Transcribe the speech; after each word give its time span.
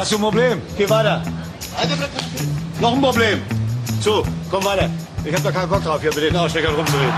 Hast 0.00 0.12
du 0.12 0.16
ein 0.16 0.22
Problem? 0.22 0.62
Geh 0.78 0.88
weiter. 0.88 1.22
Noch 2.80 2.94
ein 2.94 3.02
Problem. 3.02 3.42
So, 4.00 4.24
komm 4.50 4.64
weiter. 4.64 4.88
Ich 5.26 5.34
hab 5.34 5.42
da 5.42 5.52
keinen 5.52 5.68
Bock 5.68 5.84
drauf, 5.84 6.00
hier 6.00 6.08
mit 6.14 6.22
den 6.22 6.34
Aussteckern 6.36 6.74
rumzureden. 6.74 7.12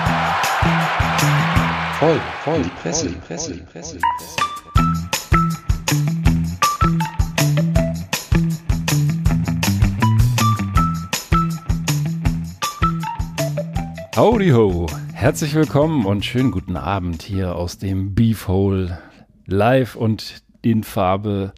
Voll, 2.01 2.21
voll, 2.43 2.61
die 2.61 2.71
Presse, 2.83 3.09
die 3.11 3.15
Presse, 3.15 3.53
die 3.53 3.61
Presse, 3.61 3.99
die 3.99 4.03
Presse. 4.19 4.37
Howdy 14.17 14.51
ho, 14.51 14.89
herzlich 15.13 15.55
willkommen 15.55 16.05
und 16.05 16.25
schönen 16.25 16.51
guten 16.51 16.77
Abend 16.77 17.23
hier 17.23 17.55
aus 17.55 17.79
dem 17.79 18.17
Beefhole 18.17 18.99
live 19.47 19.95
und 19.95 20.43
in 20.63 20.83
Farbe 20.83 21.53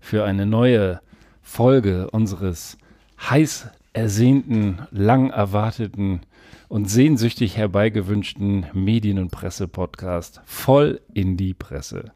für 0.00 0.24
eine 0.24 0.46
neue 0.46 1.00
Folge 1.42 2.10
unseres 2.10 2.78
heiß 3.20 3.68
ersehnten, 3.92 4.80
lang 4.90 5.30
erwarteten 5.30 6.20
und 6.68 6.88
sehnsüchtig 6.88 7.56
herbeigewünschten 7.56 8.66
Medien- 8.72 9.18
und 9.18 9.30
Presse-Podcast 9.30 10.40
voll 10.44 11.00
in 11.12 11.36
die 11.36 11.54
Presse. 11.54 12.12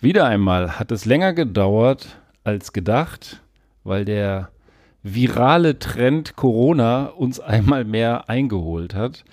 Wieder 0.00 0.26
einmal 0.26 0.78
hat 0.78 0.92
es 0.92 1.04
länger 1.04 1.32
gedauert 1.32 2.18
als 2.44 2.72
gedacht, 2.72 3.42
weil 3.84 4.04
der 4.04 4.50
virale 5.02 5.78
Trend 5.78 6.36
Corona 6.36 7.06
uns 7.06 7.40
einmal 7.40 7.84
mehr 7.84 8.28
eingeholt 8.28 8.94
hat. 8.94 9.24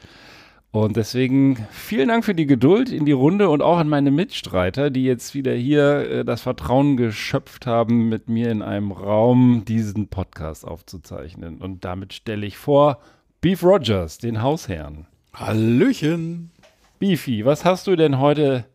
Und 0.71 0.97
deswegen 0.97 1.65
vielen 1.71 2.09
Dank 2.09 2.25
für 2.25 2.35
die 2.35 2.45
Geduld 2.45 2.91
in 2.91 3.05
die 3.05 3.13
Runde 3.13 3.49
und 3.49 3.61
auch 3.61 3.77
an 3.77 3.89
meine 3.89 4.11
Mitstreiter, 4.11 4.89
die 4.89 5.05
jetzt 5.05 5.33
wieder 5.33 5.53
hier 5.53 6.09
äh, 6.09 6.25
das 6.25 6.41
Vertrauen 6.41 6.97
geschöpft 6.97 7.65
haben, 7.65 8.09
mit 8.09 8.29
mir 8.29 8.51
in 8.51 8.61
einem 8.61 8.91
Raum 8.91 9.63
diesen 9.65 10.07
Podcast 10.07 10.67
aufzuzeichnen. 10.67 11.59
Und 11.59 11.85
damit 11.85 12.13
stelle 12.13 12.45
ich 12.45 12.57
vor 12.57 12.99
Beef 13.41 13.63
Rogers, 13.63 14.17
den 14.17 14.41
Hausherrn. 14.41 15.07
Hallöchen. 15.33 16.51
Beefy, 16.99 17.45
was 17.45 17.63
hast 17.63 17.87
du 17.87 17.95
denn 17.95 18.19
heute 18.19 18.65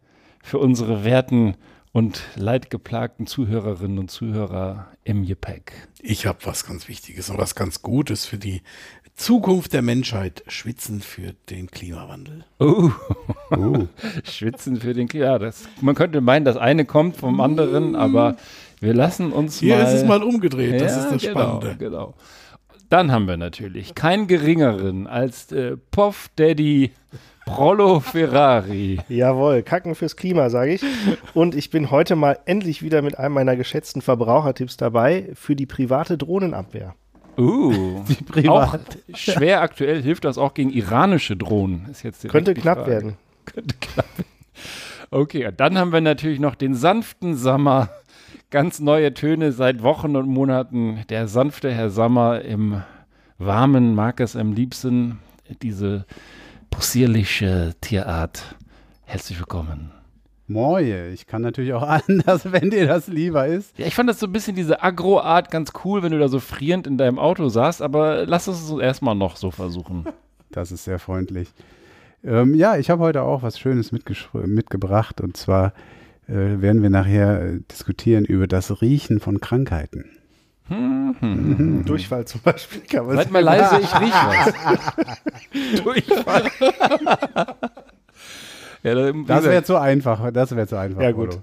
für 0.43 0.59
unsere 0.59 1.05
werten 1.05 1.57
und 1.93 2.23
leidgeplagten 2.37 3.27
Zuhörerinnen 3.27 3.99
und 3.99 4.11
Zuhörer 4.11 4.89
im 5.05 5.27
Gepäck? 5.27 5.73
Ich 6.01 6.27
habe 6.27 6.39
was 6.45 6.67
ganz 6.67 6.89
Wichtiges 6.89 7.31
und 7.31 7.39
was 7.39 7.55
ganz 7.55 7.83
Gutes 7.83 8.25
für 8.27 8.39
die 8.39 8.63
Zukunft 9.15 9.75
der 9.75 9.83
Menschheit. 9.83 10.43
Schwitzen 10.49 11.01
für 11.03 11.35
den 11.51 11.71
Klimawandel. 11.71 12.45
Oh, 12.59 12.91
Schwitzen 14.25 14.77
für 14.81 14.95
den 14.95 15.07
Klima. 15.07 15.25
Ja, 15.27 15.39
das, 15.39 15.69
man 15.83 15.95
könnte 15.95 16.21
meinen, 16.23 16.45
das 16.47 16.57
eine 16.57 16.87
kommt 16.87 17.17
vom 17.17 17.41
anderen, 17.41 17.95
aber 17.95 18.37
wir 18.81 18.95
lassen 18.95 19.31
uns 19.33 19.61
Hier 19.61 19.77
mal. 19.77 19.83
ist 19.83 19.93
es 19.93 20.05
mal 20.05 20.23
umgedreht. 20.23 20.81
Das 20.81 20.93
Ja, 20.97 21.03
ist 21.05 21.11
das 21.13 21.23
genau, 21.23 21.41
Spannende. 21.61 21.77
Genau. 21.79 22.15
Dann 22.89 23.13
haben 23.13 23.27
wir 23.29 23.37
natürlich 23.37 23.95
keinen 23.95 24.27
geringeren 24.27 25.07
als 25.07 25.53
äh, 25.53 25.77
Puff 25.91 26.31
Daddy 26.37 26.93
Prollo 27.53 28.01
Ferrari. 28.01 28.99
Jawohl, 29.09 29.63
kacken 29.63 29.95
fürs 29.95 30.17
Klima, 30.17 30.49
sage 30.51 30.75
ich. 30.75 30.83
Und 31.35 31.55
ich 31.55 31.71
bin 31.71 31.91
heute 31.91 32.17
mal 32.17 32.39
endlich 32.47 32.83
wieder 32.83 33.03
mit 33.03 33.19
einem 33.19 33.35
meiner 33.35 33.57
geschätzten 33.57 34.01
Verbrauchertipps 34.03 34.77
dabei 34.77 35.31
für 35.35 35.55
die 35.55 35.67
private 35.67 36.17
Drohnenabwehr. 36.17 36.95
Uh, 37.37 38.03
auch 38.49 38.77
schwer 39.15 39.63
aktuell 39.63 40.03
hilft 40.03 40.25
das 40.25 40.39
auch 40.39 40.55
gegen 40.55 40.71
iranische 40.71 41.37
Drohnen. 41.37 41.87
Ist 41.91 42.03
jetzt 42.03 42.29
Könnte 42.29 42.55
die 42.55 42.61
knapp 42.61 42.79
Frage. 42.79 42.91
werden. 42.91 43.17
Könnte 43.45 43.75
knapp 43.81 44.07
werden. 44.19 44.31
Okay, 45.11 45.51
dann 45.55 45.77
haben 45.77 45.93
wir 45.93 46.01
natürlich 46.01 46.41
noch 46.41 46.55
den 46.55 46.75
sanften 46.75 47.37
Sommer. 47.37 47.91
Ganz 48.51 48.81
neue 48.81 49.13
Töne 49.13 49.53
seit 49.53 49.83
Wochen 49.83 50.17
und 50.17 50.29
Monaten. 50.29 51.05
Der 51.11 51.29
sanfte 51.29 51.71
Herr 51.71 51.91
Sommer 51.91 52.41
im 52.43 52.83
warmen 53.39 53.95
mag 53.95 54.21
es 54.21 54.37
am 54.37 54.53
liebsten. 54.53 55.19
Diese 55.63 56.07
possierliche 56.73 57.75
Tierart. 57.81 58.57
Herzlich 59.05 59.39
willkommen. 59.39 59.93
Moje, 60.49 61.11
ich 61.11 61.27
kann 61.27 61.43
natürlich 61.43 61.75
auch 61.75 61.83
anders, 62.09 62.51
wenn 62.51 62.71
dir 62.71 62.87
das 62.87 63.07
lieber 63.07 63.47
ist. 63.47 63.79
Ja, 63.79 63.87
ich 63.87 63.95
fand 63.95 64.09
das 64.09 64.19
so 64.19 64.27
ein 64.27 64.33
bisschen 64.33 64.57
diese 64.57 64.83
Agro-Art 64.83 65.51
ganz 65.51 65.73
cool, 65.85 66.03
wenn 66.03 66.13
du 66.13 66.19
da 66.19 66.29
so 66.29 66.41
frierend 66.41 66.87
in 66.87 66.99
deinem 66.99 67.19
Auto 67.19 67.49
saßt, 67.49 67.83
aber 67.83 68.27
lass 68.27 68.49
uns 68.49 68.63
es 68.63 68.79
erstmal 68.81 69.15
noch 69.15 69.37
so 69.37 69.53
versuchen. 69.53 70.07
Das 70.51 70.71
ist 70.71 70.85
sehr 70.85 70.99
freundlich. 70.99 71.49
Ähm, 72.23 72.55
ja, 72.55 72.77
ich 72.77 72.91
habe 72.91 73.03
heute 73.03 73.23
auch 73.23 73.43
was 73.43 73.59
Schönes 73.59 73.91
mitgebracht 73.91 75.23
und 75.23 75.35
zwar 75.35 75.73
äh, 76.29 76.61
werden 76.61 76.83
wir 76.83 76.91
nachher 76.91 77.41
äh, 77.41 77.61
diskutieren 77.71 78.27
über 78.27 78.47
das 78.47 78.83
Riechen 78.83 79.19
von 79.19 79.41
Krankheiten. 79.41 80.11
Durchfall 80.69 82.25
zum 82.25 82.41
Beispiel. 82.43 82.81
Kann 82.83 83.07
man 83.07 83.17
Seid 83.17 83.31
mal 83.31 83.43
leise, 83.43 83.81
ich 83.81 84.01
riech 84.01 84.13
was. 84.13 84.55
Durchfall. 85.83 86.51
ja, 88.83 89.13
Das 89.27 89.45
wäre 89.45 89.65
zu 89.65 89.77
einfach, 89.77 90.31
das 90.33 90.55
wäre 90.57 90.67
zu 90.67 90.77
einfach. 90.77 91.03
Ja, 91.03 91.13
gut. 91.13 91.31
Bodo. 91.31 91.43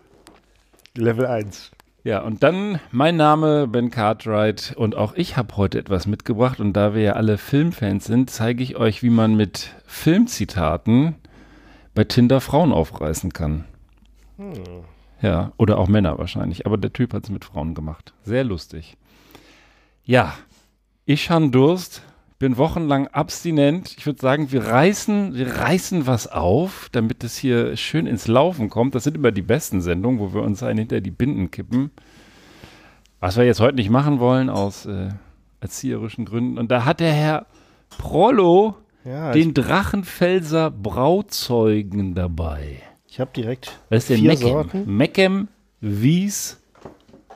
Level 0.95 1.27
1. 1.27 1.71
ja, 2.03 2.21
und 2.21 2.41
dann 2.43 2.79
mein 2.91 3.15
Name 3.15 3.67
Ben 3.67 3.91
Cartwright 3.91 4.73
und 4.75 4.95
auch 4.95 5.13
ich 5.13 5.37
habe 5.37 5.55
heute 5.55 5.77
etwas 5.79 6.07
mitgebracht 6.07 6.59
und 6.59 6.73
da 6.73 6.95
wir 6.95 7.01
ja 7.03 7.13
alle 7.13 7.37
Filmfans 7.37 8.05
sind, 8.05 8.29
zeige 8.31 8.63
ich 8.63 8.75
euch, 8.77 9.03
wie 9.03 9.11
man 9.11 9.35
mit 9.35 9.75
Filmzitaten 9.85 11.15
bei 11.93 12.03
Tinder 12.05 12.41
Frauen 12.41 12.71
aufreißen 12.71 13.31
kann. 13.33 13.65
Ja, 15.21 15.51
oder 15.57 15.77
auch 15.77 15.87
Männer 15.87 16.17
wahrscheinlich, 16.17 16.65
aber 16.65 16.77
der 16.77 16.93
Typ 16.93 17.13
hat 17.13 17.25
es 17.25 17.29
mit 17.29 17.45
Frauen 17.45 17.75
gemacht. 17.75 18.13
Sehr 18.23 18.43
lustig. 18.43 18.97
Ja, 20.09 20.33
ich 21.05 21.29
han 21.29 21.51
Durst, 21.51 22.01
bin 22.39 22.57
wochenlang 22.57 23.05
abstinent. 23.09 23.93
Ich 23.95 24.07
würde 24.07 24.19
sagen, 24.19 24.51
wir 24.51 24.65
reißen, 24.65 25.35
wir 25.35 25.57
reißen 25.57 26.07
was 26.07 26.25
auf, 26.25 26.89
damit 26.91 27.23
es 27.23 27.37
hier 27.37 27.77
schön 27.77 28.07
ins 28.07 28.25
Laufen 28.25 28.71
kommt. 28.71 28.95
Das 28.95 29.03
sind 29.03 29.15
immer 29.15 29.31
die 29.31 29.43
besten 29.43 29.81
Sendungen, 29.81 30.19
wo 30.19 30.33
wir 30.33 30.41
uns 30.41 30.63
einen 30.63 30.79
hinter 30.79 30.99
die 30.99 31.11
Binden 31.11 31.51
kippen. 31.51 31.91
Was 33.19 33.37
wir 33.37 33.43
jetzt 33.43 33.59
heute 33.59 33.75
nicht 33.75 33.91
machen 33.91 34.19
wollen, 34.19 34.49
aus 34.49 34.87
äh, 34.87 35.09
erzieherischen 35.59 36.25
Gründen. 36.25 36.57
Und 36.57 36.71
da 36.71 36.85
hat 36.85 37.01
der 37.01 37.13
Herr 37.13 37.45
Prollo 37.99 38.77
Ja, 39.05 39.31
den 39.31 39.53
Drachenfelser 39.53 40.71
Brauzeugen 40.71 42.15
dabei. 42.15 42.81
ich, 43.07 43.19
habe 43.19 43.29
direkt 43.35 43.79
Was 43.89 43.99
ist 43.99 44.09
denn 44.09 44.21
vier 44.21 44.31
Meckem? 44.31 44.49
Sorten. 44.49 44.97
Meckem, 44.97 45.47
Wies, 45.81 46.58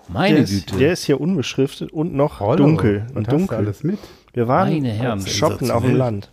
meine 0.10 0.36
Der 0.36 0.44
ist, 0.44 0.68
Güte. 0.68 0.78
der 0.80 0.94
ist 0.94 1.06
hier 1.06 1.20
unbeschriftet 1.22 1.92
und 1.92 2.14
noch 2.14 2.42
Rollo, 2.42 2.58
dunkel. 2.58 3.06
Und 3.10 3.16
Und 3.18 3.28
hast 3.28 3.34
du 3.34 3.38
dunkel. 3.38 3.58
alles 3.58 3.84
mit? 3.84 4.00
Wir 4.34 4.48
waren 4.48 4.84
Herren. 4.84 5.26
shoppen 5.26 5.72
auf 5.72 5.84
dem 5.84 5.96
Land. 5.96 6.32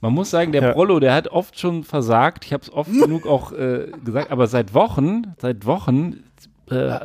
Man 0.00 0.12
muss 0.12 0.30
sagen, 0.30 0.52
der 0.52 0.62
Ja. 0.62 0.72
Prollo, 0.72 1.00
der 1.00 1.12
hat 1.14 1.28
oft 1.28 1.58
schon 1.58 1.82
versagt. 1.82 2.44
Ich 2.44 2.52
habe 2.52 2.62
es 2.62 2.72
oft 2.72 2.90
genug 2.92 3.26
auch 3.26 3.50
äh, 3.52 3.88
gesagt, 4.04 4.30
aber 4.30 4.46
seit 4.46 4.72
Wochen, 4.74 5.34
seit 5.38 5.66
Wochen 5.66 6.22
äh, 6.70 7.00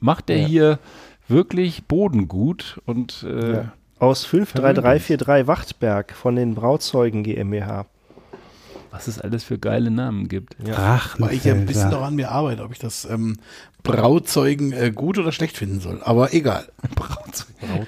macht 0.00 0.28
der 0.28 0.38
Ja. 0.38 0.46
hier 0.48 0.78
wirklich 1.28 1.84
Boden 1.84 2.26
gut 2.26 2.80
und 2.86 3.24
äh, 3.28 3.52
Ja. 3.52 3.72
Aus 4.00 4.24
53343 4.24 5.46
Wachtberg 5.46 6.12
von 6.12 6.36
den 6.36 6.54
Brauzeugen 6.54 7.22
GmbH. 7.24 7.86
Was 8.90 9.06
es 9.08 9.20
alles 9.20 9.44
für 9.44 9.58
geile 9.58 9.90
Namen 9.90 10.28
gibt. 10.28 10.56
Weil 11.18 11.32
ich 11.34 11.44
ja 11.44 11.54
ein 11.54 11.66
bisschen 11.66 11.90
daran 11.90 12.14
mir 12.14 12.30
arbeite, 12.30 12.62
ob 12.64 12.72
ich 12.72 12.78
das 12.78 13.04
ähm, 13.10 13.36
Brauzeugen 13.82 14.72
äh, 14.72 14.90
gut 14.94 15.18
oder 15.18 15.32
schlecht 15.32 15.56
finden 15.56 15.80
soll. 15.80 16.00
Aber 16.04 16.32
egal. 16.34 16.66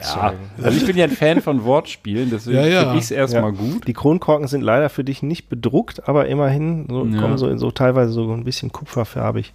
Ja, 0.02 0.34
also 0.62 0.76
ich 0.76 0.84
bin 0.84 0.96
ja 0.96 1.04
ein 1.04 1.10
Fan 1.12 1.40
von 1.40 1.64
Wortspielen, 1.64 2.28
deswegen 2.30 2.56
Ja, 2.58 2.66
ja. 2.66 2.80
finde 2.82 2.98
ich 2.98 3.04
es 3.04 3.10
erstmal 3.12 3.44
Ja. 3.44 3.50
gut. 3.50 3.86
Die 3.86 3.92
Kronkorken 3.92 4.48
sind 4.48 4.62
leider 4.62 4.88
für 4.88 5.04
dich 5.04 5.22
nicht 5.22 5.48
bedruckt, 5.48 6.08
aber 6.08 6.26
immerhin 6.26 6.86
so, 6.88 7.04
Ja. 7.06 7.20
kommen 7.20 7.38
so, 7.38 7.48
in 7.48 7.58
so 7.58 7.70
teilweise 7.70 8.12
so 8.12 8.32
ein 8.32 8.44
bisschen 8.44 8.72
kupferfarbig 8.72 9.52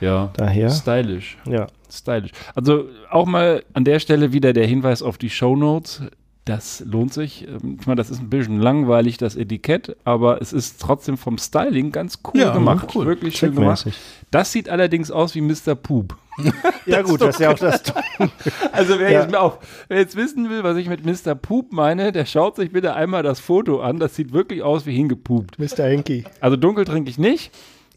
Ja, 0.00 0.30
daher. 0.36 0.70
stylisch. 0.70 1.36
Ja. 1.46 1.66
Stylisch. 1.92 2.30
Also 2.54 2.84
auch 3.10 3.26
mal 3.26 3.62
an 3.74 3.84
der 3.84 4.00
Stelle 4.00 4.32
wieder 4.32 4.52
der 4.52 4.66
Hinweis 4.66 5.02
auf 5.02 5.18
die 5.18 5.30
Shownotes. 5.30 6.02
Das 6.46 6.82
lohnt 6.86 7.12
sich. 7.12 7.46
Ähm, 7.46 7.76
Ich 7.80 7.86
meine, 7.86 7.96
das 7.96 8.10
ist 8.10 8.20
ein 8.20 8.30
bisschen 8.30 8.60
langweilig, 8.60 9.18
das 9.18 9.36
Etikett, 9.36 9.96
aber 10.04 10.40
es 10.40 10.52
ist 10.52 10.80
trotzdem 10.80 11.16
vom 11.18 11.36
Styling 11.38 11.92
ganz 11.92 12.20
cool 12.24 12.40
Ja, 12.40 12.52
gemacht. 12.52 12.88
cool. 12.94 13.06
Wirklich 13.06 13.36
schön 13.36 13.54
gemacht. 13.54 13.86
Das 14.30 14.50
sieht 14.50 14.68
allerdings 14.68 15.10
aus 15.10 15.34
wie 15.34 15.42
Mr. 15.42 15.74
Poop. 15.74 16.16
Ja 16.86 17.02
gut, 17.02 17.20
das 17.20 17.34
ist 17.36 17.40
ja 17.40 17.50
auch 17.50 17.58
das. 17.58 17.82
Also 18.72 18.98
wer, 18.98 19.10
Ja. 19.10 19.22
jetzt, 19.22 19.36
auch, 19.36 19.58
wer 19.88 19.98
jetzt 19.98 20.16
wissen 20.16 20.48
will, 20.48 20.62
was 20.64 20.76
ich 20.78 20.88
mit 20.88 21.04
Mr. 21.04 21.34
Poop 21.34 21.72
meine, 21.72 22.10
der 22.12 22.24
schaut 22.24 22.56
sich 22.56 22.72
bitte 22.72 22.94
einmal 22.94 23.22
das 23.22 23.38
Foto 23.38 23.80
an. 23.82 23.98
Das 23.98 24.16
sieht 24.16 24.32
wirklich 24.32 24.62
aus 24.62 24.86
wie 24.86 24.94
hingepupt. 24.96 25.58
Mr. 25.58 25.84
Henky. 25.84 26.24
Also 26.40 26.56
dunkel 26.56 26.84
trinke 26.86 27.10
ich 27.10 27.18
nicht, 27.18 27.52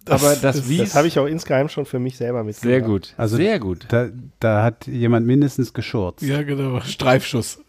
aber 0.07 0.29
das, 0.31 0.41
das- 0.41 0.69
Wies, 0.69 0.79
Das 0.79 0.95
habe 0.95 1.07
ich 1.07 1.17
auch 1.17 1.25
insgeheim 1.27 1.69
schon 1.69 1.85
für 1.85 1.99
mich 1.99 2.17
selber 2.17 2.43
mitgebracht. 2.43 2.69
sehr 2.69 2.81
gut. 2.81 3.13
Also 3.17 3.37
sehr 3.37 3.59
gut. 3.59 3.85
Da, 3.87 4.09
da 4.41 4.63
hat 4.63 4.85
jemand 4.87 5.25
mindestens 5.25 5.73
geschurzt. 5.73 6.21
Ja, 6.23 6.43
genau. 6.43 6.81
Streifschuss. 6.81 7.59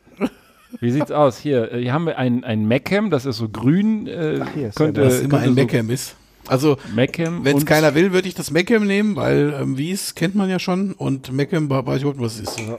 Wie 0.80 0.90
sieht's 0.90 1.10
aus? 1.10 1.38
Hier, 1.38 1.72
äh, 1.72 1.80
hier 1.82 1.92
haben 1.92 2.06
wir 2.06 2.18
ein, 2.18 2.44
ein 2.44 2.66
Meckham, 2.66 3.10
das 3.10 3.26
ist 3.26 3.36
so 3.38 3.48
grün. 3.48 4.06
Äh, 4.06 4.40
Ach, 4.42 4.48
hier 4.54 4.68
ist 4.68 4.76
könnte, 4.76 5.00
ja 5.02 5.06
Was 5.06 5.20
immer 5.20 5.28
könnte 5.30 5.44
ein 5.44 5.48
so, 5.50 5.54
Meckham 5.54 5.90
ist. 5.90 6.16
Also, 6.46 6.76
Meckham 6.94 7.44
wenn 7.44 7.56
es 7.56 7.64
keiner 7.64 7.94
will, 7.94 8.12
würde 8.12 8.28
ich 8.28 8.34
das 8.34 8.50
Meckham 8.50 8.86
nehmen, 8.86 9.16
weil 9.16 9.54
ähm, 9.60 9.78
Wies 9.78 10.14
kennt 10.14 10.34
man 10.34 10.50
ja 10.50 10.58
schon 10.58 10.92
und 10.92 11.32
Meckham 11.32 11.70
weiß 11.70 11.96
ich 11.96 12.02
überhaupt, 12.02 12.20
was 12.20 12.34
es 12.34 12.40
ist. 12.40 12.60
Ja, 12.60 12.78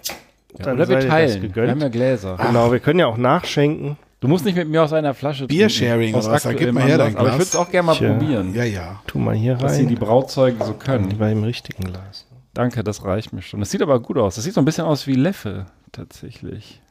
Dann 0.59 0.75
oder 0.75 0.87
wir 0.87 0.99
teilen. 0.99 1.51
Wir 1.53 1.69
haben 1.69 1.81
ja 1.81 1.89
Gläser. 1.89 2.37
Genau, 2.45 2.71
wir 2.71 2.79
können 2.79 2.99
ja 2.99 3.07
auch 3.07 3.17
nachschenken. 3.17 3.97
Du 4.21 4.27
musst 4.27 4.45
nicht 4.45 4.55
mit 4.55 4.67
mir 4.69 4.81
aus 4.83 4.93
einer 4.93 5.13
Flasche 5.13 5.45
Bier-Sharing 5.47 6.15
oder 6.15 6.31
was? 6.31 6.43
Da 6.43 6.53
gib 6.53 6.71
mal 6.73 6.83
her 6.83 6.97
dein 6.97 7.15
Anlass. 7.15 7.19
Aber 7.19 7.29
ich 7.29 7.35
Glas. 7.35 7.37
würde 7.37 7.43
es 7.43 7.55
auch 7.55 7.71
gerne 7.71 7.85
mal 7.87 7.95
Tja. 7.95 8.11
probieren, 8.13 8.55
Ja, 8.55 8.63
ja. 8.63 9.01
Tu 9.07 9.19
mal 9.19 9.35
hier 9.35 9.59
was 9.61 9.75
hier 9.77 9.85
die 9.87 9.95
rein. 9.95 10.03
Brauzeugen 10.03 10.63
so 10.65 10.73
können. 10.73 11.15
Bei 11.17 11.29
dem 11.29 11.43
richtigen 11.43 11.83
Glas. 11.83 12.25
Danke, 12.53 12.83
das 12.83 13.03
reicht 13.03 13.33
mir 13.33 13.41
schon. 13.41 13.59
Das 13.59 13.69
sieht 13.71 13.81
aber 13.81 13.99
gut 13.99 14.17
aus. 14.17 14.35
Das 14.35 14.43
sieht 14.43 14.53
so 14.53 14.61
ein 14.61 14.65
bisschen 14.65 14.85
aus 14.85 15.05
wie 15.07 15.13
Leffe, 15.15 15.65
tatsächlich. 15.91 16.81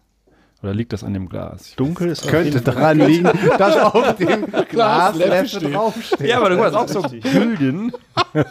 Oder 0.65 0.73
liegt 0.73 0.95
das 0.95 1.05
an 1.05 1.13
dem 1.13 1.29
Glas? 1.29 1.69
Ich- 1.69 1.77
Dunkel 1.77 2.09
ist 2.09 2.27
Könnte 2.27 2.63
daran 2.63 2.99
liegen, 2.99 3.25
dass 3.59 3.77
auf 3.83 4.17
dem 4.17 4.47
Glas 4.71 5.15
Leffe 5.15 5.29
Leffe 5.31 5.49
steht. 5.61 5.75
draufsteht. 5.75 6.21
Ja, 6.27 6.39
aber 6.39 6.49
du 6.49 6.59
hast 6.65 6.75
auch 6.75 6.89
so 6.89 7.03
Gülden. 7.03 7.93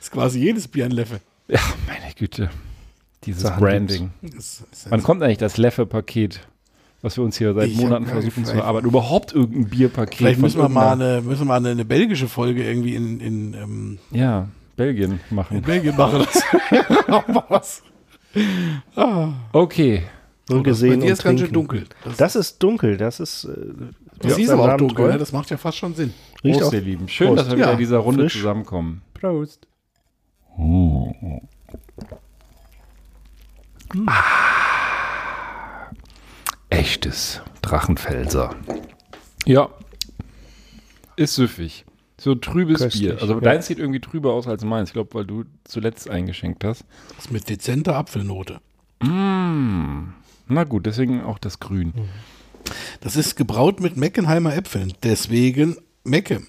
Ist 0.00 0.10
quasi 0.10 0.40
jedes 0.40 0.66
Bier 0.66 0.86
ein 0.86 0.90
Leffe. 0.90 1.20
Ja, 1.48 1.60
meine 1.86 2.12
Güte. 2.14 2.50
Dieses 3.24 3.42
Sachen 3.42 3.60
Branding. 3.60 4.10
Das 4.22 4.64
ist 4.72 4.90
Wann 4.90 5.02
kommt 5.02 5.22
eigentlich 5.22 5.38
das 5.38 5.56
Leffe-Paket, 5.58 6.40
was 7.02 7.16
wir 7.16 7.24
uns 7.24 7.36
hier 7.36 7.52
seit 7.54 7.68
Ich 7.68 7.76
Monaten 7.76 8.06
versuchen 8.06 8.44
zu 8.44 8.54
erarbeiten? 8.54 8.86
Überhaupt 8.88 9.32
irgendein 9.34 9.68
Bierpaket? 9.68 10.16
Vielleicht 10.16 10.40
müssen 10.40 10.60
wir, 10.60 10.68
mal 10.68 10.92
eine, 10.92 11.20
müssen 11.20 11.42
wir 11.42 11.46
mal 11.46 11.56
eine, 11.58 11.70
eine 11.70 11.84
belgische 11.84 12.28
Folge 12.28 12.64
irgendwie 12.64 12.94
in, 12.96 13.20
in, 13.20 13.54
ähm, 13.54 13.98
Ja, 14.10 14.48
Belgien 14.76 15.20
in 15.28 15.36
machen. 15.36 15.60
Belgien 15.62 15.96
machen. 15.96 16.26
Auch 17.08 17.28
mal 17.28 17.44
was. 17.48 17.82
Okay. 19.52 20.02
So 20.48 20.56
Bei 20.56 20.62
gesehen 20.62 21.00
dir 21.00 21.06
und 21.06 21.12
ist 21.12 21.22
ganz 21.22 21.40
schön 21.40 21.52
trinken. 21.52 21.54
dunkel. 21.54 21.86
Das, 22.04 22.16
Das 22.16 22.36
ist 22.36 22.58
dunkel, 22.62 22.96
das 22.96 23.20
ist. 23.20 23.44
Äh, 23.44 23.56
das 24.18 24.36
ist 24.38 24.50
aber 24.50 24.74
auch 24.74 24.76
dunkel, 24.76 25.08
ne? 25.08 25.18
das 25.18 25.32
macht 25.32 25.48
ja 25.50 25.56
fast 25.56 25.78
schon 25.78 25.94
Sinn. 25.94 26.12
Riecht 26.44 26.58
Prost, 26.58 26.68
auch. 26.70 26.74
ihr 26.74 26.80
Lieben. 26.80 27.08
Schön, 27.08 27.28
Prost. 27.28 27.40
dass 27.40 27.48
wir 27.50 27.56
wieder 27.56 27.66
Ja, 27.68 27.72
in 27.72 27.78
dieser 27.78 27.98
Runde 27.98 28.24
frisch. 28.24 28.34
zusammenkommen. 28.34 29.02
Prost. 29.14 29.66
Echtes 36.70 37.40
Drachenfelser. 37.62 38.54
Ja. 39.44 39.68
Ist 41.16 41.34
süffig. 41.34 41.84
So 42.20 42.34
trübes 42.34 42.80
Köstlich, 42.80 43.08
Bier. 43.08 43.18
Also 43.22 43.34
ja. 43.34 43.40
deins 43.40 43.66
sieht 43.66 43.78
irgendwie 43.78 44.00
trüber 44.00 44.34
aus 44.34 44.46
als 44.46 44.62
meins. 44.62 44.90
Ich 44.90 44.92
glaube, 44.92 45.14
weil 45.14 45.24
du 45.24 45.44
zuletzt 45.64 46.10
eingeschenkt 46.10 46.64
hast. 46.64 46.84
Das 47.16 47.24
ist 47.24 47.30
mit 47.32 47.48
dezenter 47.48 47.96
Apfelnote. 47.96 48.60
Mm. 49.02 50.12
Na 50.48 50.64
gut, 50.64 50.84
deswegen 50.84 51.22
auch 51.22 51.38
das 51.38 51.60
Grün. 51.60 51.94
Das 53.00 53.16
ist 53.16 53.36
gebraut 53.36 53.80
mit 53.80 53.96
Meckenheimer 53.96 54.54
Äpfeln. 54.54 54.92
Deswegen 55.02 55.78
Meckem. 56.04 56.48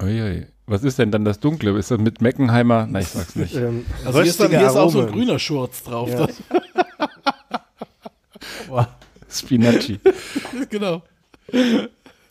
Uiui. 0.00 0.46
Was 0.64 0.82
ist 0.82 0.98
denn 0.98 1.10
dann 1.10 1.26
das 1.26 1.40
Dunkle? 1.40 1.76
Ist 1.78 1.90
das 1.90 1.98
mit 1.98 2.22
Meckenheimer? 2.22 2.86
Nein, 2.86 3.02
ich 3.02 3.08
sag's 3.08 3.36
nicht. 3.36 3.54
Ähm, 3.54 3.84
Also 4.06 4.22
hier 4.22 4.30
ist, 4.30 4.40
dann, 4.40 4.48
hier 4.48 4.66
ist 4.66 4.76
auch 4.76 4.90
so 4.90 5.02
ein 5.02 5.12
grüner 5.12 5.38
Schurz 5.38 5.82
drauf. 5.82 6.08
Ja. 6.08 6.26
Spinacci. 9.28 10.00
genau. 10.70 11.02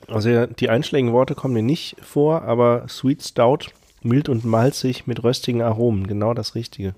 Also 0.08 0.46
die 0.46 0.70
einschlägigen 0.70 1.14
Worte 1.14 1.36
kommen 1.36 1.54
mir 1.54 1.64
nicht 1.64 1.96
vor, 2.02 2.44
aber 2.44 2.86
Sweet 2.88 3.24
Stout, 3.24 3.60
mild 4.04 4.30
und 4.30 4.46
malzig 4.46 5.08
mit 5.08 5.24
röstigen 5.24 5.62
Aromen, 5.62 6.06
genau 6.08 6.34
das 6.34 6.54
Richtige. 6.56 6.94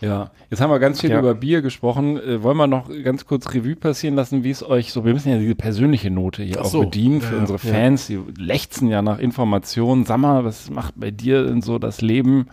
Ja, 0.00 0.30
jetzt 0.48 0.60
haben 0.60 0.70
wir 0.70 0.78
ganz 0.78 1.00
viel 1.00 1.10
Ja. 1.10 1.18
über 1.18 1.34
Bier 1.34 1.60
gesprochen. 1.60 2.18
Äh, 2.18 2.42
wollen 2.44 2.56
wir 2.56 2.68
noch 2.68 2.88
ganz 3.02 3.26
kurz 3.26 3.52
Revue 3.52 3.74
passieren 3.74 4.14
lassen, 4.14 4.44
wie 4.44 4.50
es 4.50 4.62
euch 4.62 4.92
so, 4.92 5.04
wir 5.04 5.12
müssen 5.12 5.30
ja 5.30 5.38
diese 5.38 5.56
persönliche 5.56 6.08
Note 6.10 6.44
hier 6.44 6.58
Ach 6.60 6.66
auch 6.66 6.70
so. 6.70 6.80
bedienen 6.82 7.20
für 7.20 7.34
Ja, 7.34 7.40
unsere. 7.40 7.58
Fans, 7.58 8.06
die 8.06 8.20
lechzen 8.38 8.88
ja 8.88 9.02
nach 9.02 9.18
Informationen. 9.18 10.04
Sag 10.04 10.18
mal, 10.18 10.44
was 10.44 10.70
macht 10.70 10.94
bei 10.96 11.10
dir 11.10 11.44
denn 11.44 11.62
so 11.62 11.78
das 11.80 12.00
Leben? 12.00 12.46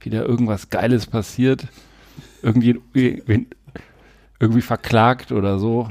Wieder 0.00 0.24
irgendwas 0.26 0.70
Geiles 0.70 1.06
passiert? 1.06 1.68
Irgendwie, 2.42 2.80
irgendwie 4.40 4.60
verklagt 4.62 5.30
oder 5.30 5.58
so? 5.60 5.88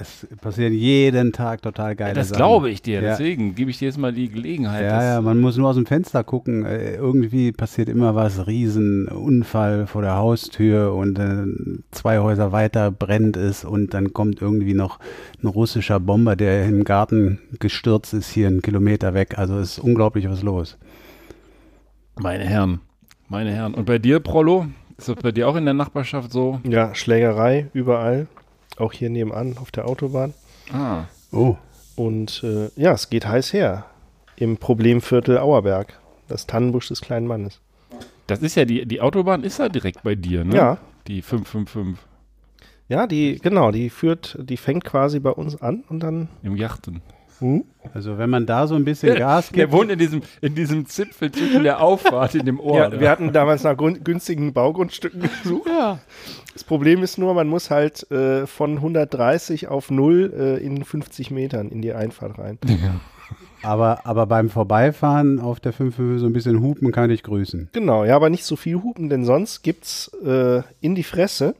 Es 0.00 0.26
passieren 0.40 0.72
jeden 0.72 1.32
Tag 1.32 1.60
total 1.60 1.94
geile 1.94 2.14
das 2.14 2.28
Sachen. 2.30 2.38
glaube 2.38 2.70
ich 2.70 2.80
dir, 2.80 3.02
Ja. 3.02 3.10
deswegen 3.10 3.54
gebe 3.54 3.70
ich 3.70 3.78
dir 3.78 3.84
jetzt 3.86 3.98
mal 3.98 4.12
die 4.14 4.30
Gelegenheit. 4.30 4.82
Ja, 4.84 4.96
das- 4.96 5.04
ja, 5.04 5.20
man 5.20 5.38
muss 5.40 5.56
nur 5.58 5.68
aus 5.68 5.76
dem 5.76 5.84
Fenster 5.84 6.24
gucken. 6.24 6.64
Äh, 6.64 6.94
Irgendwie 6.94 7.52
passiert 7.52 7.88
immer 7.90 8.14
was, 8.14 8.46
Riesenunfall 8.46 9.86
vor 9.86 10.02
der 10.02 10.16
Haustür 10.16 10.94
und 10.94 11.18
äh, 11.18 11.44
zwei 11.90 12.18
Häuser 12.20 12.50
weiter 12.52 12.90
brennt 12.90 13.36
es 13.36 13.64
und 13.64 13.92
dann 13.92 14.12
kommt 14.14 14.40
irgendwie 14.40 14.74
noch 14.74 14.98
ein 15.42 15.46
russischer 15.48 16.00
Bomber, 16.00 16.34
der 16.36 16.64
im 16.66 16.84
Garten 16.84 17.38
gestürzt 17.58 18.14
ist, 18.14 18.30
hier 18.30 18.46
einen 18.48 18.62
Kilometer 18.62 19.12
weg. 19.12 19.38
Also 19.38 19.58
es 19.58 19.72
ist 19.72 19.78
unglaublich 19.80 20.28
was 20.30 20.42
los. 20.42 20.78
Meine 22.18 22.44
Herren, 22.44 22.80
meine 23.28 23.50
Herren. 23.52 23.74
Und 23.74 23.84
bei 23.86 23.98
dir, 23.98 24.20
Prollo? 24.20 24.66
Ist 24.98 25.08
das 25.08 25.16
bei 25.16 25.32
dir 25.32 25.48
auch 25.48 25.56
in 25.56 25.64
der 25.64 25.72
Nachbarschaft 25.74 26.30
so? 26.32 26.60
Ja, 26.68 26.94
Schlägerei 26.94 27.68
überall, 27.72 28.26
auch 28.78 28.92
hier 28.92 29.10
nebenan 29.10 29.56
auf 29.58 29.70
der 29.70 29.86
Autobahn. 29.86 30.34
Ah, 30.72 31.04
Oh, 31.32 31.56
Und 31.96 32.42
äh, 32.44 32.70
ja, 32.76 32.92
es 32.92 33.08
geht 33.10 33.26
heiß 33.26 33.52
her 33.52 33.84
im 34.36 34.56
Problemviertel 34.56 35.38
Auerberg, 35.38 35.98
das 36.28 36.46
Tannenbusch 36.46 36.88
des 36.88 37.00
kleinen 37.00 37.26
Mannes. 37.26 37.60
das 38.26 38.40
ist 38.40 38.54
ja 38.56 38.64
die, 38.64 38.86
die 38.86 39.00
Autobahn 39.00 39.44
ist 39.44 39.58
ja 39.58 39.68
direkt 39.68 40.02
bei 40.02 40.14
dir, 40.14 40.44
ne? 40.44 40.56
Ja, 40.56 40.78
Die 41.06 41.22
555 41.22 42.04
ja, 42.88 43.06
die, 43.06 43.38
genau, 43.38 43.70
die 43.70 43.88
führt, 43.88 44.36
die 44.40 44.56
fängt 44.56 44.84
quasi 44.84 45.20
bei 45.20 45.30
uns 45.30 45.62
an 45.62 45.84
und 45.88 46.00
dann. 46.00 46.28
im 46.42 46.56
Yachten. 46.56 47.02
Hm? 47.40 47.64
also 47.94 48.18
wenn 48.18 48.30
man 48.30 48.46
da 48.46 48.66
so 48.66 48.74
ein 48.74 48.84
bisschen 48.84 49.14
Gas 49.18 49.50
Der 49.50 49.64
gibt, 49.66 49.72
wohnt 49.72 49.90
in 49.90 49.98
diesem, 49.98 50.22
in 50.40 50.54
diesem 50.54 50.86
Zipfel 50.86 51.32
zwischen 51.32 51.62
der 51.62 51.82
Auffahrt 51.82 52.34
in 52.34 52.46
dem 52.46 52.60
Ohr. 52.60 52.78
Ja, 52.78 53.00
wir 53.00 53.10
hatten 53.10 53.32
damals 53.32 53.64
nach 53.64 53.76
günstigen 53.76 54.52
Baugrundstücken 54.52 55.22
gesucht. 55.42 55.68
ja. 55.68 55.98
Das 56.52 56.64
Problem 56.64 57.02
ist 57.02 57.16
nur, 57.16 57.34
man 57.34 57.48
muss 57.48 57.70
halt 57.70 58.10
äh, 58.10 58.46
von 58.46 58.76
130 58.76 59.68
auf 59.68 59.90
0 59.90 60.32
äh, 60.36 60.64
in 60.64 60.84
50 60.84 61.30
Metern 61.30 61.70
in 61.70 61.80
die 61.80 61.92
Einfahrt 61.92 62.38
rein. 62.38 62.58
aber, 63.62 64.04
aber 64.04 64.26
beim 64.26 64.50
Vorbeifahren 64.50 65.38
auf 65.38 65.60
der 65.60 65.72
5 65.72 65.96
so 66.18 66.26
ein 66.26 66.32
bisschen 66.32 66.60
hupen 66.60 66.92
kann 66.92 67.10
ich 67.10 67.22
grüßen. 67.22 67.70
Genau, 67.72 68.04
ja, 68.04 68.16
aber 68.16 68.30
nicht 68.30 68.44
so 68.44 68.56
viel 68.56 68.82
hupen, 68.82 69.08
denn 69.08 69.24
sonst 69.24 69.62
gibt's 69.62 70.10
äh, 70.24 70.62
in 70.80 70.94
die 70.94 71.04
Fresse. 71.04 71.54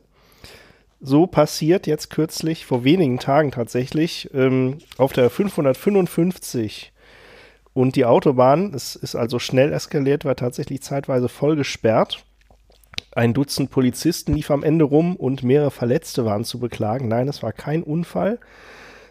So 1.02 1.26
passiert 1.26 1.86
jetzt 1.86 2.10
kürzlich, 2.10 2.66
vor 2.66 2.84
wenigen 2.84 3.18
Tagen 3.18 3.52
tatsächlich, 3.52 4.28
ähm, 4.34 4.78
auf 4.98 5.14
der 5.14 5.30
555 5.30 6.92
und 7.72 7.96
die 7.96 8.04
Autobahn, 8.04 8.74
es 8.74 8.96
ist 8.96 9.14
also 9.14 9.38
schnell 9.38 9.72
eskaliert, 9.72 10.26
war 10.26 10.36
tatsächlich 10.36 10.82
zeitweise 10.82 11.30
voll 11.30 11.56
gesperrt. 11.56 12.24
Ein 13.12 13.32
Dutzend 13.32 13.70
Polizisten 13.70 14.34
lief 14.34 14.50
am 14.50 14.62
Ende 14.62 14.84
rum 14.84 15.16
und 15.16 15.42
mehrere 15.42 15.70
Verletzte 15.70 16.26
waren 16.26 16.44
zu 16.44 16.58
beklagen. 16.58 17.08
Nein, 17.08 17.28
es 17.28 17.42
war 17.42 17.52
kein 17.52 17.82
Unfall, 17.82 18.38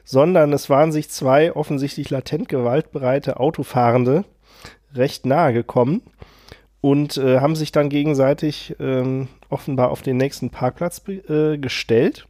sondern 0.04 0.54
es 0.54 0.70
waren 0.70 0.92
sich 0.92 1.10
zwei 1.10 1.54
offensichtlich 1.56 2.12
latent 2.12 2.50
gewaltbereite 2.50 3.40
Autofahrende 3.40 4.25
recht 4.94 5.25
nahe 5.25 5.54
gekommen 5.54 6.04
und 6.82 7.18
äh, 7.18 7.40
haben 7.40 7.56
sich 7.56 7.72
dann 7.72 7.90
gegenseitig 7.90 8.75
ähm, 8.80 9.28
offenbar 9.50 9.91
auf 9.91 10.01
den 10.01 10.18
nächsten 10.18 10.50
Parkplatz 10.50 11.01
äh, 11.08 11.58
gestellt. 11.58 12.25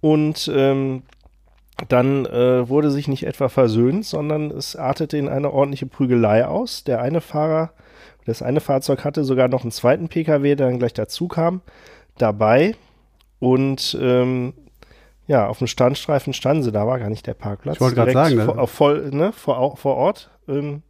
Und 0.00 0.50
ähm, 0.54 1.02
dann 1.88 2.26
äh, 2.26 2.68
wurde 2.68 2.90
sich 2.90 3.06
nicht 3.08 3.24
etwa 3.24 3.48
versöhnt, 3.48 4.04
sondern 4.04 4.50
es 4.50 4.74
artete 4.74 5.16
in 5.16 5.28
eine 5.28 5.52
ordentliche 5.52 5.86
Prügelei 5.86 6.46
aus. 6.46 6.84
Der 6.84 7.00
eine 7.00 7.20
Fahrer, 7.20 7.72
das 8.26 8.42
eine 8.42 8.60
Fahrzeug 8.60 9.04
hatte 9.04 9.24
sogar 9.24 9.48
noch 9.48 9.62
einen 9.62 9.70
zweiten 9.70 10.08
PKW, 10.08 10.56
der 10.56 10.68
dann 10.68 10.78
gleich 10.78 10.94
dazu 10.94 11.28
kam, 11.28 11.60
dabei. 12.16 12.74
Und 13.38 13.96
ähm, 14.00 14.54
ja, 15.28 15.46
auf 15.46 15.58
dem 15.58 15.66
Standstreifen 15.66 16.32
standen 16.32 16.62
sie, 16.64 16.72
da 16.72 16.86
war 16.86 16.98
gar 16.98 17.10
nicht 17.10 17.26
der 17.26 17.34
Parkplatz. 17.34 17.76
Ich 17.76 17.80
wollte 17.80 17.94
gerade 17.94 18.12
sagen, 18.12 18.36
ne? 18.36 18.44
vor, 18.44 18.58
auf 18.58 18.70
voll, 18.70 19.10
ne, 19.12 19.32
vor, 19.32 19.76
vor 19.76 19.96
Ort. 19.96 20.30
Ähm, 20.48 20.82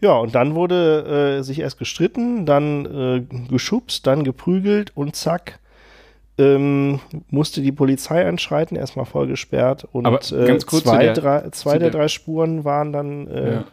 ja, 0.00 0.12
und 0.16 0.34
dann 0.34 0.54
wurde 0.54 1.38
äh, 1.38 1.42
sich 1.42 1.60
erst 1.60 1.78
gestritten, 1.78 2.46
dann 2.46 2.86
äh, 2.86 3.22
geschubst, 3.48 4.06
dann 4.06 4.24
geprügelt 4.24 4.92
und 4.96 5.14
zack, 5.16 5.58
ähm, 6.38 7.00
musste 7.28 7.60
die 7.60 7.72
Polizei 7.72 8.24
einschreiten, 8.26 8.76
erstmal 8.76 9.04
voll 9.04 9.26
gesperrt 9.26 9.86
und 9.92 10.06
Aber 10.06 10.16
äh, 10.18 10.58
zwei, 10.58 10.98
der- 11.04 11.14
drei, 11.14 11.50
zwei 11.50 11.78
der 11.78 11.90
der- 11.90 12.00
drei 12.00 12.08
Spuren 12.08 12.64
waren 12.64 12.92
dann 12.92 13.26
äh, 13.28 13.52
Ja. 13.54 13.64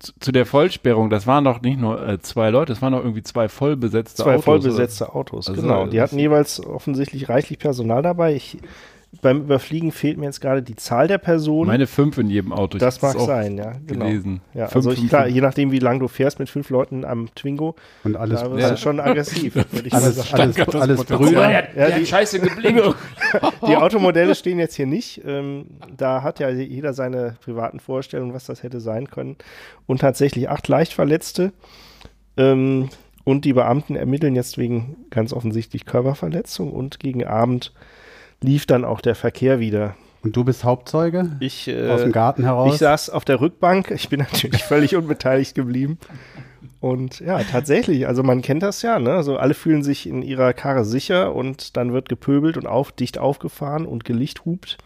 Zu, 0.00 0.12
zu 0.20 0.30
der 0.30 0.46
Vollsperrung, 0.46 1.10
das 1.10 1.26
waren 1.26 1.42
doch 1.42 1.60
nicht 1.60 1.80
nur 1.80 2.00
äh, 2.06 2.20
zwei 2.20 2.50
Leute, 2.50 2.72
das 2.72 2.80
waren 2.80 2.92
doch 2.92 3.00
irgendwie 3.00 3.24
zwei 3.24 3.48
vollbesetzte 3.48 4.22
zwei 4.22 4.34
Autos. 4.34 4.44
vollbesetzte 4.44 5.12
Autos. 5.12 5.48
Also, 5.48 5.60
genau, 5.60 5.88
die 5.88 6.00
hatten 6.00 6.20
jeweils 6.20 6.64
offensichtlich 6.64 7.28
reichlich 7.28 7.58
Personal 7.58 8.00
dabei. 8.02 8.34
Ich, 8.36 8.58
beim 9.22 9.40
Überfliegen 9.42 9.90
fehlt 9.90 10.18
mir 10.18 10.26
jetzt 10.26 10.40
gerade 10.40 10.62
die 10.62 10.76
Zahl 10.76 11.08
der? 11.08 11.16
Personen. 11.18 11.66
Meine 11.66 11.86
fünf 11.86 12.18
in 12.18 12.28
jedem 12.28 12.52
Auto. 12.52 12.76
Ich 12.76 12.80
das 12.80 13.00
mag 13.00 13.18
sein, 13.18 13.56
ja. 13.56 13.72
Genau. 13.86 14.04
Gelesen. 14.04 14.40
Ja, 14.54 14.66
Fünf, 14.66 14.76
also 14.76 14.92
ich, 14.92 14.98
fünf, 14.98 15.08
klar, 15.10 15.22
fünf. 15.24 15.34
je 15.34 15.40
nachdem, 15.40 15.72
wie 15.72 15.78
lange 15.78 16.00
du 16.00 16.08
fährst 16.08 16.38
mit 16.38 16.48
fünf 16.50 16.68
Leuten 16.70 17.04
am 17.06 17.34
Twingo, 17.34 17.74
Und 18.04 18.16
alles, 18.16 18.40
da 18.42 18.56
Ja. 18.58 18.76
schon 18.76 19.00
aggressiv, 19.00 19.54
würde 19.54 19.66
ich 19.86 19.92
mal 19.92 20.02
alles, 20.02 20.16
sagen. 20.16 20.54
alles, 20.58 20.74
alles. 20.74 21.04
Brüder. 21.04 21.50
Ja, 21.50 21.62
der 21.62 21.86
die- 21.88 21.92
hat 22.02 22.06
scheiße 22.08 22.38
geblinkt. 22.40 22.82
die 23.66 23.76
Automodelle 23.76 24.34
stehen 24.34 24.58
jetzt 24.58 24.74
hier 24.76 24.86
nicht. 24.86 25.22
Ähm, 25.26 25.66
da 25.96 26.22
hat 26.22 26.38
ja 26.38 26.50
jeder 26.50 26.92
seine 26.92 27.36
privaten 27.42 27.80
Vorstellungen, 27.80 28.34
was 28.34 28.44
das 28.44 28.62
hätte 28.62 28.80
sein 28.80 29.08
können. 29.10 29.36
Und 29.86 30.02
tatsächlich 30.02 30.48
acht 30.50 30.68
Leichtverletzte. 30.68 31.52
Ähm, 32.36 32.88
und 33.24 33.44
die 33.44 33.52
Beamten 33.52 33.96
ermitteln 33.96 34.34
jetzt 34.36 34.56
wegen 34.58 34.96
ganz 35.10 35.32
offensichtlich 35.32 35.84
Körperverletzung. 35.84 36.72
Und 36.72 37.00
gegen 37.00 37.24
Abend 37.24 37.72
lief 38.40 38.66
dann 38.66 38.84
auch 38.84 39.00
der 39.00 39.14
Verkehr 39.14 39.60
wieder. 39.60 39.94
Und 40.22 40.36
du 40.36 40.44
bist 40.44 40.64
Hauptzeuge? 40.64 41.36
Ich, 41.40 41.68
äh, 41.68 41.88
Aus 41.88 42.02
dem 42.02 42.12
Garten 42.12 42.44
heraus? 42.44 42.74
Ich 42.74 42.80
saß 42.80 43.10
auf 43.10 43.24
der 43.24 43.40
Rückbank. 43.40 43.90
Ich 43.90 44.08
bin 44.08 44.20
natürlich 44.32 44.64
völlig 44.64 44.96
unbeteiligt 44.96 45.54
geblieben. 45.54 45.98
Und 46.80 47.20
ja, 47.20 47.42
tatsächlich, 47.42 48.06
also 48.06 48.22
man 48.22 48.40
kennt 48.42 48.62
das 48.62 48.82
ja, 48.82 48.98
ne? 48.98 49.14
Also 49.14 49.36
alle 49.36 49.54
fühlen 49.54 49.82
sich 49.82 50.08
in 50.08 50.22
ihrer 50.22 50.52
Karre 50.52 50.84
sicher 50.84 51.34
und 51.34 51.76
dann 51.76 51.92
wird 51.92 52.08
gepöbelt 52.08 52.56
und 52.56 52.66
auf, 52.66 52.92
dicht 52.92 53.18
aufgefahren 53.18 53.84
und 53.84 54.04
Gelicht 54.04 54.44
hupt. 54.44 54.78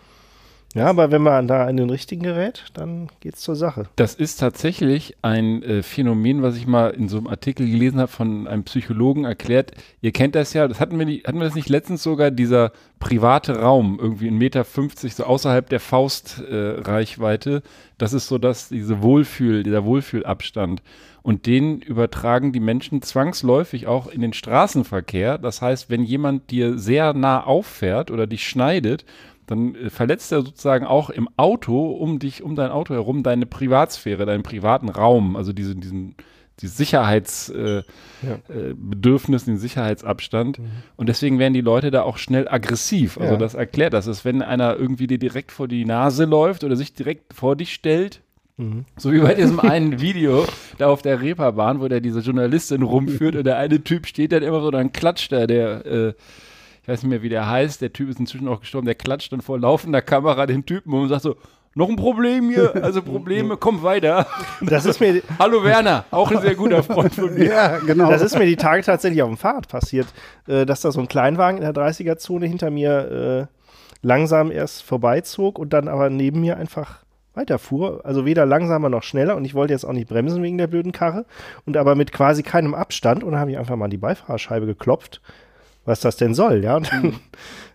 Ja, 0.75 0.87
aber 0.87 1.11
wenn 1.11 1.21
man 1.21 1.49
da 1.49 1.69
in 1.69 1.77
den 1.77 1.91
richtigen 1.91 2.23
gerät, 2.23 2.65
dann 2.73 3.09
geht's 3.21 3.43
zur 3.43 3.57
Sache. 3.57 3.89
Das 3.97 4.15
ist 4.15 4.37
tatsächlich 4.41 5.17
ein 5.21 5.63
äh, 5.63 5.83
Phänomen, 5.83 6.43
was 6.43 6.57
ich 6.57 6.67
mal 6.67 6.89
in 6.91 7.09
so 7.09 7.19
einem 7.19 7.27
Artikel 7.27 7.69
gelesen 7.69 8.01
habe 8.01 8.11
von 8.11 8.47
einem 8.49 8.65
Psychologen 8.65 9.25
erklärt. 9.25 9.73
Ihr 10.01 10.13
kennt 10.13 10.35
das 10.35 10.55
ja, 10.55 10.67
das 10.67 10.81
hatten 10.81 10.99
wir, 10.99 11.05
nicht, 11.05 11.27
hatten 11.27 11.39
wir 11.39 11.45
das 11.45 11.55
nicht 11.55 11.69
letztens 11.69 12.03
sogar, 12.03 12.31
dieser 12.31 12.73
private 13.01 13.61
Raum, 13.61 13.99
irgendwie 14.01 14.29
ein 14.29 14.39
Meter 14.39 14.65
fünfzig, 14.65 15.15
so 15.15 15.25
außerhalb 15.25 15.69
der 15.69 15.81
Faustreichweite. 15.81 17.57
Äh, 17.57 17.61
das 17.99 18.15
ist 18.15 18.29
so 18.29 18.39
dass 18.39 18.71
diese 18.71 19.03
Wohlfühl, 19.03 19.65
dieser 19.65 19.85
Wohlfühlabstand. 19.85 20.83
Und 21.23 21.47
den 21.47 21.81
übertragen 21.81 22.53
die 22.53 22.61
Menschen 22.61 23.01
zwangsläufig 23.01 23.87
auch 23.87 24.09
in 24.09 24.23
den 24.23 24.33
Straßenverkehr. 24.33 25.39
Das 25.39 25.63
heißt, 25.63 25.89
wenn 25.89 26.03
jemand 26.03 26.51
dir 26.51 26.79
sehr 26.79 27.13
nah 27.13 27.45
auffährt 27.45 28.11
oder 28.11 28.27
dich 28.27 28.49
schneidet, 28.49 29.05
dann 29.53 29.75
äh, 29.75 29.91
verletzt 29.91 30.33
er 30.33 30.43
sozusagen 30.43 30.87
auch 30.87 31.11
im 31.11 31.29
Auto 31.37 31.91
um 31.91 32.19
dich, 32.19 32.43
um 32.43 32.57
dein 32.57 32.71
Auto 32.71 32.95
herum, 32.95 33.23
deine 33.23 33.47
Privatsphäre, 33.47 34.27
deinen 34.27 34.43
privaten 34.43 34.89
Raum, 34.89 35.37
also 35.37 35.53
diesen, 35.53 35.81
diesen 35.81 36.17
die 36.61 36.69
Sicherheitsbedürfnis, 36.69 37.85
äh, 38.23 38.27
ja. 38.27 38.35
äh, 38.59 39.47
den 39.47 39.59
Sicherheitsabstand. 39.59 40.59
Mhm. 40.59 40.65
Und 40.97 41.09
deswegen 41.09 41.39
werden 41.39 41.55
die 41.55 41.61
Leute 41.61 41.91
da 41.91 42.03
auch 42.03 42.19
schnell 42.19 42.47
aggressiv. 42.49 43.19
Also 43.19 43.33
ja. 43.35 43.39
das 43.39 43.55
erklärt 43.55 43.95
das. 43.95 44.07
Ist, 44.07 44.25
wenn 44.25 44.43
einer 44.43 44.77
irgendwie 44.77 45.07
dir 45.07 45.19
direkt 45.19 45.51
vor 45.53 45.69
die 45.69 45.85
Nase 45.85 46.25
läuft 46.25 46.65
oder 46.65 46.77
sich 46.77 46.95
direkt 46.95 47.35
vor 47.35 47.57
dich 47.57 47.73
stellt, 47.75 48.21
mhm. 48.59 48.85
so 48.97 49.13
wie 49.13 49.21
bei 49.21 49.35
diesem 49.35 49.61
einen 49.61 50.01
Video 50.01 50.47
da 50.79 50.89
auf 50.89 51.03
der 51.03 51.21
Reeperbahn, 51.21 51.81
wo 51.81 51.89
der 51.89 52.01
diese 52.01 52.21
Journalistin 52.21 52.83
rumführt 52.83 53.35
und 53.35 53.45
der 53.45 53.57
eine 53.59 53.83
Typ 53.83 54.07
steht 54.07 54.33
dann 54.33 54.43
immer 54.43 54.61
so, 54.61 54.71
dann 54.71 54.93
klatscht 54.93 55.33
er, 55.33 55.47
der 55.47 55.87
äh, 55.87 56.13
ich 56.83 56.89
weiß 56.89 57.03
nicht 57.05 57.11
mehr, 57.11 57.23
wie 57.23 57.29
der 57.29 57.49
heißt, 57.49 57.81
der 57.81 57.93
Typ 57.93 58.09
ist 58.11 58.19
inzwischen 58.19 58.49
auch 58.49 58.61
gestorben, 58.61 58.87
der 58.87 58.97
klatscht 58.97 59.33
dann 59.33 59.41
vor 59.41 59.59
laufender 59.59 60.03
Kamera 60.03 60.47
den 60.47 60.67
Typen 60.67 60.93
und 60.93 61.09
sagt 61.09 61.23
so, 61.23 61.37
noch 61.75 61.89
ein 61.89 61.97
Problem 61.97 62.51
hier, 62.51 62.75
also 62.83 63.01
Probleme, 63.03 63.57
komm 63.57 63.83
weiter. 63.83 64.27
Das 64.61 64.85
ist 64.85 65.01
mir. 65.01 65.23
Hallo 65.39 65.65
Werner, 65.65 66.05
auch 66.11 66.31
ein 66.31 66.41
sehr 66.41 66.55
guter 66.55 66.83
Freund 66.83 67.15
von 67.15 67.33
mir. 67.35 67.45
Ja, 67.53 67.79
genau. 67.79 68.11
Das 68.11 68.21
ist 68.21 68.37
mir 68.37 68.47
die 68.47 68.57
Tage 68.57 68.83
tatsächlich 68.83 69.23
auf 69.23 69.29
dem 69.29 69.37
Fahrrad 69.37 69.69
passiert, 69.69 70.09
äh, 70.47 70.67
dass 70.67 70.81
da 70.81 70.91
so 70.91 71.01
ein 71.01 71.09
Kleinwagen 71.09 71.63
in 71.63 71.65
der 71.65 71.73
30er-Zone 71.73 72.47
hinter 72.47 72.71
mir 72.71 73.49
äh, 73.51 74.07
langsam 74.07 74.51
erst 74.51 74.83
vorbeizog 74.83 75.59
und 75.59 75.73
dann 75.73 75.89
aber 75.89 76.11
neben 76.11 76.41
mir 76.41 76.57
einfach 76.57 77.05
weiterfuhr. 77.35 78.03
Also 78.05 78.27
weder 78.27 78.45
langsamer 78.45 78.89
noch 78.89 79.05
schneller 79.05 79.37
und 79.37 79.45
ich 79.45 79.55
wollte 79.55 79.73
jetzt 79.73 79.85
auch 79.85 79.93
nicht 79.93 80.09
bremsen 80.09 80.43
wegen 80.43 80.59
der 80.59 80.67
blöden 80.67 80.93
Karre 80.93 81.25
und 81.65 81.77
aber 81.77 81.95
mit 81.95 82.13
quasi 82.13 82.43
keinem 82.43 82.75
Abstand 82.75 83.25
und 83.25 83.33
dann 83.33 83.41
habe 83.41 83.53
ich 83.53 83.59
einfach 83.59 83.77
mal 83.77 83.87
an 83.87 83.91
die 83.91 83.99
Beifahrerscheibe 83.99 84.67
geklopft, 84.67 85.23
was 85.85 86.01
das 86.01 86.17
denn 86.17 86.35
soll, 86.35 86.63
ja. 86.63 86.77
Und 86.77 86.93
dann 86.93 87.15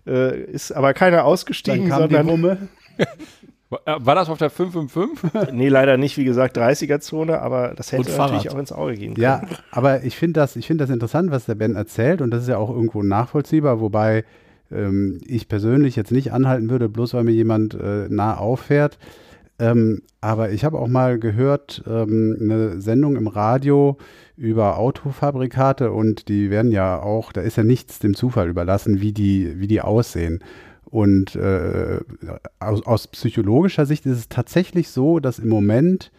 äh, 0.07 0.41
ist 0.41 0.71
aber 0.71 0.93
keiner 0.93 1.25
ausgestiegen, 1.25 1.89
Dann 1.89 2.09
kam 2.09 2.09
die 2.09 2.15
sondern. 2.15 2.69
War 3.69 3.79
war 4.05 4.15
das 4.15 4.29
auf 4.29 4.37
der 4.37 4.49
555? 4.49 5.53
Nee, 5.53 5.69
leider 5.69 5.97
nicht, 5.97 6.17
wie 6.17 6.23
gesagt, 6.23 6.57
30er-Zone, 6.57 7.41
aber 7.41 7.73
das 7.75 7.91
hätte 7.91 8.09
natürlich 8.09 8.49
auch 8.49 8.57
ins 8.57 8.71
Auge 8.71 8.95
gehen 8.95 9.13
können. 9.13 9.23
Ja, 9.23 9.41
aber 9.71 10.03
ich 10.03 10.15
finde 10.15 10.39
das, 10.39 10.55
ich 10.55 10.67
finde 10.67 10.83
das 10.83 10.93
interessant, 10.93 11.31
was 11.31 11.45
der 11.45 11.55
Ben 11.55 11.75
erzählt 11.75 12.21
und 12.21 12.31
das 12.31 12.43
ist 12.43 12.49
ja 12.49 12.57
auch 12.57 12.69
irgendwo 12.69 13.03
nachvollziehbar, 13.03 13.81
wobei 13.81 14.23
ähm, 14.71 15.19
ich 15.25 15.47
persönlich 15.47 15.95
jetzt 15.95 16.11
nicht 16.11 16.31
anhalten 16.31 16.69
würde, 16.69 16.89
bloß 16.89 17.13
weil 17.13 17.23
mir 17.23 17.31
jemand 17.31 17.73
äh, 17.73 18.07
nah 18.09 18.37
auffährt. 18.37 18.97
Ähm, 19.59 20.03
aber 20.21 20.51
ich 20.51 20.63
habe 20.63 20.77
auch 20.77 20.87
mal 20.87 21.17
gehört, 21.17 21.83
ähm, 21.87 22.37
eine 22.39 22.79
Sendung 22.79 23.15
im 23.15 23.27
Radio 23.27 23.97
über 24.35 24.77
Autofabrikate 24.77 25.91
und 25.91 26.27
die 26.27 26.51
werden 26.51 26.71
ja 26.71 27.01
auch, 27.01 27.31
da 27.31 27.41
ist 27.41 27.57
ja 27.57 27.63
nichts 27.63 27.99
dem 27.99 28.13
Zufall 28.13 28.49
überlassen, 28.49 29.01
wie 29.01 29.13
die, 29.13 29.59
wie 29.59 29.67
die 29.67 29.81
aussehen. 29.81 30.43
Und 30.85 31.35
äh, 31.35 31.99
aus, 32.59 32.85
aus 32.85 33.07
psychologischer 33.07 33.85
Sicht 33.85 34.05
ist 34.05 34.17
es 34.17 34.29
tatsächlich 34.29 34.89
so, 34.89 35.19
dass 35.19 35.39
im 35.39 35.49
Moment 35.49 36.11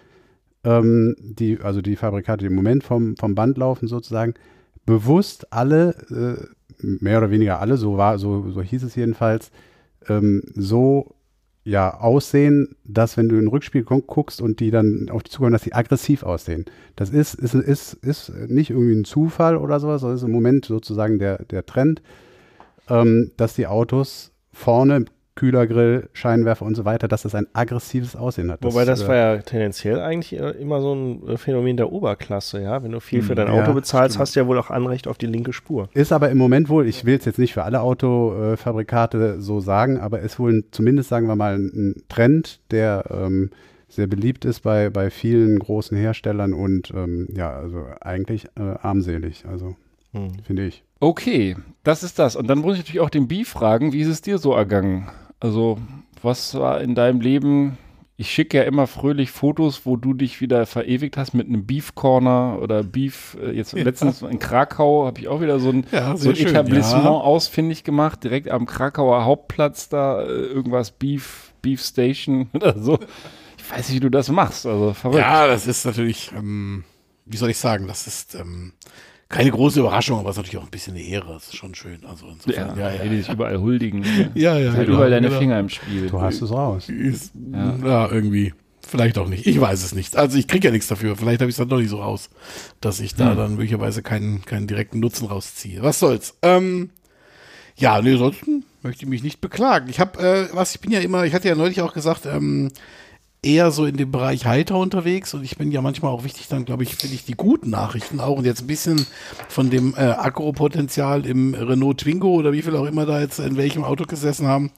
ähm, 0.65 1.15
die, 1.21 1.61
also 1.61 1.81
die 1.81 1.97
Fabrikate, 1.97 2.41
die 2.41 2.47
im 2.47 2.57
Moment 2.57 2.83
vom, 2.83 3.17
vom 3.17 3.35
Band 3.35 3.57
laufen 3.57 3.87
sozusagen, 3.87 4.35
bewusst 4.85 5.53
alle, 5.53 5.95
äh, 6.11 6.45
mehr 6.83 7.19
oder 7.19 7.31
weniger 7.31 7.61
alle, 7.61 7.77
so 7.77 7.97
war, 7.97 8.19
so, 8.19 8.51
so 8.51 8.63
hieß 8.63 8.83
es 8.83 8.97
jedenfalls, 8.97 9.51
ähm, 10.09 10.43
so 10.55 11.15
ja 11.69 12.01
aussehen, 12.01 12.77
dass 12.85 13.17
wenn 13.17 13.29
du 13.29 13.35
in 13.35 13.43
den 13.43 13.49
Rückspiel 13.49 13.85
gu- 13.85 14.01
guckst 14.01 14.41
und 14.41 14.61
die 14.61 14.71
dann 14.71 15.09
auf 15.11 15.23
die 15.23 15.31
zukommen, 15.31 15.53
dass 15.53 15.63
die 15.63 15.75
aggressiv 15.75 16.23
aussehen. 16.23 16.65
Das 16.97 17.11
ist, 17.11 17.35
ist, 17.35 17.55
ist, 17.55 17.95
ist 17.95 18.33
nicht 18.49 18.71
irgendwie 18.71 18.95
ein 18.95 19.05
Zufall 19.05 19.57
oder 19.57 19.79
sowas, 19.79 20.01
das 20.03 20.17
ist 20.17 20.23
im 20.23 20.33
Moment 20.33 20.65
sozusagen 20.65 21.19
der, 21.19 21.45
der 21.45 21.67
Trend, 21.67 22.01
ähm, 22.89 23.33
dass 23.37 23.55
die 23.55 23.67
Autos 23.67 24.33
vorne 24.53 25.05
Kühlergrill, 25.39 26.09
Scheinwerfer 26.15 26.65
und 26.67 26.75
so 26.75 26.85
weiter, 26.85 27.07
dass 27.07 27.23
das 27.23 27.35
ein 27.37 27.47
aggressives 27.53 28.17
Aussehen 28.17 28.51
hat. 28.51 28.59
Wobei 28.65 28.85
das 28.85 29.03
äh, 29.03 29.09
war 29.09 29.15
ja 29.15 29.37
tendenziell 29.39 30.01
eigentlich 30.01 30.33
immer 30.35 30.81
so 30.81 30.93
ein 30.95 31.29
äh, 31.29 31.37
Phänomen 31.37 31.77
der 31.77 31.93
Oberklasse, 31.93 32.61
ja. 32.61 32.83
Wenn 32.83 32.91
du 32.91 32.99
viel 33.01 33.23
für 33.23 33.29
Hm, 33.31 33.37
dein 33.37 33.47
ja, 33.47 33.63
Auto 33.63 33.73
bezahlst, 33.73 34.15
stimmt. 34.15 34.21
hast 34.21 34.35
du 34.35 34.41
ja 34.41 34.47
wohl 34.49 34.59
auch 34.59 34.71
Anrecht 34.71 35.07
auf 35.07 35.17
die 35.17 35.27
linke 35.27 35.53
Spur. 35.53 35.89
Ist 35.95 36.13
aber 36.13 36.29
im 36.31 36.39
Moment 36.39 36.69
wohl, 36.69 36.89
ich 36.89 37.05
will 37.05 37.17
es 37.17 37.25
jetzt 37.25 37.39
nicht 37.39 37.55
für 37.55 37.63
alle 37.63 37.81
Autofabrikate 37.83 39.41
so 39.41 39.61
sagen, 39.61 39.99
aber 39.99 40.21
ist 40.21 40.39
wohl 40.41 40.53
ein, 40.53 40.65
zumindest, 40.73 41.09
sagen 41.09 41.29
wir 41.29 41.37
mal, 41.37 41.57
ein 41.57 42.03
Trend, 42.09 42.61
der 42.73 43.05
ähm, 43.11 43.51
sehr 43.89 44.09
beliebt 44.09 44.45
ist 44.45 44.61
bei, 44.61 44.91
bei 44.91 45.09
vielen 45.11 45.59
großen 45.59 45.97
Herstellern 45.97 46.53
und 46.53 46.91
ähm, 46.95 47.29
ja, 47.35 47.51
also 47.55 47.87
eigentlich 48.01 48.47
äh, 48.59 48.75
armselig, 48.83 49.45
also 49.49 49.77
Hm. 50.13 50.33
finde 50.45 50.65
ich. 50.67 50.83
Okay, 51.01 51.55
das 51.85 52.03
ist 52.03 52.19
das. 52.19 52.35
Und 52.35 52.49
dann 52.49 52.59
muss 52.59 52.75
ich 52.75 52.81
natürlich 52.81 53.01
auch 53.01 53.11
den 53.11 53.29
B 53.29 53.45
fragen, 53.45 53.93
wie 53.93 54.01
ist 54.01 54.09
es 54.09 54.23
dir 54.23 54.39
so 54.39 54.53
ergangen? 54.53 55.07
Also, 55.41 55.79
was 56.23 56.55
war 56.55 56.81
in 56.81 56.95
deinem 56.95 57.21
Leben? 57.21 57.79
Ich 58.21 58.33
schicke 58.33 58.57
ja 58.57 58.65
immer 58.65 58.89
fröhlich 58.89 59.31
Fotos, 59.31 59.87
wo 59.87 59.97
du 59.97 60.13
dich 60.13 60.41
wieder 60.41 60.67
verewigt 60.67 61.17
hast 61.17 61.35
mit 61.35 61.47
einem 61.47 61.67
Beef 61.67 61.95
Corner 61.95 62.59
oder 62.61 62.83
Beef. 62.83 63.37
Äh, 63.41 63.53
jetzt 63.53 63.75
letztens 63.75 64.23
in 64.23 64.41
Krakau 64.41 65.07
habe 65.07 65.21
ich 65.21 65.29
auch 65.29 65.41
wieder 65.41 65.61
so 65.61 65.71
ein, 65.71 65.87
Ja, 65.93 66.17
so 66.17 66.31
ein 66.31 66.37
schön, 66.37 66.49
Etablissement 66.49 67.05
ja. 67.05 67.11
ausfindig 67.11 67.85
gemacht, 67.85 68.25
direkt 68.25 68.51
am 68.51 68.67
Krakauer 68.67 69.25
Hauptplatz 69.25 69.89
da, 69.89 70.23
äh, 70.23 70.27
irgendwas 70.27 70.91
Beef, 70.91 71.53
Beef 71.63 71.81
Station 71.81 72.51
oder 72.55 72.77
so. 72.77 72.99
Ich 73.57 73.71
weiß 73.71 73.89
nicht, 73.89 73.97
wie 73.99 74.01
du 74.01 74.11
das 74.11 74.29
machst. 74.31 74.67
Also 74.67 74.95
verrückt. 74.95 75.21
Ja, 75.21 75.47
das 75.47 75.69
ist 75.69 75.85
natürlich, 75.85 76.33
ähm, 76.37 76.83
wie 77.25 77.37
soll 77.37 77.51
ich 77.51 77.59
sagen, 77.59 77.87
das 77.87 78.09
ist 78.09 78.35
ähm, 78.35 78.73
keine 79.29 79.51
große 79.51 79.81
Überraschung, 79.81 80.19
aber 80.19 80.31
es 80.31 80.37
ist 80.37 80.39
natürlich 80.39 80.59
auch 80.59 80.65
ein 80.65 80.71
bisschen 80.71 80.95
eine 80.95 81.05
Ehre. 81.05 81.35
Das 81.35 81.49
ist 81.49 81.57
schon 81.57 81.75
schön. 81.75 81.99
Also 82.07 82.27
Ja, 82.27 82.33
insofern, 82.33 82.79
ja, 82.79 82.93
ja. 82.93 83.05
die 83.05 83.19
sich 83.19 83.29
überall 83.29 83.59
huldigen. 83.59 84.03
Ja, 84.35 84.59
ja, 84.59 84.73
Halt 84.73 84.87
genau, 84.87 84.97
überall 84.97 85.11
deine 85.11 85.29
genau. 85.29 85.39
Finger 85.39 85.61
im 85.61 85.69
Spiel. 85.69 86.09
Du 86.09 86.21
hast 86.21 86.41
es 86.41 86.51
raus. 86.51 86.89
Ist, 86.89 87.33
ja. 87.53 88.11
irgendwie. 88.11 88.55
Vielleicht 88.81 89.19
auch 89.19 89.29
nicht. 89.29 89.47
Ich 89.47 89.61
weiß 89.61 89.85
es 89.85 89.95
nicht. 89.95 90.17
Also 90.17 90.39
ich 90.39 90.49
kriege 90.49 90.69
ja 90.69 90.73
nichts 90.73 90.89
dafür. 90.89 91.15
Vielleicht 91.15 91.43
habe 91.43 91.51
ich 91.51 91.55
es 91.55 91.59
dann 91.59 91.69
doch 91.69 91.79
nicht 91.79 91.91
so 91.91 92.01
raus, 92.01 92.31
dass 92.81 93.01
ich 93.01 93.15
da 93.15 93.35
dann 93.35 93.57
möglicherweise 93.57 94.03
keinen, 94.03 94.43
keinen 94.47 94.67
direkten 94.67 94.99
Nutzen 94.99 95.27
rausziehe. 95.27 95.83
Was 95.83 95.99
soll's. 95.99 96.39
Ähm, 96.41 96.89
ja, 97.77 98.01
nee, 98.01 98.13
ansonsten 98.13 98.65
möchte 98.83 99.05
ich 99.05 99.11
mich 99.11 99.23
nicht 99.23 99.43
beklagen. 99.43 99.91
Ich 99.91 100.01
habe, 100.01 100.19
äh, 100.21 100.49
was, 100.55 100.75
ich 100.75 100.81
bin 100.81 100.91
ja 100.91 101.01
immer, 101.01 101.25
ich 101.25 101.35
hatte 101.35 101.49
ja 101.49 101.55
neulich 101.55 101.83
auch 101.83 101.93
gesagt, 101.93 102.25
ähm, 102.25 102.71
eher 103.43 103.71
so 103.71 103.87
in 103.87 103.97
dem 103.97 104.11
Bereich 104.11 104.47
Heiter 104.47 104.77
unterwegs 104.77 105.33
und 105.33 105.45
ich 105.45 105.57
bin 105.57 105.71
ja 105.71 105.81
manchmal 105.81 106.11
auch 106.11 106.25
wichtig, 106.25 106.49
dann 106.49 106.65
glaube 106.65 106.83
ich, 106.83 106.97
finde 106.97 107.15
ich 107.15 107.25
die 107.25 107.35
guten 107.35 107.71
Nachrichten 107.71 108.19
auch 108.19 108.39
und 108.39 108.45
jetzt 108.45 108.63
ein 108.63 108.67
bisschen 108.67 109.07
von 109.49 109.71
dem 109.71 109.95
äh, 109.97 110.01
Akkupotenzial 110.01 111.25
im 111.25 111.55
Renault 111.55 111.99
Twingo 111.99 112.35
oder 112.35 112.53
wie 112.53 112.63
viel 112.63 112.75
auch 112.75 112.87
immer 112.87 113.07
da 113.07 113.21
jetzt 113.21 113.39
in 113.39 113.57
welchem 113.57 113.85
Auto 113.85 114.05
gesessen 114.07 114.49
haben. 114.49 114.73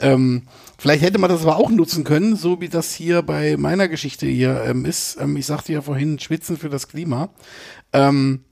Ähm, 0.00 0.42
vielleicht 0.78 1.02
hätte 1.02 1.18
man 1.18 1.28
das 1.28 1.42
aber 1.42 1.56
auch 1.56 1.70
nutzen 1.70 2.04
können, 2.04 2.36
so 2.36 2.60
wie 2.60 2.68
das 2.68 2.94
hier 2.94 3.20
bei 3.20 3.58
meiner 3.58 3.86
Geschichte 3.88 4.26
hier 4.26 4.62
ähm, 4.64 4.86
ist. 4.86 5.18
Ähm, 5.20 5.36
ich 5.36 5.44
sagte 5.44 5.74
ja 5.74 5.82
vorhin, 5.82 6.18
Schwitzen 6.18 6.56
für 6.56 6.70
das 6.70 6.88
Klima. 6.88 7.28
Ähm, 7.92 8.45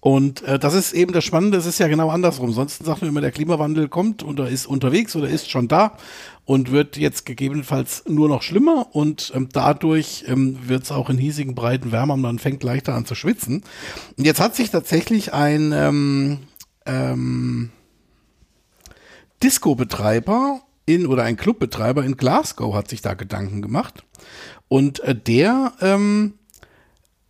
und 0.00 0.42
äh, 0.42 0.58
das 0.58 0.72
ist 0.72 0.92
eben 0.92 1.12
das 1.12 1.24
Spannende, 1.24 1.58
es 1.58 1.66
ist 1.66 1.78
ja 1.78 1.86
genau 1.86 2.08
andersrum. 2.08 2.52
Sonst 2.52 2.82
sagt 2.82 3.02
man 3.02 3.10
immer, 3.10 3.20
der 3.20 3.32
Klimawandel 3.32 3.88
kommt 3.88 4.24
oder 4.24 4.48
ist 4.48 4.66
unterwegs 4.66 5.14
oder 5.14 5.28
ist 5.28 5.50
schon 5.50 5.68
da 5.68 5.96
und 6.46 6.70
wird 6.70 6.96
jetzt 6.96 7.26
gegebenenfalls 7.26 8.04
nur 8.08 8.28
noch 8.28 8.42
schlimmer 8.42 8.88
und 8.92 9.30
ähm, 9.34 9.50
dadurch 9.52 10.24
ähm, 10.26 10.58
wird 10.66 10.84
es 10.84 10.92
auch 10.92 11.10
in 11.10 11.18
hiesigen 11.18 11.54
Breiten 11.54 11.92
wärmer 11.92 12.14
und 12.14 12.22
man 12.22 12.38
fängt 12.38 12.62
leichter 12.62 12.94
an 12.94 13.04
zu 13.04 13.14
schwitzen. 13.14 13.62
Und 14.16 14.24
jetzt 14.24 14.40
hat 14.40 14.56
sich 14.56 14.70
tatsächlich 14.70 15.34
ein 15.34 15.72
ähm, 15.74 16.38
ähm, 16.86 17.70
Disco-Betreiber 19.42 20.62
in 20.86 21.06
oder 21.06 21.24
ein 21.24 21.36
Clubbetreiber 21.36 22.04
in 22.04 22.16
Glasgow 22.16 22.74
hat 22.74 22.88
sich 22.88 23.02
da 23.02 23.14
Gedanken 23.14 23.60
gemacht. 23.60 24.04
Und 24.68 25.00
äh, 25.00 25.14
der 25.14 25.72
ähm, 25.82 26.34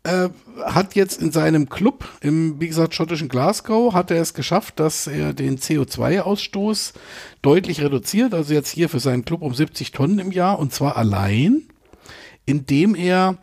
äh, 0.03 0.31
hat 0.65 0.95
jetzt 0.95 1.21
in 1.21 1.31
seinem 1.31 1.69
Club, 1.69 2.09
im, 2.21 2.61
wie 2.61 2.69
gesagt, 2.69 2.95
schottischen 2.95 3.29
Glasgow, 3.29 3.93
hat 3.93 4.11
er 4.11 4.21
es 4.21 4.35
geschafft, 4.35 4.81
dass 4.81 5.07
er 5.07 5.35
den 5.35 5.59
CO2-Ausstoß 5.59 6.95
deutlich 7.43 7.83
reduziert. 7.83 8.33
Also 8.33 8.55
jetzt 8.55 8.71
hier 8.71 8.89
für 8.89 9.01
seinen 9.01 9.25
Club 9.25 9.43
um 9.43 9.55
70 9.55 9.93
Tonnen 9.93 10.19
im 10.19 10.33
Jahr 10.33 10.59
und 10.59 10.73
zwar 10.73 10.97
allein, 10.97 11.65
indem 12.47 12.95
er 12.95 13.39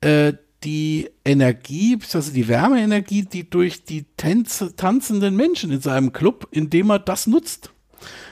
äh, 0.00 0.34
die 0.62 1.10
Energie, 1.24 1.98
also 2.12 2.32
die 2.32 2.48
Wärmeenergie, 2.48 3.24
die 3.24 3.48
durch 3.48 3.84
die 3.84 4.04
Tänze, 4.16 4.74
tanzenden 4.74 5.36
Menschen 5.36 5.70
in 5.70 5.80
seinem 5.80 6.12
Club, 6.12 6.48
indem 6.50 6.90
er 6.90 6.98
das 6.98 7.26
nutzt. 7.26 7.70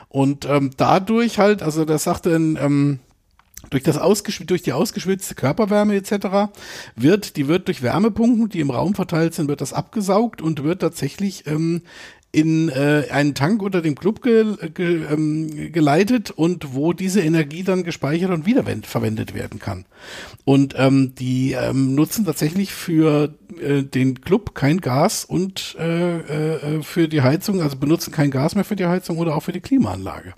Und 0.09 0.45
ähm, 0.45 0.71
dadurch 0.77 1.39
halt, 1.39 1.63
also 1.63 1.85
das 1.85 2.05
sagte 2.05 2.35
ein, 2.35 2.57
ähm, 2.61 3.01
durch, 3.75 3.83
das 3.85 3.99
ausgeschw 3.99 4.45
durch 4.45 4.63
die 4.63 4.73
ausgeschwitzte 4.73 5.35
Körperwärme 5.35 5.97
etc. 5.97 6.53
wird, 6.95 7.37
die 7.37 7.49
wird 7.49 7.67
durch 7.67 7.83
Wärmepumpen, 7.83 8.49
die 8.49 8.61
im 8.61 8.71
Raum 8.71 8.95
verteilt 8.95 9.35
sind, 9.35 9.49
wird 9.49 9.61
das 9.61 9.73
abgesaugt 9.73 10.41
und 10.41 10.63
wird 10.63 10.81
tatsächlich 10.81 11.47
ähm, 11.47 11.83
in 12.35 12.69
äh, 12.69 13.05
einen 13.11 13.35
Tank 13.35 13.63
unter 13.63 13.81
dem 13.81 13.95
Club 13.95 14.23
ge 14.23 14.45
ge 14.75 15.05
ähm, 15.11 15.73
geleitet 15.73 16.31
und 16.31 16.75
wo 16.75 16.93
diese 16.93 17.21
Energie 17.21 17.63
dann 17.63 17.85
gespeichert 17.85 18.31
und 18.31 18.45
wiederverwendet 18.47 19.35
werden 19.35 19.61
kann. 19.61 19.87
Und 20.45 20.75
ähm, 20.77 21.15
die 21.15 21.53
ähm, 21.53 21.95
nutzen 21.95 22.25
tatsächlich 22.25 22.73
für 22.73 23.35
äh, 23.61 23.83
den 23.83 24.21
Club 24.21 24.55
kein 24.55 24.81
Gas 24.81 25.25
und 25.25 25.77
äh, 25.79 26.19
äh, 26.19 26.83
für 26.83 27.09
die 27.09 27.23
Heizung, 27.23 27.63
also 27.63 27.77
benutzen 27.77 28.13
kein 28.13 28.31
Gas 28.31 28.55
mehr 28.55 28.65
für 28.65 28.77
die 28.77 28.87
Heizung 28.87 29.19
oder 29.19 29.37
auch 29.37 29.43
für 29.43 29.53
die 29.53 29.61
Klimaanlage. 29.61 30.35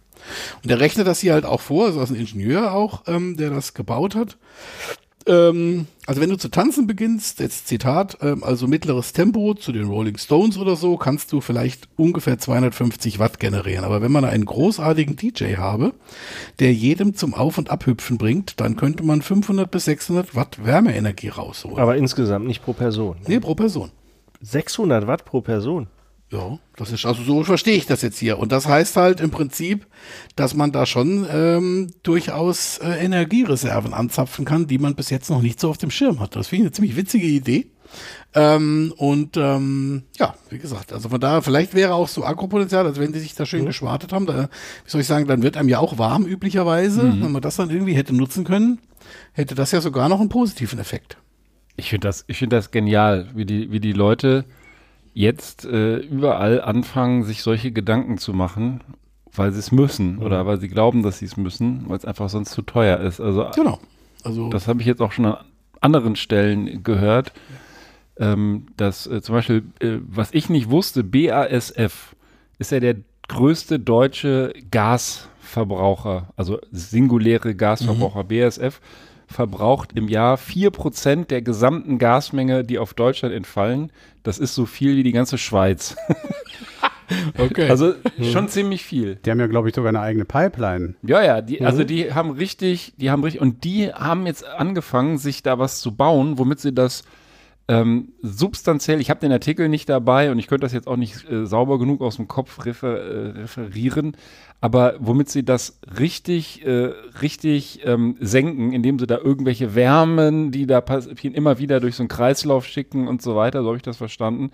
Und 0.62 0.70
er 0.70 0.80
rechnet 0.80 1.06
das 1.06 1.20
hier 1.20 1.32
halt 1.32 1.44
auch 1.44 1.60
vor, 1.60 1.86
also 1.86 2.00
ist 2.00 2.10
ein 2.10 2.16
Ingenieur 2.16 2.72
auch, 2.72 3.02
ähm, 3.06 3.36
der 3.36 3.50
das 3.50 3.74
gebaut 3.74 4.14
hat. 4.14 4.36
Ähm, 5.26 5.86
also 6.06 6.20
wenn 6.20 6.30
du 6.30 6.36
zu 6.36 6.48
tanzen 6.48 6.86
beginnst, 6.86 7.40
jetzt 7.40 7.66
Zitat, 7.66 8.18
ähm, 8.22 8.44
also 8.44 8.68
mittleres 8.68 9.12
Tempo 9.12 9.54
zu 9.54 9.72
den 9.72 9.88
Rolling 9.88 10.16
Stones 10.18 10.56
oder 10.56 10.76
so, 10.76 10.96
kannst 10.96 11.32
du 11.32 11.40
vielleicht 11.40 11.88
ungefähr 11.96 12.38
250 12.38 13.18
Watt 13.18 13.40
generieren. 13.40 13.84
Aber 13.84 14.02
wenn 14.02 14.12
man 14.12 14.24
einen 14.24 14.44
großartigen 14.44 15.16
DJ 15.16 15.56
habe, 15.56 15.94
der 16.60 16.72
jedem 16.72 17.14
zum 17.14 17.34
Auf- 17.34 17.58
und 17.58 17.70
Abhüpfen 17.70 18.18
bringt, 18.18 18.60
dann 18.60 18.76
könnte 18.76 19.02
man 19.02 19.20
500 19.20 19.68
bis 19.68 19.86
600 19.86 20.36
Watt 20.36 20.64
Wärmeenergie 20.64 21.28
rausholen. 21.28 21.78
Aber 21.78 21.96
insgesamt 21.96 22.46
nicht 22.46 22.62
pro 22.62 22.72
Person. 22.72 23.16
nee, 23.26 23.40
pro 23.40 23.56
Person. 23.56 23.90
600 24.42 25.06
Watt 25.08 25.24
pro 25.24 25.40
Person. 25.40 25.88
Ja, 26.32 26.58
das 26.74 26.90
ist, 26.90 27.06
also 27.06 27.22
so 27.22 27.44
verstehe 27.44 27.76
ich 27.76 27.86
das 27.86 28.02
jetzt 28.02 28.18
hier. 28.18 28.38
Und 28.40 28.50
das 28.50 28.66
heißt 28.66 28.96
halt 28.96 29.20
im 29.20 29.30
Prinzip, 29.30 29.86
dass 30.34 30.54
man 30.54 30.72
da 30.72 30.84
schon 30.84 31.24
ähm, 31.30 31.92
durchaus 32.02 32.78
äh, 32.78 33.04
Energiereserven 33.04 33.94
anzapfen 33.94 34.44
kann, 34.44 34.66
die 34.66 34.78
man 34.78 34.96
bis 34.96 35.10
jetzt 35.10 35.30
noch 35.30 35.40
nicht 35.40 35.60
so 35.60 35.70
auf 35.70 35.78
dem 35.78 35.92
Schirm 35.92 36.18
hat. 36.18 36.34
Das 36.34 36.48
finde 36.48 36.62
ich 36.62 36.66
eine 36.66 36.72
ziemlich 36.72 36.96
witzige 36.96 37.26
Idee. 37.28 37.70
Ähm, 38.34 38.92
und 38.96 39.36
ähm, 39.36 40.02
ja, 40.18 40.34
wie 40.50 40.58
gesagt, 40.58 40.92
also 40.92 41.08
von 41.08 41.20
daher, 41.20 41.42
vielleicht 41.42 41.74
wäre 41.74 41.94
auch 41.94 42.08
so 42.08 42.24
Agropotenzial, 42.24 42.84
also 42.84 43.00
wenn 43.00 43.12
die 43.12 43.20
sich 43.20 43.36
da 43.36 43.46
schön 43.46 43.64
geschwartet 43.64 44.12
haben, 44.12 44.26
da, 44.26 44.48
wie 44.84 44.90
soll 44.90 45.00
ich 45.00 45.06
sagen, 45.06 45.28
dann 45.28 45.42
wird 45.42 45.56
einem 45.56 45.68
ja 45.68 45.78
auch 45.78 45.96
warm 45.96 46.26
üblicherweise. 46.26 47.02
Wenn 47.20 47.30
man 47.30 47.40
das 47.40 47.54
dann 47.54 47.70
irgendwie 47.70 47.94
hätte 47.94 48.14
nutzen 48.14 48.42
können, 48.42 48.80
hätte 49.32 49.54
das 49.54 49.70
ja 49.70 49.80
sogar 49.80 50.08
noch 50.08 50.18
einen 50.18 50.28
positiven 50.28 50.80
Effekt. 50.80 51.18
Ich 51.76 51.90
finde 51.90 52.08
das, 52.08 52.24
ich 52.26 52.38
finde 52.38 52.56
das 52.56 52.72
genial, 52.72 53.28
wie 53.34 53.44
die, 53.44 53.70
wie 53.70 53.80
die 53.80 53.92
Leute 53.92 54.44
jetzt 55.16 55.64
äh, 55.64 55.96
überall 55.96 56.60
anfangen, 56.60 57.24
sich 57.24 57.42
solche 57.42 57.72
Gedanken 57.72 58.18
zu 58.18 58.34
machen, 58.34 58.82
weil 59.32 59.50
sie 59.50 59.60
es 59.60 59.72
müssen 59.72 60.18
oder 60.18 60.44
weil 60.44 60.60
sie 60.60 60.68
glauben, 60.68 61.02
dass 61.02 61.20
sie 61.20 61.24
es 61.24 61.38
müssen, 61.38 61.88
weil 61.88 61.96
es 61.96 62.04
einfach 62.04 62.28
sonst 62.28 62.50
zu 62.50 62.60
teuer 62.60 63.00
ist. 63.00 63.18
Also 63.18 63.48
Genau. 63.54 63.80
Also 64.24 64.50
das 64.50 64.68
habe 64.68 64.82
ich 64.82 64.86
jetzt 64.86 65.00
auch 65.00 65.12
schon 65.12 65.24
an 65.24 65.38
anderen 65.80 66.16
Stellen 66.16 66.82
gehört, 66.82 67.32
ähm, 68.18 68.66
dass 68.76 69.06
äh, 69.06 69.22
zum 69.22 69.36
Beispiel, 69.36 69.62
äh, 69.80 69.98
was 70.06 70.34
ich 70.34 70.50
nicht 70.50 70.68
wusste, 70.68 71.02
BASF 71.02 72.14
ist 72.58 72.72
ja 72.72 72.80
der 72.80 72.96
größte 73.28 73.80
deutsche 73.80 74.52
Gasverbraucher, 74.70 76.28
also 76.36 76.58
singuläre 76.72 77.54
Gasverbraucher. 77.54 78.24
BASF 78.24 78.80
verbraucht 79.26 79.90
im 79.94 80.08
Jahr 80.08 80.36
4% 80.36 81.26
der 81.26 81.42
gesamten 81.42 81.98
Gasmenge, 81.98 82.64
die 82.64 82.78
auf 82.78 82.94
Deutschland 82.94 83.34
entfallen. 83.34 83.90
Das 84.22 84.38
ist 84.38 84.54
so 84.54 84.66
viel 84.66 84.96
wie 84.96 85.02
die 85.02 85.12
ganze 85.12 85.38
Schweiz. 85.38 85.96
okay. 87.38 87.68
Also 87.68 87.94
schon 88.20 88.48
ziemlich 88.48 88.84
viel. 88.84 89.16
Die 89.16 89.30
haben 89.30 89.40
ja, 89.40 89.46
glaube 89.46 89.68
ich, 89.68 89.74
sogar 89.74 89.88
eine 89.88 90.00
eigene 90.00 90.24
Pipeline. 90.24 90.94
Ja, 91.02 91.22
ja, 91.22 91.40
die, 91.40 91.60
also 91.62 91.84
die 91.84 92.12
haben 92.12 92.30
richtig, 92.30 92.94
die 92.96 93.10
haben 93.10 93.22
richtig, 93.22 93.40
und 93.40 93.64
die 93.64 93.92
haben 93.92 94.26
jetzt 94.26 94.44
angefangen, 94.44 95.18
sich 95.18 95.42
da 95.42 95.58
was 95.58 95.80
zu 95.80 95.94
bauen, 95.94 96.38
womit 96.38 96.60
sie 96.60 96.72
das 96.72 97.04
ähm, 97.68 98.12
substanziell, 98.22 99.00
ich 99.00 99.10
habe 99.10 99.18
den 99.18 99.32
Artikel 99.32 99.68
nicht 99.68 99.88
dabei 99.88 100.30
und 100.30 100.38
ich 100.38 100.46
könnte 100.46 100.64
das 100.64 100.72
jetzt 100.72 100.86
auch 100.86 100.96
nicht 100.96 101.28
äh, 101.28 101.46
sauber 101.46 101.80
genug 101.80 102.00
aus 102.00 102.16
dem 102.16 102.28
Kopf 102.28 102.64
refer, 102.64 102.96
äh, 102.96 103.30
referieren, 103.40 104.16
aber 104.60 104.94
womit 105.00 105.28
sie 105.30 105.44
das 105.44 105.80
richtig, 105.98 106.64
äh, 106.64 106.92
richtig 107.22 107.80
ähm, 107.84 108.16
senken, 108.20 108.72
indem 108.72 109.00
sie 109.00 109.08
da 109.08 109.18
irgendwelche 109.18 109.74
Wärmen, 109.74 110.52
die 110.52 110.66
da 110.66 110.80
passieren, 110.80 111.34
immer 111.34 111.58
wieder 111.58 111.80
durch 111.80 111.96
so 111.96 112.04
einen 112.04 112.08
Kreislauf 112.08 112.66
schicken 112.66 113.08
und 113.08 113.20
so 113.20 113.34
weiter, 113.34 113.62
so 113.62 113.68
habe 113.68 113.76
ich 113.76 113.82
das 113.82 113.96
verstanden. 113.96 114.52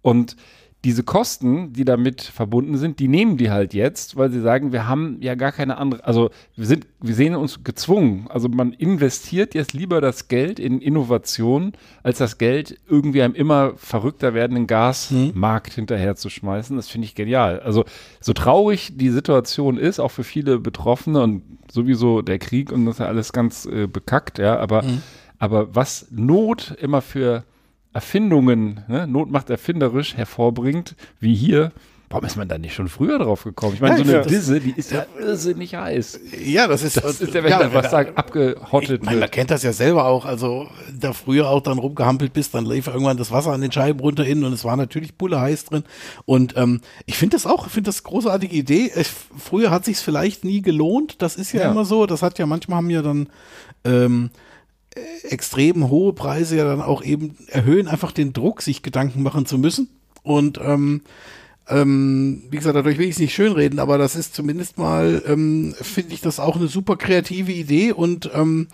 Und 0.00 0.36
diese 0.84 1.02
Kosten, 1.02 1.72
die 1.72 1.86
damit 1.86 2.20
verbunden 2.22 2.76
sind, 2.76 2.98
die 2.98 3.08
nehmen 3.08 3.38
die 3.38 3.50
halt 3.50 3.72
jetzt, 3.72 4.16
weil 4.16 4.30
sie 4.30 4.40
sagen, 4.40 4.72
wir 4.72 4.86
haben 4.86 5.16
ja 5.20 5.34
gar 5.34 5.50
keine 5.50 5.78
andere, 5.78 6.04
also 6.04 6.30
wir 6.56 6.66
sind, 6.66 6.86
wir 7.00 7.14
sehen 7.14 7.34
uns 7.34 7.64
gezwungen. 7.64 8.26
Also 8.28 8.48
man 8.50 8.72
investiert 8.74 9.54
jetzt 9.54 9.72
lieber 9.72 10.02
das 10.02 10.28
Geld 10.28 10.58
in 10.58 10.82
Innovation, 10.82 11.72
als 12.02 12.18
das 12.18 12.36
Geld 12.36 12.78
irgendwie 12.86 13.22
einem 13.22 13.34
immer 13.34 13.72
verrückter 13.76 14.34
werdenden 14.34 14.66
Gasmarkt 14.66 15.72
hinterher 15.72 16.16
zu 16.16 16.28
schmeißen. 16.28 16.76
Das 16.76 16.88
finde 16.88 17.06
ich 17.06 17.14
genial. 17.14 17.60
Also 17.60 17.84
so 18.20 18.34
traurig 18.34 18.92
die 18.96 19.10
Situation 19.10 19.78
ist, 19.78 20.00
auch 20.00 20.10
für 20.10 20.24
viele 20.24 20.58
Betroffene 20.58 21.22
und 21.22 21.42
sowieso 21.72 22.20
der 22.20 22.38
Krieg 22.38 22.70
und 22.70 22.84
das 22.84 22.96
ist 22.96 23.00
ja 23.00 23.06
alles 23.06 23.32
ganz 23.32 23.64
äh, 23.64 23.86
bekackt, 23.86 24.38
ja, 24.38 24.58
aber, 24.58 24.84
aber 25.38 25.74
was 25.74 26.08
Not 26.10 26.76
immer 26.78 27.00
für 27.00 27.44
Erfindungen, 27.94 28.80
ne? 28.88 29.06
Not 29.06 29.30
macht 29.30 29.48
erfinderisch 29.50 30.16
hervorbringt, 30.16 30.94
wie 31.20 31.34
hier. 31.34 31.72
Warum 32.10 32.26
ist 32.26 32.36
man 32.36 32.46
da 32.46 32.58
nicht 32.58 32.74
schon 32.74 32.86
früher 32.88 33.18
drauf 33.18 33.42
gekommen? 33.42 33.72
Ich 33.74 33.80
meine, 33.80 33.98
Ja, 33.98 34.04
so 34.04 34.10
eine 34.12 34.22
das- 34.22 34.26
Disse, 34.28 34.60
die 34.60 34.70
ist 34.76 34.92
ja 34.92 35.04
irrsinnig 35.18 35.74
heiß. 35.74 36.20
ja, 36.44 36.68
das 36.68 36.82
ist, 36.84 36.98
Das 36.98 37.20
ist 37.20 37.34
ja, 37.34 37.42
wenn 37.42 37.50
ja, 37.50 37.58
da 37.58 37.74
was 37.74 37.90
sagt, 37.90 38.16
abgehottet 38.16 39.00
Ich 39.00 39.06
meine, 39.06 39.18
man 39.20 39.30
kennt 39.30 39.50
das 39.50 39.62
ja 39.64 39.72
selber 39.72 40.04
auch. 40.04 40.24
Also, 40.24 40.68
da 40.96 41.12
früher 41.12 41.48
auch 41.48 41.60
dann 41.60 41.78
rumgehampelt 41.78 42.32
bist, 42.32 42.54
dann 42.54 42.66
lief 42.66 42.86
irgendwann 42.86 43.16
das 43.16 43.32
Wasser 43.32 43.50
an 43.52 43.62
den 43.62 43.72
Scheiben 43.72 43.98
runter 43.98 44.24
innen 44.24 44.44
und 44.44 44.52
es 44.52 44.64
war 44.64 44.76
natürlich 44.76 45.14
Bulle 45.16 45.40
heiß 45.40 45.64
drin. 45.64 45.82
Und 46.24 46.56
ähm, 46.56 46.82
ich 47.06 47.16
finde 47.16 47.36
das 47.36 47.46
auch, 47.46 47.66
ich 47.66 47.72
finde 47.72 47.88
das 47.88 48.04
eine 48.04 48.10
großartige 48.10 48.54
Idee. 48.54 48.92
Ich, 48.94 49.08
früher 49.36 49.70
hat 49.72 49.84
sich's 49.84 50.02
vielleicht 50.02 50.44
nie 50.44 50.62
gelohnt. 50.62 51.20
Das 51.20 51.34
ist 51.34 51.52
ja, 51.52 51.62
Ja. 51.62 51.70
immer 51.72 51.84
so. 51.84 52.06
Das 52.06 52.22
hat 52.22 52.38
ja 52.38 52.46
manchmal 52.46 52.76
haben 52.76 52.90
ja 52.90 53.02
dann 53.02 53.28
ähm, 53.84 54.30
äh, 54.32 54.38
extrem 55.28 55.88
hohe 55.88 56.12
Preise 56.12 56.56
ja 56.56 56.64
dann 56.64 56.82
auch 56.82 57.02
eben 57.02 57.36
erhöhen 57.48 57.88
einfach 57.88 58.12
den 58.12 58.32
Druck, 58.32 58.62
sich 58.62 58.82
Gedanken 58.82 59.22
machen 59.22 59.46
zu 59.46 59.58
müssen. 59.58 59.88
Und 60.22 60.58
ähm, 60.62 61.02
ähm, 61.68 62.42
wie 62.50 62.56
gesagt, 62.56 62.76
dadurch 62.76 62.98
will 62.98 63.06
ich 63.06 63.14
es 63.14 63.18
nicht 63.18 63.34
schönreden, 63.34 63.78
aber 63.78 63.96
das 63.96 64.16
ist 64.16 64.34
zumindest 64.34 64.76
mal, 64.76 65.22
ähm, 65.26 65.74
finde 65.80 66.12
ich 66.12 66.20
das 66.20 66.38
auch 66.38 66.56
eine 66.56 66.68
super 66.68 66.96
kreative 66.96 67.52
Idee 67.52 67.92
und 67.92 68.30
ähm, 68.34 68.68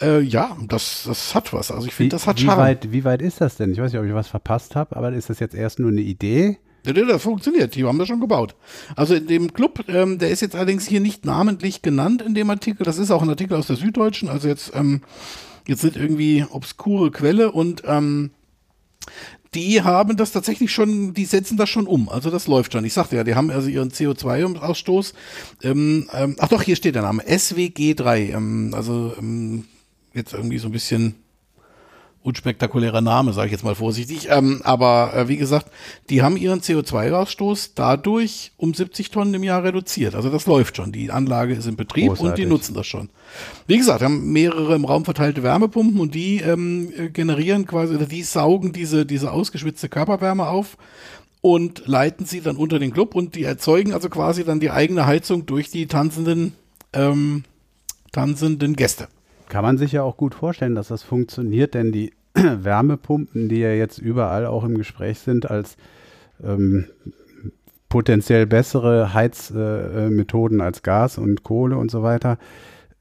äh, 0.00 0.20
ja, 0.20 0.56
das, 0.68 1.04
das 1.04 1.34
hat 1.34 1.52
was. 1.52 1.72
Also 1.72 1.86
ich 1.86 1.94
finde, 1.94 2.14
das 2.14 2.26
hat 2.28 2.40
wie, 2.40 2.44
Charme. 2.44 2.60
weit, 2.60 2.92
wie 2.92 3.04
weit 3.04 3.22
ist 3.22 3.40
das 3.40 3.56
denn? 3.56 3.72
Ich 3.72 3.78
weiß 3.78 3.92
nicht, 3.92 4.00
ob 4.00 4.06
ich 4.06 4.14
was 4.14 4.28
verpasst 4.28 4.76
habe, 4.76 4.94
aber 4.96 5.12
ist 5.12 5.30
das 5.30 5.40
jetzt 5.40 5.54
erst 5.54 5.80
nur 5.80 5.90
eine 5.90 6.00
Idee? 6.00 6.58
Das 6.84 7.22
funktioniert, 7.22 7.74
die 7.74 7.84
haben 7.84 7.98
das 7.98 8.06
schon 8.06 8.20
gebaut. 8.20 8.54
Also 8.94 9.14
in 9.14 9.26
dem 9.26 9.52
Club, 9.52 9.84
ähm, 9.88 10.18
der 10.18 10.30
ist 10.30 10.40
jetzt 10.40 10.54
allerdings 10.54 10.86
hier 10.86 11.00
nicht 11.00 11.26
namentlich 11.26 11.82
genannt 11.82 12.22
in 12.22 12.34
dem 12.34 12.48
Artikel. 12.50 12.84
Das 12.84 12.98
ist 12.98 13.10
auch 13.10 13.22
ein 13.22 13.28
Artikel 13.28 13.56
aus 13.56 13.66
der 13.66 13.76
Süddeutschen, 13.76 14.28
also 14.28 14.46
jetzt, 14.46 14.72
ähm, 14.74 15.02
jetzt 15.68 15.82
sind 15.82 15.96
irgendwie 15.96 16.44
obskure 16.50 17.12
Quelle 17.12 17.52
und 17.52 17.82
ähm, 17.86 18.30
die 19.54 19.82
haben 19.82 20.16
das 20.16 20.32
tatsächlich 20.32 20.72
schon, 20.72 21.14
die 21.14 21.24
setzen 21.24 21.56
das 21.56 21.68
schon 21.70 21.86
um. 21.86 22.08
Also 22.08 22.30
das 22.30 22.46
läuft 22.46 22.72
schon. 22.72 22.84
Ich 22.84 22.92
sagte 22.92 23.16
ja, 23.16 23.24
die 23.24 23.34
haben 23.34 23.50
also 23.50 23.68
ihren 23.68 23.90
CO2-Ausstoß. 23.90 25.14
Ähm, 25.62 26.08
ähm, 26.12 26.36
ach 26.38 26.48
doch, 26.48 26.62
hier 26.62 26.76
steht 26.76 26.94
der 26.94 27.02
Name. 27.02 27.22
SWG3. 27.22 28.34
Ähm, 28.34 28.74
also 28.74 29.14
ähm, 29.18 29.64
jetzt 30.12 30.34
irgendwie 30.34 30.58
so 30.58 30.68
ein 30.68 30.72
bisschen 30.72 31.14
unspektakulärer 32.28 33.00
Name, 33.00 33.32
sage 33.32 33.46
ich 33.46 33.52
jetzt 33.52 33.64
mal 33.64 33.74
vorsichtig. 33.74 34.28
Ähm, 34.30 34.60
aber 34.62 35.12
äh, 35.14 35.28
wie 35.28 35.38
gesagt, 35.38 35.70
die 36.10 36.22
haben 36.22 36.36
ihren 36.36 36.60
CO2-Ausstoß 36.60 37.72
dadurch 37.74 38.52
um 38.58 38.74
70 38.74 39.10
Tonnen 39.10 39.34
im 39.34 39.42
Jahr 39.42 39.64
reduziert. 39.64 40.14
Also 40.14 40.28
das 40.28 40.46
läuft 40.46 40.76
schon. 40.76 40.92
Die 40.92 41.10
Anlage 41.10 41.54
ist 41.54 41.66
in 41.66 41.76
Betrieb 41.76 42.10
und 42.10 42.18
die 42.18 42.22
Großartig. 42.22 42.48
nutzen 42.48 42.74
das 42.74 42.86
schon. 42.86 43.08
Wie 43.66 43.78
gesagt, 43.78 44.02
haben 44.02 44.30
mehrere 44.30 44.74
im 44.74 44.84
Raum 44.84 45.04
verteilte 45.04 45.42
Wärmepumpen 45.42 45.98
und 45.98 46.14
die 46.14 46.40
ähm, 46.40 46.92
äh, 46.96 47.08
generieren 47.08 47.66
quasi, 47.66 47.94
oder 47.94 48.06
die 48.06 48.22
saugen 48.22 48.72
diese, 48.72 49.06
diese 49.06 49.32
ausgeschwitzte 49.32 49.88
Körperwärme 49.88 50.46
auf 50.46 50.76
und 51.40 51.86
leiten 51.86 52.26
sie 52.26 52.42
dann 52.42 52.56
unter 52.56 52.78
den 52.78 52.92
Club 52.92 53.14
und 53.14 53.34
die 53.34 53.44
erzeugen 53.44 53.94
also 53.94 54.10
quasi 54.10 54.44
dann 54.44 54.60
die 54.60 54.70
eigene 54.70 55.06
Heizung 55.06 55.46
durch 55.46 55.70
die 55.70 55.86
tanzenden, 55.86 56.52
ähm, 56.92 57.44
tanzenden 58.12 58.76
Gäste. 58.76 59.08
Kann 59.48 59.64
man 59.64 59.78
sich 59.78 59.92
ja 59.92 60.02
auch 60.02 60.18
gut 60.18 60.34
vorstellen, 60.34 60.74
dass 60.74 60.88
das 60.88 61.02
funktioniert, 61.02 61.72
denn 61.72 61.90
die 61.90 62.12
Wärmepumpen, 62.62 63.48
die 63.48 63.60
ja 63.60 63.72
jetzt 63.72 63.98
überall 63.98 64.46
auch 64.46 64.64
im 64.64 64.76
Gespräch 64.76 65.18
sind, 65.18 65.50
als 65.50 65.76
ähm, 66.42 66.86
potenziell 67.88 68.46
bessere 68.46 69.14
Heizmethoden 69.14 70.60
äh, 70.60 70.62
als 70.62 70.82
Gas 70.82 71.18
und 71.18 71.42
Kohle 71.42 71.76
und 71.76 71.90
so 71.90 72.02
weiter, 72.02 72.38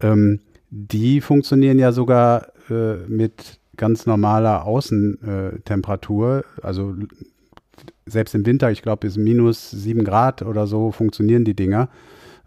ähm, 0.02 0.40
die 0.70 1.22
funktionieren 1.22 1.80
ja 1.80 1.92
sogar 1.92 2.48
äh, 2.70 2.96
mit 3.08 3.60
ganz 3.76 4.06
normaler 4.06 4.66
Außentemperatur. 4.66 6.44
Also 6.62 6.96
selbst 8.06 8.36
im 8.36 8.46
Winter, 8.46 8.72
ich 8.72 8.82
glaube 8.82 9.02
bis 9.02 9.18
minus 9.18 9.72
sieben 9.72 10.04
Grad 10.04 10.42
oder 10.42 10.68
so 10.68 10.92
funktionieren 10.92 11.46
die 11.46 11.56
Dinger. 11.56 11.90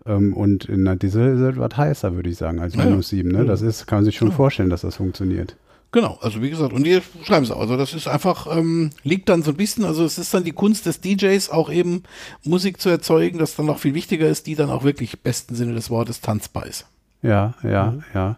Ähm, 0.06 0.34
und 0.34 0.64
in 0.64 0.84
der 0.84 0.96
Diesel 0.96 1.34
ist 1.34 1.40
es 1.40 1.56
etwas 1.56 1.76
heißer, 1.76 2.14
würde 2.14 2.30
ich 2.30 2.36
sagen, 2.36 2.58
als 2.58 2.76
minus 2.76 3.08
sieben. 3.08 3.30
Ne? 3.30 3.44
Das 3.44 3.62
ist, 3.62 3.86
kann 3.86 3.98
man 3.98 4.04
sich 4.04 4.16
schon 4.16 4.32
vorstellen, 4.32 4.70
dass 4.70 4.82
das 4.82 4.96
funktioniert. 4.96 5.56
Genau, 5.92 6.18
also 6.20 6.40
wie 6.40 6.50
gesagt, 6.50 6.72
und 6.72 6.84
die 6.84 7.00
schreiben 7.24 7.44
es 7.44 7.50
auch. 7.50 7.60
Also 7.60 7.76
das 7.76 7.94
ist 7.94 8.06
einfach, 8.06 8.46
ähm, 8.56 8.90
liegt 9.02 9.28
dann 9.28 9.42
so 9.42 9.50
ein 9.50 9.56
bisschen, 9.56 9.84
also 9.84 10.04
es 10.04 10.18
ist 10.18 10.32
dann 10.32 10.44
die 10.44 10.52
Kunst 10.52 10.86
des 10.86 11.00
DJs, 11.00 11.50
auch 11.50 11.70
eben 11.70 12.04
Musik 12.44 12.80
zu 12.80 12.88
erzeugen, 12.88 13.38
das 13.38 13.56
dann 13.56 13.66
noch 13.66 13.78
viel 13.78 13.94
wichtiger 13.94 14.28
ist, 14.28 14.46
die 14.46 14.54
dann 14.54 14.70
auch 14.70 14.84
wirklich 14.84 15.14
im 15.14 15.20
besten 15.22 15.56
Sinne 15.56 15.74
des 15.74 15.90
Wortes 15.90 16.20
tanzbar 16.20 16.66
ist. 16.66 16.86
Ja, 17.22 17.54
ja, 17.64 17.98
ja. 18.14 18.36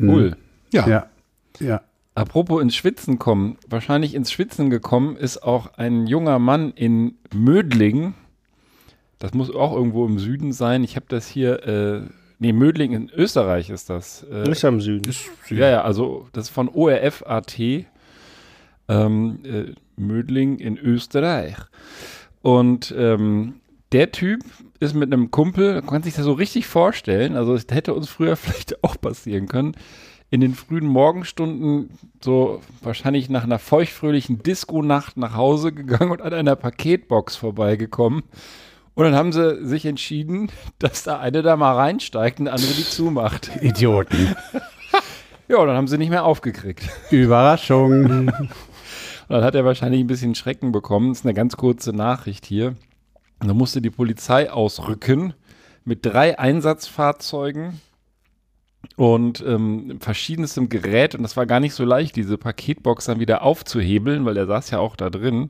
Cool. 0.00 0.36
Ja, 0.72 0.88
Ja, 0.88 1.06
ja. 1.58 1.82
Apropos 2.14 2.62
ins 2.62 2.76
Schwitzen 2.76 3.18
kommen, 3.18 3.56
wahrscheinlich 3.68 4.14
ins 4.14 4.30
Schwitzen 4.30 4.70
gekommen 4.70 5.16
ist 5.16 5.42
auch 5.42 5.74
ein 5.78 6.06
junger 6.06 6.38
Mann 6.38 6.72
in 6.72 7.16
Mödling. 7.34 8.14
Das 9.18 9.34
muss 9.34 9.54
auch 9.54 9.74
irgendwo 9.74 10.06
im 10.06 10.18
Süden 10.18 10.52
sein. 10.52 10.84
Ich 10.84 10.96
habe 10.96 11.06
das 11.08 11.28
hier, 11.28 11.66
äh, 11.66 12.02
nee, 12.40 12.52
Mödling 12.52 12.92
in 12.92 13.10
Österreich 13.10 13.70
ist 13.70 13.88
das. 13.88 14.26
Äh, 14.30 14.50
Ist 14.50 14.64
am 14.64 14.80
Süden. 14.80 15.08
ist 15.08 15.30
ja, 15.48 15.70
ja, 15.70 15.82
also 15.82 16.28
das 16.32 16.46
ist 16.46 16.50
von 16.50 16.68
ORF.at. 16.68 17.58
Ähm, 18.88 19.38
äh, 19.44 19.72
Mödling 19.96 20.58
in 20.58 20.76
Österreich. 20.76 21.54
Und 22.42 22.92
ähm, 22.96 23.60
der 23.92 24.10
Typ 24.12 24.40
ist 24.80 24.94
mit 24.94 25.12
einem 25.12 25.30
Kumpel, 25.30 25.74
man 25.74 25.86
kann 25.86 26.02
sich 26.02 26.14
das 26.14 26.24
so 26.24 26.32
richtig 26.32 26.66
vorstellen, 26.66 27.36
also 27.36 27.54
es 27.54 27.66
hätte 27.70 27.94
uns 27.94 28.08
früher 28.08 28.36
vielleicht 28.36 28.82
auch 28.82 29.00
passieren 29.00 29.46
können, 29.46 29.76
in 30.30 30.40
den 30.40 30.54
frühen 30.54 30.86
Morgenstunden 30.86 31.90
so 32.20 32.60
wahrscheinlich 32.82 33.28
nach 33.28 33.44
einer 33.44 33.58
feuchtfröhlichen 33.58 34.42
Disco-Nacht 34.42 35.16
nach 35.16 35.34
Hause 35.34 35.72
gegangen 35.72 36.12
und 36.12 36.22
an 36.22 36.32
einer 36.32 36.56
Paketbox 36.56 37.36
vorbeigekommen. 37.36 38.22
Und 39.00 39.06
dann 39.06 39.14
haben 39.14 39.32
sie 39.32 39.64
sich 39.64 39.86
entschieden, 39.86 40.52
dass 40.78 41.04
da 41.04 41.18
eine 41.18 41.40
da 41.40 41.56
mal 41.56 41.74
reinsteigt 41.74 42.38
und 42.38 42.44
der 42.44 42.54
andere 42.54 42.72
die 42.74 42.84
zumacht. 42.84 43.50
Idioten. 43.62 44.36
Ja, 45.48 45.64
dann 45.64 45.74
haben 45.74 45.88
sie 45.88 45.96
nicht 45.96 46.10
mehr 46.10 46.26
aufgekriegt. 46.26 46.86
Überraschung. 47.10 48.04
Und 48.04 48.26
dann 49.30 49.42
hat 49.42 49.54
er 49.54 49.64
wahrscheinlich 49.64 50.02
ein 50.02 50.06
bisschen 50.06 50.34
Schrecken 50.34 50.70
bekommen. 50.70 51.08
Das 51.08 51.20
ist 51.20 51.24
eine 51.24 51.32
ganz 51.32 51.56
kurze 51.56 51.94
Nachricht 51.94 52.44
hier. 52.44 52.76
Und 53.40 53.48
dann 53.48 53.56
musste 53.56 53.80
die 53.80 53.88
Polizei 53.88 54.52
ausrücken 54.52 55.32
mit 55.86 56.04
drei 56.04 56.38
Einsatzfahrzeugen 56.38 57.80
und 58.96 59.42
ähm, 59.46 59.96
verschiedenstem 59.98 60.68
Gerät. 60.68 61.14
Und 61.14 61.22
das 61.22 61.38
war 61.38 61.46
gar 61.46 61.60
nicht 61.60 61.72
so 61.72 61.86
leicht, 61.86 62.16
diese 62.16 62.36
Paketbox 62.36 63.06
dann 63.06 63.18
wieder 63.18 63.40
aufzuhebeln, 63.40 64.26
weil 64.26 64.36
er 64.36 64.44
saß 64.44 64.72
ja 64.72 64.78
auch 64.78 64.94
da 64.94 65.08
drin. 65.08 65.48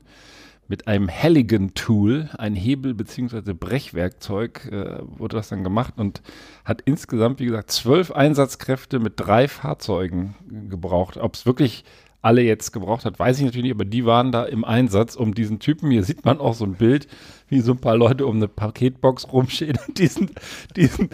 Mit 0.71 0.87
einem 0.87 1.09
Halligan-Tool, 1.11 2.29
ein 2.37 2.55
Hebel- 2.55 2.93
bzw. 2.93 3.51
Brechwerkzeug, 3.51 4.69
äh, 4.71 4.99
wurde 5.01 5.35
das 5.35 5.49
dann 5.49 5.65
gemacht 5.65 5.95
und 5.97 6.21
hat 6.63 6.81
insgesamt, 6.85 7.41
wie 7.41 7.47
gesagt, 7.47 7.71
zwölf 7.71 8.13
Einsatzkräfte 8.13 8.99
mit 8.99 9.15
drei 9.17 9.49
Fahrzeugen 9.49 10.33
gebraucht. 10.69 11.17
Ob 11.17 11.35
es 11.35 11.45
wirklich 11.45 11.83
alle 12.21 12.41
jetzt 12.41 12.71
gebraucht 12.71 13.03
hat, 13.03 13.19
weiß 13.19 13.39
ich 13.39 13.43
natürlich 13.43 13.63
nicht, 13.63 13.75
aber 13.75 13.83
die 13.83 14.05
waren 14.05 14.31
da 14.31 14.45
im 14.45 14.63
Einsatz, 14.63 15.17
um 15.17 15.33
diesen 15.33 15.59
Typen, 15.59 15.91
hier 15.91 16.05
sieht 16.05 16.23
man 16.23 16.39
auch 16.39 16.53
so 16.53 16.63
ein 16.63 16.75
Bild, 16.75 17.05
wie 17.49 17.59
so 17.59 17.73
ein 17.73 17.81
paar 17.81 17.97
Leute 17.97 18.25
um 18.25 18.37
eine 18.37 18.47
Paketbox 18.47 19.33
rumstehen 19.33 19.77
und 19.85 19.99
diesen, 19.99 20.31
diesen, 20.77 21.09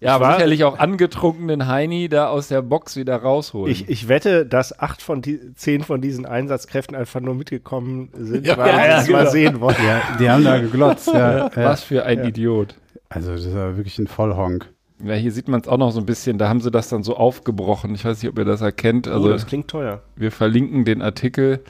ja, 0.00 0.14
aber 0.14 0.26
war- 0.26 0.34
sicherlich 0.34 0.64
auch 0.64 0.78
angetrunkenen 0.78 1.66
Heini 1.66 2.08
da 2.08 2.28
aus 2.28 2.48
der 2.48 2.62
Box 2.62 2.96
wieder 2.96 3.16
rausholen. 3.16 3.70
Ich, 3.72 3.88
ich 3.88 4.08
wette, 4.08 4.46
dass 4.46 4.78
acht 4.78 5.02
von 5.02 5.22
die, 5.22 5.54
zehn 5.54 5.82
von 5.82 6.00
diesen 6.00 6.24
Einsatzkräften 6.26 6.96
einfach 6.96 7.20
nur 7.20 7.34
mitgekommen 7.34 8.10
sind, 8.16 8.46
Ja, 8.46 8.56
weil 8.56 8.68
ja, 8.68 8.74
sie 8.74 8.80
ja, 8.80 8.98
es 9.00 9.08
mal 9.10 9.18
genau. 9.20 9.30
sehen 9.30 9.60
wollen. 9.60 9.76
ja, 9.84 10.02
die 10.18 10.30
haben 10.30 10.44
da 10.44 10.58
geglotzt. 10.58 11.08
Ja, 11.08 11.38
ja. 11.48 11.50
Was 11.56 11.82
für 11.82 12.04
ein 12.04 12.24
Idiot. 12.24 12.74
Also 13.08 13.32
das 13.32 13.44
ist 13.44 13.54
ja 13.54 13.76
wirklich 13.76 13.98
ein 13.98 14.06
Vollhonk. 14.06 14.68
Ja, 15.04 15.14
hier 15.14 15.30
sieht 15.32 15.46
man 15.48 15.60
es 15.60 15.68
auch 15.68 15.78
noch 15.78 15.92
so 15.92 16.00
ein 16.00 16.06
bisschen, 16.06 16.38
da 16.38 16.48
haben 16.48 16.60
sie 16.60 16.70
das 16.72 16.88
dann 16.88 17.02
so 17.04 17.16
aufgebrochen. 17.16 17.94
Ich 17.94 18.04
weiß 18.04 18.20
nicht, 18.22 18.30
ob 18.30 18.38
ihr 18.38 18.44
das 18.44 18.60
erkennt. 18.60 19.06
Also 19.08 19.28
oh, 19.28 19.30
das 19.32 19.46
klingt 19.46 19.68
teuer. 19.68 20.02
wir 20.16 20.32
verlinken 20.32 20.84
den 20.84 21.02
Artikel, 21.02 21.60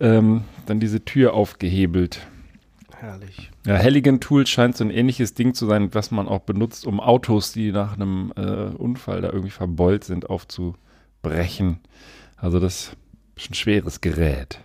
ähm, 0.00 0.42
dann 0.66 0.80
diese 0.80 1.04
Tür 1.04 1.34
aufgehebelt. 1.34 2.20
Herrlich. 3.02 3.50
Ja, 3.66 3.78
Halligan 3.78 4.20
Tool 4.20 4.46
scheint 4.46 4.76
so 4.76 4.84
ein 4.84 4.90
ähnliches 4.90 5.34
Ding 5.34 5.54
zu 5.54 5.66
sein, 5.66 5.92
was 5.92 6.12
man 6.12 6.28
auch 6.28 6.42
benutzt, 6.42 6.86
um 6.86 7.00
Autos, 7.00 7.52
die 7.52 7.72
nach 7.72 7.94
einem 7.94 8.32
äh, 8.36 8.40
Unfall 8.76 9.20
da 9.22 9.28
irgendwie 9.30 9.50
verbeult 9.50 10.04
sind, 10.04 10.30
aufzubrechen. 10.30 11.80
Also 12.36 12.60
das 12.60 12.92
ist 13.36 13.50
ein 13.50 13.54
schweres 13.54 14.00
Gerät. 14.02 14.60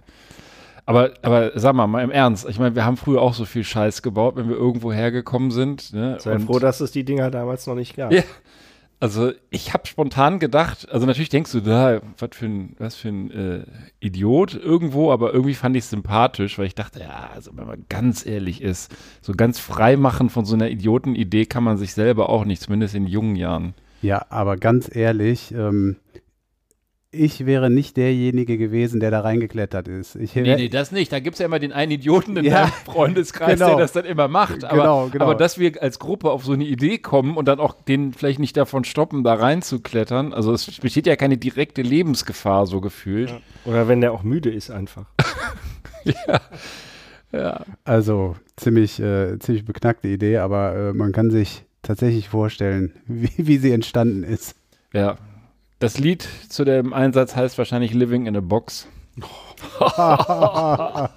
Aber, 0.85 1.13
aber 1.23 1.51
sag 1.55 1.73
mal, 1.73 1.87
mal 1.87 2.03
im 2.03 2.11
Ernst, 2.11 2.47
ich 2.47 2.59
meine, 2.59 2.75
wir 2.75 2.85
haben 2.85 2.95
früher 2.97 3.23
auch 3.23 3.33
so 3.33 3.43
viel 3.43 3.63
Scheiß 3.63 4.03
gebaut, 4.03 4.35
wenn 4.35 4.47
wir 4.49 4.55
irgendwo 4.55 4.93
hergekommen 4.93 5.49
sind. 5.49 5.91
Ne? 5.93 6.17
Sei 6.19 6.33
Und- 6.35 6.41
froh, 6.45 6.59
dass 6.59 6.79
es 6.79 6.91
die 6.91 7.03
Dinger 7.03 7.31
damals 7.31 7.65
noch 7.65 7.75
nicht 7.75 7.95
gab. 7.95 8.13
Ja. 8.13 8.21
Also 8.99 9.31
ich 9.51 9.73
habe 9.73 9.85
spontan 9.85 10.39
gedacht, 10.39 10.89
also 10.89 11.05
natürlich 11.05 11.29
denkst 11.29 11.51
du, 11.51 11.59
da, 11.59 12.01
was 12.17 12.29
für 12.33 12.47
ein, 12.47 12.75
was 12.79 12.95
für 12.95 13.09
ein 13.09 13.31
äh, 13.31 13.63
Idiot 13.99 14.55
irgendwo, 14.55 15.11
aber 15.11 15.33
irgendwie 15.33 15.53
fand 15.53 15.75
ich 15.75 15.83
es 15.83 15.91
sympathisch, 15.91 16.57
weil 16.57 16.65
ich 16.65 16.73
dachte, 16.73 17.01
ja, 17.01 17.29
also 17.33 17.51
wenn 17.55 17.67
man 17.67 17.85
ganz 17.89 18.25
ehrlich 18.25 18.61
ist, 18.61 18.91
so 19.21 19.33
ganz 19.33 19.59
frei 19.59 19.97
machen 19.97 20.31
von 20.31 20.45
so 20.45 20.55
einer 20.55 20.69
Idiotenidee 20.69 21.45
kann 21.45 21.63
man 21.63 21.77
sich 21.77 21.93
selber 21.93 22.29
auch 22.29 22.43
nicht, 22.43 22.61
zumindest 22.61 22.95
in 22.95 23.05
jungen 23.05 23.35
Jahren. 23.35 23.75
Ja, 24.01 24.25
aber 24.29 24.57
ganz 24.57 24.93
ehrlich, 24.93 25.51
ähm, 25.51 25.97
ich 27.17 27.45
wäre 27.45 27.69
nicht 27.69 27.97
derjenige 27.97 28.57
gewesen, 28.57 28.99
der 28.99 29.11
da 29.11 29.19
reingeklettert 29.21 29.87
ist. 29.87 30.15
Ich 30.15 30.35
Nee, 30.35 30.55
nee, 30.55 30.69
das 30.69 30.91
nicht. 30.91 31.11
Da 31.11 31.19
gibt 31.19 31.33
es 31.35 31.39
ja 31.39 31.45
immer 31.47 31.59
den 31.59 31.71
einen 31.73 31.91
Idioten 31.91 32.37
in 32.37 32.45
Ja. 32.45 32.61
deinem 32.61 32.71
Freundeskreis, 32.85 33.53
Genau. 33.59 33.69
der 33.71 33.77
das 33.77 33.91
dann 33.91 34.05
immer 34.05 34.27
macht. 34.27 34.63
Aber, 34.63 34.77
Genau, 34.77 35.09
genau. 35.09 35.25
aber 35.25 35.35
dass 35.35 35.57
wir 35.59 35.81
als 35.81 35.99
Gruppe 35.99 36.31
auf 36.31 36.45
so 36.45 36.53
eine 36.53 36.63
Idee 36.65 36.97
kommen 36.97 37.35
und 37.37 37.47
dann 37.47 37.59
auch 37.59 37.73
den 37.73 38.13
vielleicht 38.13 38.39
nicht 38.39 38.55
davon 38.57 38.83
stoppen, 38.83 39.23
da 39.23 39.33
reinzuklettern, 39.33 40.33
also 40.33 40.53
es 40.53 40.79
besteht 40.79 41.07
ja 41.07 41.15
keine 41.15 41.37
direkte 41.37 41.81
Lebensgefahr, 41.81 42.65
so 42.65 42.81
gefühlt. 42.81 43.33
Oder 43.65 43.87
wenn 43.87 44.01
der 44.01 44.13
auch 44.13 44.23
müde 44.23 44.49
ist 44.49 44.69
einfach. 44.71 45.05
ja. 47.31 47.65
Also 47.83 48.35
ziemlich, 48.55 48.99
äh, 48.99 49.37
ziemlich 49.39 49.65
beknackte 49.65 50.07
Idee, 50.07 50.37
aber 50.37 50.75
äh, 50.75 50.93
man 50.93 51.11
kann 51.11 51.29
sich 51.31 51.65
tatsächlich 51.81 52.29
vorstellen, 52.29 52.93
wie, 53.07 53.31
wie 53.37 53.57
sie 53.57 53.71
entstanden 53.71 54.23
ist. 54.23 54.55
Ja. 54.93 55.17
Das 55.79 55.99
Lied 55.99 56.27
zu 56.49 56.65
dem 56.65 56.93
Einsatz 56.93 57.35
heißt 57.35 57.57
wahrscheinlich 57.57 57.93
Living 57.93 58.25
in 58.25 58.35
a 58.35 58.39
Box. 58.41 58.87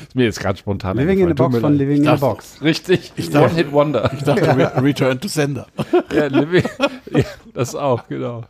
ist 0.00 0.14
mir 0.14 0.24
jetzt 0.24 0.40
gerade 0.40 0.58
spontan 0.58 0.96
Living 0.96 1.18
in 1.20 1.30
a 1.30 1.34
Box 1.34 1.58
von. 1.58 1.74
Living 1.74 2.02
in 2.02 2.08
a 2.08 2.16
Box. 2.16 2.60
Richtig, 2.62 3.12
dachte- 3.16 3.40
One-Hit-Wonder. 3.46 4.10
Ich 4.14 4.22
dachte, 4.22 4.42
Re 4.56 4.82
Return 4.82 5.20
to 5.20 5.28
Sender. 5.28 5.66
ja, 6.12 6.26
Living, 6.26 6.64
ja, 7.10 7.24
das 7.54 7.74
auch, 7.74 8.06
genau. 8.08 8.44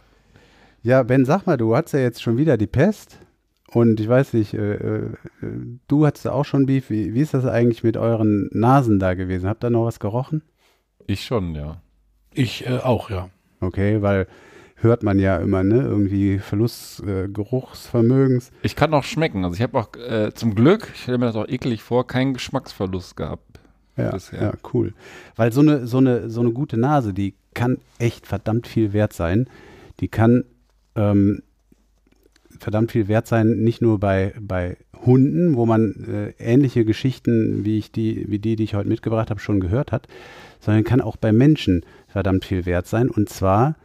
Ja, 0.83 1.03
Ben, 1.03 1.25
sag 1.25 1.47
mal, 1.47 1.57
du 1.57 1.75
hattest 1.77 1.95
ja 1.95 2.01
jetzt 2.01 2.23
schon 2.23 2.37
wieder 2.39 2.57
die 2.57 2.67
Pest. 2.69 3.19
Und 3.73 3.99
ich 4.01 4.09
weiß 4.09 4.33
nicht, 4.35 4.55
äh, 4.55 4.75
äh, 4.75 5.11
du 5.89 6.07
hattest 6.07 6.25
ja 6.25 6.33
auch 6.33 6.45
schon 6.45 6.67
Beef. 6.67 6.89
Wie, 6.91 7.15
wie 7.15 7.21
ist 7.21 7.35
das 7.35 7.45
eigentlich 7.45 7.83
mit 7.83 7.97
euren 7.97 8.49
Nasen 8.53 8.99
da 9.01 9.15
gewesen? 9.15 9.49
Habt 9.49 9.65
ihr 9.65 9.71
noch 9.71 9.85
was 9.85 9.99
gerochen? 10.01 10.43
Ich 11.07 11.25
schon, 11.25 11.55
ja. 11.55 11.81
Ich 12.33 12.67
äh, 12.67 12.79
auch, 12.79 13.11
ja. 13.11 13.29
Okay, 13.61 14.01
weil 14.03 14.29
hört 14.77 15.03
man 15.03 15.19
ja 15.19 15.39
immer, 15.39 15.65
ne? 15.65 15.81
Irgendwie 15.81 16.39
Verlust 16.39 17.03
äh, 17.03 17.29
Geruchsvermögens. 17.29 18.51
Ich 18.63 18.77
kann 18.77 18.93
auch 18.95 19.05
schmecken. 19.05 19.45
Also 19.45 19.57
ich 19.57 19.63
habe 19.63 19.79
auch 19.79 19.89
äh, 19.97 20.33
zum 20.35 20.55
Glück, 20.55 20.91
ich 20.95 21.03
stelle 21.03 21.19
mir 21.19 21.27
das 21.27 21.37
auch 21.37 21.49
eklig 21.49 21.83
vor, 21.83 22.07
keinen 22.07 22.35
Geschmacksverlust 22.35 23.17
gehabt. 23.17 23.61
Ja, 23.97 24.11
Bisher. 24.11 24.43
ja, 24.43 24.53
cool. 24.75 24.93
Weil 25.37 25.53
so 25.53 25.63
eine, 25.63 25.87
so, 25.87 25.99
eine, 25.99 26.29
so 26.29 26.41
eine 26.41 26.53
gute 26.53 26.77
Nase, 26.77 27.15
die 27.15 27.35
kann 27.55 27.79
echt 27.99 28.27
verdammt 28.27 28.67
viel 28.67 28.93
wert 28.93 29.15
sein. 29.15 29.49
Die 30.01 30.09
kann 30.09 30.45
ähm, 30.95 31.43
verdammt 32.59 32.93
viel 32.93 33.09
wert 33.09 33.27
sein, 33.27 33.57
nicht 33.57 33.81
nur 33.81 33.99
bei, 33.99 34.35
bei 34.39 34.77
Hunden, 35.05 35.57
wo 35.57 35.65
man 35.65 36.35
äh, 36.39 36.43
ähnliche 36.43 36.85
Geschichten, 36.85 37.65
wie, 37.65 37.79
ich 37.79 37.93
die, 37.93 38.27
wie 38.29 38.39
die, 38.39 38.57
die 38.57 38.65
ich 38.65 38.75
heute 38.75 38.89
mitgebracht 38.89 39.31
habe, 39.31 39.41
schon 39.41 39.61
gehört 39.61 39.93
hat, 39.93 40.09
sondern 40.61 40.85
kann 40.85 41.01
auch 41.01 41.17
bei 41.17 41.33
Menschen 41.33 41.85
verdammt 42.09 42.45
viel 42.45 42.67
wert 42.67 42.87
sein. 42.87 43.09
Und 43.09 43.31
zwar 43.31 43.77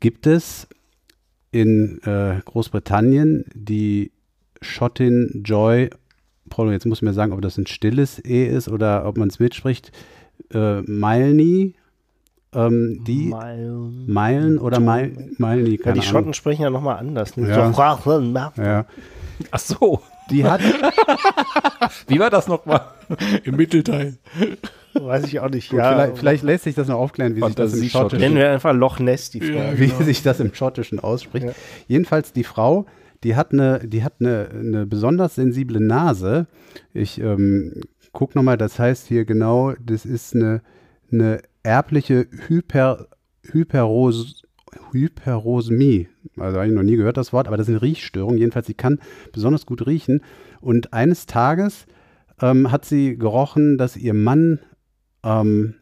gibt 0.00 0.26
es 0.26 0.68
in 1.50 2.00
äh, 2.02 2.40
Großbritannien 2.44 3.44
die 3.54 4.12
Schottin 4.60 5.42
Joy 5.44 5.90
Prolo, 6.48 6.70
jetzt 6.70 6.86
muss 6.86 7.02
man 7.02 7.10
mir 7.10 7.14
sagen, 7.14 7.32
ob 7.32 7.42
das 7.42 7.58
ein 7.58 7.66
stilles 7.66 8.24
E 8.24 8.46
ist 8.46 8.68
oder 8.68 9.06
ob 9.06 9.18
man 9.18 9.28
es 9.28 9.38
mitspricht. 9.38 9.90
Äh, 10.52 10.82
Milny, 10.82 11.74
ähm, 12.54 13.02
die 13.04 13.26
Meilen. 13.26 14.04
Meilen 14.12 14.58
oder 14.58 14.78
Meilen, 14.78 15.34
Milny, 15.38 15.70
Ja, 15.72 15.76
die 15.76 15.88
Ahnung. 15.90 16.02
Schotten 16.02 16.34
sprechen 16.34 16.62
ja 16.62 16.70
nochmal 16.70 16.98
anders. 16.98 17.36
ne? 17.36 17.48
Ja. 17.48 17.54
So, 17.54 17.62
Ja. 18.56 18.86
Ach 19.50 19.58
so. 19.58 20.00
Die 20.30 20.44
hat, 20.44 20.60
Wie 22.08 22.18
war 22.18 22.30
das 22.30 22.48
nochmal? 22.48 22.80
Im 23.44 23.56
Mittelteil. 23.56 24.18
Weiß 24.94 25.24
ich 25.26 25.40
auch 25.40 25.50
nicht. 25.50 25.70
Gut, 25.70 25.78
ja, 25.78 25.92
vielleicht, 25.92 26.18
vielleicht 26.18 26.42
lässt 26.42 26.64
sich 26.64 26.74
das 26.74 26.88
noch 26.88 26.98
aufklären, 26.98 27.36
wie 27.36 27.42
sich 27.42 27.54
das 27.54 27.74
im. 27.74 27.88
Schottischen, 27.88 28.20
nennen 28.20 28.36
wir 28.36 28.50
einfach 28.50 28.74
Loch 28.74 28.98
Ness 28.98 29.30
die 29.30 29.40
Frage. 29.40 29.78
wie 29.78 29.88
sich 30.04 30.22
das 30.22 30.40
im 30.40 30.54
Schottischen 30.54 30.98
ausspricht. 31.00 31.46
Ja. 31.46 31.52
Jedenfalls 31.86 32.32
die 32.32 32.44
Frau, 32.44 32.86
die 33.22 33.36
hat 33.36 33.52
eine, 33.52 33.80
die 33.86 34.02
hat 34.02 34.14
eine, 34.20 34.48
eine 34.52 34.86
besonders 34.86 35.34
sensible 35.34 35.80
Nase. 35.80 36.46
Ich 36.92 37.20
ähm, 37.20 37.82
guck 38.12 38.34
noch 38.34 38.42
mal, 38.42 38.56
das 38.56 38.78
heißt 38.78 39.06
hier 39.06 39.24
genau, 39.24 39.74
das 39.80 40.04
ist 40.04 40.34
eine, 40.34 40.62
eine 41.12 41.40
erbliche 41.62 42.26
Hyper, 42.48 43.08
Hyperos, 43.42 44.42
Hyperosmie. 44.92 46.08
Also 46.38 46.56
habe 46.58 46.68
ich 46.68 46.74
noch 46.74 46.82
nie 46.82 46.96
gehört 46.96 47.16
das 47.16 47.32
Wort, 47.32 47.46
aber 47.48 47.56
das 47.56 47.66
ist 47.68 47.72
eine 47.74 47.82
Riechstörung. 47.82 48.36
Jedenfalls, 48.36 48.66
sie 48.66 48.74
kann 48.74 48.98
besonders 49.32 49.66
gut 49.66 49.86
riechen. 49.86 50.22
Und 50.60 50.92
eines 50.92 51.26
Tages 51.26 51.86
ähm, 52.40 52.70
hat 52.70 52.84
sie 52.84 53.16
gerochen, 53.16 53.78
dass 53.78 53.96
ihr 53.96 54.14
Mann 54.14 54.60
ähm, 55.24 55.74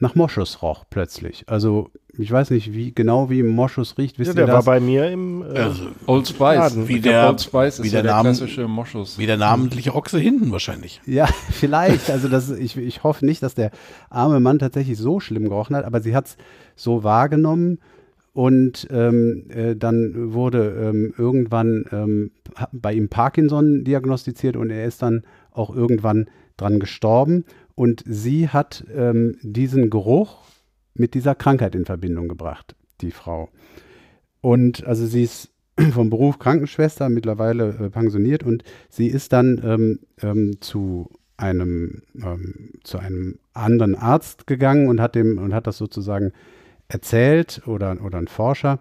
nach 0.00 0.14
Moschus 0.16 0.60
roch 0.62 0.84
plötzlich. 0.90 1.44
Also 1.48 1.90
ich 2.16 2.30
weiß 2.30 2.50
nicht, 2.50 2.72
wie 2.74 2.92
genau 2.92 3.30
wie 3.30 3.42
Moschus 3.42 3.96
riecht. 3.98 4.18
Wisst 4.18 4.34
Ja, 4.34 4.42
ihr 4.42 4.46
der 4.46 4.48
war 4.54 4.58
das? 4.58 4.64
bei 4.66 4.80
mir 4.80 5.08
im. 5.10 5.42
Äh, 5.42 5.58
Also, 5.58 5.84
Old 6.06 6.26
Spice. 6.28 6.38
Laden. 6.56 6.88
Wie 6.88 7.00
der- 7.00 7.28
Old 7.28 7.40
Spice 7.40 7.80
wie 7.82 7.86
ist 7.86 7.92
der 7.92 8.00
ja 8.00 8.02
der 8.02 8.12
Name- 8.12 8.28
klassische 8.30 8.68
Moschus. 8.68 9.18
wie 9.18 9.26
der 9.26 9.36
namentliche 9.36 9.94
Ochse 9.94 10.18
hinten 10.18 10.50
wahrscheinlich. 10.52 11.00
Ja, 11.06 11.26
vielleicht. 11.50 12.10
Also 12.10 12.28
das, 12.28 12.50
ich, 12.50 12.76
ich 12.76 13.02
hoffe 13.04 13.24
nicht, 13.24 13.42
dass 13.42 13.54
der 13.54 13.70
arme 14.10 14.40
Mann 14.40 14.58
tatsächlich 14.58 14.98
so 14.98 15.20
schlimm 15.20 15.44
gerochen 15.44 15.74
hat, 15.76 15.84
aber 15.84 16.00
sie 16.00 16.14
hat 16.14 16.26
es 16.26 16.36
so 16.76 17.02
wahrgenommen 17.04 17.78
und 18.34 18.88
ähm, 18.90 19.46
äh, 19.48 19.76
dann 19.76 20.34
wurde 20.34 20.90
ähm, 20.90 21.14
irgendwann 21.16 21.84
ähm, 21.92 22.30
bei 22.72 22.92
ihm 22.92 23.08
Parkinson 23.08 23.84
diagnostiziert 23.84 24.56
und 24.56 24.70
er 24.70 24.86
ist 24.86 25.02
dann 25.02 25.22
auch 25.52 25.74
irgendwann 25.74 26.26
dran 26.56 26.80
gestorben. 26.80 27.44
Und 27.76 28.02
sie 28.06 28.48
hat 28.48 28.84
ähm, 28.92 29.36
diesen 29.42 29.88
Geruch 29.88 30.42
mit 30.94 31.14
dieser 31.14 31.36
Krankheit 31.36 31.76
in 31.76 31.84
Verbindung 31.84 32.26
gebracht, 32.26 32.74
die 33.02 33.12
Frau. 33.12 33.50
Und 34.40 34.84
also 34.84 35.06
sie 35.06 35.22
ist 35.22 35.50
vom 35.92 36.10
Beruf 36.10 36.40
Krankenschwester, 36.40 37.08
mittlerweile 37.08 37.68
äh, 37.68 37.90
pensioniert 37.90 38.42
und 38.42 38.64
sie 38.88 39.06
ist 39.06 39.32
dann 39.32 39.60
ähm, 39.64 40.00
ähm, 40.20 40.60
zu 40.60 41.08
einem 41.36 42.02
zu 42.84 42.98
einem 42.98 43.38
anderen 43.54 43.96
Arzt 43.96 44.46
gegangen 44.46 44.88
und 44.88 45.00
hat 45.00 45.16
dem 45.16 45.38
und 45.38 45.52
hat 45.52 45.66
das 45.66 45.78
sozusagen 45.78 46.32
erzählt 46.88 47.62
oder 47.66 47.96
oder 48.04 48.18
ein 48.18 48.28
Forscher 48.28 48.78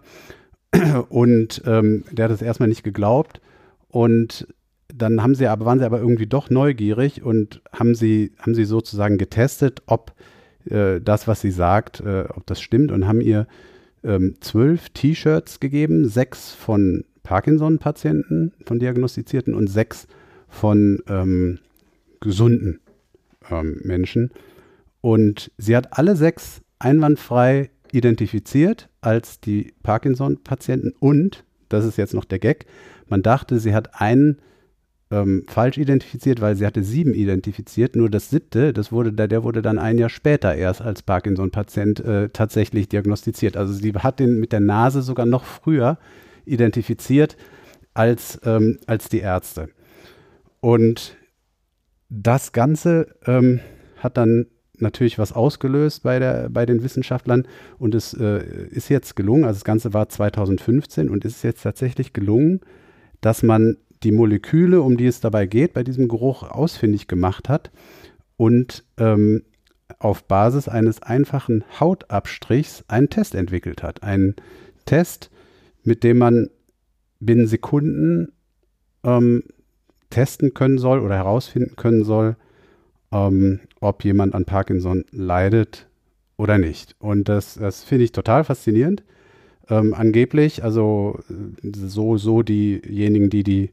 und 1.09 1.61
ähm, 1.65 2.03
der 2.11 2.25
hat 2.25 2.31
es 2.31 2.41
erstmal 2.41 2.69
nicht 2.69 2.83
geglaubt 2.83 3.41
und 3.89 4.47
dann 4.93 5.23
haben 5.23 5.35
sie 5.35 5.47
aber 5.47 5.65
waren 5.65 5.79
sie 5.79 5.85
aber 5.85 5.99
irgendwie 5.99 6.27
doch 6.27 6.49
neugierig 6.49 7.23
und 7.23 7.61
haben 7.71 7.95
sie 7.95 8.33
haben 8.39 8.55
sie 8.55 8.65
sozusagen 8.65 9.17
getestet, 9.17 9.81
ob 9.85 10.13
äh, 10.65 10.99
das 11.01 11.27
was 11.27 11.41
sie 11.41 11.51
sagt, 11.51 12.01
äh, 12.01 12.25
ob 12.29 12.45
das 12.45 12.61
stimmt 12.61 12.91
und 12.91 13.07
haben 13.07 13.21
ihr 13.21 13.47
ähm, 14.03 14.35
zwölf 14.41 14.89
T-Shirts 14.89 15.59
gegeben, 15.59 16.07
sechs 16.07 16.53
von 16.53 17.05
Parkinson-Patienten, 17.23 18.51
von 18.65 18.79
diagnostizierten 18.79 19.53
und 19.53 19.67
sechs 19.67 20.07
von 20.49 21.01
ähm, 21.07 21.59
gesunden 22.19 22.79
ähm, 23.49 23.79
Menschen. 23.83 24.31
Und 25.01 25.51
sie 25.57 25.75
hat 25.75 25.97
alle 25.97 26.15
sechs 26.15 26.61
einwandfrei 26.79 27.69
identifiziert 27.93 28.89
als 29.01 29.39
die 29.39 29.73
Parkinson-Patienten 29.83 30.93
und, 30.99 31.43
das 31.69 31.85
ist 31.85 31.97
jetzt 31.97 32.13
noch 32.13 32.25
der 32.25 32.39
Gag, 32.39 32.65
man 33.07 33.21
dachte, 33.21 33.59
sie 33.59 33.73
hat 33.73 34.01
einen 34.01 34.39
ähm, 35.11 35.45
falsch 35.47 35.77
identifiziert, 35.77 36.41
weil 36.41 36.55
sie 36.55 36.65
hatte 36.65 36.83
sieben 36.83 37.13
identifiziert. 37.13 37.95
Nur 37.95 38.09
das 38.09 38.31
siebte, 38.31 38.73
das 38.73 38.91
wurde, 38.91 39.13
der 39.13 39.43
wurde 39.43 39.61
dann 39.61 39.77
ein 39.77 39.99
Jahr 39.99 40.09
später 40.09 40.55
erst 40.55 40.81
als 40.81 41.03
Parkinson-Patient 41.03 41.99
äh, 41.99 42.29
tatsächlich 42.29 42.89
diagnostiziert. 42.89 43.55
Also 43.55 43.73
sie 43.73 43.93
hat 43.93 44.19
den 44.19 44.39
mit 44.39 44.51
der 44.51 44.59
Nase 44.59 45.03
sogar 45.03 45.27
noch 45.27 45.43
früher 45.43 45.99
identifiziert 46.45 47.37
als, 47.93 48.39
ähm, 48.43 48.79
als 48.87 49.09
die 49.09 49.19
Ärzte. 49.19 49.69
Und 50.61 51.15
das 52.09 52.51
Ganze 52.51 53.15
ähm, 53.27 53.59
hat 53.97 54.17
dann 54.17 54.47
natürlich 54.77 55.19
was 55.19 55.33
ausgelöst 55.33 56.03
bei, 56.03 56.19
der, 56.19 56.49
bei 56.49 56.65
den 56.65 56.83
Wissenschaftlern 56.83 57.47
und 57.77 57.95
es 57.95 58.13
äh, 58.13 58.43
ist 58.71 58.89
jetzt 58.89 59.15
gelungen, 59.15 59.43
also 59.43 59.57
das 59.57 59.63
Ganze 59.63 59.93
war 59.93 60.09
2015 60.09 61.09
und 61.09 61.25
es 61.25 61.37
ist 61.37 61.43
jetzt 61.43 61.63
tatsächlich 61.63 62.13
gelungen, 62.13 62.61
dass 63.21 63.43
man 63.43 63.77
die 64.03 64.11
Moleküle, 64.11 64.81
um 64.81 64.97
die 64.97 65.05
es 65.05 65.21
dabei 65.21 65.45
geht, 65.45 65.73
bei 65.73 65.83
diesem 65.83 66.07
Geruch 66.07 66.43
ausfindig 66.43 67.07
gemacht 67.07 67.49
hat 67.49 67.71
und 68.35 68.83
ähm, 68.97 69.43
auf 69.99 70.25
Basis 70.25 70.67
eines 70.67 71.01
einfachen 71.01 71.63
Hautabstrichs 71.79 72.83
einen 72.87 73.09
Test 73.09 73.35
entwickelt 73.35 73.83
hat. 73.83 74.03
Einen 74.03 74.35
Test, 74.85 75.29
mit 75.83 76.03
dem 76.03 76.17
man 76.17 76.49
binnen 77.19 77.47
Sekunden 77.47 78.33
ähm, 79.03 79.43
testen 80.09 80.53
können 80.53 80.77
soll 80.77 80.99
oder 80.99 81.15
herausfinden 81.15 81.75
können 81.75 82.03
soll, 82.03 82.35
ähm, 83.13 83.59
ob 83.79 84.03
jemand 84.03 84.33
an 84.35 84.45
Parkinson 84.45 85.05
leidet 85.11 85.87
oder 86.37 86.57
nicht. 86.57 86.95
Und 86.99 87.29
das, 87.29 87.55
das 87.55 87.83
finde 87.83 88.05
ich 88.05 88.11
total 88.11 88.43
faszinierend. 88.43 89.03
Ähm, 89.69 89.93
angeblich, 89.93 90.63
also 90.63 91.19
äh, 91.29 91.69
so, 91.73 92.17
so 92.17 92.41
diejenigen, 92.41 93.29
die 93.29 93.43
die 93.43 93.71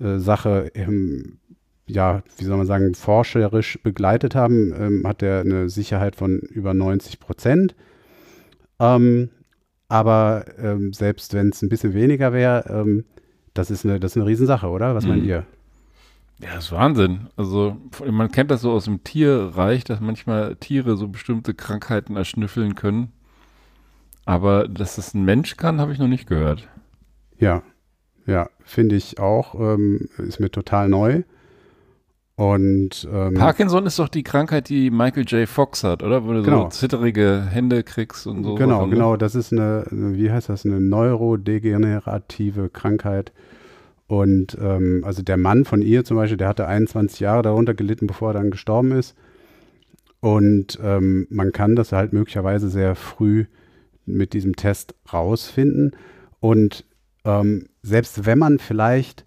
äh, 0.00 0.18
Sache, 0.18 0.70
ähm, 0.74 1.38
ja, 1.86 2.22
wie 2.38 2.44
soll 2.44 2.56
man 2.56 2.66
sagen, 2.66 2.94
forscherisch 2.94 3.78
begleitet 3.82 4.34
haben, 4.34 4.74
ähm, 4.78 5.06
hat 5.06 5.22
er 5.22 5.40
eine 5.40 5.68
Sicherheit 5.68 6.16
von 6.16 6.38
über 6.40 6.74
90 6.74 7.20
Prozent. 7.20 7.74
Ähm, 8.80 9.30
aber 9.88 10.44
ähm, 10.58 10.92
selbst 10.92 11.34
wenn 11.34 11.50
es 11.50 11.62
ein 11.62 11.68
bisschen 11.68 11.94
weniger 11.94 12.32
wäre, 12.32 12.64
ähm, 12.68 13.04
das 13.54 13.70
ist 13.70 13.84
eine, 13.84 14.00
das 14.00 14.12
ist 14.12 14.16
eine 14.16 14.26
Riesensache, 14.26 14.66
oder? 14.68 14.94
Was 14.94 15.06
meint 15.06 15.22
Mhm. 15.22 15.28
ihr? 15.28 15.46
Ja, 16.40 16.54
das 16.56 16.64
ist 16.66 16.72
Wahnsinn. 16.72 17.28
Also 17.36 17.76
man 18.10 18.30
kennt 18.30 18.50
das 18.50 18.60
so 18.60 18.72
aus 18.72 18.84
dem 18.86 19.04
Tierreich, 19.04 19.84
dass 19.84 20.00
manchmal 20.00 20.56
Tiere 20.56 20.96
so 20.96 21.08
bestimmte 21.08 21.54
Krankheiten 21.54 22.16
erschnüffeln 22.16 22.74
können. 22.74 23.12
Aber 24.24 24.68
dass 24.68 24.98
es 24.98 25.14
ein 25.14 25.24
Mensch 25.24 25.56
kann, 25.56 25.80
habe 25.80 25.92
ich 25.92 25.98
noch 25.98 26.08
nicht 26.08 26.26
gehört. 26.26 26.68
Ja, 27.38 27.62
ja, 28.26 28.48
finde 28.64 28.96
ich 28.96 29.18
auch. 29.18 29.54
Ähm, 29.54 30.08
ist 30.18 30.40
mir 30.40 30.50
total 30.50 30.88
neu. 30.88 31.22
Und 32.36 33.06
ähm, 33.12 33.34
Parkinson 33.34 33.86
ist 33.86 33.98
doch 34.00 34.08
die 34.08 34.24
Krankheit, 34.24 34.68
die 34.68 34.90
Michael 34.90 35.24
J. 35.24 35.48
Fox 35.48 35.84
hat, 35.84 36.02
oder? 36.02 36.24
Wo 36.24 36.32
du 36.32 36.42
Genau. 36.42 36.62
so 36.64 36.68
zitterige 36.70 37.46
Hände 37.48 37.84
kriegst 37.84 38.26
und 38.26 38.42
so. 38.42 38.56
genau, 38.56 38.78
Sachen, 38.78 38.90
ne? 38.90 38.96
genau, 38.96 39.16
das 39.16 39.36
ist 39.36 39.52
eine, 39.52 39.86
wie 39.90 40.32
heißt 40.32 40.48
das, 40.48 40.64
eine 40.66 40.80
neurodegenerative 40.80 42.70
Krankheit. 42.70 43.32
Und 44.14 44.56
ähm, 44.60 45.02
also 45.04 45.22
der 45.22 45.36
Mann 45.36 45.64
von 45.64 45.82
ihr 45.82 46.04
zum 46.04 46.16
Beispiel, 46.16 46.36
der 46.36 46.46
hatte 46.46 46.68
21 46.68 47.18
Jahre 47.18 47.42
darunter 47.42 47.74
gelitten, 47.74 48.06
bevor 48.06 48.30
er 48.30 48.34
dann 48.34 48.52
gestorben 48.52 48.92
ist. 48.92 49.16
Und 50.20 50.78
ähm, 50.80 51.26
man 51.30 51.50
kann 51.50 51.74
das 51.74 51.90
halt 51.90 52.12
möglicherweise 52.12 52.68
sehr 52.68 52.94
früh 52.94 53.46
mit 54.06 54.32
diesem 54.32 54.54
Test 54.54 54.94
rausfinden. 55.12 55.96
Und 56.38 56.84
ähm, 57.24 57.66
selbst 57.82 58.24
wenn 58.24 58.38
man 58.38 58.60
vielleicht 58.60 59.26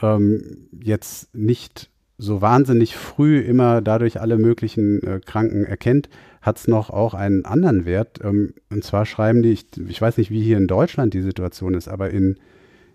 ähm, 0.00 0.68
jetzt 0.80 1.34
nicht 1.34 1.90
so 2.16 2.40
wahnsinnig 2.40 2.94
früh 2.94 3.40
immer 3.40 3.80
dadurch 3.80 4.20
alle 4.20 4.38
möglichen 4.38 5.02
äh, 5.02 5.18
Kranken 5.18 5.64
erkennt, 5.64 6.08
hat 6.40 6.58
es 6.58 6.68
noch 6.68 6.90
auch 6.90 7.14
einen 7.14 7.44
anderen 7.44 7.86
Wert. 7.86 8.20
Ähm, 8.22 8.54
und 8.70 8.84
zwar 8.84 9.04
schreiben 9.04 9.42
die, 9.42 9.50
ich, 9.50 9.66
ich 9.88 10.00
weiß 10.00 10.16
nicht, 10.16 10.30
wie 10.30 10.44
hier 10.44 10.58
in 10.58 10.68
Deutschland 10.68 11.12
die 11.12 11.22
Situation 11.22 11.74
ist, 11.74 11.88
aber 11.88 12.10
in, 12.10 12.36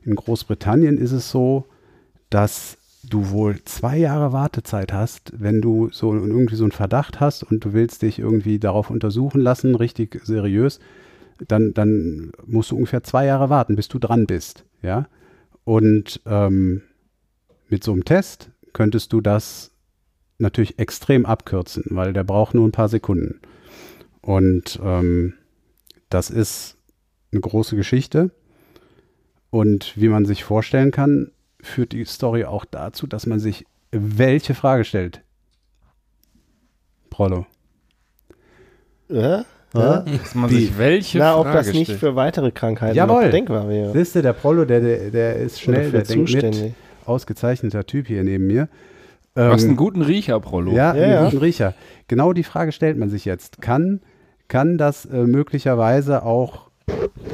in 0.08 0.16
Großbritannien 0.16 0.98
ist 0.98 1.12
es 1.12 1.30
so, 1.30 1.66
dass 2.30 2.78
du 3.04 3.30
wohl 3.30 3.62
zwei 3.66 3.98
Jahre 3.98 4.32
Wartezeit 4.32 4.94
hast, 4.94 5.34
wenn 5.38 5.62
du 5.62 5.90
so 5.92 6.14
irgendwie 6.14 6.56
so 6.56 6.64
einen 6.64 6.72
Verdacht 6.72 7.20
hast 7.20 7.44
und 7.44 7.64
du 7.64 7.74
willst 7.74 8.02
dich 8.02 8.18
irgendwie 8.20 8.58
darauf 8.58 8.90
untersuchen 8.90 9.42
lassen, 9.42 9.76
richtig 9.76 10.20
seriös, 10.24 10.80
dann, 11.48 11.74
dann 11.74 12.32
musst 12.46 12.72
du 12.72 12.76
ungefähr 12.76 13.04
zwei 13.04 13.26
Jahre 13.26 13.50
warten, 13.50 13.76
bis 13.76 13.90
du 13.90 14.00
dran 14.00 14.26
bist. 14.26 14.66
Ja. 14.82 15.08
Und 15.66 16.22
ähm, 16.26 16.82
mit 17.70 17.84
so 17.84 17.92
einem 17.92 18.06
Test 18.06 18.50
könntest 18.74 19.12
du 19.14 19.22
das 19.22 19.72
natürlich 20.40 20.80
extrem 20.80 21.26
abkürzen, 21.26 21.84
weil 21.90 22.14
der 22.14 22.24
braucht 22.24 22.56
nur 22.56 22.68
ein 22.68 22.72
paar 22.72 22.90
Sekunden. 22.90 23.42
Und 24.22 24.80
ähm, 24.84 25.34
das 26.10 26.30
ist 26.30 26.78
eine 27.32 27.42
große 27.42 27.76
Geschichte. 27.76 28.32
Und 29.58 29.94
wie 29.96 30.08
man 30.08 30.24
sich 30.26 30.44
vorstellen 30.44 30.92
kann, 30.92 31.32
führt 31.62 31.92
die 31.92 32.06
Story 32.06 32.46
auch 32.46 32.64
dazu, 32.64 33.08
dass 33.08 33.26
man 33.26 33.40
sich 33.40 33.66
welche 33.92 34.54
Frage 34.54 34.84
stellt. 34.84 35.22
Prollo. 37.10 37.48
Äh? 39.10 39.40
Dass 39.74 40.36
man 40.36 40.52
sich 40.52 40.78
welche 40.78 41.18
Na, 41.18 41.38
ob 41.38 41.46
Frage 41.46 41.58
das 41.58 41.68
nicht 41.74 41.86
stellt. 41.86 42.00
für 42.00 42.16
weitere 42.16 42.52
Krankheiten 42.52 42.96
Jawohl. 42.96 43.16
noch 43.16 43.26
bedenkbar 43.32 43.68
wäre. 43.68 43.94
Siehst 43.94 44.16
du, 44.16 44.22
der 44.22 44.34
Prollo, 44.34 44.64
der, 44.64 44.80
der, 44.80 45.10
der 45.10 45.38
ist 45.38 45.60
schnell, 45.60 45.90
der 45.90 46.06
für 46.06 46.14
denkt 46.26 46.34
mit. 46.36 46.74
Ausgezeichneter 47.08 47.84
Typ 47.88 48.06
hier 48.06 48.24
neben 48.24 48.46
mir. 48.46 48.70
Du 49.34 49.42
hast 49.42 49.64
Ähm, 49.64 49.70
einen 49.70 49.78
guten 49.78 50.04
Riecher, 50.04 50.40
Prollo. 50.40 50.72
Ja, 50.72 50.94
Ja, 50.96 51.04
einen 51.04 51.14
ja. 51.14 51.24
guten 51.26 51.38
Riecher. 51.40 51.74
Genau 52.08 52.32
die 52.32 52.44
Frage 52.44 52.72
stellt 52.72 52.98
man 53.00 53.10
sich 53.10 53.26
jetzt. 53.26 53.60
Kann, 53.60 54.02
kann 54.50 54.78
das 54.78 55.06
äh, 55.08 55.24
möglicherweise 55.24 56.22
auch 56.22 56.70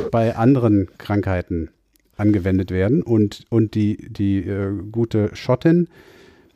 bei 0.10 0.38
anderen 0.38 0.88
Krankheiten 0.98 1.70
angewendet 2.18 2.72
werden? 2.72 3.04
Und, 3.04 3.46
und 3.50 3.76
die, 3.76 3.98
die 4.10 4.40
äh, 4.40 4.72
gute 4.92 5.36
Schottin, 5.36 5.88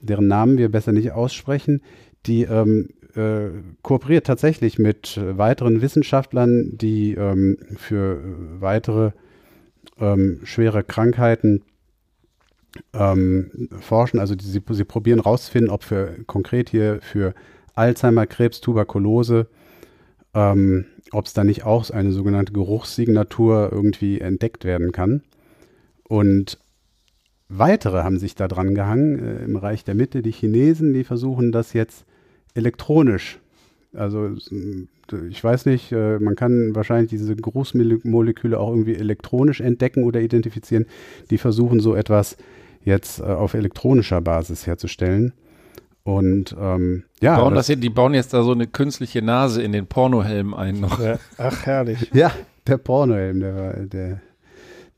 deren 0.01 0.27
Namen 0.27 0.57
wir 0.57 0.69
besser 0.69 0.91
nicht 0.91 1.11
aussprechen, 1.11 1.81
die 2.25 2.43
ähm, 2.43 2.89
äh, 3.15 3.49
kooperiert 3.81 4.27
tatsächlich 4.27 4.77
mit 4.77 5.19
weiteren 5.23 5.81
Wissenschaftlern, 5.81 6.77
die 6.77 7.13
ähm, 7.13 7.57
für 7.77 8.21
weitere 8.59 9.11
ähm, 9.99 10.41
schwere 10.43 10.83
Krankheiten 10.83 11.63
ähm, 12.93 13.69
forschen. 13.79 14.19
Also 14.19 14.35
die, 14.35 14.45
sie, 14.45 14.61
sie 14.69 14.83
probieren 14.83 15.19
rauszufinden, 15.19 15.71
ob 15.71 15.83
für 15.83 16.17
konkret 16.27 16.69
hier 16.69 16.99
für 17.01 17.33
Alzheimer, 17.73 18.25
Krebs, 18.25 18.61
Tuberkulose, 18.61 19.47
ähm, 20.33 20.85
ob 21.11 21.25
es 21.25 21.33
da 21.33 21.43
nicht 21.43 21.63
auch 21.63 21.89
eine 21.89 22.11
sogenannte 22.11 22.53
Geruchssignatur 22.53 23.69
irgendwie 23.71 24.19
entdeckt 24.19 24.65
werden 24.65 24.91
kann. 24.91 25.21
Und 26.07 26.57
weitere 27.49 28.03
haben 28.03 28.17
sich 28.19 28.35
da 28.35 28.47
dran 28.47 28.75
gehangen, 28.75 29.19
äh, 29.19 29.43
im 29.43 29.55
Reich 29.55 29.83
der 29.83 29.95
Mitte, 29.95 30.21
die 30.21 30.31
Chinesen, 30.31 30.93
die 30.93 31.03
versuchen 31.03 31.51
das 31.51 31.73
jetzt 31.73 32.05
elektronisch. 32.53 33.39
Also 33.93 34.29
ich 35.29 35.43
weiß 35.43 35.65
nicht, 35.65 35.91
äh, 35.91 36.19
man 36.19 36.35
kann 36.35 36.75
wahrscheinlich 36.75 37.09
diese 37.09 37.35
Geruchsmoleküle 37.35 38.59
auch 38.59 38.69
irgendwie 38.69 38.95
elektronisch 38.95 39.61
entdecken 39.61 40.03
oder 40.03 40.19
identifizieren. 40.21 40.85
Die 41.29 41.37
versuchen 41.37 41.79
so 41.79 41.95
etwas 41.95 42.37
jetzt 42.83 43.19
äh, 43.19 43.23
auf 43.23 43.53
elektronischer 43.53 44.21
Basis 44.21 44.67
herzustellen. 44.67 45.33
Und 46.03 46.55
ähm, 46.59 47.03
ja, 47.21 47.37
bauen 47.37 47.53
das- 47.53 47.61
das, 47.61 47.67
hier- 47.67 47.75
die 47.77 47.89
bauen 47.89 48.13
jetzt 48.13 48.33
da 48.33 48.43
so 48.43 48.51
eine 48.51 48.67
künstliche 48.67 49.21
Nase 49.21 49.61
in 49.61 49.71
den 49.71 49.87
Pornohelm 49.87 50.53
ein 50.53 50.79
noch. 50.79 50.99
Ja. 51.01 51.17
Ach, 51.37 51.65
herrlich. 51.65 52.09
Ja, 52.13 52.31
der 52.65 52.77
Pornohelm, 52.77 53.39
der 53.39 53.55
war, 53.55 53.73
der, 53.73 54.21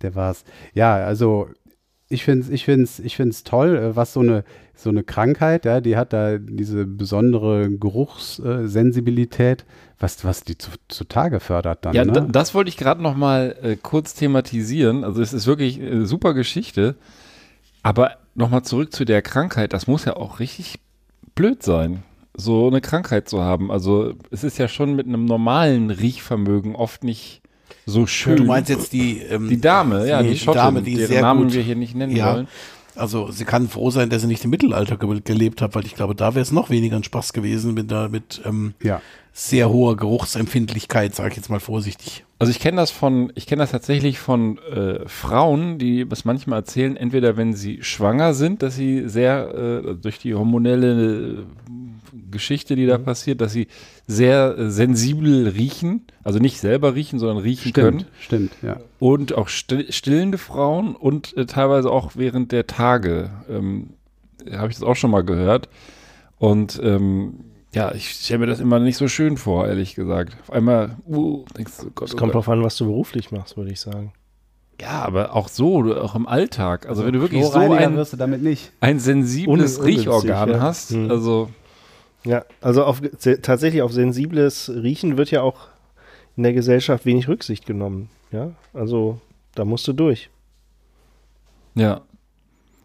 der 0.02 0.16
war's. 0.16 0.44
Ja, 0.74 0.96
also 0.96 1.50
ich 2.10 2.24
finde 2.24 2.46
es 2.46 2.50
ich 2.50 2.66
find's, 2.66 3.00
ich 3.00 3.16
find's 3.16 3.44
toll, 3.44 3.78
äh, 3.78 3.96
was 3.96 4.14
so 4.14 4.22
eine, 4.22 4.44
so 4.76 4.90
eine 4.90 5.04
Krankheit, 5.04 5.66
ja, 5.66 5.80
die 5.80 5.96
hat 5.96 6.12
da 6.12 6.38
diese 6.38 6.86
besondere 6.86 7.70
Geruchssensibilität, 7.70 9.66
was, 10.00 10.26
was 10.26 10.44
die 10.44 10.58
zu, 10.58 10.72
zutage 10.88 11.40
fördert 11.40 11.86
dann. 11.86 11.94
Ja, 11.94 12.06
ne? 12.06 12.14
da, 12.14 12.22
das 12.22 12.56
wollte 12.56 12.70
ich 12.70 12.78
gerade 12.78 13.02
noch 13.02 13.16
mal 13.16 13.56
äh, 13.62 13.76
kurz 13.76 14.16
thematisieren. 14.16 15.04
Also 15.04 15.22
es 15.22 15.34
ist 15.34 15.46
wirklich 15.46 15.80
eine 15.80 16.06
super 16.06 16.34
Geschichte. 16.34 16.96
Aber 17.84 18.18
noch 18.36 18.50
mal 18.50 18.64
zurück 18.64 18.94
zu 18.94 19.06
der 19.06 19.22
Krankheit. 19.22 19.74
Das 19.74 19.88
muss 19.88 20.06
ja 20.06 20.16
auch 20.16 20.40
richtig 20.40 20.80
blöd 21.36 21.64
sein, 21.64 22.04
so 22.36 22.68
eine 22.68 22.82
Krankheit 22.82 23.30
zu 23.30 23.42
haben. 23.42 23.72
Also 23.72 24.14
es 24.32 24.44
ist 24.44 24.58
ja 24.58 24.68
schon 24.68 24.96
mit 24.96 25.08
einem 25.08 25.26
normalen 25.26 25.92
Riechvermögen 25.92 26.76
oft 26.76 27.04
nicht 27.04 27.42
so 27.90 28.08
schön. 28.08 28.38
Du 28.38 28.46
meinst 28.46 28.70
jetzt 28.70 28.94
die, 28.94 29.20
ähm, 29.20 29.50
die 29.50 29.60
Dame, 29.60 30.08
ja, 30.08 30.24
die, 30.24 30.38
Schottin, 30.38 30.62
Dame, 30.62 30.82
die 30.82 30.96
deren 30.96 31.08
sehr 31.08 31.22
Namen 31.22 31.44
gut, 31.44 31.54
wir 31.54 31.62
hier 31.62 31.76
nicht 31.76 31.96
nennen 31.96 32.16
Ja. 32.16 32.34
wollen. 32.36 32.48
Also 32.96 33.32
sie 33.32 33.46
kann 33.46 33.70
froh 33.70 33.92
sein, 33.92 34.10
dass 34.10 34.22
sie 34.24 34.28
nicht 34.28 34.44
im 34.44 34.50
Mittelalter 34.50 34.98
ge 34.98 35.22
gelebt 35.24 35.62
hat, 35.62 35.76
weil 35.76 35.86
ich 35.86 35.96
glaube, 35.96 36.16
da 36.16 36.36
wäre 36.36 36.42
es 36.42 36.52
noch 36.52 36.70
weniger 36.70 36.98
ein 36.98 37.04
Spaß 37.04 37.34
gewesen 37.34 37.74
mit, 37.74 37.92
da, 37.92 38.10
mit 38.10 38.42
ähm, 38.46 38.74
ja. 38.84 39.02
sehr 39.32 39.70
hoher 39.70 39.96
Geruchsempfindlichkeit, 39.96 41.16
sage 41.16 41.30
ich 41.30 41.36
jetzt 41.38 41.50
mal 41.50 41.60
vorsichtig. 41.62 42.26
Also 42.40 42.52
ich 42.52 42.60
kenne 42.60 42.78
das 42.78 42.92
von, 42.92 43.32
ich 43.36 43.48
kenne 43.48 43.62
das 43.64 43.72
tatsächlich 43.72 44.20
von 44.20 44.58
äh, 44.74 45.08
Frauen, 45.08 45.78
die 45.78 46.08
das 46.08 46.26
manchmal 46.26 46.60
erzählen, 46.60 46.98
entweder 46.98 47.38
wenn 47.38 47.54
sie 47.54 47.80
schwanger 47.84 48.34
sind, 48.34 48.64
dass 48.64 48.76
sie 48.76 49.08
sehr 49.08 49.54
äh, 49.56 49.96
durch 49.96 50.20
die 50.20 50.36
hormonelle 50.36 51.46
Geschichte, 52.32 52.76
die 52.76 52.86
da 52.86 52.98
Mhm. 52.98 53.04
passiert, 53.04 53.42
dass 53.42 53.52
sie 53.54 53.68
sehr 54.08 54.56
äh, 54.58 54.70
sensibel 54.70 55.48
riechen, 55.50 56.04
also 56.24 56.40
nicht 56.40 56.60
selber 56.60 56.96
riechen, 56.96 57.20
sondern 57.20 57.38
riechen 57.38 57.70
Stimmt, 57.70 57.76
können. 57.76 58.06
stimmt, 58.20 58.52
ja. 58.62 58.78
Und 59.00 59.34
auch 59.34 59.48
still, 59.50 59.92
stillende 59.92 60.38
Frauen 60.38 60.96
und 60.96 61.36
äh, 61.38 61.46
teilweise 61.46 61.90
auch 61.92 62.12
während 62.16 62.52
der 62.52 62.68
Tage. 62.68 63.30
Ähm, 63.50 63.92
Habe 64.52 64.70
ich 64.72 64.76
das 64.78 64.84
auch 64.84 64.96
schon 64.96 65.12
mal 65.12 65.24
gehört. 65.24 65.70
Und 66.38 66.80
ähm, 66.84 67.34
ja, 67.74 67.94
ich 67.94 68.10
stelle 68.12 68.40
mir 68.40 68.46
das 68.48 68.60
immer 68.60 68.80
nicht 68.80 68.98
so 68.98 69.08
schön 69.08 69.38
vor, 69.38 69.68
ehrlich 69.68 69.94
gesagt. 69.96 70.38
Auf 70.42 70.52
einmal, 70.52 70.96
uh, 71.08 71.44
denkst 71.58 71.74
du, 71.82 71.92
Gott, 71.92 72.08
Es 72.08 72.16
oh 72.16 72.18
kommt 72.18 72.34
drauf 72.34 72.50
an, 72.50 72.64
was 72.64 72.78
du 72.78 72.86
beruflich 72.86 73.32
machst, 73.32 73.58
würde 73.58 73.72
ich 73.72 73.80
sagen. 73.80 74.14
Ja, 74.82 75.02
aber 75.04 75.36
auch 75.36 75.50
so, 75.50 75.82
du- 75.84 76.02
auch 76.02 76.16
im 76.16 76.26
Alltag. 76.26 76.88
Also, 76.88 77.06
wenn 77.06 77.12
du 77.14 77.20
wirklich 77.20 77.44
so 77.46 77.52
ein, 77.60 77.98
wirst 77.98 78.14
du 78.14 78.18
damit 78.18 78.42
nicht. 78.42 78.72
ein 78.80 78.98
sensibles 79.00 79.84
Riechorgan 79.84 80.50
ja. 80.52 80.62
hast, 80.62 80.92
Hm. 80.92 81.12
also 81.12 81.50
Ja, 82.26 82.46
also 82.62 82.84
auf, 82.84 83.02
tatsächlich 83.42 83.82
auf 83.82 83.94
sensibles 83.94 84.70
Riechen 84.70 85.18
wird 85.18 85.32
ja 85.32 85.42
auch 85.42 85.68
in 86.36 86.44
der 86.44 86.54
Gesellschaft 86.54 87.06
wenig 87.06 87.28
Rücksicht 87.28 87.66
genommen. 87.66 88.10
Ja, 88.32 88.52
also 88.74 89.20
da 89.56 89.66
musst 89.66 89.88
du 89.88 89.94
durch. 89.94 90.30
ja. 91.76 92.02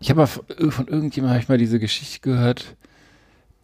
Ich 0.01 0.11
habe 0.11 0.21
mal 0.21 0.27
von 0.27 0.45
von 0.71 0.89
irgendjemandem 0.89 1.41
ich 1.41 1.49
mal 1.49 1.57
diese 1.57 1.79
Geschichte 1.79 2.21
gehört, 2.21 2.77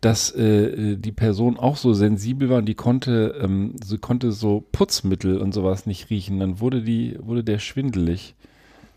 dass 0.01 0.35
äh, 0.35 0.97
die 0.97 1.13
Person 1.13 1.59
auch 1.59 1.77
so 1.77 1.93
sensibel 1.93 2.49
war 2.49 2.59
und 2.59 2.67
die 2.67 2.75
konnte, 2.75 3.39
ähm, 3.43 3.75
sie 3.85 3.99
konnte 3.99 4.33
so 4.33 4.65
Putzmittel 4.73 5.37
und 5.37 5.53
sowas 5.53 5.85
nicht 5.85 6.09
riechen. 6.09 6.41
Dann 6.41 6.61
wurde 6.61 6.83
die, 6.83 7.19
wurde 7.21 7.45
der 7.45 7.59
schwindelig. 7.59 8.35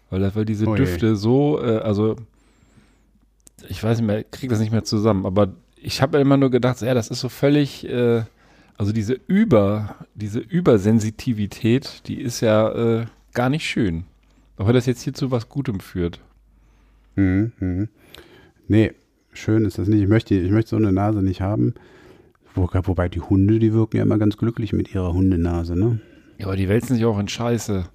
Weil, 0.09 0.35
weil 0.35 0.45
diese. 0.45 0.65
Düfte 0.65 1.15
so, 1.15 1.61
äh, 1.61 1.79
also 1.79 2.15
ich 3.67 3.83
weiß 3.83 3.97
nicht 3.97 4.07
mehr, 4.07 4.23
krieg 4.23 4.49
das 4.49 4.59
nicht 4.59 4.71
mehr 4.71 4.83
zusammen, 4.83 5.25
aber 5.25 5.53
ich 5.83 6.01
habe 6.01 6.17
immer 6.19 6.37
nur 6.37 6.49
gedacht, 6.49 6.81
ja, 6.81 6.93
das 6.93 7.09
ist 7.09 7.19
so 7.19 7.29
völlig, 7.29 7.87
äh, 7.87 8.23
also 8.77 8.91
diese 8.91 9.19
Über, 9.27 9.95
diese 10.15 10.39
Übersensitivität, 10.39 12.07
die 12.07 12.21
ist 12.21 12.41
ja 12.41 13.01
äh, 13.01 13.05
gar 13.33 13.49
nicht 13.49 13.65
schön. 13.65 14.05
Aber 14.57 14.73
das 14.73 14.85
jetzt 14.85 15.01
hier 15.01 15.13
zu 15.13 15.31
was 15.31 15.49
Gutem 15.49 15.79
führt. 15.79 16.19
Mhm, 17.15 17.51
mhm. 17.59 17.89
Nee, 18.67 18.93
schön 19.33 19.65
ist 19.65 19.77
das 19.77 19.87
nicht. 19.87 20.01
Ich 20.01 20.07
möchte, 20.07 20.35
ich 20.35 20.51
möchte 20.51 20.71
so 20.71 20.77
eine 20.77 20.91
Nase 20.91 21.21
nicht 21.21 21.41
haben. 21.41 21.73
Wo, 22.55 22.69
wobei 22.71 23.09
die 23.09 23.21
Hunde, 23.21 23.59
die 23.59 23.73
wirken 23.73 23.97
ja 23.97 24.03
immer 24.03 24.19
ganz 24.19 24.37
glücklich 24.37 24.73
mit 24.73 24.93
ihrer 24.93 25.13
Hundenase, 25.13 25.75
ne? 25.75 25.99
Ja, 26.37 26.45
aber 26.45 26.55
die 26.55 26.69
wälzen 26.69 26.95
sich 26.95 27.05
auch 27.05 27.19
in 27.19 27.27
Scheiße. 27.27 27.85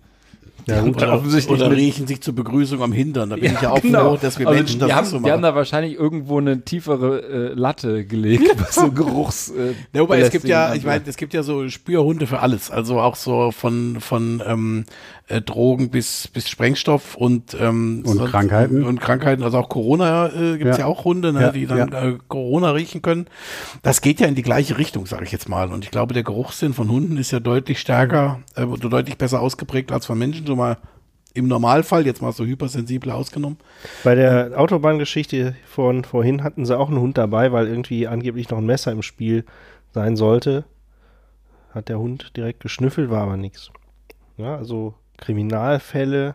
Ja, 0.68 0.82
gut, 0.82 0.96
Oder, 0.96 1.14
offensichtlich 1.14 1.58
oder 1.60 1.70
riechen 1.70 2.06
sich 2.06 2.20
zur 2.20 2.34
Begrüßung 2.34 2.82
am 2.82 2.92
Hintern. 2.92 3.30
Da 3.30 3.36
bin 3.36 3.54
ich 3.54 3.60
ja 3.60 3.70
auch 3.70 3.80
genau. 3.80 4.10
froh, 4.10 4.18
dass 4.20 4.38
wir 4.38 4.46
Also 4.46 4.58
Menschen 4.58 4.80
das 4.80 4.88
die, 4.88 4.94
haben, 4.94 5.06
so 5.06 5.16
die 5.16 5.22
machen. 5.22 5.32
haben 5.32 5.42
da 5.42 5.54
wahrscheinlich 5.54 5.94
irgendwo 5.94 6.38
eine 6.38 6.62
tiefere 6.62 7.22
äh, 7.22 7.54
Latte 7.54 8.04
gelegt, 8.04 8.54
was 8.60 8.74
so 8.74 8.90
Geruchs. 8.92 9.48
Äh, 9.50 9.72
Ja, 9.94 10.02
wobei 10.02 10.20
es 10.20 10.30
gibt 10.30 10.44
ja, 10.46 10.74
ich 10.74 10.84
meine, 10.84 11.02
es 11.06 11.16
gibt 11.16 11.32
ja 11.32 11.42
so 11.42 11.68
Spürhunde 11.68 12.26
für 12.26 12.40
alles. 12.40 12.70
Also 12.70 13.00
auch 13.00 13.16
so 13.16 13.50
von, 13.50 13.96
von 14.00 14.42
ähm, 14.46 14.84
äh, 15.28 15.40
Drogen 15.40 15.90
bis, 15.90 16.28
bis 16.28 16.48
Sprengstoff 16.48 17.14
und, 17.14 17.56
ähm, 17.60 18.02
Und 18.06 18.24
Krankheiten. 18.24 18.82
Und 18.84 19.00
Krankheiten, 19.00 19.42
also 19.42 19.58
auch 19.58 19.68
Corona 19.68 20.28
äh, 20.28 20.58
gibt 20.58 20.70
es 20.70 20.78
ja. 20.78 20.84
Ja. 20.84 20.86
auch 20.86 21.04
Hunde, 21.04 21.32
ne, 21.32 21.42
Ja, 21.42 21.52
die 21.52 21.66
dann 21.66 21.90
ja. 21.90 22.04
äh, 22.08 22.18
Corona 22.28 22.70
riechen 22.70 23.02
können. 23.02 23.26
Das 23.82 24.00
geht 24.00 24.20
ja 24.20 24.26
in 24.26 24.34
die 24.34 24.42
gleiche 24.42 24.78
Richtung, 24.78 25.06
sage 25.06 25.24
ich 25.24 25.32
jetzt 25.32 25.48
mal. 25.48 25.70
Und 25.70 25.84
ich 25.84 25.90
glaube, 25.90 26.14
der 26.14 26.22
Geruchssinn 26.22 26.72
von 26.72 26.90
Hunden 26.90 27.18
ist 27.18 27.30
ja 27.30 27.40
deutlich 27.40 27.78
stärker, 27.78 28.40
äh, 28.54 28.66
deutlich 28.66 29.18
besser 29.18 29.40
ausgeprägt 29.40 29.92
als 29.92 30.06
von 30.06 30.18
Menschen, 30.18 30.46
so 30.46 30.56
mal 30.56 30.78
im 31.34 31.46
Normalfall, 31.46 32.06
jetzt 32.06 32.22
mal 32.22 32.32
so 32.32 32.44
hypersensible 32.44 33.12
ausgenommen. 33.14 33.58
Bei 34.02 34.14
der 34.14 34.58
Autobahngeschichte 34.58 35.54
von 35.66 36.04
vorhin 36.04 36.42
hatten 36.42 36.64
sie 36.64 36.76
auch 36.76 36.88
einen 36.88 37.00
Hund 37.00 37.18
dabei, 37.18 37.52
weil 37.52 37.68
irgendwie 37.68 38.08
angeblich 38.08 38.48
noch 38.50 38.58
ein 38.58 38.66
Messer 38.66 38.92
im 38.92 39.02
Spiel 39.02 39.44
sein 39.92 40.16
sollte. 40.16 40.64
Hat 41.70 41.90
der 41.90 41.98
Hund 41.98 42.32
direkt 42.36 42.60
geschnüffelt, 42.60 43.10
war 43.10 43.22
aber 43.22 43.36
nichts. 43.36 43.70
Ja, 44.36 44.56
also 44.56 44.94
Kriminalfälle, 45.18 46.34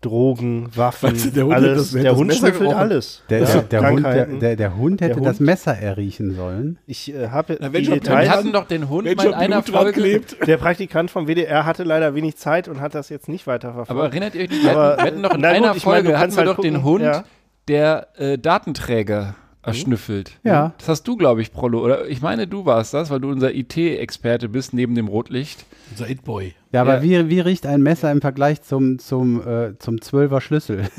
Drogen, 0.00 0.68
Waffen, 0.76 1.10
Weißt 1.12 1.26
du, 1.26 1.30
der 1.30 1.44
Hund 1.46 1.54
alles. 1.54 1.90
das- 1.92 2.02
der 2.02 2.14
Hund 2.14 2.32
schnüffelt 2.32 2.72
alles. 2.72 3.22
Der, 3.30 3.40
Ja, 3.40 3.46
der, 3.46 3.62
der, 3.62 3.90
Hund, 3.90 4.04
der, 4.06 4.26
der, 4.26 4.56
der 4.56 4.76
Hund 4.76 5.00
hätte 5.00 5.14
Der 5.16 5.22
das 5.24 5.38
Hund- 5.40 5.46
Messer 5.46 5.76
erriechen 5.76 6.36
sollen. 6.36 6.78
ich 6.86 7.12
äh, 7.12 7.30
habe 7.30 7.56
die 7.56 7.64
schon- 7.64 7.72
wir 7.72 8.00
Details. 8.00 8.28
hatten 8.30 8.52
doch 8.52 8.68
den 8.68 8.88
Hund 8.88 9.12
mal 9.16 9.26
in 9.26 9.34
einer 9.34 9.60
Folge. 9.64 9.92
klebt. 10.00 10.36
Der 10.46 10.56
Praktikant 10.56 11.10
vom 11.10 11.26
WDR 11.26 11.64
hatte 11.66 11.82
leider 11.82 12.14
wenig 12.14 12.36
Zeit 12.36 12.68
und 12.68 12.80
hat 12.80 12.94
das 12.94 13.08
jetzt 13.08 13.28
nicht 13.28 13.48
weiterverfolgt. 13.48 13.90
Aber 13.90 14.04
erinnert 14.04 14.36
ihr 14.36 14.42
euch 14.42 14.50
nicht, 14.50 14.62
wir 14.62 14.70
hatten, 14.70 14.98
wir 14.98 15.04
hatten 15.04 15.22
doch 15.24 15.30
in 15.30 15.36
gut, 15.38 15.44
einer 15.46 15.66
meine, 15.68 15.80
Folge 15.80 16.08
du 16.10 16.18
hatten 16.18 16.30
wir 16.32 16.36
halt 16.38 16.48
doch 16.48 16.60
den 16.62 16.74
gucken, 16.74 16.84
Hund, 16.88 17.02
ja. 17.04 17.24
der 17.66 18.06
äh, 18.18 18.38
Datenträger 18.38 19.34
erschnüffelt. 19.62 20.38
Ja. 20.44 20.74
Das 20.78 20.88
hast 20.88 21.02
du, 21.08 21.16
glaube 21.16 21.42
ich, 21.42 21.52
Prollo. 21.52 21.80
Oder 21.84 22.06
ich 22.08 22.22
meine, 22.22 22.46
du 22.46 22.64
warst 22.64 22.94
das, 22.94 23.10
weil 23.10 23.20
du 23.20 23.28
unser 23.30 23.54
IT-Experte 23.54 24.48
bist 24.48 24.72
neben 24.72 24.94
dem 24.94 25.08
Rotlicht. 25.08 25.64
Unser 25.90 26.08
It-Boy. 26.08 26.54
Ja, 26.72 26.82
aber 26.82 27.02
Ja. 27.02 27.02
Wie, 27.02 27.30
wie 27.30 27.40
riecht 27.40 27.66
ein 27.66 27.82
Messer 27.82 28.10
im 28.12 28.20
Vergleich 28.20 28.62
zum, 28.62 28.98
zum, 28.98 29.46
äh, 29.46 29.78
zum 29.78 29.96
12er 29.96 30.40
Schlüssel? 30.40 30.88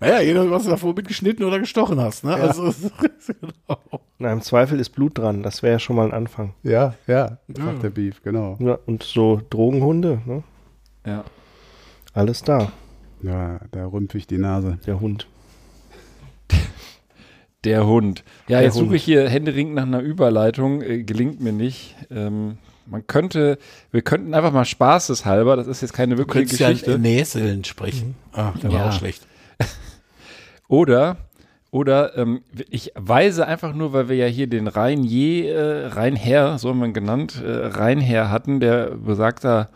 Naja, 0.00 0.20
jeder, 0.20 0.50
was 0.50 0.64
du 0.64 0.70
davor 0.70 0.94
mitgeschnitten 0.94 1.44
oder 1.44 1.58
gestochen 1.58 2.00
hast. 2.00 2.24
Ne? 2.24 2.34
Also, 2.34 2.62
genau. 3.26 3.80
Na, 4.18 4.32
im 4.32 4.40
Zweifel 4.42 4.80
ist 4.80 4.90
Blut 4.90 5.18
dran. 5.18 5.42
Das 5.42 5.62
wäre 5.62 5.74
ja 5.74 5.78
schon 5.78 5.94
mal 5.96 6.06
ein 6.06 6.12
Anfang. 6.12 6.54
Ja, 6.62 6.94
ja, 7.06 7.38
sagt 7.48 7.82
der 7.82 7.90
Beef, 7.90 8.22
genau. 8.22 8.56
Ja, 8.60 8.78
und 8.86 9.02
so 9.02 9.40
Drogenhunde, 9.50 10.20
ne? 10.24 10.42
Ja. 11.06 11.24
Alles 12.12 12.42
da. 12.42 12.72
Ja, 13.22 13.60
da 13.70 13.86
rümpfe 13.86 14.18
ich 14.18 14.26
die 14.26 14.38
Nase. 14.38 14.78
Der 14.86 15.00
Hund. 15.00 15.28
Der 17.64 17.86
Hund. 17.86 18.22
Ja, 18.46 18.58
Der 18.58 18.66
jetzt 18.66 18.74
suche 18.74 18.86
Hund. 18.86 18.96
ich 18.96 19.04
hier 19.04 19.28
händeringend 19.28 19.74
nach 19.74 19.82
einer 19.82 20.00
Überleitung. 20.00 20.80
Äh, 20.82 21.02
gelingt 21.02 21.40
mir 21.40 21.52
nicht. 21.52 21.96
Ähm, 22.10 22.58
man 22.86 23.06
könnte, 23.06 23.58
wir 23.90 24.02
könnten 24.02 24.32
einfach 24.32 24.52
mal 24.52 24.64
spaßeshalber, 24.64 25.56
das 25.56 25.66
ist 25.66 25.82
jetzt 25.82 25.92
keine 25.92 26.14
Du 26.14 26.18
wirkliche 26.20 26.56
ja 26.56 26.68
Geschichte. 26.70 26.92
in 26.92 27.02
Näseln 27.02 27.64
sprechen. 27.64 28.14
Ah, 28.32 28.52
der 28.62 28.70
war 28.72 28.78
Ja. 28.78 28.88
auch 28.88 28.92
schlecht. 28.92 29.26
Oder, 30.68 31.16
oder 31.70 32.16
ähm, 32.16 32.42
ich 32.70 32.92
weise 32.94 33.46
einfach 33.46 33.74
nur, 33.74 33.92
weil 33.92 34.08
wir 34.08 34.16
ja 34.16 34.26
hier 34.26 34.46
den 34.46 34.68
Rhein-Je, 34.68 35.48
äh, 35.48 35.86
Rheinherr, 35.86 36.58
so 36.58 36.68
haben 36.70 36.78
wir 36.80 36.86
ihn 36.86 36.92
genannt, 36.94 37.42
äh, 37.44 37.50
Rheinherr 37.66 38.30
hatten, 38.30 38.60
der 38.60 38.90
besagter 38.90 39.70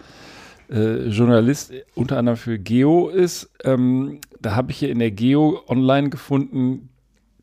äh, 0.71 1.09
Journalist 1.09 1.71
äh, 1.73 1.83
unter 1.95 2.19
anderem 2.19 2.37
für 2.37 2.59
Geo 2.59 3.09
ist. 3.09 3.51
Ähm, 3.65 4.21
da 4.43 4.55
habe 4.55 4.73
ich 4.73 4.79
hier 4.79 4.91
in 4.91 4.99
der 4.99 5.11
Geo 5.11 5.61
online 5.69 6.11
gefunden, 6.11 6.89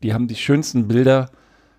die 0.02 0.14
haben 0.14 0.28
die 0.28 0.36
schönsten 0.36 0.88
Bilder 0.88 1.30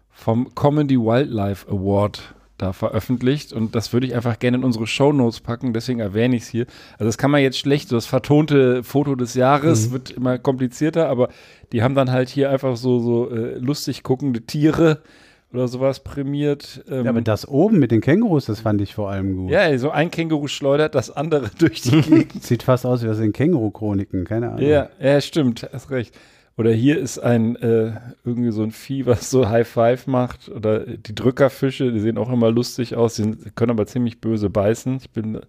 vom 0.10 0.54
Comedy 0.56 0.98
Wildlife 1.00 1.70
Award 1.70 2.36
da 2.58 2.74
veröffentlicht 2.74 3.54
und 3.54 3.74
das 3.74 3.92
würde 3.92 4.06
ich 4.06 4.14
einfach 4.14 4.38
gerne 4.38 4.58
in 4.58 4.64
unsere 4.64 4.86
Shownotes 4.86 5.40
packen, 5.40 5.74
deswegen 5.74 6.00
erwähne 6.00 6.36
ich 6.36 6.44
es 6.44 6.50
hier. 6.50 6.66
Also 6.94 7.06
das 7.06 7.18
kann 7.18 7.32
man 7.32 7.42
jetzt 7.42 7.58
schlecht, 7.58 7.90
so 7.90 7.96
das 7.96 8.06
vertonte 8.06 8.84
Foto 8.84 9.16
des 9.16 9.34
Jahres 9.34 9.92
wird 9.92 10.12
immer 10.12 10.38
komplizierter, 10.38 11.10
aber 11.10 11.30
die 11.72 11.82
haben 11.82 11.96
dann 11.96 12.12
halt 12.12 12.30
hier 12.30 12.52
einfach 12.52 12.78
so, 12.78 13.00
so 13.00 13.32
äh, 13.32 13.58
lustig 13.58 14.04
guckende 14.04 14.42
Tiere 14.42 15.02
oder 15.54 15.68
sowas 15.68 16.00
prämiert. 16.00 16.84
Ähm, 16.90 17.04
Ja, 17.06 17.10
aber 17.12 17.22
das 17.22 17.48
oben 17.48 17.80
mit 17.80 17.92
den 17.92 18.02
Kängurus, 18.02 18.46
das 18.46 18.62
fand 18.62 18.82
ich 18.82 18.96
vor 18.96 19.10
allem 19.10 19.36
gut. 19.36 19.52
ja, 19.52 19.78
so 19.78 19.90
ein 19.92 20.10
Känguru 20.12 20.48
schleudert 20.48 20.96
das 20.96 21.16
andere 21.16 21.50
durch 21.60 21.82
die 21.82 22.02
Gegend. 22.02 22.44
Sieht 22.44 22.64
fast 22.64 22.86
aus 22.86 23.04
wie 23.04 23.10
aus 23.10 23.18
den 23.18 23.34
Känguru-Chroniken, 23.34 24.26
keine 24.26 24.52
Ahnung. 24.52 24.66
Ja, 24.68 24.90
ja, 25.00 25.20
stimmt, 25.22 25.68
hast 25.74 25.90
recht. 25.92 26.14
Oder 26.62 26.72
hier 26.74 27.00
ist 27.00 27.18
ein, 27.18 27.56
äh, 27.56 27.94
irgendwie 28.24 28.52
so 28.52 28.62
ein 28.62 28.70
Vieh, 28.70 29.08
was 29.08 29.32
so 29.32 29.50
High 29.50 29.68
Five 29.68 30.06
macht. 30.06 30.48
Oder 30.48 30.82
die 30.82 31.16
Drückerfische, 31.16 31.92
die 31.92 32.00
sehen 32.00 32.20
auch 32.20 32.30
immer 32.32 32.52
lustig 32.52 32.96
aus, 32.96 33.16
die 33.16 33.36
können 33.56 33.72
aber 33.72 33.88
ziemlich 33.88 34.22
böse 34.22 34.52
beißen. 34.52 34.98
Ich 34.98 35.10
bin 35.10 35.40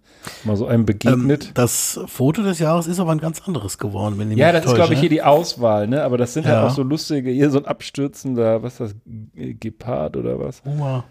mal 0.43 0.55
so 0.57 0.65
einem 0.65 0.81
Ähm, 0.81 0.85
begegnet. 0.87 1.51
das 1.53 1.99
Foto 2.07 2.41
des 2.41 2.57
Jahres 2.57 2.87
ist 2.87 2.99
aber 2.99 3.11
ein 3.11 3.19
ganz 3.19 3.41
anderes 3.45 3.77
geworden, 3.77 4.15
wenn 4.17 4.31
ich 4.31 4.37
ja, 4.39 4.47
mich 4.47 4.53
das 4.53 4.61
ist, 4.61 4.71
täusche, 4.71 4.75
glaube 4.77 4.93
ich, 4.93 4.97
ne? 4.97 5.01
hier 5.01 5.09
die 5.09 5.21
Auswahl, 5.21 5.87
ne? 5.87 6.03
Aber 6.03 6.17
das 6.17 6.33
sind 6.33 6.47
Ja. 6.47 6.53
halt 6.61 6.71
auch 6.71 6.75
so 6.75 6.81
lustige, 6.81 7.29
hier 7.29 7.51
so 7.51 7.59
ein 7.59 7.65
abstürzender, 7.65 8.63
was 8.63 8.73
ist 8.73 8.79
das, 8.79 8.95
Gepard 9.59 10.17
oder 10.17 10.39
was? 10.39 10.61
Puma. 10.61 11.03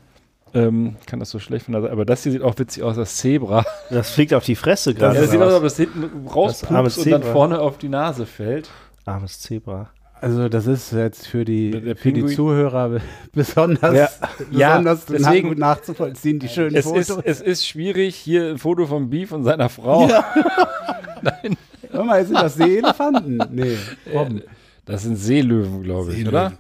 Ähm, 0.55 0.97
kann 1.07 1.21
das 1.21 1.31
so 1.31 1.39
schlecht 1.39 1.65
von 1.67 1.73
der 1.73 1.83
Seite. 1.83 1.93
Aber 1.93 2.05
das 2.05 2.25
hier 2.25 2.33
sieht 2.33 2.43
auch 2.43 2.59
witzig 2.59 2.83
aus, 2.83 2.97
das 2.97 3.17
Zebra. 3.17 3.65
Das 3.89 4.11
fliegt 4.11 4.35
auf 4.35 4.45
die 4.45 4.57
Fresse 4.57 4.91
Ja, 4.91 4.99
gerade. 4.99 5.21
das 5.21 5.31
sieht 5.31 5.41
aus, 5.41 5.47
als 5.47 5.55
ob 5.57 5.63
das 5.63 5.77
hinten 5.77 6.27
rauspupst 6.29 6.99
und 6.99 7.11
dann 7.11 7.23
vorne 7.23 7.61
auf 7.61 7.79
die 7.79 7.89
Nase 7.89 8.27
fällt. 8.27 8.69
Armes 9.05 9.41
Zebra. 9.41 9.91
Also 10.21 10.49
das 10.49 10.69
ist 10.69 10.93
jetzt 10.93 11.27
für 11.27 11.45
die, 11.45 11.73
Der- 11.73 11.81
der 11.81 11.97
für 11.97 12.13
die. 12.13 12.25
Zuhörer 12.27 12.89
be- 12.91 13.01
besonders, 13.33 13.93
Ja. 13.95 14.09
Ja, 14.53 14.69
besonders 14.79 15.05
na- 15.09 15.17
deswegen- 15.19 15.49
gut 15.49 15.59
nachzuvollziehen, 15.59 16.39
die 16.39 16.49
schönen 16.49 16.77
Es 16.77 16.85
Fotos. 16.85 17.09
ist, 17.09 17.23
es 17.25 17.41
ist 17.41 17.67
schwierig, 17.67 18.15
hier 18.15 18.51
ein 18.51 18.59
Foto 18.59 18.87
von 18.87 19.11
Beef 19.11 19.33
und 19.33 19.43
seiner 19.43 19.69
Frau. 19.69 20.09
Hör 21.91 22.05
mal, 22.05 22.25
sind 22.25 22.35
das 22.37 22.55
Seeelefanten? 22.55 23.43
Nee, 23.51 23.77
komm. 24.13 24.43
Das 24.85 25.03
sind 25.03 25.17
Seelöwen, 25.17 25.83
glaube 25.83 26.15
ich, 26.15 26.27
oder? 26.27 26.53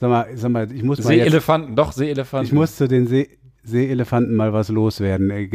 Sag 0.00 0.08
mal, 0.10 0.26
sag 0.34 0.50
mal, 0.50 0.70
ich 0.72 0.82
muss 0.82 1.02
mal 1.02 1.12
jetzt, 1.14 1.24
Seeelefanten, 1.24 1.76
doch, 1.76 1.92
Seeelefanten. 1.92 2.46
ich 2.46 2.52
muss 2.52 2.76
zu 2.76 2.88
den 2.88 3.06
See, 3.06 3.38
Seeelefanten 3.62 4.34
mal 4.34 4.52
was 4.52 4.68
loswerden. 4.68 5.30
Äh, 5.30 5.48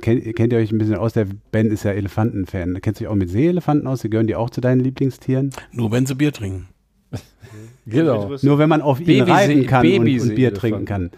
Kennt, 0.00 0.36
kennt 0.36 0.52
ihr 0.52 0.58
euch 0.58 0.72
ein 0.72 0.78
bisschen 0.78 0.96
aus? 0.96 1.12
Der 1.12 1.26
Ben 1.52 1.70
ist 1.70 1.84
ja 1.84 1.92
Elefantenfan. 1.92 2.78
Kennst 2.80 3.00
du 3.00 3.04
dich 3.04 3.08
auch 3.08 3.14
mit 3.14 3.30
Seeelefanten 3.30 3.86
aus? 3.86 4.02
Die 4.02 4.10
gehören 4.10 4.26
die 4.26 4.34
auch 4.36 4.50
zu 4.50 4.60
deinen 4.60 4.80
Lieblingstieren? 4.80 5.50
Nur 5.72 5.92
wenn 5.92 6.06
sie 6.06 6.14
Bier 6.14 6.32
trinken. 6.32 6.68
genau. 7.86 8.34
Nur 8.42 8.58
wenn 8.58 8.68
man 8.68 8.82
auf 8.82 9.00
ihn 9.00 9.06
Babysee- 9.24 9.30
reiten 9.30 9.66
kann 9.66 9.86
und, 9.86 10.20
und 10.20 10.34
Bier 10.34 10.52
trinken 10.52 10.84
kann. 10.84 11.10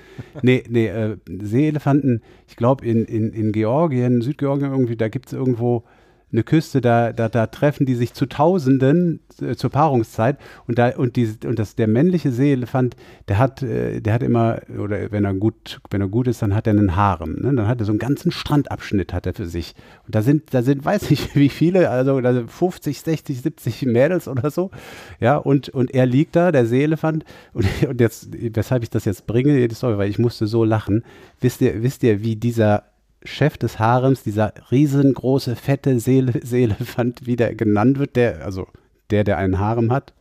Nee, 0.42 0.62
nee, 0.68 0.86
äh, 0.88 1.16
Seeelefanten, 1.42 2.22
ich 2.48 2.56
glaube 2.56 2.84
in, 2.86 3.04
in, 3.06 3.32
in 3.32 3.52
Georgien, 3.52 4.20
Südgeorgien 4.20 4.70
irgendwie, 4.70 4.96
da 4.96 5.08
gibt 5.08 5.26
es 5.26 5.32
irgendwo 5.32 5.84
eine 6.32 6.42
Küste, 6.42 6.80
da, 6.80 7.12
da, 7.12 7.28
da 7.28 7.46
treffen 7.46 7.86
die 7.86 7.94
sich 7.94 8.14
zu 8.14 8.26
Tausenden 8.26 9.20
äh, 9.40 9.56
zur 9.56 9.70
Paarungszeit 9.70 10.38
und 10.66 10.78
da 10.78 10.96
und 10.96 11.16
die 11.16 11.34
und 11.44 11.58
das 11.58 11.74
der 11.74 11.88
männliche 11.88 12.30
Seeelefant, 12.30 12.96
der 13.28 13.38
hat 13.38 13.62
äh, 13.62 14.00
der 14.00 14.14
hat 14.14 14.22
immer 14.22 14.60
oder 14.78 15.10
wenn 15.10 15.24
er 15.24 15.34
gut 15.34 15.80
wenn 15.90 16.00
er 16.00 16.08
gut 16.08 16.28
ist, 16.28 16.42
dann 16.42 16.54
hat 16.54 16.66
er 16.66 16.72
einen 16.72 16.96
Harem, 16.96 17.34
ne? 17.40 17.54
dann 17.54 17.66
hat 17.66 17.80
er 17.80 17.84
so 17.84 17.92
einen 17.92 17.98
ganzen 17.98 18.30
Strandabschnitt 18.30 19.12
hat 19.12 19.26
er 19.26 19.34
für 19.34 19.46
sich 19.46 19.74
und 20.06 20.14
da 20.14 20.22
sind 20.22 20.54
da 20.54 20.62
sind 20.62 20.84
weiß 20.84 21.10
ich 21.10 21.34
wie 21.34 21.48
viele, 21.48 21.90
also 21.90 22.20
da 22.20 22.32
sind 22.32 22.50
50, 22.50 23.00
60, 23.00 23.42
70 23.42 23.86
Mädels 23.86 24.28
oder 24.28 24.50
so, 24.50 24.70
ja 25.18 25.36
und 25.36 25.68
und 25.70 25.92
er 25.92 26.06
liegt 26.06 26.36
da, 26.36 26.52
der 26.52 26.66
Seeelefant 26.66 27.24
und, 27.52 27.66
und 27.88 28.00
jetzt 28.00 28.28
weshalb 28.32 28.82
ich 28.82 28.90
das 28.90 29.04
jetzt 29.04 29.26
bringe, 29.26 29.66
die 29.66 29.74
Story, 29.74 29.98
weil 29.98 30.10
ich 30.10 30.18
musste 30.18 30.46
so 30.46 30.64
lachen. 30.64 31.04
Wisst 31.40 31.60
ihr 31.60 31.82
wisst 31.82 32.02
ihr 32.02 32.22
wie 32.22 32.36
dieser 32.36 32.84
Chef 33.24 33.58
des 33.58 33.78
Harems, 33.78 34.22
dieser 34.22 34.52
riesengroße, 34.70 35.56
fette 35.56 36.00
Seele, 36.00 36.40
Seelefant, 36.42 37.26
wie 37.26 37.36
der 37.36 37.54
genannt 37.54 37.98
wird, 37.98 38.16
der, 38.16 38.44
also 38.44 38.66
der, 39.10 39.24
der 39.24 39.38
einen 39.38 39.58
Harem 39.58 39.92
hat. 39.92 40.14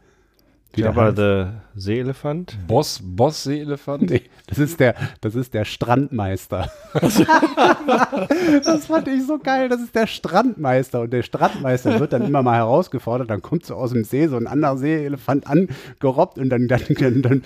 Wie 0.74 0.86
heißt? 0.86 1.18
der 1.18 1.64
Seeelefant? 1.76 2.58
Boss, 2.68 3.00
Boss 3.04 3.44
Seeelefant. 3.44 4.10
Nee, 4.10 4.22
das 4.46 4.60
ist 4.60 4.80
der, 4.80 4.94
das 5.20 5.34
ist 5.34 5.56
der 5.56 5.66
Strandmeister. 5.66 6.72
das 6.94 8.86
fand 8.86 9.08
ich 9.08 9.26
so 9.26 9.40
geil. 9.40 9.70
Das 9.70 9.82
ist 9.82 9.96
der 9.96 10.06
Strandmeister. 10.06 11.02
Und 11.02 11.12
der 11.12 11.24
Strandmeister 11.24 12.00
wird 12.00 12.14
dann 12.14 12.24
immer 12.24 12.44
mal 12.44 12.58
herausgefordert. 12.58 13.32
Dann 13.32 13.42
kommt 13.42 13.66
so 13.66 13.74
aus 13.76 13.94
dem 13.94 14.04
See 14.04 14.28
so 14.28 14.38
ein 14.38 14.46
anderer 14.46 14.78
Seeelefant 14.78 15.48
angerobbt 15.48 16.38
und 16.38 16.50
dann, 16.50 16.68
dann, 16.68 16.84
dann, 16.88 17.22
dann 17.24 17.44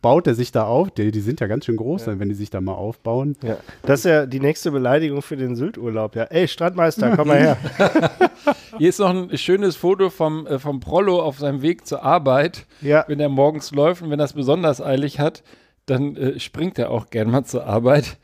baut 0.00 0.26
er 0.26 0.34
sich 0.34 0.52
da 0.52 0.64
auf. 0.64 0.90
Die, 0.90 1.10
die 1.10 1.20
sind 1.20 1.40
ja 1.40 1.46
ganz 1.46 1.64
schön 1.64 1.76
groß, 1.76 2.04
dann, 2.04 2.20
wenn 2.20 2.28
die 2.28 2.34
sich 2.34 2.50
da 2.50 2.60
mal 2.60 2.74
aufbauen. 2.74 3.36
Ja. 3.42 3.58
Das 3.82 4.00
ist 4.00 4.04
ja 4.06 4.26
die 4.26 4.40
nächste 4.40 4.70
Beleidigung 4.70 5.22
für 5.22 5.36
den 5.36 5.56
Sylturlaub. 5.56 6.16
Ja. 6.16 6.24
Ey, 6.24 6.48
Strandmeister, 6.48 7.16
komm 7.16 7.28
mal 7.28 7.38
her. 7.38 7.56
Hier 8.78 8.88
ist 8.88 8.98
noch 8.98 9.10
ein 9.10 9.36
schönes 9.36 9.76
Foto 9.76 10.10
vom, 10.10 10.46
äh, 10.46 10.58
vom 10.58 10.80
Prollo 10.80 11.20
auf 11.20 11.38
seinem 11.38 11.62
Weg 11.62 11.86
zur 11.86 12.02
Arbeit. 12.02 12.66
Ja. 12.80 13.04
Wenn 13.08 13.20
er 13.20 13.28
morgens 13.28 13.72
läuft 13.72 14.02
und 14.02 14.10
wenn 14.10 14.18
er 14.18 14.24
es 14.24 14.32
besonders 14.32 14.80
eilig 14.80 15.18
hat, 15.18 15.42
dann 15.86 16.16
äh, 16.16 16.40
springt 16.40 16.78
er 16.78 16.90
auch 16.90 17.10
gern 17.10 17.30
mal 17.30 17.44
zur 17.44 17.66
Arbeit. 17.66 18.18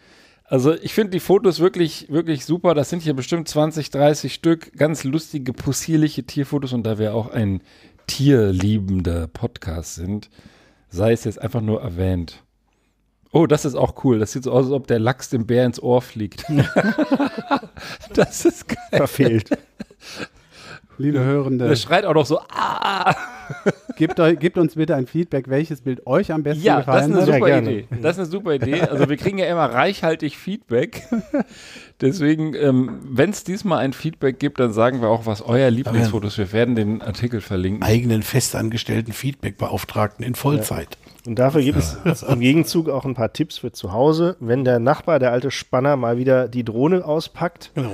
Also 0.44 0.74
ich 0.74 0.94
finde 0.94 1.10
die 1.10 1.20
Fotos 1.20 1.58
wirklich, 1.58 2.06
wirklich 2.08 2.44
super. 2.44 2.74
Das 2.74 2.88
sind 2.88 3.02
hier 3.02 3.14
bestimmt 3.14 3.48
20, 3.48 3.90
30 3.90 4.32
Stück. 4.32 4.72
Ganz 4.76 5.02
lustige, 5.02 5.52
possierliche 5.52 6.22
Tierfotos. 6.22 6.72
Und 6.72 6.84
da 6.84 6.98
wir 6.98 7.14
auch 7.14 7.28
ein 7.28 7.62
tierliebender 8.06 9.26
Podcast 9.26 9.96
sind, 9.96 10.30
sei 10.88 11.12
es 11.12 11.24
jetzt 11.24 11.40
einfach 11.40 11.60
nur 11.60 11.82
erwähnt. 11.82 12.42
Oh, 13.32 13.46
das 13.46 13.64
ist 13.64 13.74
auch 13.74 14.02
cool. 14.04 14.18
Das 14.18 14.32
sieht 14.32 14.44
so 14.44 14.52
aus, 14.52 14.66
als 14.66 14.72
ob 14.72 14.86
der 14.86 14.98
Lachs 14.98 15.28
dem 15.28 15.46
Bär 15.46 15.66
ins 15.66 15.82
Ohr 15.82 16.00
fliegt. 16.00 16.44
das 18.14 18.44
ist 18.44 18.68
geil. 18.68 18.78
Verfehlt. 18.90 19.50
Liebe 20.98 21.20
Hörende, 21.20 21.68
Der 21.68 21.76
schreit 21.76 22.04
auch 22.04 22.14
noch 22.14 22.26
so, 22.26 22.40
ah! 22.48 23.14
gebt, 23.96 24.18
euch, 24.18 24.38
gebt 24.38 24.58
uns 24.58 24.74
bitte 24.74 24.94
ein 24.94 25.06
Feedback, 25.06 25.48
welches 25.48 25.82
Bild 25.82 26.06
euch 26.06 26.32
am 26.32 26.42
besten 26.42 26.62
Ja, 26.62 26.80
das 26.80 26.82
ist 26.82 26.86
gefallen 26.86 27.12
eine 27.12 27.22
hat. 27.22 27.28
Ja, 27.28 27.34
super 27.34 27.46
gerne. 27.46 27.70
Idee. 27.70 27.88
Das 28.02 28.12
ist 28.12 28.18
eine 28.18 28.30
super 28.30 28.54
Idee. 28.54 28.80
Also 28.82 29.08
wir 29.08 29.16
kriegen 29.16 29.38
ja 29.38 29.46
immer 29.46 29.66
reichhaltig 29.66 30.36
Feedback. 30.36 31.02
Deswegen, 32.00 32.54
ähm, 32.54 33.00
wenn 33.04 33.30
es 33.30 33.44
diesmal 33.44 33.78
ein 33.78 33.92
Feedback 33.92 34.38
gibt, 34.38 34.60
dann 34.60 34.72
sagen 34.72 35.00
wir 35.00 35.08
auch, 35.08 35.26
was 35.26 35.42
euer 35.42 35.70
Lieblingsfoto 35.70 36.26
ist. 36.28 36.38
Wir 36.38 36.52
werden 36.52 36.74
den 36.76 37.02
Artikel 37.02 37.40
verlinken. 37.40 37.82
Eigenen 37.82 38.22
festangestellten 38.22 39.12
Feedback-Beauftragten 39.12 40.24
in 40.24 40.34
Vollzeit. 40.34 40.98
Und 41.26 41.38
dafür 41.38 41.62
gibt 41.62 41.78
es 41.78 42.22
im 42.28 42.40
Gegenzug 42.40 42.88
auch 42.88 43.04
ein 43.04 43.14
paar 43.14 43.32
Tipps 43.32 43.58
für 43.58 43.72
zu 43.72 43.92
Hause. 43.92 44.36
Wenn 44.40 44.64
der 44.64 44.78
Nachbar, 44.78 45.18
der 45.18 45.32
alte 45.32 45.50
Spanner, 45.50 45.96
mal 45.96 46.18
wieder 46.18 46.48
die 46.48 46.64
Drohne 46.64 47.04
auspackt, 47.04 47.72
Genau, 47.74 47.90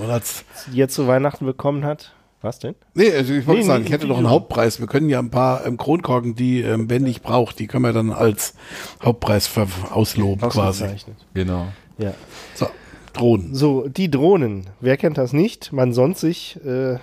die 0.72 0.80
er 0.80 0.88
zu 0.88 1.06
Weihnachten 1.06 1.46
bekommen 1.46 1.84
hat. 1.84 2.12
Was 2.42 2.58
denn? 2.58 2.74
nee, 2.94 3.12
also 3.12 3.32
ich 3.32 3.46
wollte 3.46 3.60
Nee, 3.60 3.66
sagen, 3.66 3.82
nee, 3.82 3.86
ich 3.86 3.92
hätte 3.92 4.06
noch 4.06 4.16
Video. 4.16 4.26
einen 4.28 4.30
Hauptpreis. 4.30 4.80
Wir 4.80 4.86
können 4.88 5.08
ja 5.08 5.18
ein 5.20 5.30
paar 5.30 5.64
ähm, 5.64 5.76
Kronkorken, 5.76 6.34
die 6.34 6.60
ähm, 6.60 6.88
Ben 6.88 7.02
nicht 7.04 7.22
braucht, 7.22 7.58
die 7.58 7.66
können 7.68 7.84
wir 7.84 7.92
dann 7.92 8.10
als 8.10 8.54
Hauptpreis 9.02 9.50
ausloben 9.92 10.48
quasi. 10.50 10.84
Ausgezeichnet. 10.84 11.16
Genau. 11.34 11.68
Ja. 11.98 12.14
So, 12.54 12.66
Drohnen. 13.12 13.54
So, 13.54 13.86
die 13.88 14.10
Drohnen. 14.10 14.66
Wer 14.80 14.96
kennt 14.96 15.18
das 15.18 15.32
nicht? 15.32 15.72
Man 15.72 15.92
sonnt 15.92 16.18
sich 16.18 16.58
äh, 16.64 16.94
im 16.94 16.98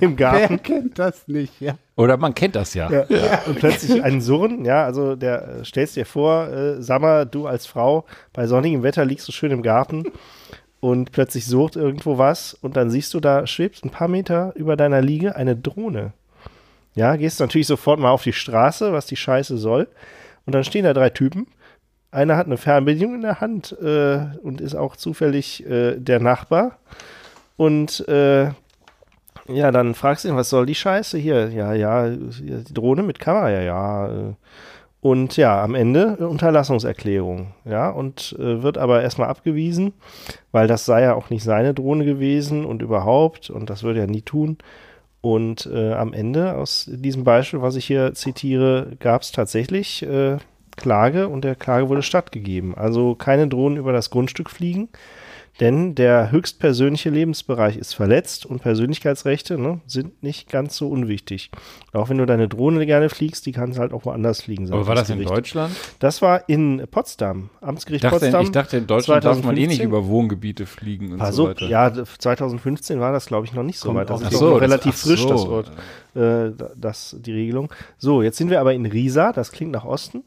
Wer 0.00 0.12
Garten. 0.16 0.62
kennt 0.62 0.98
das 0.98 1.28
nicht? 1.28 1.60
Ja. 1.60 1.74
Oder 1.96 2.16
man 2.16 2.34
kennt 2.34 2.56
das 2.56 2.74
ja. 2.74 2.90
Ja. 2.90 3.42
Und 3.46 3.58
plötzlich 3.58 4.02
ein 4.02 4.20
Surren, 4.20 4.64
ja, 4.64 4.84
also 4.84 5.14
der 5.14 5.60
äh, 5.60 5.64
stellst 5.64 5.96
dir 5.96 6.06
vor, 6.06 6.48
äh, 6.48 6.82
sag 6.82 7.02
mal, 7.02 7.26
du 7.26 7.46
als 7.46 7.66
Frau 7.66 8.04
bei 8.32 8.46
sonnigem 8.46 8.82
Wetter 8.82 9.04
liegst 9.04 9.28
du 9.28 9.32
schön 9.32 9.50
im 9.52 9.62
Garten 9.62 10.04
und 10.84 11.12
plötzlich 11.12 11.46
sucht 11.46 11.76
irgendwo 11.76 12.18
was 12.18 12.52
und 12.52 12.76
dann 12.76 12.90
siehst 12.90 13.14
du, 13.14 13.20
da 13.20 13.46
schwebt 13.46 13.82
ein 13.86 13.90
paar 13.90 14.06
Meter 14.06 14.52
über 14.54 14.76
deiner 14.76 15.00
Liege 15.00 15.34
eine 15.34 15.56
Drohne. 15.56 16.12
Ja, 16.94 17.16
gehst 17.16 17.40
natürlich 17.40 17.68
sofort 17.68 17.98
mal 17.98 18.10
auf 18.10 18.22
die 18.22 18.34
Straße, 18.34 18.92
was 18.92 19.06
die 19.06 19.16
Scheiße 19.16 19.56
soll. 19.56 19.88
Und 20.44 20.54
dann 20.54 20.62
stehen 20.62 20.84
da 20.84 20.92
drei 20.92 21.08
Typen. 21.08 21.46
Einer 22.10 22.36
hat 22.36 22.44
eine 22.44 22.58
Fernbedienung 22.58 23.14
in 23.14 23.22
der 23.22 23.40
Hand 23.40 23.74
äh, 23.80 24.26
und 24.42 24.60
ist 24.60 24.74
auch 24.74 24.96
zufällig 24.96 25.64
äh, 25.64 25.96
der 25.96 26.20
Nachbar. 26.20 26.76
Und 27.56 28.06
äh, 28.06 28.50
ja, 29.48 29.70
dann 29.72 29.94
fragst 29.94 30.24
du 30.24 30.28
ihn, 30.28 30.36
was 30.36 30.50
soll 30.50 30.66
die 30.66 30.74
Scheiße 30.74 31.16
hier? 31.16 31.48
Ja, 31.48 31.72
ja, 31.72 32.10
die 32.10 32.74
Drohne 32.74 33.02
mit 33.02 33.18
Kamera, 33.18 33.50
ja, 33.50 33.62
ja. 33.62 34.34
Und 35.04 35.36
ja, 35.36 35.62
am 35.62 35.74
Ende 35.74 36.16
äh, 36.18 36.22
Unterlassungserklärung, 36.22 37.48
ja, 37.66 37.90
und 37.90 38.34
äh, 38.38 38.62
wird 38.62 38.78
aber 38.78 39.02
erstmal 39.02 39.28
abgewiesen, 39.28 39.92
weil 40.50 40.66
das 40.66 40.86
sei 40.86 41.02
ja 41.02 41.14
auch 41.14 41.28
nicht 41.28 41.44
seine 41.44 41.74
Drohne 41.74 42.06
gewesen 42.06 42.64
und 42.64 42.80
überhaupt, 42.80 43.50
und 43.50 43.68
das 43.68 43.82
würde 43.82 44.00
er 44.00 44.06
nie 44.06 44.22
tun. 44.22 44.56
Und 45.20 45.68
äh, 45.70 45.92
am 45.92 46.14
Ende 46.14 46.54
aus 46.54 46.88
diesem 46.90 47.22
Beispiel, 47.22 47.60
was 47.60 47.76
ich 47.76 47.84
hier 47.84 48.14
zitiere, 48.14 48.96
gab 48.98 49.20
es 49.20 49.30
tatsächlich 49.30 50.02
äh, 50.04 50.38
Klage 50.74 51.28
und 51.28 51.44
der 51.44 51.54
Klage 51.54 51.90
wurde 51.90 52.02
stattgegeben. 52.02 52.74
Also 52.74 53.14
keine 53.14 53.46
Drohnen 53.46 53.76
über 53.76 53.92
das 53.92 54.08
Grundstück 54.08 54.48
fliegen, 54.48 54.88
denn 55.60 55.94
der 55.94 56.32
höchstpersönliche 56.32 57.10
Lebensbereich 57.10 57.76
ist 57.76 57.94
verletzt 57.94 58.44
und 58.44 58.60
Persönlichkeitsrechte 58.60 59.56
ne, 59.56 59.80
sind 59.86 60.22
nicht 60.22 60.50
ganz 60.50 60.76
so 60.76 60.88
unwichtig. 60.88 61.50
Auch 61.92 62.08
wenn 62.08 62.18
du 62.18 62.26
deine 62.26 62.48
Drohne 62.48 62.84
gerne 62.86 63.08
fliegst, 63.08 63.46
die 63.46 63.52
kann 63.52 63.70
es 63.70 63.78
halt 63.78 63.92
auch 63.92 64.04
woanders 64.04 64.42
fliegen. 64.42 64.70
Aber 64.72 64.86
war 64.88 64.94
das 64.96 65.10
in. 65.10 65.22
Deutschland? 65.24 65.74
Das 66.00 66.22
war 66.22 66.48
in 66.48 66.82
Potsdam, 66.90 67.50
Amtsgericht 67.60 68.02
Ich 68.04 68.10
dachte, 68.10 68.20
Potsdam. 68.26 68.42
ich 68.44 68.50
dachte, 68.50 68.76
in 68.78 68.86
Deutschland 68.88 69.24
darf 69.24 69.42
man 69.44 69.56
eh 69.56 69.66
nicht 69.68 69.78
2015. 69.80 69.88
über 69.88 70.06
Wohngebiete 70.08 70.66
fliegen 70.66 71.12
und 71.12 71.18
so 71.18 71.24
Also, 71.24 71.48
weiter. 71.48 71.66
ja, 71.68 71.92
2015 72.04 72.98
war 72.98 73.12
das, 73.12 73.26
glaube 73.26 73.46
ich, 73.46 73.52
noch 73.52 73.62
nicht 73.62 73.78
so 73.78 73.88
Kommt 73.88 74.00
weit. 74.00 74.10
Das 74.10 74.22
ist 74.22 74.32
das- 74.32 74.42
relativ 74.60 74.94
ach 74.94 74.98
frisch, 75.06 75.22
so. 75.22 75.28
das 75.28 75.44
Ort, 75.46 75.72
äh, 76.16 76.50
das, 76.76 77.16
die 77.20 77.32
Regelung. 77.32 77.72
So, 77.98 78.22
jetzt 78.22 78.38
sind 78.38 78.50
wir 78.50 78.60
aber 78.60 78.74
in 78.74 78.86
Riesa, 78.86 79.32
das 79.32 79.52
klingt 79.52 79.70
nach 79.72 79.84
Osten. 79.84 80.24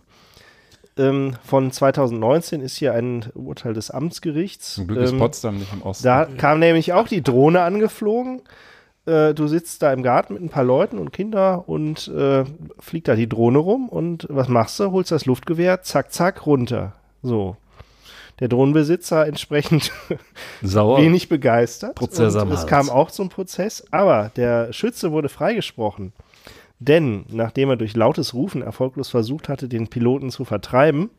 Ähm, 0.98 1.34
von 1.46 1.72
2019 1.72 2.62
ist 2.62 2.78
hier 2.78 2.94
ein 2.94 3.26
Urteil 3.36 3.74
des 3.74 3.92
Amtsgerichts. 3.92 4.76
Zum 4.76 4.88
Glück 4.88 5.02
ist 5.04 5.12
Ähm, 5.14 5.20
Potsdam 5.20 5.58
nicht 5.58 5.72
im 5.74 5.82
Osten. 5.84 6.04
da 6.04 6.26
kam 6.26 6.60
nämlich 6.60 6.94
auch 6.94 7.08
die 7.08 7.22
Drohne 7.22 7.62
angeflogen. 7.62 8.42
Äh, 9.06 9.34
du 9.34 9.48
sitzt 9.48 9.82
da 9.84 9.94
im 9.94 10.04
Garten 10.04 10.34
mit 10.34 10.44
ein 10.44 10.50
paar 10.50 10.64
Leuten 10.64 10.98
und 10.98 11.12
Kindern 11.14 11.60
und 11.66 12.08
äh, 12.10 12.44
fliegt 12.80 13.08
da 13.08 13.16
die 13.16 13.30
Drohne 13.30 13.60
rum 13.60 13.88
und 13.90 14.28
was 14.30 14.48
machst 14.48 14.80
du? 14.80 14.92
Holst 14.92 15.12
das 15.12 15.26
Luftgewehr, 15.26 15.82
zack, 15.82 16.12
zack, 16.12 16.46
runter. 16.46 16.94
So. 17.24 17.56
Der 18.40 18.50
Drohnenbesitzer 18.50 19.26
entsprechend 19.26 19.92
Sauer. 20.62 21.02
wenig 21.02 21.28
begeistert. 21.30 21.96
Prozess 21.96 22.36
am 22.36 22.52
es 22.52 22.68
kam 22.68 22.90
auch 22.90 23.10
zum 23.10 23.30
Prozess, 23.30 23.84
aber 23.92 24.32
der 24.36 24.74
Schütze 24.74 25.12
wurde 25.12 25.30
freigesprochen. 25.30 26.14
Denn 26.80 27.26
nachdem 27.30 27.70
er 27.70 27.76
durch 27.76 27.96
lautes 27.96 28.34
Rufen 28.34 28.62
erfolglos 28.62 29.10
versucht 29.10 29.50
hatte, 29.50 29.68
den 29.68 29.88
Piloten 29.88 30.30
zu 30.30 30.46
vertreiben, 30.46 31.10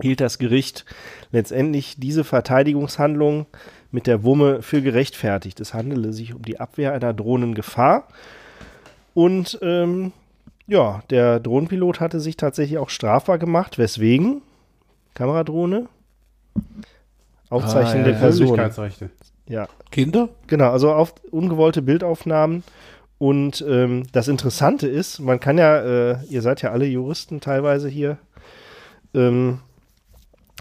hielt 0.00 0.20
das 0.20 0.38
Gericht 0.38 0.84
letztendlich 1.30 1.96
diese 1.98 2.24
Verteidigungshandlung 2.24 3.46
mit 3.90 4.06
der 4.06 4.22
Wumme 4.22 4.62
für 4.62 4.82
gerechtfertigt. 4.82 5.60
Es 5.60 5.74
handele 5.74 6.12
sich 6.12 6.34
um 6.34 6.42
die 6.42 6.60
Abwehr 6.60 6.92
einer 6.92 7.12
Drohnengefahr. 7.12 8.08
Und 9.14 9.58
ähm, 9.62 10.12
ja, 10.66 11.02
der 11.10 11.40
Drohnenpilot 11.40 12.00
hatte 12.00 12.20
sich 12.20 12.36
tatsächlich 12.36 12.78
auch 12.78 12.90
strafbar 12.90 13.38
gemacht. 13.38 13.78
Weswegen? 13.78 14.42
Kameradrohne. 15.14 15.88
Aufzeichnende 17.50 18.10
Ah, 18.10 18.12
ja, 18.12 18.14
ja. 18.14 18.20
Person. 18.20 18.46
Persönlichkeitsrechte. 18.56 19.10
Ja, 19.46 19.68
Kinder? 19.90 20.30
genau. 20.46 20.70
Also 20.70 20.92
auf 20.92 21.14
ungewollte 21.30 21.82
Bildaufnahmen. 21.82 22.62
Und 23.22 23.64
ähm, 23.68 24.02
das 24.10 24.26
Interessante 24.26 24.88
ist, 24.88 25.20
man 25.20 25.38
kann 25.38 25.56
ja, 25.56 25.76
äh, 26.10 26.16
ihr 26.28 26.42
seid 26.42 26.60
ja 26.60 26.72
alle 26.72 26.86
Juristen 26.86 27.40
teilweise 27.40 27.88
hier. 27.88 28.18
Ähm, 29.14 29.60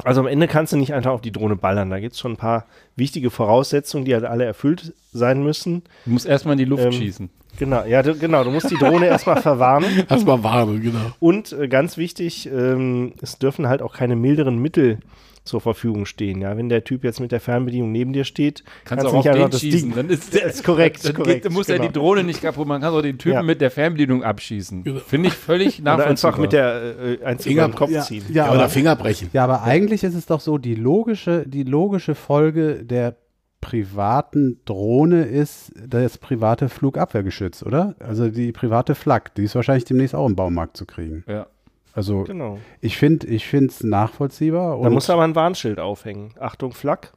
also 0.03 0.22
am 0.22 0.28
Ende 0.28 0.47
kannst 0.47 0.72
du 0.72 0.78
nicht 0.78 0.93
einfach 0.93 1.09
auf 1.09 1.22
die 1.22 1.32
Drohne 1.32 1.55
ballern. 1.55 1.89
Da 1.89 1.99
gibt 1.99 2.14
es 2.14 2.20
schon 2.20 2.34
ein 2.34 2.38
paar 2.38 2.68
wichtige 2.95 3.32
Voraussetzungen, 3.32 4.05
die 4.05 4.14
halt 4.14 4.26
alle 4.26 4.45
erfüllt 4.45 4.93
sein 5.12 5.41
müssen. 5.41 5.82
Du 6.05 6.12
musst 6.12 6.28
erstmal 6.28 6.51
in 6.51 6.59
die 6.59 6.66
Luft 6.66 6.86
Ähm, 6.86 6.91
schießen. 6.91 7.32
Genau, 7.57 7.84
ja, 7.86 8.03
du, 8.03 8.16
genau. 8.16 8.43
Du 8.43 8.51
musst 8.51 8.70
die 8.70 8.78
Drohne 8.78 9.07
erstmal 9.07 9.41
verwarnen. 9.41 10.03
Erstmal 10.07 10.43
warnen, 10.43 10.84
genau. 10.84 11.14
Und 11.20 11.53
äh, 11.53 11.68
ganz 11.68 11.97
wichtig, 11.97 12.45
ähm, 12.45 13.14
es 13.24 13.39
dürfen 13.39 13.70
halt 13.70 13.82
auch 13.82 13.95
keine 13.95 14.16
milderen 14.16 14.59
Mittel 14.59 14.99
zur 15.44 15.60
Verfügung 15.60 16.06
stehen. 16.06 16.39
Ja, 16.42 16.56
wenn 16.56 16.70
der 16.70 16.84
Typ 16.84 17.04
jetzt 17.04 17.20
mit 17.20 17.32
der 17.32 17.39
Fernbedienung 17.39 17.92
neben 17.92 18.14
dir 18.14 18.26
steht, 18.26 18.64
Kannst 18.86 18.86
kannst 18.86 19.06
auch 19.08 19.12
du 19.12 19.18
auf 19.18 19.26
nicht 19.26 19.34
einfach 19.34 19.46
den 19.46 19.52
das 19.52 19.62
schießen. 19.62 19.89
Ding. 19.89 19.96
Dann 19.96 20.10
ist, 20.10 20.34
Das 20.44 20.56
ist 20.56 20.64
korrekt, 20.64 21.04
Dann 21.04 21.14
korrekt, 21.16 21.44
geht, 21.44 21.52
muss 21.52 21.68
ja 21.68 21.78
genau. 21.78 21.88
die 21.88 21.94
Drohne 21.94 22.24
nicht 22.24 22.42
kaputt. 22.42 22.68
Man 22.68 22.80
kann 22.82 22.94
auch 22.94 23.02
den 23.02 23.18
Typen 23.18 23.34
Ja. 23.36 23.42
mit 23.44 23.60
der 23.60 23.72
Fernbedienung 23.72 24.24
abschießen. 24.24 24.84
Genau. 24.84 25.00
Finde 25.00 25.30
ich 25.30 25.34
völlig 25.34 25.80
Oder 25.82 25.98
nachvollziehbar. 25.98 26.32
einfach 26.34 26.42
mit 26.42 26.54
der 26.54 27.20
äh, 27.22 27.24
eins 27.26 27.46
über 27.46 27.68
den 27.68 27.76
Kopf 27.76 27.89
ja, 27.89 28.02
ziehen. 28.04 28.24
ja, 28.30 28.46
Ja, 28.46 28.52
oder 28.52 28.60
aber, 28.62 28.70
Finger 28.70 28.96
brechen. 28.96 29.30
ja, 29.34 29.44
aber 29.44 29.64
eigentlich 29.64 30.04
ist 30.04 30.14
es 30.16 30.28
doch 30.28 30.39
so, 30.42 30.58
die 30.60 30.76
logische, 30.76 31.44
die 31.48 31.64
logische 31.64 32.14
Folge 32.14 32.84
der 32.86 33.16
privaten 33.62 34.60
Drohne 34.66 35.24
ist 35.24 35.72
das 35.88 36.18
private 36.18 36.68
Flugabwehrgeschütz, 36.68 37.64
oder? 37.64 37.96
Also 38.00 38.30
die 38.30 38.52
private 38.52 38.96
Flak, 38.96 39.34
die 39.36 39.44
ist 39.44 39.56
wahrscheinlich 39.56 39.86
demnächst 39.86 40.14
auch 40.16 40.28
im 40.28 40.36
Baumarkt 40.36 40.78
zu 40.78 40.86
kriegen. 40.86 41.24
ja. 41.28 41.48
Also 41.94 42.24
Genau. 42.24 42.60
ich 42.80 42.98
finde 42.98 43.28
ich 43.28 43.46
finde 43.48 43.68
es 43.68 43.84
nachvollziehbar. 43.84 44.70
Da 44.72 44.76
und- 44.76 44.94
du 45.10 45.14
aber 45.14 45.24
ein 45.24 45.36
Warnschild 45.36 45.80
aufhängen. 45.80 46.30
Achtung, 46.39 46.72
Flak. 46.74 47.14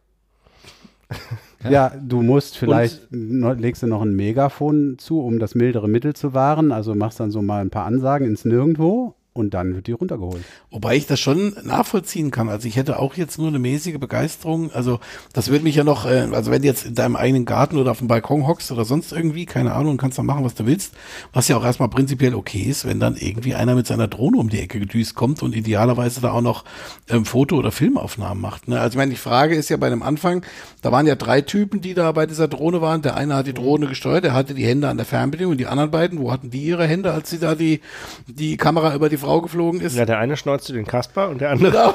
Ja, 1.70 1.90
du 1.98 2.20
musst 2.20 2.58
vielleicht, 2.58 3.10
noch, 3.10 3.54
legst 3.56 3.82
du 3.82 3.86
noch 3.86 4.02
ein 4.02 4.14
Megafon 4.14 4.96
zu, 4.98 5.20
um 5.22 5.38
das 5.38 5.54
mildere 5.54 5.88
Mittel 5.88 6.12
zu 6.14 6.34
wahren. 6.34 6.72
Also 6.72 6.94
machst 6.94 7.20
dann 7.20 7.30
so 7.30 7.40
mal 7.40 7.62
ein 7.62 7.70
paar 7.70 7.86
Ansagen 7.86 8.26
ins 8.26 8.44
Nirgendwo 8.44 9.14
und 9.34 9.52
dann 9.52 9.74
wird 9.74 9.88
die 9.88 9.92
runtergeholt. 9.92 10.44
Wobei 10.70 10.94
ich 10.96 11.06
das 11.06 11.18
schon 11.18 11.56
nachvollziehen 11.64 12.30
kann. 12.30 12.48
Also 12.48 12.68
ich 12.68 12.76
hätte 12.76 13.00
auch 13.00 13.14
jetzt 13.14 13.36
nur 13.36 13.48
eine 13.48 13.58
mäßige 13.58 13.98
Begeisterung. 13.98 14.72
Also 14.72 15.00
das 15.32 15.48
würde 15.48 15.64
mich 15.64 15.74
ja 15.74 15.82
noch, 15.82 16.06
äh, 16.06 16.28
also 16.32 16.52
wenn 16.52 16.62
du 16.62 16.68
jetzt 16.68 16.86
in 16.86 16.94
deinem 16.94 17.16
eigenen 17.16 17.44
Garten 17.44 17.76
oder 17.76 17.90
auf 17.90 17.98
dem 17.98 18.06
Balkon 18.06 18.46
hockst 18.46 18.70
oder 18.70 18.84
sonst 18.84 19.10
irgendwie, 19.12 19.44
keine 19.44 19.74
Ahnung, 19.74 19.96
kannst 19.96 20.18
dann 20.18 20.26
machen, 20.26 20.44
was 20.44 20.54
du 20.54 20.66
willst. 20.66 20.94
Was 21.32 21.48
ja 21.48 21.56
auch 21.56 21.64
erstmal 21.64 21.88
prinzipiell 21.88 22.32
okay 22.32 22.62
ist, 22.62 22.86
wenn 22.86 23.00
dann 23.00 23.16
irgendwie 23.16 23.56
einer 23.56 23.74
mit 23.74 23.88
seiner 23.88 24.06
Drohne 24.06 24.38
um 24.38 24.50
die 24.50 24.60
Ecke 24.60 24.78
gedüst 24.78 25.16
kommt 25.16 25.42
und 25.42 25.56
idealerweise 25.56 26.20
da 26.20 26.30
auch 26.30 26.40
noch 26.40 26.64
ähm, 27.08 27.24
Foto- 27.24 27.56
oder 27.56 27.72
Filmaufnahmen 27.72 28.40
macht. 28.40 28.68
Ne? 28.68 28.80
Also 28.80 28.94
ich 28.94 28.98
meine, 28.98 29.10
die 29.10 29.16
Frage 29.16 29.56
ist 29.56 29.68
ja 29.68 29.76
bei 29.78 29.90
dem 29.90 30.04
Anfang, 30.04 30.44
da 30.80 30.92
waren 30.92 31.08
ja 31.08 31.16
drei 31.16 31.40
Typen, 31.40 31.80
die 31.80 31.94
da 31.94 32.12
bei 32.12 32.26
dieser 32.26 32.46
Drohne 32.46 32.80
waren. 32.80 33.02
Der 33.02 33.16
eine 33.16 33.34
hat 33.34 33.48
die 33.48 33.54
Drohne 33.54 33.88
gesteuert, 33.88 34.22
der 34.22 34.32
hatte 34.32 34.54
die 34.54 34.64
Hände 34.64 34.88
an 34.88 34.96
der 34.96 35.06
Fernbedienung 35.06 35.52
und 35.52 35.58
die 35.58 35.66
anderen 35.66 35.90
beiden, 35.90 36.20
wo 36.20 36.30
hatten 36.30 36.50
die 36.50 36.62
ihre 36.62 36.86
Hände, 36.86 37.12
als 37.12 37.30
sie 37.30 37.40
da 37.40 37.56
die, 37.56 37.80
die 38.28 38.56
Kamera 38.56 38.94
über 38.94 39.08
die 39.08 39.23
Frau 39.24 39.40
geflogen 39.40 39.80
ist? 39.80 39.96
Ja, 39.96 40.04
der 40.06 40.18
eine 40.18 40.36
schneuzte 40.36 40.72
den 40.72 40.84
Kasper 40.86 41.28
und 41.30 41.40
der 41.40 41.50
andere. 41.50 41.70
Genau. 41.72 41.94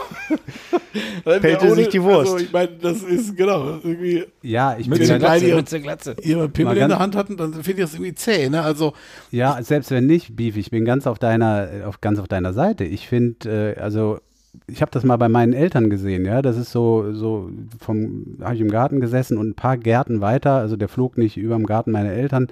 Pellte 1.39 1.65
Ohne- 1.65 1.75
sich 1.75 1.89
die 1.89 2.01
Wurst. 2.01 2.31
Also, 2.33 2.37
ich 2.43 2.51
meine, 2.51 2.69
das 2.81 3.01
ist 3.03 3.35
genau 3.37 3.79
irgendwie. 3.83 4.25
Ja, 4.41 4.75
ich 4.77 4.87
Mit 4.87 4.99
bin 4.99 5.07
den 5.07 5.21
ja, 5.21 5.27
kleinen- 5.27 5.55
Mütze, 5.55 5.79
Glatze. 5.81 6.15
Ihre 6.21 6.49
Pimmel 6.49 6.73
in 6.73 6.79
ganz- 6.81 6.91
der 6.91 6.99
Hand 6.99 7.15
hatten, 7.15 7.37
dann 7.37 7.53
finde 7.53 7.71
ich 7.71 7.77
das 7.89 7.93
irgendwie 7.93 8.15
zäh, 8.15 8.49
ne? 8.49 8.61
Also, 8.61 8.93
ja, 9.31 9.61
selbst 9.61 9.91
wenn 9.91 10.05
nicht, 10.07 10.35
Beef, 10.35 10.57
ich 10.57 10.71
bin 10.71 10.85
ganz 10.85 11.07
auf 11.07 11.19
deiner, 11.19 11.67
auf, 11.85 12.01
ganz 12.01 12.19
auf 12.19 12.27
deiner 12.27 12.53
Seite. 12.53 12.83
Ich 12.85 13.07
finde, 13.07 13.75
äh, 13.77 13.79
also 13.79 14.19
ich 14.67 14.81
habe 14.81 14.91
das 14.91 15.03
mal 15.03 15.17
bei 15.17 15.29
meinen 15.29 15.53
Eltern 15.53 15.89
gesehen, 15.89 16.25
ja. 16.25 16.41
Das 16.41 16.57
ist 16.57 16.71
so, 16.71 17.13
so 17.13 17.49
vom, 17.79 18.37
habe 18.41 18.55
ich 18.55 18.61
im 18.61 18.71
Garten 18.71 18.99
gesessen 18.99 19.37
und 19.37 19.49
ein 19.49 19.55
paar 19.55 19.77
Gärten 19.77 20.21
weiter, 20.21 20.53
also 20.53 20.75
der 20.75 20.87
flog 20.89 21.17
nicht 21.17 21.37
über 21.37 21.55
dem 21.55 21.65
Garten 21.65 21.91
meiner 21.91 22.11
Eltern. 22.11 22.47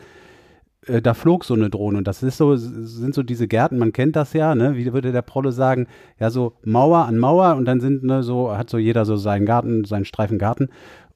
Äh, 0.88 1.02
Da 1.02 1.14
flog 1.14 1.46
so 1.46 1.54
eine 1.54 1.70
Drohne 1.70 1.98
und 1.98 2.08
das 2.08 2.24
ist 2.24 2.38
so, 2.38 2.56
sind 2.56 3.14
so 3.14 3.24
diese 3.24 3.48
Gärten, 3.48 3.78
man 3.78 3.94
kennt 3.94 4.16
das 4.16 4.34
ja, 4.34 4.56
ne? 4.56 4.76
Wie 4.76 4.92
würde 4.94 5.12
der 5.12 5.22
Prolle 5.22 5.52
sagen, 5.52 5.88
ja, 6.20 6.30
so 6.30 6.54
Mauer 6.64 7.06
an 7.06 7.18
Mauer 7.18 7.56
und 7.56 7.66
dann 7.66 7.80
sind, 7.80 8.04
ne, 8.04 8.24
so, 8.24 8.56
hat 8.58 8.70
so 8.70 8.78
jeder 8.78 9.06
so 9.06 9.16
seinen 9.18 9.46
Garten, 9.46 9.86
seinen 9.86 10.06
Streifen 10.06 10.38
Garten. 10.38 10.70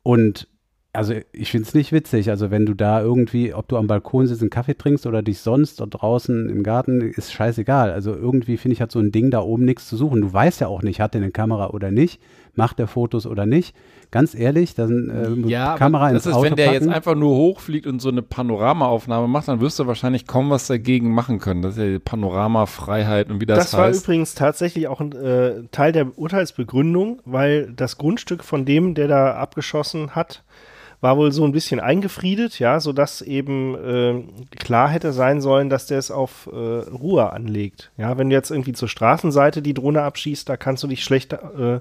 Und 0.04 0.48
also 0.94 1.14
ich 1.32 1.52
finde 1.52 1.68
es 1.68 1.74
nicht 1.74 1.92
witzig. 1.92 2.30
Also 2.30 2.52
wenn 2.52 2.66
du 2.66 2.74
da 2.74 3.02
irgendwie, 3.02 3.54
ob 3.54 3.68
du 3.70 3.78
am 3.78 3.88
Balkon 3.88 4.28
sitzt, 4.28 4.42
einen 4.42 4.50
Kaffee 4.50 4.76
trinkst 4.78 5.06
oder 5.06 5.22
dich 5.22 5.40
sonst 5.40 5.80
dort 5.80 6.02
draußen 6.02 6.50
im 6.50 6.64
Garten, 6.64 7.02
ist 7.02 7.32
scheißegal. 7.32 7.92
Also 7.92 8.14
irgendwie 8.14 8.58
finde 8.58 8.74
ich, 8.74 8.82
hat 8.82 8.92
so 8.92 9.00
ein 9.00 9.12
Ding 9.12 9.32
da 9.32 9.40
oben 9.42 9.64
nichts 9.66 9.88
zu 9.88 9.96
suchen. 9.96 10.22
Du 10.22 10.34
weißt 10.34 10.62
ja 10.62 10.68
auch 10.68 10.82
nicht, 10.84 11.00
hat 11.00 11.14
der 11.14 11.22
eine 11.22 11.32
Kamera 11.32 11.70
oder 11.70 11.92
nicht, 11.92 12.22
macht 12.56 12.80
der 12.80 12.88
Fotos 12.88 13.26
oder 13.26 13.46
nicht. 13.46 13.76
Ganz 14.12 14.36
ehrlich, 14.36 14.76
dann 14.76 15.10
äh, 15.46 15.50
Ja, 15.50 15.78
Kamera 15.78 16.10
ins 16.10 16.24
das 16.24 16.32
ist, 16.32 16.34
Auto 16.34 16.44
wenn 16.48 16.56
der 16.58 16.66
packen. 16.72 16.84
jetzt 16.86 16.94
einfach 16.94 17.16
nur 17.16 17.34
hochfliegt 17.36 17.88
und 17.88 18.02
so 18.02 18.10
eine 18.10 18.22
Panoramaaufnahme 18.22 19.28
macht, 19.30 19.48
dann 19.48 19.62
wirst 19.62 19.80
du 19.80 19.88
wahrscheinlich 19.88 20.28
kaum 20.28 20.50
was 20.50 20.68
dagegen 20.68 21.14
machen 21.14 21.40
können. 21.40 21.62
Das 21.62 21.78
ist 21.78 21.80
ja 21.84 21.86
die 21.90 22.00
Panoramafreiheit 22.00 23.30
und 23.30 23.40
wie 23.42 23.46
das, 23.46 23.58
Das, 23.58 23.74
war 23.78 23.86
heißt. 23.86 24.04
übrigens 24.04 24.36
tatsächlich 24.36 24.88
auch 24.88 25.00
ein 25.00 25.14
äh, 25.14 25.64
Teil 25.72 25.92
der 25.94 26.18
Urteilsbegründung, 26.18 27.22
weil 27.26 27.72
das 27.76 27.98
Grundstück 27.98 28.44
von 28.44 28.66
dem, 28.66 28.96
der 28.96 29.08
da 29.08 29.36
abgeschossen 29.36 30.14
hat, 30.16 30.44
war 31.00 31.18
wohl 31.18 31.32
so 31.32 31.44
ein 31.46 31.52
bisschen 31.52 31.80
eingefriedet, 31.80 32.60
ja, 32.60 32.80
sodass 32.80 33.22
eben 33.22 33.76
äh, 33.76 34.24
klar 34.58 34.90
hätte 34.90 35.14
sein 35.14 35.42
sollen, 35.42 35.70
dass 35.70 35.88
der 35.88 35.98
es 35.98 36.12
auf 36.12 36.48
äh, 36.52 36.56
Ruhe 36.56 37.32
anlegt. 37.32 37.92
Ja, 37.98 38.18
wenn 38.18 38.30
du 38.30 38.36
jetzt 38.36 38.52
irgendwie 38.52 38.74
zur 38.74 38.88
Straßenseite 38.88 39.62
die 39.64 39.74
Drohne 39.74 40.04
abschießt, 40.04 40.48
da 40.48 40.58
kannst 40.58 40.84
du 40.84 40.88
dich 40.88 41.04
schlecht 41.04 41.34
äh, 41.34 41.80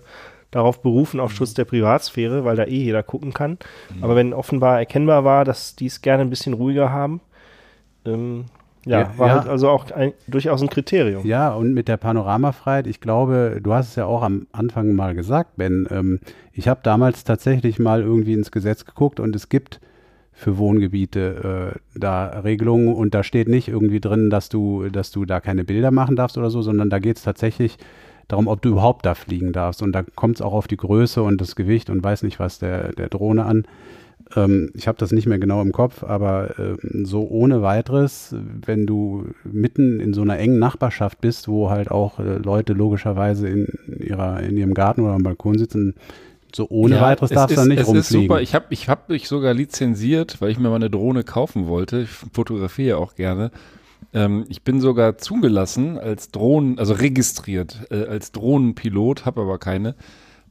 darauf 0.51 0.83
berufen, 0.83 1.21
auf 1.21 1.33
Schutz 1.33 1.55
der 1.55 1.65
Privatsphäre, 1.65 2.45
weil 2.45 2.57
da 2.57 2.65
eh 2.65 2.83
jeder 2.83 3.03
gucken 3.03 3.33
kann. 3.33 3.59
Aber 4.01 4.17
wenn 4.17 4.33
offenbar 4.33 4.79
erkennbar 4.79 5.25
war, 5.25 5.45
dass 5.45 5.77
die 5.77 5.87
es 5.87 6.03
gerne 6.03 6.23
ein 6.23 6.31
bisschen 6.31 6.55
ruhiger 6.55 6.91
haben, 6.91 7.21
ähm, 8.05 8.47
ja, 8.87 9.01
Ja, 9.03 9.19
war 9.19 9.29
ja. 9.29 9.35
halt 9.35 9.49
also 9.49 9.69
auch 9.69 9.91
ein, 9.91 10.13
durchaus 10.27 10.63
ein 10.63 10.71
Kriterium. 10.71 11.27
Ja, 11.27 11.53
und 11.53 11.75
mit 11.75 11.87
der 11.87 11.99
Panoramafreiheit, 11.99 12.87
ich 12.87 13.01
glaube, 13.01 13.61
du 13.63 13.75
hast 13.75 13.91
es 13.91 13.97
ja 13.97 14.07
auch 14.07 14.23
am 14.23 14.47
Anfang 14.53 14.95
mal 14.95 15.15
gesagt, 15.15 15.57
Ben. 15.57 15.87
Ähm, 15.91 16.21
ich 16.53 16.67
habe 16.67 16.81
damals 16.83 17.25
tatsächlich 17.25 17.79
mal 17.79 18.01
irgendwie 18.01 18.33
ins 18.33 18.51
Gesetz 18.51 18.87
geguckt 18.87 19.21
und 19.21 19.37
es 19.37 19.51
gibt 19.51 19.81
für 20.33 20.57
Wohngebiete 20.57 21.75
äh, 21.77 21.99
da 21.99 22.27
Regelungen 22.41 22.95
und 22.95 23.13
da 23.15 23.23
steht 23.23 23.49
nicht 23.49 23.69
irgendwie 23.69 24.01
drin, 24.01 24.31
dass 24.31 24.49
du, 24.49 24.89
dass 24.89 25.11
du 25.11 25.27
da 25.27 25.41
keine 25.41 25.65
Bilder 25.65 25.91
machen 25.91 26.17
darfst 26.17 26.39
oder 26.39 26.49
so, 26.49 26.63
sondern 26.63 26.89
da 26.89 26.99
geht 26.99 27.19
es 27.19 27.23
tatsächlich 27.23 27.77
darum, 28.33 28.49
ob 28.49 28.63
du 28.63 28.71
überhaupt 28.71 29.07
da 29.07 29.15
fliegen 29.15 29.53
darfst. 29.53 29.83
Und 29.83 29.93
da 29.93 30.03
kommt 30.03 30.37
es 30.37 30.43
auch 30.43 30.53
auf 30.53 30.69
die 30.69 30.77
Größe 30.77 31.23
und 31.23 31.41
das 31.41 31.57
Gewicht 31.57 31.91
und 31.91 32.03
weiß 32.03 32.23
nicht 32.23 32.39
was 32.41 32.59
der, 32.59 32.93
der 32.93 33.09
Drohne 33.09 33.45
an. 33.45 33.65
Ähm, 34.37 34.71
ich 34.75 34.87
habe 34.87 34.99
das 34.99 35.13
nicht 35.13 35.27
mehr 35.27 35.39
genau 35.39 35.61
im 35.63 35.73
Kopf, 35.73 36.05
aber 36.05 36.55
ähm, 36.59 37.05
so 37.05 37.27
ohne 37.29 37.63
weiteres, 37.63 38.35
wenn 38.65 38.87
du 38.87 39.27
mitten 39.45 40.01
in 40.01 40.13
so 40.15 40.23
einer 40.23 40.39
engen 40.39 40.59
Nachbarschaft 40.59 41.21
bist, 41.21 41.49
wo 41.49 41.71
halt 41.71 41.91
auch 41.91 42.19
äh, 42.21 42.37
Leute 42.39 42.73
logischerweise 42.73 43.49
in, 43.49 43.67
ihrer, 43.99 44.41
in 44.41 44.57
ihrem 44.57 44.75
Garten 44.75 45.01
oder 45.03 45.15
am 45.15 45.23
Balkon 45.23 45.59
sitzen, 45.59 45.95
so 46.55 46.67
ohne 46.69 46.97
Ja, 46.97 47.03
weiteres 47.03 47.31
es 47.31 47.35
darfst 47.35 47.57
du 47.57 47.61
ist, 47.61 47.67
da 47.67 47.69
nicht 47.69 47.81
es 47.81 47.87
rumfliegen. 47.89 48.23
ist 48.23 48.29
super. 48.29 48.41
Ich 48.41 48.55
habe 48.55 48.67
ich 48.71 48.89
hab 48.89 49.09
mich 49.09 49.29
sogar 49.29 49.55
lizenziert, 49.55 50.41
weil 50.41 50.51
ich 50.51 50.59
mir 50.59 50.69
mal 50.69 50.77
eine 50.77 50.91
Drohne 50.91 51.25
kaufen 51.25 51.67
wollte. 51.67 52.01
Ich 52.03 52.11
fotografiere 52.11 52.99
auch 52.99 53.15
gerne. 53.15 53.51
Ähm, 54.13 54.45
ich 54.49 54.63
bin 54.63 54.81
sogar 54.81 55.19
zugelassen 55.19 55.99
als 55.99 56.31
Drohnen, 56.31 56.79
also 56.79 56.95
registriert 56.95 57.87
äh, 57.91 58.05
als 58.05 58.33
Drohnenpilot, 58.33 59.25
habe 59.25 59.43
aber 59.43 59.59
keine. 59.59 59.95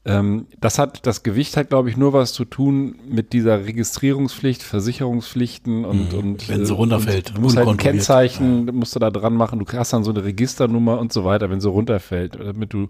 Ähm, 0.09 0.47
das 0.59 0.79
hat, 0.79 1.05
das 1.05 1.23
Gewicht 1.23 1.55
hat, 1.55 1.69
glaube 1.69 1.89
ich, 1.89 1.97
nur 1.97 2.13
was 2.13 2.33
zu 2.33 2.45
tun 2.45 2.95
mit 3.07 3.31
dieser 3.33 3.65
Registrierungspflicht, 3.65 4.63
Versicherungspflichten 4.63 5.85
und, 5.85 6.13
und 6.13 6.49
Wenn 6.49 6.65
sie 6.65 6.73
äh, 6.73 6.75
runterfällt, 6.75 7.29
und 7.29 7.37
Du 7.37 7.41
musst 7.41 7.57
halt 7.57 7.67
ein. 7.67 7.77
Kennzeichen, 7.77 8.65
musst 8.73 8.95
du 8.95 8.99
da 8.99 9.11
dran 9.11 9.35
machen. 9.35 9.59
Du 9.59 9.65
hast 9.77 9.93
dann 9.93 10.03
so 10.03 10.11
eine 10.11 10.23
Registernummer 10.23 10.99
und 10.99 11.13
so 11.13 11.25
weiter, 11.25 11.49
wenn 11.49 11.61
sie 11.61 11.69
runterfällt, 11.69 12.39
damit 12.39 12.73
du 12.73 12.89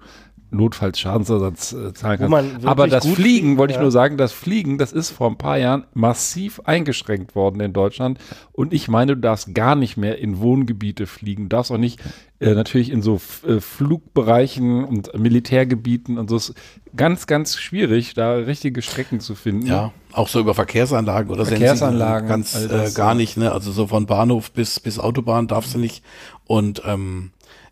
notfalls 0.51 0.99
Schadensersatz 0.99 1.73
äh, 1.73 1.93
zahlen 1.93 2.19
kannst. 2.19 2.65
Aber 2.65 2.87
das 2.87 3.03
gut 3.03 3.15
Fliegen, 3.15 3.57
wollte 3.57 3.71
ich 3.71 3.77
ja. 3.77 3.81
nur 3.81 3.91
sagen, 3.91 4.17
das 4.17 4.31
Fliegen, 4.31 4.77
das 4.77 4.91
ist 4.91 5.11
vor 5.11 5.29
ein 5.29 5.37
paar 5.37 5.57
Jahren 5.57 5.85
massiv 5.93 6.61
eingeschränkt 6.61 7.35
worden 7.35 7.59
in 7.59 7.73
Deutschland. 7.73 8.19
Und 8.51 8.73
ich 8.73 8.87
meine, 8.87 9.15
du 9.15 9.21
darfst 9.21 9.53
gar 9.53 9.75
nicht 9.75 9.97
mehr 9.97 10.17
in 10.17 10.39
Wohngebiete 10.39 11.05
fliegen. 11.05 11.43
Du 11.43 11.49
darfst 11.49 11.71
auch 11.71 11.77
nicht 11.77 11.99
äh, 12.39 12.53
natürlich 12.53 12.89
in 12.89 13.01
so 13.01 13.15
F 13.15 13.43
äh, 13.45 13.59
Flugbereichen 13.59 14.83
und 14.83 15.17
Militärgebieten 15.17 16.17
und 16.17 16.29
so. 16.29 16.37
Ist 16.37 16.53
ganz, 16.95 17.27
ganz 17.27 17.57
schwierig, 17.57 18.13
da 18.13 18.33
richtige 18.33 18.81
Strecken 18.81 19.19
zu 19.19 19.35
finden. 19.35 19.65
Ja, 19.65 19.91
auch 20.13 20.27
so 20.27 20.39
über 20.39 20.53
Verkehrsanlagen 20.53 21.31
oder 21.31 21.45
Verkehrsanlagen, 21.45 22.29
ganz 22.29 22.55
äh, 22.55 22.91
gar 22.93 23.13
nicht, 23.13 23.37
ne? 23.37 23.51
Also 23.51 23.71
so 23.71 23.87
von 23.87 24.05
Bahnhof 24.05 24.51
bis 24.51 24.79
bis 24.79 24.99
Autobahn 24.99 25.47
darfst 25.47 25.75
du 25.75 25.79
nicht. 25.79 26.03
Und 26.45 26.81
ähm, 26.85 27.31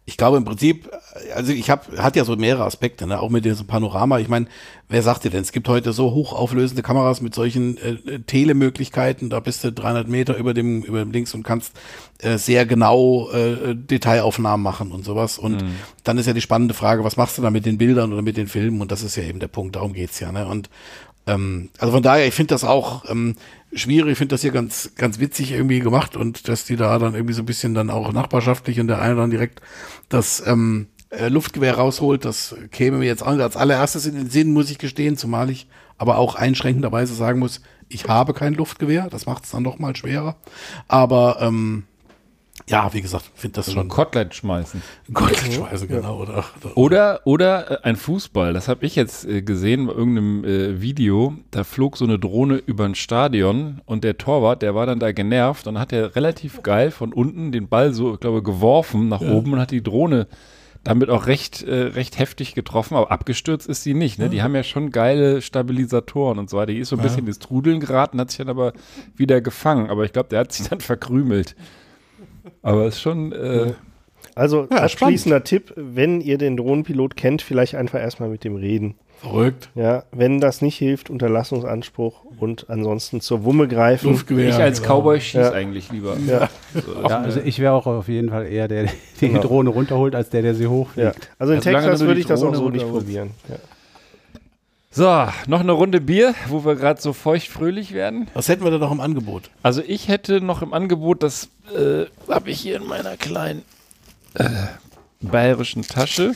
ich 0.09 0.15
glaube 0.15 0.37
im 0.37 0.45
Prinzip, 0.45 0.89
also 1.35 1.51
ich 1.51 1.69
habe 1.69 2.01
hat 2.01 2.15
ja 2.15 2.23
so 2.23 2.37
mehrere 2.37 2.63
Aspekte, 2.63 3.05
ne? 3.05 3.19
Auch 3.19 3.29
mit 3.29 3.43
diesem 3.43 3.67
Panorama. 3.67 4.19
Ich 4.19 4.29
meine, 4.29 4.45
wer 4.87 5.03
sagt 5.03 5.25
dir 5.25 5.29
denn? 5.29 5.41
Es 5.41 5.51
gibt 5.51 5.67
heute 5.67 5.91
so 5.91 6.11
hochauflösende 6.13 6.81
Kameras 6.81 7.19
mit 7.19 7.35
solchen 7.35 7.77
äh, 7.77 7.89
äh, 7.89 8.19
Telemöglichkeiten. 8.19 9.29
Da 9.29 9.41
bist 9.41 9.65
du 9.65 9.73
300 9.73 10.07
Meter 10.07 10.37
über 10.37 10.53
dem 10.53 10.81
über 10.81 10.99
dem 10.99 11.11
Links 11.11 11.33
und 11.33 11.43
kannst 11.43 11.73
äh, 12.19 12.37
sehr 12.37 12.65
genau 12.65 13.29
äh, 13.31 13.75
Detailaufnahmen 13.75 14.63
machen 14.63 14.93
und 14.93 15.03
sowas. 15.03 15.37
Und 15.37 15.61
dann 16.05 16.17
ist 16.17 16.25
ja 16.25 16.33
die 16.33 16.39
spannende 16.39 16.73
Frage, 16.73 17.03
was 17.03 17.17
machst 17.17 17.37
du 17.37 17.41
da 17.41 17.51
mit 17.51 17.65
den 17.65 17.77
Bildern 17.77 18.13
oder 18.13 18.21
mit 18.21 18.37
den 18.37 18.47
Filmen? 18.47 18.79
Und 18.79 18.93
das 18.93 19.03
ist 19.03 19.17
ja 19.17 19.23
eben 19.23 19.41
der 19.41 19.49
Punkt. 19.49 19.75
Darum 19.75 19.91
geht's 19.91 20.21
ja. 20.21 20.31
Ne? 20.31 20.47
Und 20.47 20.69
ähm, 21.27 21.69
also 21.77 21.93
von 21.93 22.03
daher, 22.03 22.27
ich 22.27 22.33
finde 22.33 22.53
das 22.53 22.63
auch 22.63 23.09
ähm, 23.09 23.35
schwierig, 23.73 24.13
ich 24.13 24.17
finde 24.17 24.33
das 24.33 24.41
hier 24.41 24.51
ganz, 24.51 24.91
ganz 24.95 25.19
witzig 25.19 25.51
irgendwie 25.51 25.79
gemacht 25.79 26.15
und 26.15 26.47
dass 26.47 26.65
die 26.65 26.75
da 26.75 26.97
dann 26.99 27.13
irgendwie 27.13 27.33
so 27.33 27.41
ein 27.41 27.45
bisschen 27.45 27.73
dann 27.73 27.89
auch 27.89 28.11
nachbarschaftlich 28.13 28.79
und 28.79 28.87
der 28.87 29.01
eine 29.01 29.15
dann 29.15 29.29
direkt 29.29 29.61
das 30.09 30.41
ähm, 30.45 30.87
äh, 31.09 31.27
Luftgewehr 31.27 31.75
rausholt, 31.75 32.25
das 32.25 32.55
käme 32.71 32.97
mir 32.97 33.05
jetzt 33.05 33.23
als 33.23 33.55
allererstes 33.55 34.05
in 34.05 34.15
den 34.15 34.29
Sinn, 34.29 34.53
muss 34.53 34.71
ich 34.71 34.77
gestehen, 34.77 35.17
zumal 35.17 35.49
ich 35.49 35.67
aber 35.97 36.17
auch 36.17 36.35
einschränkenderweise 36.35 37.13
sagen 37.13 37.39
muss, 37.39 37.61
ich 37.89 38.07
habe 38.07 38.33
kein 38.33 38.53
Luftgewehr, 38.53 39.07
das 39.09 39.25
macht 39.25 39.45
es 39.45 39.51
dann 39.51 39.63
noch 39.63 39.79
mal 39.79 39.95
schwerer. 39.95 40.35
Aber 40.87 41.37
ähm, 41.41 41.83
ja, 42.65 42.93
wie 42.93 43.01
gesagt, 43.01 43.31
finde 43.35 43.55
das 43.55 43.67
So 43.67 43.71
ein 43.71 43.75
schon 43.75 43.87
Kotelett 43.87 44.35
schmeißen. 44.35 44.81
Gottschweiße, 45.13 45.87
genau. 45.87 46.17
Oder, 46.17 46.43
oder, 46.63 46.77
Oder, 46.77 47.21
oder 47.25 47.71
äh, 47.71 47.83
ein 47.83 47.95
Fußball, 47.95 48.53
das 48.53 48.67
habe 48.67 48.85
ich 48.85 48.95
jetzt 48.95 49.25
äh, 49.25 49.41
gesehen 49.41 49.87
bei 49.87 49.93
irgendeinem 49.93 50.43
äh, 50.43 50.81
Video. 50.81 51.35
Da 51.51 51.63
flog 51.63 51.97
so 51.97 52.05
eine 52.05 52.19
Drohne 52.19 52.57
über 52.57 52.85
ein 52.85 52.95
Stadion 52.95 53.81
und 53.85 54.03
der 54.03 54.17
Torwart, 54.17 54.61
der 54.61 54.75
war 54.75 54.85
dann 54.85 54.99
da 54.99 55.11
genervt 55.11 55.67
und 55.67 55.79
hat 55.79 55.93
er 55.93 56.15
relativ 56.15 56.61
geil 56.63 56.91
von 56.91 57.13
unten 57.13 57.51
den 57.51 57.69
Ball 57.69 57.93
so, 57.93 58.15
ich 58.15 58.19
glaube, 58.19 58.43
geworfen 58.43 59.07
nach 59.07 59.21
oben 59.21 59.53
und 59.53 59.59
hat 59.59 59.71
die 59.71 59.83
Drohne 59.83 60.27
damit 60.83 61.09
auch 61.09 61.27
recht, 61.27 61.63
äh, 61.63 61.83
recht 61.83 62.17
heftig 62.17 62.53
getroffen, 62.53 62.95
aber 62.95 63.11
abgestürzt 63.11 63.67
ist 63.67 63.83
sie 63.83 63.93
nicht. 63.93 64.19
Ne? 64.19 64.29
Die 64.29 64.41
haben 64.41 64.55
ja 64.55 64.63
schon 64.63 64.91
geile 64.91 65.41
Stabilisatoren 65.41 66.39
und 66.39 66.49
so 66.49 66.57
weiter. 66.57 66.71
Die 66.71 66.79
ist 66.79 66.89
so 66.89 66.95
ein 66.95 67.01
bisschen 67.01 67.27
ins 67.27 67.39
Trudeln 67.39 67.79
geraten, 67.79 68.19
hat 68.19 68.31
sich 68.31 68.37
dann 68.37 68.49
aber 68.49 68.73
wieder 69.15 69.41
gefangen. 69.41 69.89
Aber 69.89 70.05
ich 70.05 70.13
glaube, 70.13 70.29
der 70.29 70.39
hat 70.39 70.53
sich 70.53 70.69
dann 70.69 70.79
verkrümelt. 70.79 71.55
Aber 72.61 72.85
ist 72.87 72.99
schon. 73.01 73.31
Äh, 73.31 73.73
Also 74.35 74.67
Ja, 74.71 74.77
abschließender 74.83 75.43
Tipp, 75.43 75.73
wenn 75.75 76.21
ihr 76.21 76.37
den 76.37 76.57
Drohnenpilot 76.57 77.15
kennt, 77.15 77.41
vielleicht 77.41 77.75
einfach 77.75 77.99
erstmal 77.99 78.29
mit 78.29 78.43
dem 78.43 78.55
reden. 78.55 78.95
verrückt. 79.19 79.69
Ja, 79.73 80.03
wenn 80.11 80.39
das 80.39 80.61
nicht 80.61 80.77
hilft, 80.77 81.09
Unterlassungsanspruch 81.09 82.23
und 82.39 82.69
ansonsten 82.69 83.19
zur 83.19 83.43
Wumme 83.43 83.67
greifen. 83.67 84.11
Luftgewehr. 84.11 84.49
ich 84.49 84.55
als 84.55 84.81
genau. 84.83 84.99
Cowboy 85.01 85.19
schieße 85.19 85.39
Ja. 85.41 85.51
eigentlich 85.53 85.91
lieber. 85.91 86.15
Ja, 86.27 86.49
ja, 87.09 87.17
also 87.21 87.39
ich 87.43 87.57
wäre 87.59 87.73
auch 87.73 87.87
auf 87.87 88.07
jeden 88.09 88.29
Fall 88.29 88.45
eher 88.45 88.67
der, 88.67 88.83
der 88.83 88.91
die 89.21 89.27
Genau. 89.29 89.41
Drohne 89.41 89.69
runterholt, 89.71 90.13
als 90.13 90.29
der, 90.29 90.43
der 90.43 90.53
sie 90.53 90.65
ja. 90.65 90.69
hochfliegt. 90.69 91.31
Also 91.39 91.53
in 91.53 91.57
Also 91.59 91.69
Texas 91.71 91.99
würde 92.01 92.19
ich 92.19 92.27
das 92.27 92.43
auch 92.43 92.53
so 92.53 92.69
nicht 92.69 92.87
probieren. 92.87 93.31
Ja. 93.49 93.55
So, 94.89 95.27
noch 95.47 95.59
eine 95.59 95.73
Runde 95.73 96.01
Bier, 96.01 96.33
wo 96.47 96.65
wir 96.65 96.75
gerade 96.75 97.01
so 97.01 97.13
feucht-fröhlich 97.13 97.93
werden. 97.93 98.29
Was 98.33 98.49
hätten 98.49 98.63
wir 98.63 98.71
da 98.71 98.77
noch 98.77 98.91
im 98.91 99.01
Angebot? 99.01 99.51
Also 99.61 99.81
ich 99.85 100.07
hätte 100.07 100.41
noch 100.41 100.61
im 100.61 100.73
Angebot, 100.73 101.21
das 101.23 101.49
äh, 101.75 102.05
habe 102.29 102.49
ich 102.49 102.61
hier 102.61 102.77
in 102.77 102.87
meiner 102.87 103.17
kleinen 103.17 103.63
äh, 104.33 104.49
bayerischen 105.21 105.83
Tasche. 105.83 106.35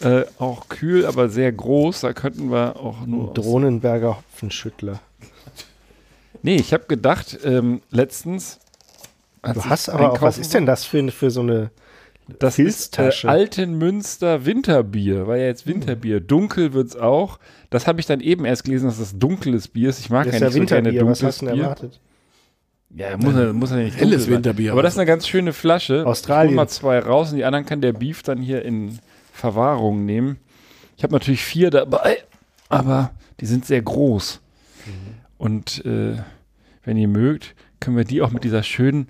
Äh, 0.00 0.24
auch 0.38 0.68
kühl, 0.68 1.06
aber 1.06 1.28
sehr 1.28 1.52
groß. 1.52 2.00
Da 2.00 2.12
könnten 2.12 2.50
wir 2.50 2.76
auch 2.76 3.06
nur. 3.06 3.32
Drohnenberger 3.34 4.18
Hopfenschüttler. 4.18 5.00
Nee, 6.42 6.56
ich 6.56 6.72
habe 6.72 6.84
gedacht, 6.86 7.38
ähm, 7.44 7.80
letztens. 7.90 8.58
Du 9.42 9.64
hast 9.64 9.88
aber 9.88 10.12
auch, 10.12 10.22
was 10.22 10.38
ist 10.38 10.54
denn 10.54 10.66
das 10.66 10.84
für, 10.84 11.10
für 11.12 11.30
so 11.30 11.40
eine 11.40 11.70
Das 12.38 12.56
Filztasche? 12.56 13.18
ist 13.18 13.24
äh, 13.24 13.28
Altenmünster 13.28 14.46
Winterbier, 14.46 15.26
war 15.26 15.36
ja 15.36 15.44
jetzt 15.46 15.66
Winterbier. 15.66 16.20
Dunkel 16.20 16.72
wird's 16.72 16.96
auch. 16.96 17.38
Das 17.70 17.86
habe 17.86 18.00
ich 18.00 18.06
dann 18.06 18.20
eben 18.20 18.44
erst 18.44 18.64
gelesen, 18.64 18.86
dass 18.86 18.98
das 18.98 19.18
dunkles 19.18 19.68
Bier 19.68 19.90
ist. 19.90 20.00
Ich 20.00 20.10
mag 20.10 20.24
Das 20.24 20.34
ja 20.34 20.40
ja 20.40 20.46
nicht 20.46 20.54
so 20.54 20.60
gerne 20.74 20.88
Winterbier, 20.90 21.10
was 21.10 21.18
dunkles 21.18 21.34
hast 21.34 21.42
du 21.42 21.46
denn 21.46 21.54
Bier. 21.54 21.64
erwartet? 21.64 22.00
Ja, 22.96 23.16
muss 23.16 23.34
er, 23.34 23.52
muss 23.52 23.70
er 23.72 23.76
nicht 23.78 23.96
Helles. 23.96 24.28
Winterbier. 24.28 24.72
Aber 24.72 24.82
das 24.82 24.94
ist 24.94 24.98
eine 24.98 25.06
ganz 25.06 25.26
schöne 25.26 25.52
Flasche. 25.52 26.06
Australien. 26.06 26.50
Ich 26.50 26.56
mal 26.56 26.68
zwei 26.68 27.00
raus 27.00 27.32
und 27.32 27.38
die 27.38 27.44
anderen 27.44 27.66
kann 27.66 27.80
der 27.80 27.92
Beef 27.92 28.22
dann 28.22 28.38
hier 28.38 28.64
in 28.64 29.00
Verwahrung 29.32 30.04
nehmen. 30.04 30.38
Ich 30.96 31.02
habe 31.02 31.12
natürlich 31.12 31.42
vier 31.42 31.70
dabei, 31.70 32.18
aber 32.68 33.10
die 33.40 33.46
sind 33.46 33.66
sehr 33.66 33.82
groß. 33.82 34.40
Und 35.38 35.84
äh, 35.84 36.16
wenn 36.84 36.96
ihr 36.96 37.08
mögt, 37.08 37.54
können 37.80 37.96
wir 37.96 38.04
die 38.04 38.22
auch 38.22 38.30
mit 38.30 38.44
dieser 38.44 38.62
schönen 38.62 39.08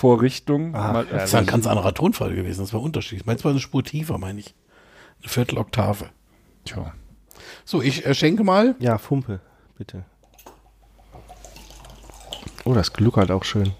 Fump-Vorrichtung 0.00 0.70
mal 0.70 1.04
Das 1.04 1.24
ist 1.24 1.34
ein 1.34 1.46
ganz 1.46 1.66
anderer 1.66 1.92
Tonfall 1.92 2.34
gewesen. 2.34 2.60
Das 2.60 2.72
war 2.72 2.80
unterschiedlich. 2.80 3.26
Meinst 3.26 3.44
du 3.44 3.46
war 3.46 3.50
eine 3.50 3.60
Spur 3.60 3.84
tiefer, 3.84 4.18
meine 4.18 4.40
ich. 4.40 4.54
Eine 5.20 5.28
Vierteloktave. 5.28 6.06
Tja. 6.64 6.92
So, 7.64 7.82
ich 7.82 8.06
äh, 8.06 8.14
schenke 8.14 8.42
mal. 8.42 8.74
Ja, 8.78 8.98
Fumpe, 8.98 9.40
bitte. 9.76 10.04
Oh, 12.64 12.74
das 12.74 12.92
gluckert 12.92 13.30
auch 13.30 13.44
schön. 13.44 13.72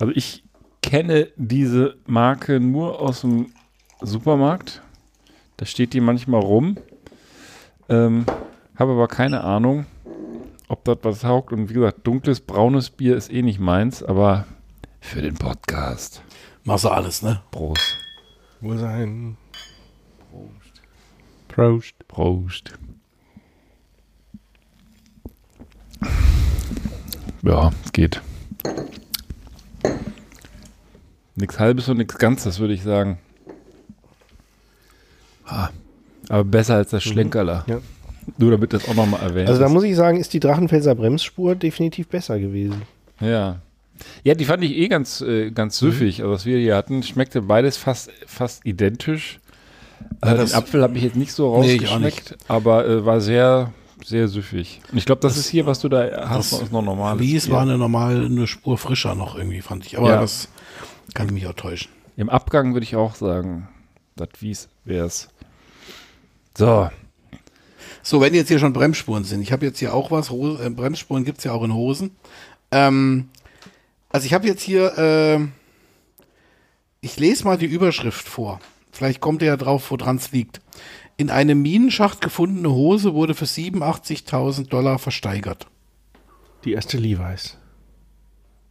Also 0.00 0.12
ich 0.14 0.44
kenne 0.82 1.28
diese 1.36 1.96
Marke 2.06 2.60
nur 2.60 3.00
aus 3.00 3.22
dem 3.22 3.52
Supermarkt. 4.00 4.82
Da 5.56 5.66
steht 5.66 5.92
die 5.92 6.00
manchmal 6.00 6.40
rum. 6.40 6.78
Ähm, 7.88 8.26
Habe 8.76 8.92
aber 8.92 9.08
keine 9.08 9.42
Ahnung, 9.42 9.86
ob 10.68 10.84
das 10.84 10.98
was 11.02 11.20
taugt. 11.20 11.52
Und 11.52 11.68
wie 11.68 11.74
gesagt, 11.74 12.06
dunkles, 12.06 12.40
braunes 12.40 12.90
Bier 12.90 13.16
ist 13.16 13.32
eh 13.32 13.42
nicht 13.42 13.58
meins, 13.58 14.02
aber 14.02 14.46
für 15.00 15.22
den 15.22 15.34
Podcast. 15.34 16.22
Machst 16.64 16.84
du 16.84 16.88
alles, 16.90 17.22
ne? 17.22 17.42
Prost. 17.50 17.96
Wohl 18.60 18.78
sein. 18.78 19.36
Prost. 21.48 22.08
Prost. 22.08 22.78
Ja, 27.42 27.70
es 27.84 27.92
geht. 27.92 28.20
Nichts 31.36 31.58
halbes 31.58 31.88
und 31.88 31.98
nichts 31.98 32.18
Ganzes, 32.18 32.58
würde 32.58 32.74
ich 32.74 32.82
sagen. 32.82 33.18
Aber 36.28 36.44
besser 36.44 36.74
als 36.74 36.90
das 36.90 37.02
Schlenkerler. 37.04 37.64
Ja. 37.66 37.80
Nur 38.36 38.50
damit 38.50 38.72
das 38.72 38.88
auch 38.88 38.94
nochmal 38.94 39.20
erwähnt 39.22 39.48
Also 39.48 39.60
da 39.60 39.66
ist. 39.66 39.72
muss 39.72 39.84
ich 39.84 39.96
sagen, 39.96 40.18
ist 40.18 40.32
die 40.34 40.40
Drachenfelser 40.40 40.94
Bremsspur 40.94 41.54
definitiv 41.54 42.08
besser 42.08 42.38
gewesen. 42.38 42.82
Ja. 43.20 43.60
Ja, 44.22 44.34
die 44.34 44.44
fand 44.44 44.62
ich 44.62 44.76
eh 44.76 44.88
ganz, 44.88 45.20
äh, 45.22 45.50
ganz 45.50 45.78
süffig. 45.78 46.20
Also 46.20 46.32
was 46.32 46.46
wir 46.46 46.58
hier 46.58 46.76
hatten, 46.76 47.02
schmeckte 47.02 47.42
beides 47.42 47.76
fast, 47.76 48.10
fast 48.26 48.64
identisch. 48.66 49.40
Ja, 50.24 50.32
Äh, 50.34 50.36
das- 50.36 50.50
den 50.50 50.58
Apfel 50.58 50.82
habe 50.82 50.96
ich 50.96 51.02
jetzt 51.04 51.16
nicht 51.16 51.32
so 51.32 51.60
Nee, 51.60 51.72
rausgeschmeckt, 51.72 52.36
aber 52.46 52.86
äh, 52.86 53.04
war 53.04 53.20
sehr, 53.20 53.72
sehr 54.04 54.28
süffig. 54.28 54.80
Und 54.92 54.98
ich 54.98 55.04
glaube, 55.06 55.20
das, 55.22 55.36
ist 55.36 55.48
hier, 55.48 55.66
was 55.66 55.80
du 55.80 55.88
da 55.88 56.28
hast, 56.28 56.52
das 56.52 56.62
ist 56.62 56.72
noch 56.72 56.82
normal. 56.82 57.18
Wies 57.18 57.50
war 57.50 57.62
eine 57.62 57.76
normal, 57.76 58.24
eine 58.26 58.46
Spur 58.46 58.78
frischer 58.78 59.14
noch 59.16 59.36
irgendwie, 59.36 59.60
fand 59.62 59.84
ich. 59.86 59.98
Aber 59.98 60.10
Ja. 60.10 60.20
das 60.20 60.48
kann 61.14 61.26
ich 61.26 61.32
mich 61.32 61.46
auch 61.48 61.54
täuschen. 61.54 61.90
Im 62.16 62.28
Abgang 62.28 62.74
würde 62.74 62.84
ich 62.84 62.94
auch 62.94 63.16
sagen, 63.16 63.68
das 64.14 64.28
Wies 64.40 64.68
wäre 64.84 65.06
es. 65.06 65.28
So, 66.56 66.88
So, 68.08 68.22
wenn 68.22 68.32
jetzt 68.32 68.48
hier 68.48 68.58
schon 68.58 68.72
Bremsspuren 68.72 69.24
sind, 69.24 69.42
ich 69.42 69.52
habe 69.52 69.66
jetzt 69.66 69.80
hier 69.80 69.92
auch 69.92 70.10
was, 70.10 70.30
Hose, 70.30 70.64
äh, 70.64 70.70
Bremsspuren 70.70 71.26
gibt's 71.26 71.44
ja 71.44 71.52
auch 71.52 71.62
in 71.62 71.74
Hosen. 71.74 72.12
Ähm, 72.70 73.28
also 74.08 74.24
ich 74.24 74.32
habe 74.32 74.46
jetzt 74.46 74.62
hier, 74.62 74.96
äh, 74.96 75.46
ich 77.02 77.20
lese 77.20 77.44
mal 77.44 77.58
die 77.58 77.66
Überschrift 77.66 78.26
vor. 78.26 78.60
Vielleicht 78.92 79.20
kommt 79.20 79.42
ihr 79.42 79.48
ja 79.48 79.58
drauf, 79.58 79.90
woran 79.90 80.16
es 80.16 80.32
liegt. 80.32 80.62
In 81.18 81.28
einem 81.28 81.60
Minenschacht 81.60 82.22
gefundene 82.22 82.70
Hose 82.70 83.12
wurde 83.12 83.34
für 83.34 83.44
87.000 83.44 84.70
Dollar 84.70 84.98
versteigert. 84.98 85.66
Die 86.64 86.72
erste 86.72 86.96
Levi's. 86.96 87.58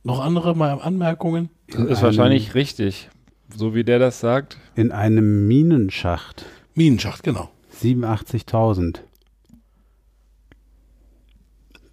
Noch 0.03 0.19
andere 0.19 0.55
mal 0.55 0.81
Anmerkungen? 0.81 1.49
das 1.67 1.85
ist 1.85 2.01
wahrscheinlich 2.01 2.55
richtig. 2.55 3.11
So 3.55 3.75
wie 3.75 3.83
der 3.83 3.99
das 3.99 4.19
sagt. 4.19 4.57
In 4.73 4.91
einem 4.91 5.47
Minenschacht. 5.47 6.47
Minenschacht, 6.73 7.21
genau. 7.21 7.51
87.000. 7.79 9.01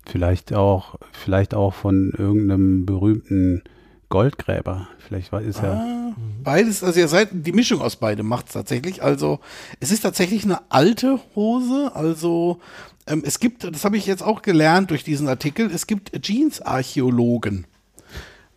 Vielleicht 0.07 0.53
auch, 0.55 0.97
vielleicht 1.13 1.55
auch 1.55 1.75
von 1.75 2.13
irgendeinem 2.17 2.87
berühmten 2.87 3.63
Goldgräber. 4.09 4.89
Vielleicht 4.99 5.33
war, 5.33 5.43
ist 5.43 5.61
ja. 5.63 6.13
Beides, 6.43 6.85
also 6.85 7.01
ihr 7.01 7.09
seid, 7.09 7.31
die 7.33 7.53
Mischung 7.53 7.81
aus 7.81 7.97
beidem 7.97 8.27
macht's 8.27 8.53
tatsächlich. 8.53 9.03
Also 9.03 9.41
es 9.81 9.91
ist 9.91 10.01
tatsächlich 10.03 10.45
eine 10.45 10.61
alte 10.71 11.19
Hose. 11.35 11.91
Also 11.95 12.61
ähm, 13.07 13.23
es 13.25 13.41
gibt, 13.41 13.65
das 13.65 13.85
habe 13.85 13.97
ich 13.97 14.07
jetzt 14.07 14.23
auch 14.23 14.43
gelernt 14.43 14.91
durch 14.91 15.05
diesen 15.05 15.29
Artikel, 15.29 15.71
es 15.71 15.87
gibt 15.87 16.13
Jeans-Archäologen. 16.23 17.67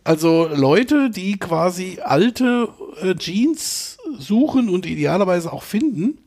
Also 0.04 0.48
Leute, 0.54 1.10
die 1.10 1.38
quasi 1.38 1.98
alte 2.02 2.68
äh, 3.02 3.14
Jeans 3.14 3.98
suchen 4.18 4.68
und 4.68 4.86
idealerweise 4.86 5.52
auch 5.52 5.62
finden. 5.62 6.18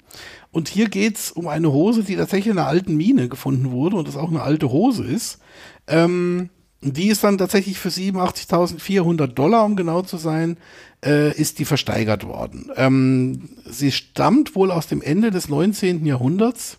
Und 0.51 0.67
hier 0.67 0.89
geht's 0.89 1.31
um 1.31 1.47
eine 1.47 1.71
Hose, 1.71 2.03
die 2.03 2.15
tatsächlich 2.15 2.51
in 2.51 2.59
einer 2.59 2.67
alten 2.67 2.95
Mine 2.95 3.29
gefunden 3.29 3.71
wurde 3.71 3.95
und 3.95 4.07
das 4.07 4.17
auch 4.17 4.29
eine 4.29 4.41
alte 4.41 4.71
Hose 4.71 5.05
ist. 5.05 5.39
Ähm, 5.87 6.49
die 6.81 7.07
ist 7.07 7.23
dann 7.23 7.37
tatsächlich 7.37 7.77
für 7.77 7.89
87.400 7.89 9.27
Dollar, 9.27 9.65
um 9.65 9.75
genau 9.75 10.01
zu 10.01 10.17
sein, 10.17 10.57
äh, 11.05 11.31
ist 11.37 11.59
die 11.59 11.65
versteigert 11.65 12.25
worden. 12.25 12.71
Ähm, 12.75 13.49
sie 13.65 13.91
stammt 13.91 14.55
wohl 14.55 14.71
aus 14.71 14.87
dem 14.87 15.01
Ende 15.01 15.31
des 15.31 15.47
19. 15.47 16.05
Jahrhunderts, 16.05 16.77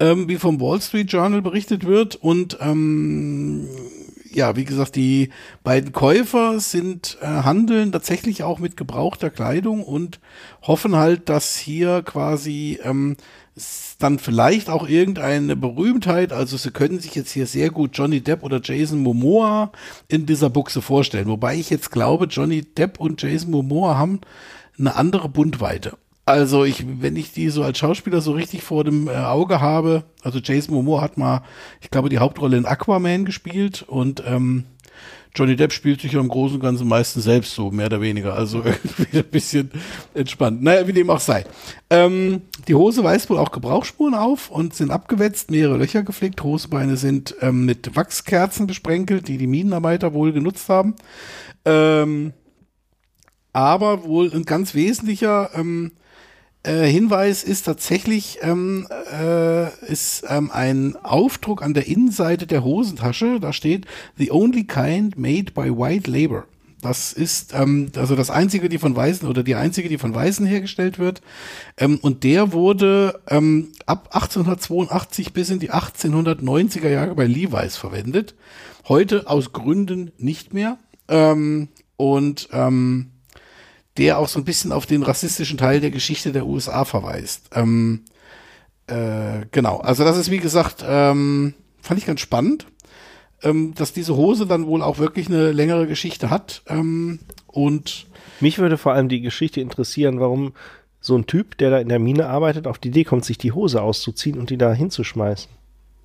ähm, 0.00 0.28
wie 0.28 0.36
vom 0.36 0.60
Wall 0.60 0.80
Street 0.80 1.12
Journal 1.12 1.42
berichtet 1.42 1.84
wird. 1.84 2.16
Und 2.16 2.56
ähm, 2.60 3.68
ja, 4.34 4.56
wie 4.56 4.64
gesagt, 4.64 4.96
die 4.96 5.30
beiden 5.62 5.92
Käufer 5.92 6.60
sind 6.60 7.18
äh, 7.20 7.26
handeln 7.26 7.92
tatsächlich 7.92 8.42
auch 8.42 8.58
mit 8.58 8.76
gebrauchter 8.76 9.30
Kleidung 9.30 9.82
und 9.82 10.20
hoffen 10.62 10.96
halt, 10.96 11.28
dass 11.28 11.56
hier 11.56 12.02
quasi 12.02 12.78
ähm, 12.82 13.16
dann 13.98 14.18
vielleicht 14.18 14.68
auch 14.68 14.88
irgendeine 14.88 15.54
Berühmtheit, 15.54 16.32
also 16.32 16.56
sie 16.56 16.72
können 16.72 16.98
sich 16.98 17.14
jetzt 17.14 17.30
hier 17.30 17.46
sehr 17.46 17.70
gut 17.70 17.90
Johnny 17.94 18.20
Depp 18.20 18.42
oder 18.42 18.60
Jason 18.62 18.98
Momoa 18.98 19.70
in 20.08 20.26
dieser 20.26 20.50
Buchse 20.50 20.82
vorstellen. 20.82 21.28
Wobei 21.28 21.56
ich 21.56 21.70
jetzt 21.70 21.90
glaube, 21.90 22.26
Johnny 22.26 22.62
Depp 22.62 22.98
und 22.98 23.22
Jason 23.22 23.52
Momoa 23.52 23.96
haben 23.96 24.20
eine 24.78 24.96
andere 24.96 25.28
Bundweite. 25.28 25.96
Also 26.26 26.64
ich, 26.64 26.84
wenn 27.02 27.16
ich 27.16 27.32
die 27.32 27.50
so 27.50 27.62
als 27.62 27.78
Schauspieler 27.78 28.22
so 28.22 28.32
richtig 28.32 28.62
vor 28.62 28.82
dem 28.82 29.08
äh, 29.08 29.12
Auge 29.12 29.60
habe, 29.60 30.04
also 30.22 30.38
Jason 30.38 30.74
Momoa 30.74 31.02
hat 31.02 31.18
mal, 31.18 31.42
ich 31.82 31.90
glaube, 31.90 32.08
die 32.08 32.18
Hauptrolle 32.18 32.56
in 32.56 32.64
Aquaman 32.64 33.26
gespielt 33.26 33.82
und 33.86 34.22
ähm, 34.26 34.64
Johnny 35.36 35.56
Depp 35.56 35.72
spielt 35.72 36.00
sich 36.00 36.12
ja 36.12 36.20
im 36.20 36.28
Großen 36.28 36.56
und 36.56 36.62
Ganzen 36.62 36.86
meistens 36.86 37.24
selbst 37.24 37.54
so, 37.54 37.72
mehr 37.72 37.86
oder 37.86 38.00
weniger. 38.00 38.34
Also 38.34 38.58
irgendwie 38.64 39.18
ein 39.18 39.24
bisschen 39.24 39.70
entspannt. 40.14 40.62
Naja, 40.62 40.86
wie 40.86 40.92
dem 40.92 41.10
auch 41.10 41.20
sei. 41.20 41.44
Ähm, 41.90 42.42
die 42.68 42.74
Hose 42.74 43.02
weist 43.02 43.28
wohl 43.28 43.38
auch 43.38 43.50
Gebrauchsspuren 43.50 44.14
auf 44.14 44.48
und 44.48 44.74
sind 44.74 44.92
abgewetzt, 44.92 45.50
mehrere 45.50 45.76
Löcher 45.76 46.04
geflickt. 46.04 46.42
Hosebeine 46.44 46.96
sind 46.96 47.34
ähm, 47.40 47.66
mit 47.66 47.96
Wachskerzen 47.96 48.68
besprenkelt, 48.68 49.26
die 49.26 49.36
die 49.36 49.48
Minenarbeiter 49.48 50.14
wohl 50.14 50.32
genutzt 50.32 50.68
haben. 50.68 50.94
Ähm, 51.64 52.32
aber 53.52 54.04
wohl 54.04 54.32
ein 54.32 54.44
ganz 54.44 54.74
wesentlicher 54.74 55.50
ähm, 55.54 55.92
äh, 56.64 56.86
Hinweis 56.86 57.44
ist 57.44 57.62
tatsächlich 57.62 58.38
ähm, 58.42 58.88
äh, 59.12 59.68
ist 59.86 60.24
ähm, 60.28 60.50
ein 60.50 60.96
Aufdruck 61.02 61.62
an 61.62 61.74
der 61.74 61.86
Innenseite 61.86 62.46
der 62.46 62.64
Hosentasche. 62.64 63.38
Da 63.40 63.52
steht 63.52 63.86
The 64.16 64.32
only 64.32 64.64
kind 64.64 65.16
made 65.18 65.52
by 65.52 65.70
white 65.70 66.10
labor. 66.10 66.46
Das 66.84 67.14
ist 67.14 67.54
ähm, 67.54 67.90
also 67.96 68.14
das 68.14 68.28
einzige, 68.28 68.68
die 68.68 68.78
von 68.78 68.94
Weißen 68.94 69.26
oder 69.26 69.42
die 69.42 69.54
einzige, 69.54 69.88
die 69.88 69.96
von 69.96 70.14
Weißen 70.14 70.44
hergestellt 70.44 70.98
wird. 70.98 71.22
Ähm, 71.78 71.98
und 72.02 72.24
der 72.24 72.52
wurde 72.52 73.20
ähm, 73.28 73.72
ab 73.86 74.10
1882 74.12 75.32
bis 75.32 75.48
in 75.48 75.60
die 75.60 75.70
1890er 75.70 76.88
Jahre 76.88 77.14
bei 77.14 77.26
Levi's 77.26 77.78
verwendet. 77.78 78.34
Heute 78.86 79.28
aus 79.28 79.52
Gründen 79.52 80.12
nicht 80.18 80.52
mehr. 80.52 80.76
Ähm, 81.08 81.68
und 81.96 82.48
ähm, 82.52 83.10
der 83.98 84.18
auch 84.18 84.28
so 84.28 84.38
ein 84.38 84.44
bisschen 84.44 84.72
auf 84.72 84.86
den 84.86 85.02
rassistischen 85.02 85.58
Teil 85.58 85.80
der 85.80 85.90
Geschichte 85.90 86.32
der 86.32 86.46
USA 86.46 86.84
verweist. 86.84 87.50
Ähm, 87.54 88.02
äh, 88.86 89.46
genau, 89.50 89.78
also 89.78 90.04
das 90.04 90.18
ist 90.18 90.30
wie 90.30 90.38
gesagt, 90.38 90.84
ähm, 90.86 91.54
fand 91.80 91.98
ich 91.98 92.06
ganz 92.06 92.20
spannend, 92.20 92.66
ähm, 93.42 93.74
dass 93.74 93.92
diese 93.92 94.16
Hose 94.16 94.46
dann 94.46 94.66
wohl 94.66 94.82
auch 94.82 94.98
wirklich 94.98 95.28
eine 95.28 95.52
längere 95.52 95.86
Geschichte 95.86 96.30
hat. 96.30 96.62
Ähm, 96.66 97.20
und 97.46 98.06
Mich 98.40 98.58
würde 98.58 98.78
vor 98.78 98.92
allem 98.92 99.08
die 99.08 99.20
Geschichte 99.20 99.60
interessieren, 99.60 100.18
warum 100.18 100.54
so 101.00 101.16
ein 101.16 101.26
Typ, 101.26 101.58
der 101.58 101.70
da 101.70 101.78
in 101.78 101.88
der 101.88 101.98
Mine 101.98 102.26
arbeitet, 102.28 102.66
auf 102.66 102.78
die 102.78 102.88
Idee 102.88 103.04
kommt, 103.04 103.24
sich 103.24 103.38
die 103.38 103.52
Hose 103.52 103.82
auszuziehen 103.82 104.38
und 104.38 104.50
die 104.50 104.58
da 104.58 104.72
hinzuschmeißen. 104.72 105.50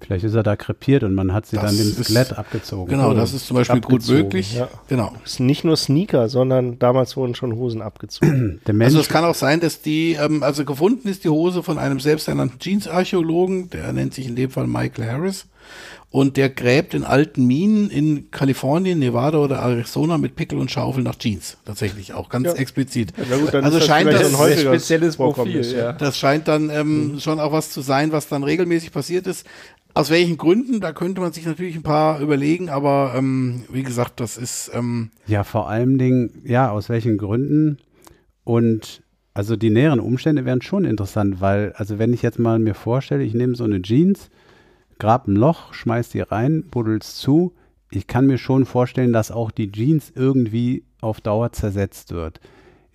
Vielleicht 0.02 0.24
ist 0.24 0.34
er 0.34 0.44
da 0.44 0.56
krepiert 0.56 1.04
und 1.04 1.14
man 1.14 1.34
hat 1.34 1.46
sie 1.46 1.56
Das 1.58 1.66
dann 1.66 1.78
dem 1.78 1.88
ist- 1.90 2.04
Skelett 2.04 2.38
abgezogen. 2.38 2.90
genau, 2.90 3.14
das 3.14 3.34
ist 3.34 3.46
zum 3.48 3.56
Beispiel 3.58 3.82
gut 3.82 3.96
Abgezogen, 4.02 4.22
möglich. 4.24 4.56
ja. 4.56 4.68
Genau. 4.88 5.12
Das 5.24 5.34
sind 5.36 5.46
nicht 5.46 5.64
nur 5.64 5.76
Sneaker, 5.78 6.30
sondern 6.30 6.80
damals 6.80 7.16
wurden 7.18 7.36
schon 7.36 7.54
Hosen 7.56 7.82
abgezogen. 7.82 8.62
Der 8.68 8.74
Mensch, 8.74 8.88
Also 8.88 9.02
es 9.02 9.10
kann 9.10 9.26
auch 9.26 9.36
sein, 9.36 9.60
dass 9.60 9.82
die, 9.82 10.14
ähm, 10.14 10.42
also 10.44 10.66
gefunden 10.66 11.08
ist 11.08 11.24
die 11.24 11.30
Hose 11.30 11.64
von 11.64 11.78
einem 11.78 12.00
selbsternannten 12.00 12.60
Jeans-Archäologen, 12.60 13.70
der 13.70 13.92
nennt 13.94 14.14
sich 14.14 14.28
in 14.28 14.36
dem 14.36 14.50
Fall 14.50 14.68
Michael 14.68 15.10
Harris. 15.10 15.46
Und 16.12 16.38
der 16.38 16.50
gräbt 16.50 16.96
in 16.96 17.04
alten 17.04 17.46
Minen 17.46 17.92
in 17.92 18.32
Kalifornien, 18.32 18.98
Nevada 18.98 19.38
oder 19.38 19.58
Arizona 19.58 20.18
mit 20.18 20.36
Pickel 20.36 20.58
und 20.58 20.72
Schaufel 20.72 21.04
nach 21.04 21.18
Jeans. 21.18 21.58
Tatsächlich 21.66 22.14
auch, 22.14 22.30
ganz 22.30 22.48
Ja. 22.48 22.54
explizit. 22.54 23.14
Na 23.30 23.38
gut, 23.38 23.54
dann 23.54 23.64
also 23.64 23.78
ist 23.78 23.88
das 23.88 23.96
scheint 23.96 24.12
das, 24.12 24.34
ein 24.34 24.58
spezielles 24.58 25.18
Profil, 25.18 25.62
ja. 25.62 25.94
das 25.94 26.18
scheint 26.18 26.48
dann 26.48 26.72
ähm, 26.72 27.18
schon 27.20 27.40
auch 27.40 27.52
was 27.52 27.70
zu 27.70 27.82
sein, 27.82 28.12
was 28.12 28.28
dann 28.28 28.44
regelmäßig 28.44 28.92
passiert 28.92 29.28
ist. 29.28 29.46
Aus 29.94 30.10
welchen 30.10 30.38
Gründen, 30.38 30.82
da 30.82 30.94
könnte 30.94 31.22
man 31.22 31.32
sich 31.32 31.46
natürlich 31.46 31.76
ein 31.76 31.84
paar 31.84 32.20
überlegen, 32.22 32.70
aber 32.70 33.14
ähm, 33.16 33.64
wie 33.72 33.84
gesagt, 33.84 34.20
das 34.20 34.38
ist 34.38 34.72
ähm, 34.74 35.12
Ja, 35.28 35.44
vor 35.44 35.70
allem 35.70 35.98
Dingen, 35.98 36.42
ja, 36.44 36.72
aus 36.72 36.90
welchen 36.90 37.18
Gründen 37.18 37.78
und 38.44 39.04
also 39.34 39.56
die 39.56 39.70
näheren 39.70 40.00
Umstände 40.00 40.44
wären 40.46 40.62
schon 40.62 40.86
interessant, 40.86 41.40
weil, 41.40 41.74
also 41.76 42.00
wenn 42.00 42.14
ich 42.14 42.22
jetzt 42.22 42.40
mal 42.40 42.60
mir 42.60 42.74
vorstelle, 42.74 43.24
ich 43.24 43.34
nehme 43.34 43.56
so 43.56 43.64
eine 43.64 43.82
Jeans, 43.82 44.30
grab 45.00 45.28
ein 45.28 45.36
Loch, 45.36 45.74
schmeiß 45.74 46.10
die 46.10 46.22
rein, 46.22 46.64
buddel's 46.70 47.16
zu, 47.16 47.54
ich 47.92 48.06
kann 48.06 48.28
mir 48.28 48.38
schon 48.38 48.66
vorstellen, 48.66 49.14
dass 49.14 49.32
auch 49.32 49.50
die 49.50 49.72
Jeans 49.72 50.12
irgendwie 50.14 50.84
auf 51.02 51.22
Dauer 51.22 51.52
zersetzt 51.52 52.12
wird. 52.12 52.40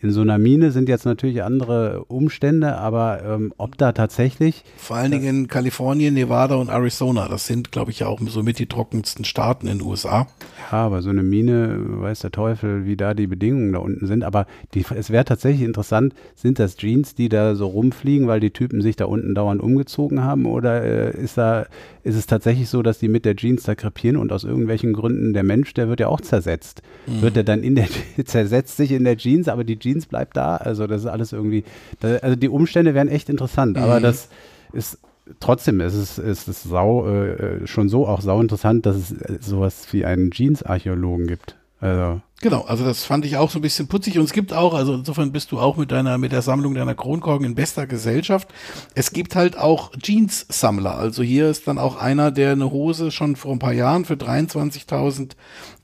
In 0.05 0.11
so 0.11 0.20
einer 0.20 0.36
Mine 0.36 0.70
sind 0.70 0.90
jetzt 0.90 1.07
natürlich 1.07 1.42
andere 1.42 2.05
Umstände, 2.09 2.76
aber 2.76 3.22
ähm, 3.24 3.55
ob 3.57 3.78
da 3.78 3.92
tatsächlich 3.92 4.62
vor 4.76 4.96
allen 4.96 5.12
Dingen 5.12 5.24
in 5.24 5.48
Kalifornien, 5.48 6.12
Nevada 6.12 6.57
und 6.57 6.68
Arizona. 6.68 7.26
Das 7.26 7.46
sind, 7.46 7.72
glaube 7.72 7.90
ich, 7.90 8.00
ja 8.00 8.09
auch 8.09 8.20
so 8.26 8.42
mit 8.42 8.59
die 8.59 8.66
trockensten 8.66 9.24
Staaten 9.24 9.66
in 9.66 9.78
den 9.78 9.86
USA. 9.86 10.26
Ja, 10.70 10.84
aber 10.84 11.00
so 11.00 11.09
eine 11.09 11.22
Mine, 11.22 11.78
weiß 12.02 12.20
der 12.20 12.32
Teufel, 12.32 12.84
wie 12.84 12.98
da 12.98 13.14
die 13.14 13.26
Bedingungen 13.26 13.72
da 13.72 13.78
unten 13.78 14.07
sind. 14.07 14.24
Aber 14.24 14.46
die, 14.74 14.84
es 14.94 15.09
wäre 15.09 15.24
tatsächlich 15.24 15.62
interessant, 15.62 16.12
sind 16.34 16.59
das 16.59 16.76
Jeans, 16.76 17.14
die 17.14 17.30
da 17.30 17.55
so 17.55 17.66
rumfliegen, 17.68 18.28
weil 18.28 18.40
die 18.40 18.50
Typen 18.50 18.82
sich 18.82 18.96
da 18.96 19.07
unten 19.07 19.34
dauernd 19.34 19.62
umgezogen 19.62 20.22
haben? 20.22 20.44
Oder 20.44 20.82
äh, 20.82 21.18
ist 21.18 21.38
da, 21.38 21.64
ist 22.02 22.16
es 22.16 22.26
tatsächlich 22.26 22.68
so, 22.68 22.82
dass 22.82 22.98
die 22.98 23.09
mit 23.09 23.24
der 23.24 23.36
Jeans 23.36 23.62
da 23.62 23.74
krepieren 23.74 24.18
und 24.18 24.32
aus 24.32 24.44
irgendwelchen 24.44 24.92
Gründen 24.92 25.32
der 25.32 25.44
Mensch, 25.44 25.72
der 25.72 25.88
wird 25.88 26.00
ja 26.00 26.09
auch 26.09 26.20
zersetzt. 26.20 26.82
Wird 27.07 27.38
er 27.38 27.44
dann 27.44 27.62
in 27.62 27.74
der, 27.74 27.88
zersetzt 28.26 28.76
sich 28.76 28.92
in 28.92 29.05
der 29.05 29.16
Jeans, 29.16 29.48
aber 29.48 29.64
die 29.64 29.78
Jeans 29.78 29.93
Jeans 29.95 30.07
bleibt 30.07 30.36
da. 30.36 30.57
Also 30.57 30.86
das 30.86 31.03
ist 31.03 31.07
alles 31.07 31.32
irgendwie, 31.32 31.64
da, 32.01 32.16
also 32.16 32.36
die 32.36 32.49
Umstände 32.49 32.95
wären 32.95 33.09
echt 33.09 33.28
interessant, 33.28 33.78
aber 33.78 34.01
das 34.01 34.28
ist 34.72 34.99
trotzdem 35.40 35.80
ist 35.80 35.95
es, 35.95 36.18
ist 36.18 36.49
es 36.49 36.62
sau, 36.64 37.07
äh, 37.07 37.66
schon 37.66 37.88
so 37.88 38.07
auch 38.07 38.20
sau 38.20 38.40
interessant, 38.40 38.84
dass 38.86 38.97
es 38.97 39.12
äh, 39.12 39.38
sowas 39.40 39.86
wie 39.92 40.05
einen 40.05 40.30
Jeans-Archäologen 40.30 41.26
gibt. 41.26 41.57
Also 41.85 42.22
Genau, 42.45 42.61
also 42.62 42.85
das 42.85 43.05
fand 43.05 43.24
ich 43.24 43.39
auch 43.39 43.49
so 43.49 43.59
ein 43.59 43.62
bisschen 43.62 43.87
putzig 43.87 44.18
und 44.18 44.24
es 44.24 44.35
gibt 44.35 44.53
auch, 44.53 44.74
also 44.74 44.93
insofern 44.93 45.32
bist 45.32 45.51
du 45.51 45.59
auch 45.59 45.78
mit 45.78 45.91
deiner, 45.91 46.18
mit 46.18 46.30
der 46.30 46.43
Sammlung 46.43 46.74
deiner 46.74 46.95
Kronkorken 46.95 47.47
in 47.47 47.55
bester 47.55 47.87
Gesellschaft. 47.87 48.49
Es 48.95 49.12
gibt 49.12 49.35
halt 49.35 49.57
auch 49.57 49.93
Jeans-Sammler. 49.97 50.95
Also 50.95 51.22
hier 51.22 51.49
ist 51.49 51.66
dann 51.66 51.78
auch 51.78 51.97
einer, 51.97 52.30
der 52.30 52.53
eine 52.53 52.70
Hose 52.70 53.11
schon 53.11 53.37
vor 53.37 53.53
ein 53.53 53.61
paar 53.61 53.72
Jahren 53.72 54.05
für 54.05 54.12
23.000 54.12 55.30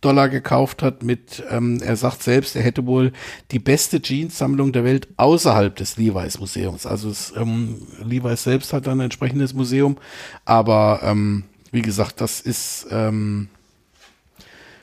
Dollar 0.03 0.29
gekauft 0.29 0.83
hat 0.83 1.03
mit, 1.03 1.43
ähm, 1.49 1.81
er 1.83 1.97
sagt 1.97 2.23
selbst, 2.23 2.55
er 2.57 2.63
hätte 2.63 2.85
wohl 2.85 3.13
die 3.53 3.59
beste 3.59 4.03
Jeans-Sammlung 4.03 4.73
der 4.73 4.85
Welt 4.85 5.09
außerhalb 5.17 5.75
des 5.75 5.97
Levi's 5.97 6.41
Museums. 6.41 6.85
Also 6.85 7.09
es, 7.09 7.33
ähm, 7.35 7.87
Levi's 8.05 8.43
selbst 8.43 8.75
hat 8.75 8.87
dann 8.87 9.01
ein 9.01 9.05
entsprechendes 9.05 9.55
Museum, 9.55 9.97
aber 10.45 11.01
ähm, 11.05 11.45
wie 11.73 11.81
gesagt, 11.81 12.21
das 12.21 12.43
ist, 12.43 12.87
ähm, 12.91 13.49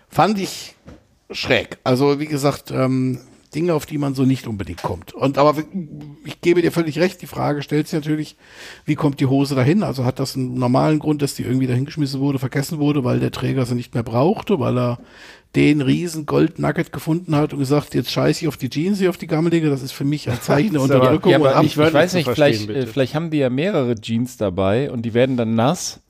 fand 0.09 0.39
ich 0.39 0.74
schräg. 1.32 1.78
Also 1.84 2.19
wie 2.19 2.25
gesagt, 2.28 2.71
ähm, 2.71 3.19
Dinge, 3.55 3.73
auf 3.73 3.86
die 3.86 3.97
man 3.97 4.13
so 4.13 4.23
nicht 4.23 4.45
unbedingt 4.45 4.82
kommt. 4.84 5.13
Und 5.13 5.38
aber 5.38 5.55
ich 6.25 6.41
gebe 6.41 6.61
dir 6.61 6.71
völlig 6.71 6.99
recht, 6.99 7.21
die 7.21 7.28
Frage 7.28 7.61
stellt 7.63 7.88
sich 7.88 7.97
natürlich, 7.97 8.36
wie 8.86 8.95
kommt 8.95 9.21
die 9.21 9.25
Hose 9.25 9.55
dahin? 9.55 9.84
Also 9.84 10.03
hat 10.03 10.19
das 10.19 10.36
einen 10.36 10.55
normalen 10.55 10.99
Grund, 10.99 11.21
dass 11.21 11.34
die 11.34 11.43
irgendwie 11.43 11.65
dahingeschmissen 11.67 12.19
wurde, 12.19 12.39
vergessen 12.39 12.78
wurde, 12.78 13.05
weil 13.05 13.19
der 13.21 13.32
Träger 13.32 13.65
sie 13.65 13.75
nicht 13.75 13.93
mehr 13.93 14.03
brauchte, 14.03 14.59
weil 14.59 14.78
er 14.78 14.99
den 15.55 15.80
riesen 15.82 16.25
Gold-Nugget 16.25 16.91
gefunden 16.91 17.36
hat 17.36 17.53
und 17.53 17.59
gesagt, 17.59 17.95
jetzt 17.95 18.11
scheiße 18.11 18.41
ich 18.43 18.47
auf 18.49 18.57
die 18.57 18.69
Jeans, 18.69 18.99
hier 18.99 19.09
auf 19.09 19.17
die 19.17 19.28
Gammelige, 19.28 19.69
das 19.69 19.82
ist 19.82 19.93
für 19.93 20.03
mich 20.03 20.30
ein 20.30 20.41
Zeichen 20.41 20.73
der 20.73 20.82
aber- 20.84 20.95
Unterdrückung. 20.95 21.32
ja, 21.32 21.38
aber 21.38 21.63
ich 21.63 21.78
wörtlich 21.78 21.93
weiß 21.93 22.13
nicht, 22.15 22.30
vielleicht, 22.30 22.69
vielleicht 22.89 23.15
haben 23.15 23.32
die 23.32 23.38
ja 23.38 23.49
mehrere 23.49 23.95
Jeans 23.95 24.36
dabei 24.36 24.91
und 24.91 25.03
die 25.03 25.13
werden 25.13 25.38
dann 25.38 25.55
nass 25.55 26.01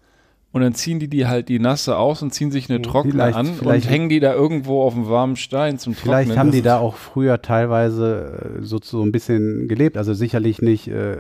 und 0.58 0.64
dann 0.64 0.74
ziehen 0.74 1.00
die 1.00 1.08
die 1.08 1.26
halt 1.28 1.48
die 1.50 1.60
nasse 1.60 1.98
aus 1.98 2.22
und 2.22 2.34
ziehen 2.34 2.52
sich 2.52 2.70
eine 2.70 2.82
trockene 2.82 3.14
Vielleicht- 3.14 3.38
an 3.38 3.46
vielleicht- 3.48 3.86
und 3.86 3.92
hängen 3.92 4.10
die 4.10 4.20
da 4.20 4.34
irgendwo 4.34 4.84
auf 4.84 4.94
dem 4.94 5.08
warmen 5.08 5.36
Stein 5.38 5.80
zum 5.80 5.94
Trocknen. 5.96 6.26
Vielleicht 6.26 6.38
haben 6.38 6.52
die 6.52 6.62
da 6.62 6.78
auch 6.80 6.96
früher 6.96 7.42
teilweise 7.42 8.58
äh, 8.60 8.64
so, 8.64 8.80
so 8.84 9.02
ein 9.04 9.12
bisschen 9.12 9.68
gelebt. 9.68 9.98
Also 9.98 10.14
sicherlich 10.14 10.62
nicht 10.62 10.88
äh, 10.90 11.16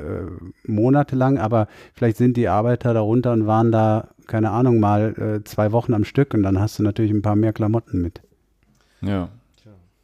monatelang, 0.65 1.37
aber 1.37 1.67
vielleicht 1.93 2.17
sind 2.17 2.37
die 2.37 2.47
Arbeiter 2.47 2.93
darunter 2.93 3.33
und 3.33 3.47
waren 3.47 3.71
da, 3.71 4.09
keine 4.27 4.51
Ahnung, 4.51 4.79
mal 4.79 5.13
äh, 5.39 5.43
zwei 5.43 5.71
Wochen 5.71 5.93
am 5.93 6.03
Stück 6.03 6.33
und 6.33 6.43
dann 6.43 6.59
hast 6.59 6.77
du 6.79 6.83
natürlich 6.83 7.11
ein 7.11 7.21
paar 7.21 7.35
mehr 7.35 7.53
Klamotten 7.53 8.01
mit. 8.01 8.21
Ja. 9.01 9.29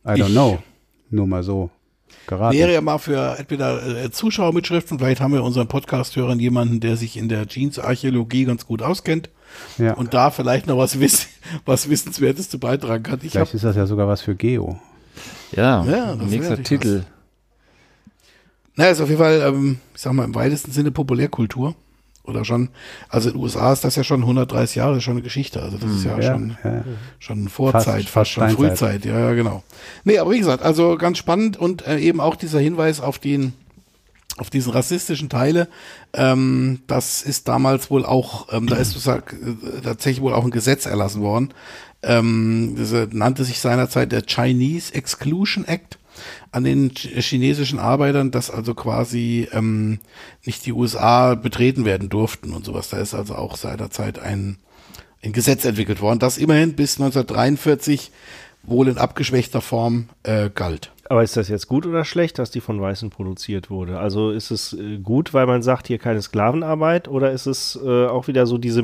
I 0.06 0.10
don't 0.10 0.28
Ich- 0.28 0.32
know. 0.32 0.60
Nur 1.10 1.28
mal 1.28 1.44
so 1.44 1.70
geraten. 2.28 2.58
Wäre 2.58 2.74
ja 2.74 2.82
mal 2.82 2.98
für 2.98 3.38
entweder 3.38 4.04
äh, 4.04 4.12
Zuschauermitschriften, 4.12 5.00
vielleicht 5.00 5.22
haben 5.22 5.34
wir 5.34 5.44
unseren 5.44 5.68
Podcast-Hörern 5.68 6.40
jemanden, 6.40 6.80
der 6.80 6.98
sich 6.98 7.18
in 7.18 7.30
der 7.30 7.48
Jeans-Archäologie 7.48 8.46
ganz 8.46 8.66
gut 8.66 8.82
auskennt 8.82 9.30
ja. 9.78 9.94
und 9.94 10.14
da 10.14 10.32
vielleicht 10.32 10.68
noch 10.68 10.78
was, 10.78 11.00
wiss 11.00 11.28
was 11.66 11.90
Wissenswertes 11.90 12.50
zu 12.50 12.60
beitragen 12.60 13.04
kann. 13.04 13.20
Ich 13.24 13.32
Vielleicht 13.32 13.54
ist 13.54 13.64
das 13.64 13.76
ja 13.76 13.86
sogar 13.86 14.08
was 14.08 14.22
für 14.22 14.36
Geo. 14.36 14.80
Ja, 15.56 15.84
Ja, 15.86 16.16
nächster 16.16 16.62
Titel. 16.62 17.04
naja, 18.76 18.92
ist 18.92 19.02
auf 19.02 19.10
jeden 19.10 19.22
Fall, 19.22 19.42
ähm, 19.46 19.80
ich 19.94 20.02
sag 20.02 20.14
mal, 20.14 20.24
im 20.24 20.36
weitesten 20.36 20.72
Sinne 20.72 20.92
Populärkultur. 20.92 21.76
Oder 22.26 22.46
schon, 22.46 22.70
also 23.10 23.30
in 23.30 23.36
den 23.36 23.44
USA 23.44 23.74
ist 23.74 23.84
das 23.84 23.98
ja 23.98 24.04
schon 24.06 24.22
130 24.22 24.78
Jahre, 24.78 25.02
schon 25.02 25.16
eine 25.16 25.22
Geschichte. 25.22 25.62
Also 25.62 25.78
das 25.78 25.92
ist 25.92 26.06
ja, 26.06 26.18
Ja, 26.18 26.34
schon, 26.34 26.58
ja. 26.64 26.84
schon 27.20 27.50
Vorzeit, 27.50 28.04
fast, 28.04 28.10
fast 28.10 28.32
schon 28.32 28.44
Steinzeit. 28.50 28.70
Frühzeit. 28.70 29.06
Ja, 29.06 29.20
ja, 29.20 29.34
genau. 29.34 29.62
Nee, 30.06 30.20
aber 30.20 30.32
wie 30.32 30.40
gesagt, 30.40 30.64
also 30.64 30.98
ganz 30.98 31.18
spannend 31.18 31.58
und 31.58 31.86
äh, 31.86 32.00
eben 32.00 32.22
auch 32.22 32.38
dieser 32.38 32.60
Hinweis 32.62 33.02
auf 33.02 33.20
den, 33.20 33.52
auf 34.38 34.50
diesen 34.50 34.72
rassistischen 34.72 35.28
Teile, 35.28 35.68
ähm, 36.14 36.80
das 36.88 37.24
ist 37.24 37.50
damals 37.50 37.92
wohl 37.92 38.06
auch, 38.06 38.54
ähm, 38.54 38.68
da 38.68 38.78
ist 38.78 38.92
sozusagen, 38.92 39.58
äh, 39.62 39.82
tatsächlich 39.82 40.22
wohl 40.22 40.34
auch 40.34 40.46
ein 40.46 40.52
Gesetz 40.52 40.86
erlassen 40.86 41.22
worden. 41.22 41.54
Ähm, 42.04 42.76
das 42.78 42.94
äh, 42.94 43.08
nannte 43.12 43.44
sich 43.44 43.60
seinerzeit 43.60 44.14
der 44.14 44.24
Chinese 44.26 44.94
Exclusion 44.94 45.66
Act 45.66 46.00
an 46.54 46.64
den 46.64 46.92
ch- 46.92 47.20
chinesischen 47.22 47.80
Arbeitern, 47.80 48.32
dass 48.32 48.50
also 48.50 48.74
quasi 48.74 49.48
ähm, 49.52 50.00
nicht 50.46 50.66
die 50.66 50.72
USA 50.74 51.36
betreten 51.36 51.84
werden 51.86 52.10
durften 52.10 52.54
und 52.54 52.64
sowas. 52.66 52.90
Da 52.90 52.98
ist 52.98 53.14
also 53.14 53.36
auch 53.36 53.58
seinerzeit 53.58 54.20
ein, 54.20 54.58
ein 55.24 55.34
Gesetz 55.34 55.66
entwickelt 55.66 56.02
worden, 56.02 56.20
das 56.20 56.38
immerhin 56.38 56.74
bis 56.74 57.00
1943 57.00 58.12
wohl 58.64 58.88
in 58.88 58.98
abgeschwächter 58.98 59.62
Form 59.62 60.10
äh, 60.24 60.50
galt. 60.54 60.92
Aber 61.10 61.22
ist 61.22 61.36
das 61.36 61.50
jetzt 61.50 61.68
gut 61.68 61.86
oder 61.86 62.06
schlecht, 62.06 62.40
dass 62.40 62.50
die 62.50 62.62
von 62.62 62.80
Weißen 62.80 63.10
produziert 63.10 63.70
wurde? 63.70 64.00
Also 64.00 64.32
ist 64.32 64.52
es 64.52 64.74
äh, 64.74 65.00
gut, 65.00 65.34
weil 65.34 65.46
man 65.48 65.62
sagt, 65.62 65.88
hier 65.88 65.98
keine 66.00 66.22
Sklavenarbeit, 66.22 67.08
oder 67.10 67.32
ist 67.32 67.46
es 67.46 67.78
äh, 67.84 68.06
auch 68.06 68.28
wieder 68.28 68.46
so 68.46 68.58
diese 68.58 68.82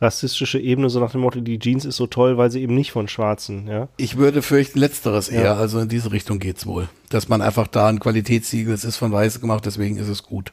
meta-rassistische 0.00 0.58
Ebene, 0.58 0.90
so 0.90 1.00
nach 1.00 1.12
dem 1.12 1.20
Motto, 1.20 1.40
die 1.40 1.58
Jeans 1.58 1.84
ist 1.84 1.96
so 1.96 2.06
toll, 2.06 2.36
weil 2.38 2.50
sie 2.50 2.62
eben 2.62 2.74
nicht 2.74 2.92
von 2.92 3.08
Schwarzen, 3.08 3.66
ja? 3.66 3.88
Ich 3.96 4.16
würde 4.16 4.42
fürchten, 4.42 4.78
letzteres 4.78 5.28
eher. 5.28 5.42
Ja. 5.42 5.54
Also 5.54 5.78
in 5.78 5.88
diese 5.88 6.12
Richtung 6.12 6.38
geht's 6.38 6.66
wohl. 6.66 6.88
Dass 7.10 7.28
man 7.28 7.42
einfach 7.42 7.66
da 7.66 7.88
ein 7.88 8.00
Qualitätssiegel, 8.00 8.72
es 8.72 8.84
ist 8.84 8.96
von 8.96 9.12
Weiß 9.12 9.40
gemacht, 9.40 9.66
deswegen 9.66 9.96
ist 9.96 10.08
es 10.08 10.22
gut. 10.22 10.52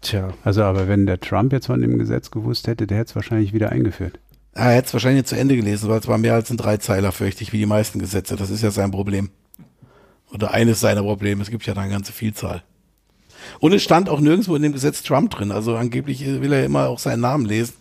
Tja. 0.00 0.34
Also, 0.44 0.62
aber 0.62 0.88
wenn 0.88 1.06
der 1.06 1.20
Trump 1.20 1.52
jetzt 1.52 1.66
von 1.66 1.80
dem 1.80 1.98
Gesetz 1.98 2.30
gewusst 2.30 2.66
hätte, 2.66 2.86
der 2.86 2.98
hätte 2.98 3.10
es 3.10 3.16
wahrscheinlich 3.16 3.52
wieder 3.52 3.70
eingeführt. 3.70 4.18
Er 4.54 4.72
hätte 4.72 4.88
es 4.88 4.92
wahrscheinlich 4.92 5.22
nicht 5.22 5.28
zu 5.28 5.36
Ende 5.36 5.54
gelesen, 5.54 5.88
weil 5.88 6.00
es 6.00 6.08
war 6.08 6.18
mehr 6.18 6.34
als 6.34 6.50
ein 6.50 6.56
Dreizeiler, 6.56 7.12
fürchte 7.12 7.44
ich, 7.44 7.52
wie 7.52 7.58
die 7.58 7.66
meisten 7.66 8.00
Gesetze. 8.00 8.34
Das 8.34 8.50
ist 8.50 8.62
ja 8.62 8.72
sein 8.72 8.90
Problem. 8.90 9.30
Oder 10.32 10.52
eines 10.52 10.80
seiner 10.80 11.02
Probleme. 11.02 11.42
Es 11.42 11.50
gibt 11.50 11.64
ja 11.66 11.74
da 11.74 11.82
eine 11.82 11.92
ganze 11.92 12.12
Vielzahl. 12.12 12.62
Und 13.60 13.72
es 13.72 13.82
stand 13.82 14.08
auch 14.08 14.20
nirgendwo 14.20 14.56
in 14.56 14.62
dem 14.62 14.72
Gesetz 14.72 15.02
Trump 15.02 15.30
drin. 15.30 15.52
Also 15.52 15.76
angeblich 15.76 16.24
will 16.24 16.52
er 16.52 16.64
immer 16.64 16.88
auch 16.88 16.98
seinen 16.98 17.20
Namen 17.20 17.46
lesen, 17.46 17.74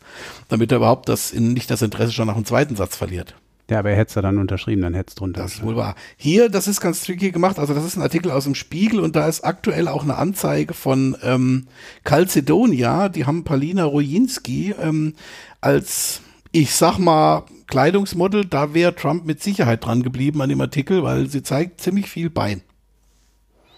damit 0.49 0.72
er 0.72 0.78
überhaupt 0.78 1.09
das, 1.09 1.34
nicht 1.34 1.70
das 1.70 1.82
Interesse 1.82 2.13
schon 2.13 2.28
nach 2.28 2.36
dem 2.36 2.45
zweiten 2.45 2.76
Satz 2.76 2.95
verliert. 2.95 3.36
Ja, 3.70 3.80
aber 3.80 3.89
er 3.89 3.97
hätte 3.97 4.09
es 4.09 4.15
ja 4.15 4.22
dann 4.22 4.38
unterschrieben, 4.38 4.82
dann 4.82 4.93
hätte 4.93 5.09
es 5.09 5.15
drunter. 5.15 5.41
Das 5.41 5.55
ist 5.55 5.63
wohl 5.63 5.76
wahr. 5.76 5.95
Hier, 6.15 6.49
das 6.49 6.68
ist 6.68 6.80
ganz 6.80 7.03
tricky 7.03 7.32
gemacht. 7.32 7.59
Also 7.59 7.74
das 7.74 7.84
ist 7.84 7.97
ein 7.97 8.01
Artikel 8.01 8.32
aus 8.32 8.45
dem 8.45 8.55
Spiegel 8.55 9.01
und 9.01 9.18
da 9.18 9.28
ist 9.28 9.43
aktuell 9.43 9.89
auch 9.89 10.03
eine 10.03 10.15
Anzeige 10.15 10.74
von 10.74 11.18
ähm, 11.22 11.68
Calcedonia. 12.05 13.09
Die 13.09 13.26
haben 13.26 13.43
Palina 13.43 13.84
Rojinski 13.84 14.74
ähm, 14.82 15.15
als, 15.59 16.22
ich 16.53 16.74
sag 16.76 16.97
mal, 16.97 17.43
Kleidungsmodel. 17.68 18.45
Da 18.45 18.74
wäre 18.74 18.95
Trump 18.95 19.26
mit 19.26 19.43
Sicherheit 19.43 19.84
dran 19.84 20.01
geblieben 20.01 20.41
an 20.41 20.47
dem 20.47 20.61
Artikel, 20.61 21.03
weil 21.03 21.28
sie 21.28 21.43
zeigt 21.43 21.82
ziemlich 21.82 22.09
viel 22.09 22.30
Bein. 22.30 22.61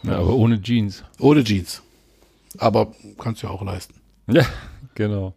Ja, 0.04 0.18
aber 0.18 0.34
ohne 0.34 0.62
Jeans. 0.62 1.04
Ohne 1.20 1.44
Jeans. 1.44 1.82
Aber 2.58 2.94
kannst 3.18 3.44
du 3.44 3.48
ja 3.48 3.54
auch 3.54 3.64
leisten. 3.64 3.96
Ja, 4.28 4.46
genau. 4.96 5.34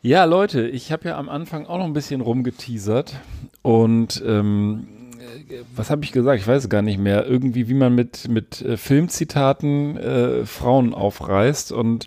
Ja, 0.00 0.24
Leute, 0.24 0.68
ich 0.68 0.92
habe 0.92 1.08
ja 1.08 1.18
am 1.18 1.28
Anfang 1.28 1.66
auch 1.66 1.78
noch 1.78 1.84
ein 1.84 1.92
bisschen 1.92 2.20
rumgeteasert 2.20 3.16
und 3.62 4.22
ähm, 4.24 4.86
äh, 5.18 5.62
was 5.74 5.90
habe 5.90 6.04
ich 6.04 6.12
gesagt? 6.12 6.40
Ich 6.40 6.46
weiß 6.46 6.64
es 6.64 6.70
gar 6.70 6.82
nicht 6.82 6.98
mehr. 6.98 7.26
Irgendwie, 7.26 7.68
wie 7.68 7.74
man 7.74 7.94
mit, 7.94 8.28
mit 8.28 8.62
äh, 8.62 8.76
Filmzitaten 8.76 9.96
äh, 9.96 10.46
Frauen 10.46 10.94
aufreißt 10.94 11.72
und 11.72 12.06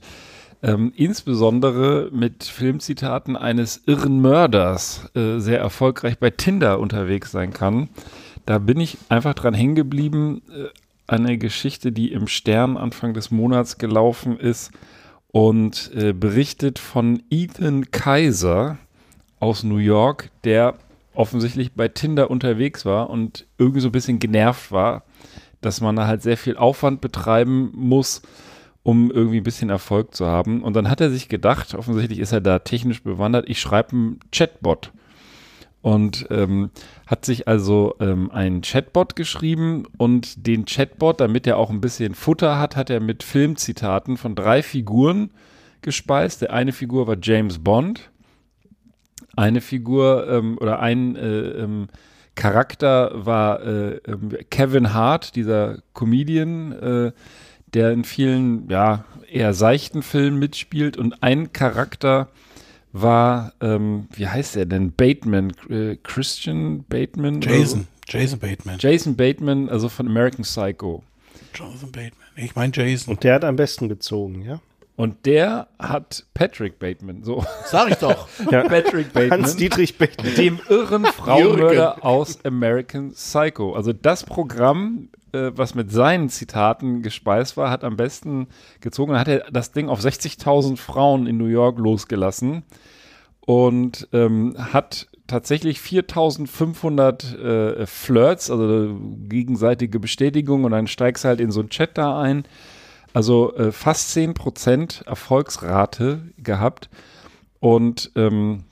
ähm, 0.63 0.93
insbesondere 0.95 2.09
mit 2.11 2.43
Filmzitaten 2.43 3.35
eines 3.35 3.81
irren 3.85 4.21
Mörders 4.21 5.09
äh, 5.15 5.39
sehr 5.39 5.59
erfolgreich 5.59 6.17
bei 6.19 6.29
Tinder 6.29 6.79
unterwegs 6.79 7.31
sein 7.31 7.51
kann. 7.51 7.89
Da 8.45 8.57
bin 8.59 8.79
ich 8.79 8.97
einfach 9.09 9.33
dran 9.33 9.53
hängen 9.53 9.75
geblieben. 9.75 10.41
Äh, 10.49 10.69
eine 11.07 11.37
Geschichte, 11.37 11.91
die 11.91 12.11
im 12.11 12.27
Stern 12.27 12.77
Anfang 12.77 13.13
des 13.13 13.31
Monats 13.31 13.77
gelaufen 13.77 14.39
ist 14.39 14.71
und 15.27 15.91
äh, 15.95 16.13
berichtet 16.13 16.79
von 16.79 17.23
Ethan 17.29 17.91
Kaiser 17.91 18.77
aus 19.39 19.63
New 19.63 19.77
York, 19.77 20.29
der 20.43 20.75
offensichtlich 21.13 21.73
bei 21.73 21.87
Tinder 21.87 22.29
unterwegs 22.31 22.85
war 22.85 23.09
und 23.09 23.45
irgendwie 23.57 23.81
so 23.81 23.89
ein 23.89 23.93
bisschen 23.93 24.19
genervt 24.19 24.71
war, 24.71 25.03
dass 25.59 25.81
man 25.81 25.95
da 25.95 26.07
halt 26.07 26.21
sehr 26.21 26.37
viel 26.37 26.57
Aufwand 26.57 27.01
betreiben 27.01 27.71
muss, 27.73 28.21
um 28.83 29.11
irgendwie 29.11 29.37
ein 29.37 29.43
bisschen 29.43 29.69
Erfolg 29.69 30.15
zu 30.15 30.25
haben. 30.25 30.63
Und 30.63 30.75
dann 30.75 30.89
hat 30.89 31.01
er 31.01 31.09
sich 31.09 31.29
gedacht, 31.29 31.75
offensichtlich 31.75 32.19
ist 32.19 32.31
er 32.31 32.41
da 32.41 32.59
technisch 32.59 33.03
bewandert, 33.03 33.49
ich 33.49 33.59
schreibe 33.59 33.91
einen 33.91 34.19
Chatbot. 34.31 34.91
Und 35.81 36.27
ähm, 36.29 36.69
hat 37.07 37.25
sich 37.25 37.47
also 37.47 37.95
ähm, 37.99 38.29
einen 38.29 38.61
Chatbot 38.61 39.15
geschrieben 39.15 39.85
und 39.97 40.45
den 40.45 40.65
Chatbot, 40.65 41.19
damit 41.19 41.47
er 41.47 41.57
auch 41.57 41.71
ein 41.71 41.81
bisschen 41.81 42.13
Futter 42.13 42.59
hat, 42.59 42.75
hat 42.75 42.91
er 42.91 42.99
mit 42.99 43.23
Filmzitaten 43.23 44.17
von 44.17 44.35
drei 44.35 44.61
Figuren 44.61 45.31
gespeist. 45.81 46.43
Der 46.43 46.53
eine 46.53 46.71
Figur 46.71 47.07
war 47.07 47.17
James 47.19 47.59
Bond, 47.59 48.11
eine 49.35 49.61
Figur 49.61 50.27
ähm, 50.29 50.57
oder 50.59 50.79
ein 50.79 51.15
äh, 51.15 51.39
ähm, 51.39 51.87
Charakter 52.35 53.11
war 53.13 53.61
äh, 53.61 53.97
ähm, 54.07 54.37
Kevin 54.49 54.93
Hart, 54.93 55.35
dieser 55.35 55.79
Comedian, 55.93 56.71
äh, 56.71 57.11
der 57.73 57.91
in 57.91 58.03
vielen 58.03 58.69
ja 58.69 59.05
eher 59.29 59.53
seichten 59.53 60.01
Filmen 60.01 60.39
mitspielt 60.39 60.97
und 60.97 61.23
ein 61.23 61.53
Charakter 61.53 62.29
war, 62.93 63.53
ähm, 63.61 64.07
wie 64.11 64.27
heißt 64.27 64.55
er 64.57 64.65
denn? 64.65 64.91
Bateman, 64.91 65.53
äh, 65.69 65.97
Christian 66.03 66.83
Bateman? 66.87 67.41
Jason. 67.41 67.87
Jason 68.07 68.39
Bateman. 68.39 68.77
Jason 68.79 69.15
Bateman, 69.15 69.69
also 69.69 69.87
von 69.89 70.07
American 70.07 70.43
Psycho. 70.43 71.03
Jonathan 71.53 71.91
Bateman. 71.91 72.27
Ich 72.35 72.55
meine 72.55 72.73
Jason. 72.75 73.13
Und 73.13 73.23
der 73.23 73.35
hat 73.35 73.45
am 73.45 73.55
besten 73.55 73.89
gezogen, 73.89 74.41
ja? 74.41 74.59
Und 74.97 75.25
der 75.25 75.67
hat 75.79 76.25
Patrick 76.33 76.77
Bateman, 76.77 77.23
so 77.23 77.43
Sag 77.65 77.89
ich 77.89 77.95
doch. 77.95 78.27
ja. 78.51 78.63
Patrick 78.67 79.13
Bateman, 79.13 79.43
Hans-Dietrich 79.43 79.97
Bateman. 79.97 80.35
dem 80.35 80.59
irren 80.69 81.05
Frauenmörder 81.05 82.05
aus 82.05 82.43
American 82.45 83.11
Psycho. 83.13 83.73
Also 83.73 83.93
das 83.93 84.23
Programm, 84.23 85.09
äh, 85.33 85.51
was 85.55 85.75
mit 85.75 85.91
seinen 85.91 86.29
Zitaten 86.29 87.01
gespeist 87.01 87.57
war, 87.57 87.69
hat 87.69 87.83
am 87.83 87.97
besten 87.97 88.47
gezogen. 88.79 89.11
Dann 89.11 89.21
hat 89.21 89.27
er 89.27 89.51
das 89.51 89.71
Ding 89.71 89.89
auf 89.89 89.99
60.000 89.99 90.77
Frauen 90.77 91.27
in 91.27 91.37
New 91.37 91.45
York 91.45 91.77
losgelassen 91.77 92.63
und 93.45 94.07
ähm, 94.13 94.55
hat 94.57 95.07
tatsächlich 95.27 95.79
4.500 95.79 97.37
äh, 97.37 97.85
Flirts, 97.85 98.51
also 98.51 98.97
gegenseitige 99.27 99.99
Bestätigung 99.99 100.65
und 100.65 100.71
dann 100.71 100.87
steigst 100.87 101.25
halt 101.25 101.39
in 101.39 101.51
so 101.51 101.61
einen 101.61 101.69
Chat 101.69 101.97
da 101.97 102.19
ein. 102.19 102.43
Also 103.13 103.55
äh, 103.55 103.71
fast 103.71 104.15
10% 104.15 105.05
Erfolgsrate 105.05 106.21
gehabt 106.37 106.89
und 107.59 108.11
ähm, 108.15 108.63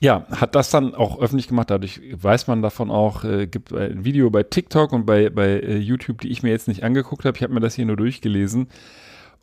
ja, 0.00 0.26
hat 0.30 0.54
das 0.54 0.70
dann 0.70 0.94
auch 0.94 1.20
öffentlich 1.20 1.48
gemacht. 1.48 1.70
Dadurch 1.70 2.00
weiß 2.10 2.46
man 2.46 2.62
davon 2.62 2.90
auch, 2.90 3.22
äh, 3.22 3.46
gibt 3.46 3.72
ein 3.72 4.02
Video 4.04 4.30
bei 4.30 4.42
TikTok 4.42 4.92
und 4.92 5.04
bei, 5.04 5.28
bei 5.28 5.60
äh, 5.60 5.76
YouTube, 5.76 6.22
die 6.22 6.30
ich 6.30 6.42
mir 6.42 6.48
jetzt 6.48 6.68
nicht 6.68 6.82
angeguckt 6.82 7.26
habe. 7.26 7.36
Ich 7.36 7.42
habe 7.42 7.52
mir 7.52 7.60
das 7.60 7.74
hier 7.74 7.84
nur 7.84 7.96
durchgelesen. 7.96 8.68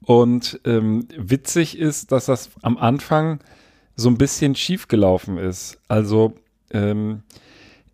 Und 0.01 0.59
ähm, 0.65 1.07
witzig 1.15 1.77
ist, 1.77 2.11
dass 2.11 2.25
das 2.25 2.49
am 2.63 2.77
Anfang 2.77 3.39
so 3.95 4.09
ein 4.09 4.17
bisschen 4.17 4.55
schief 4.55 4.87
gelaufen 4.87 5.37
ist. 5.37 5.79
Also 5.87 6.33
ähm, 6.71 7.21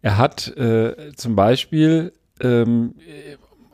er 0.01 0.17
hat 0.17 0.47
äh, 0.55 1.11
zum 1.15 1.35
Beispiel 1.35 2.13
ähm, 2.39 2.95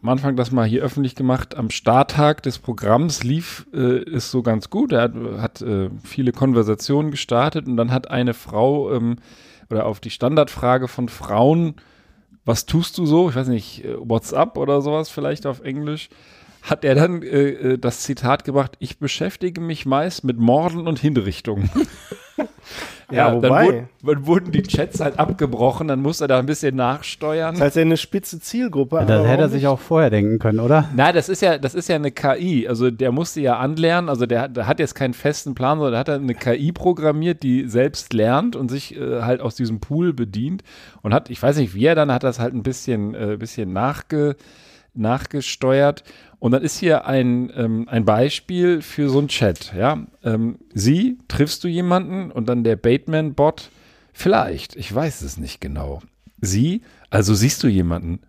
am 0.01 0.09
Anfang 0.09 0.35
das 0.35 0.51
mal 0.51 0.65
hier 0.65 0.81
öffentlich 0.81 1.15
gemacht. 1.15 1.55
Am 1.55 1.69
Starttag 1.69 2.41
des 2.43 2.59
Programms 2.59 3.23
lief 3.23 3.67
äh, 3.73 4.03
es 4.09 4.31
so 4.31 4.41
ganz 4.41 4.69
gut. 4.69 4.93
Er 4.93 5.01
hat, 5.01 5.13
hat 5.37 5.61
äh, 5.61 5.89
viele 6.03 6.31
Konversationen 6.31 7.11
gestartet 7.11 7.67
und 7.67 7.75
dann 7.77 7.91
hat 7.91 8.09
eine 8.09 8.33
Frau 8.33 8.93
ähm, 8.93 9.17
oder 9.69 9.85
auf 9.85 9.99
die 9.99 10.09
Standardfrage 10.09 10.87
von 10.87 11.09
Frauen, 11.09 11.75
was 12.45 12.65
tust 12.65 12.97
du 12.97 13.05
so? 13.05 13.29
Ich 13.29 13.35
weiß 13.35 13.47
nicht, 13.49 13.85
äh, 13.85 13.95
what's 13.99 14.33
up 14.33 14.57
oder 14.57 14.81
sowas 14.81 15.09
vielleicht 15.09 15.45
auf 15.45 15.61
Englisch. 15.61 16.09
Hat 16.61 16.83
er 16.83 16.95
dann 16.95 17.21
äh, 17.21 17.49
äh, 17.49 17.77
das 17.77 18.01
Zitat 18.01 18.43
gebracht, 18.43 18.75
ich 18.79 18.99
beschäftige 18.99 19.61
mich 19.61 19.85
meist 19.85 20.23
mit 20.23 20.37
Morden 20.37 20.87
und 20.87 20.99
Hinrichtungen. 20.99 21.69
Ja, 23.11 23.31
dann, 23.31 23.41
wobei- 23.41 23.65
wurden, 23.65 23.89
dann 24.03 24.27
wurden 24.27 24.51
die 24.51 24.61
Chats 24.61 24.99
halt 24.99 25.17
abgebrochen, 25.17 25.87
dann 25.87 25.99
musste 25.99 26.25
er 26.25 26.27
da 26.27 26.37
ein 26.37 26.45
bisschen 26.45 26.75
nachsteuern. 26.75 27.55
Das 27.55 27.63
heißt, 27.63 27.77
er 27.77 27.81
eine 27.81 27.97
spitze 27.97 28.39
Zielgruppe. 28.39 29.03
Das 29.07 29.21
aber 29.21 29.27
hätte 29.27 29.41
er 29.41 29.49
sich 29.49 29.65
auch 29.65 29.79
vorher 29.79 30.11
denken 30.11 30.37
können, 30.37 30.59
oder? 30.59 30.89
Na, 30.95 31.11
das 31.11 31.27
ist 31.27 31.41
ja, 31.41 31.57
das 31.57 31.73
ist 31.73 31.89
ja 31.89 31.95
eine 31.95 32.11
KI. 32.11 32.67
Also 32.67 32.91
der 32.91 33.11
musste 33.11 33.41
ja 33.41 33.57
anlernen. 33.57 34.09
Also 34.09 34.27
der, 34.27 34.41
hat- 34.41 34.55
der 34.57 34.67
hat 34.67 34.79
jetzt 34.79 34.93
keinen 34.93 35.15
festen 35.15 35.55
Plan, 35.55 35.79
sondern 35.79 35.93
der 35.93 35.99
hat 36.15 36.21
eine 36.21 36.35
KI 36.35 36.71
programmiert, 36.71 37.41
die 37.41 37.67
selbst 37.67 38.13
lernt 38.13 38.55
und 38.55 38.69
sich 38.69 38.95
äh, 38.95 39.23
halt 39.23 39.41
aus 39.41 39.55
diesem 39.55 39.79
Pool 39.79 40.13
bedient 40.13 40.61
und 41.01 41.11
hat, 41.11 41.31
ich 41.31 41.41
weiß 41.41 41.57
nicht, 41.57 41.73
wie 41.73 41.85
er 41.85 41.95
dann 41.95 42.11
hat 42.13 42.21
das 42.23 42.37
halt 42.39 42.53
ein 42.53 42.61
bisschen, 42.61 43.15
äh, 43.15 43.37
bisschen 43.39 43.73
nachge, 43.73 44.35
nachgesteuert. 44.93 46.03
Und 46.39 46.51
dann 46.53 46.63
ist 46.63 46.79
hier 46.79 47.05
ein, 47.05 47.51
ähm, 47.55 47.87
ein 47.89 48.05
Beispiel 48.05 48.81
für 48.81 49.09
so 49.09 49.19
einen 49.19 49.27
Chat. 49.27 49.73
Ja, 49.77 50.05
ähm, 50.23 50.57
Sie 50.73 51.17
triffst 51.27 51.63
du 51.63 51.67
jemanden 51.67 52.31
und 52.31 52.47
dann 52.47 52.63
der 52.63 52.77
Bateman-Bot. 52.77 53.69
Vielleicht, 54.13 54.75
ich 54.75 54.93
weiß 54.93 55.21
es 55.21 55.37
nicht 55.37 55.59
genau. 55.59 56.01
Sie, 56.41 56.81
also 57.09 57.33
siehst 57.33 57.61
du 57.63 57.67
jemanden 57.67 58.19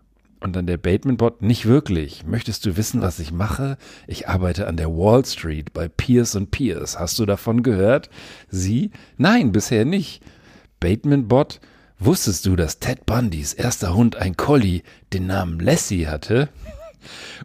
und 0.40 0.56
dann 0.56 0.66
der 0.66 0.78
Bateman-Bot, 0.78 1.42
nicht 1.42 1.66
wirklich. 1.66 2.24
Möchtest 2.26 2.66
du 2.66 2.76
wissen, 2.76 3.00
was 3.00 3.20
ich 3.20 3.30
mache? 3.30 3.76
Ich 4.06 4.28
arbeite 4.28 4.66
an 4.66 4.76
der 4.76 4.88
Wall 4.88 5.24
Street 5.24 5.72
bei 5.72 5.88
Pierce 5.88 6.38
Pierce. 6.50 6.98
Hast 6.98 7.18
du 7.18 7.26
davon 7.26 7.62
gehört? 7.62 8.11
Sie? 8.48 8.90
Nein, 9.18 9.52
bisher 9.52 9.84
nicht. 9.84 10.22
Bateman-Bot, 10.80 11.61
wusstest 11.98 12.46
du, 12.46 12.56
dass 12.56 12.80
Ted 12.80 13.06
Bundys 13.06 13.52
erster 13.52 13.94
Hund 13.94 14.16
ein 14.16 14.36
Collie 14.36 14.82
den 15.12 15.26
Namen 15.26 15.61
Lassie 15.61 16.08
hatte? 16.08 16.48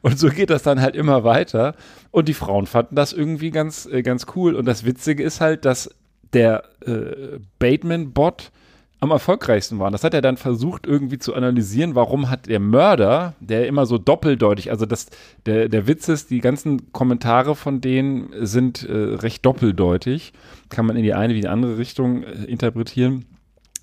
Und 0.01 0.19
so 0.19 0.29
geht 0.29 0.49
das 0.49 0.63
dann 0.63 0.81
halt 0.81 0.95
immer 0.95 1.23
weiter. 1.23 1.75
Und 2.11 2.27
die 2.27 2.33
Frauen 2.33 2.67
fanden 2.67 2.95
das 2.95 3.13
irgendwie 3.13 3.51
ganz, 3.51 3.85
äh, 3.85 4.01
ganz 4.01 4.25
cool. 4.35 4.55
Und 4.55 4.65
das 4.65 4.85
Witzige 4.85 5.23
ist 5.23 5.41
halt, 5.41 5.65
dass 5.65 5.89
der 6.33 6.63
äh, 6.85 7.39
Bateman-Bot 7.59 8.51
am 8.99 9.11
erfolgreichsten 9.11 9.77
war. 9.79 9.91
Das 9.91 10.03
hat 10.03 10.13
er 10.13 10.21
dann 10.21 10.37
versucht 10.37 10.87
irgendwie 10.87 11.19
zu 11.19 11.33
analysieren, 11.33 11.95
warum 11.95 12.29
hat 12.29 12.47
der 12.47 12.59
Mörder, 12.59 13.35
der 13.39 13.67
immer 13.67 13.85
so 13.85 13.97
doppeldeutig, 13.97 14.71
also 14.71 14.85
das, 14.85 15.07
der, 15.45 15.69
der 15.69 15.87
Witz 15.87 16.07
ist, 16.07 16.31
die 16.31 16.39
ganzen 16.39 16.91
Kommentare 16.91 17.55
von 17.55 17.81
denen 17.81 18.29
sind 18.41 18.83
äh, 18.83 18.93
recht 18.93 19.45
doppeldeutig, 19.45 20.33
kann 20.69 20.85
man 20.85 20.95
in 20.95 21.03
die 21.03 21.13
eine 21.13 21.35
wie 21.35 21.41
die 21.41 21.47
andere 21.47 21.77
Richtung 21.77 22.23
äh, 22.23 22.45
interpretieren 22.45 23.25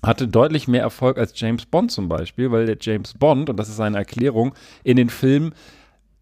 hatte 0.03 0.27
deutlich 0.27 0.67
mehr 0.67 0.81
Erfolg 0.81 1.17
als 1.17 1.39
James 1.39 1.65
Bond 1.65 1.91
zum 1.91 2.09
Beispiel, 2.09 2.51
weil 2.51 2.65
der 2.65 2.77
James 2.79 3.13
Bond, 3.13 3.49
und 3.49 3.57
das 3.57 3.69
ist 3.69 3.77
seine 3.77 3.97
Erklärung, 3.97 4.53
in 4.83 4.97
den 4.97 5.09
Filmen 5.09 5.53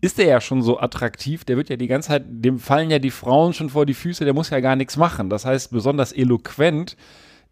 ist 0.02 0.20
er 0.20 0.26
ja 0.26 0.42
schon 0.42 0.64
so 0.64 0.80
attraktiv, 0.80 1.46
der 1.46 1.58
wird 1.58 1.70
ja 1.70 1.76
die 1.76 1.88
ganze 1.88 2.10
Zeit, 2.10 2.24
dem 2.28 2.60
fallen 2.60 2.90
ja 2.90 3.00
die 3.00 3.12
Frauen 3.12 3.54
schon 3.54 3.70
vor 3.70 3.86
die 3.86 3.94
Füße, 3.94 4.26
der 4.26 4.34
muss 4.34 4.50
ja 4.50 4.60
gar 4.60 4.76
nichts 4.76 4.98
machen. 4.98 5.30
Das 5.30 5.46
heißt, 5.46 5.72
besonders 5.72 6.12
eloquent 6.12 6.98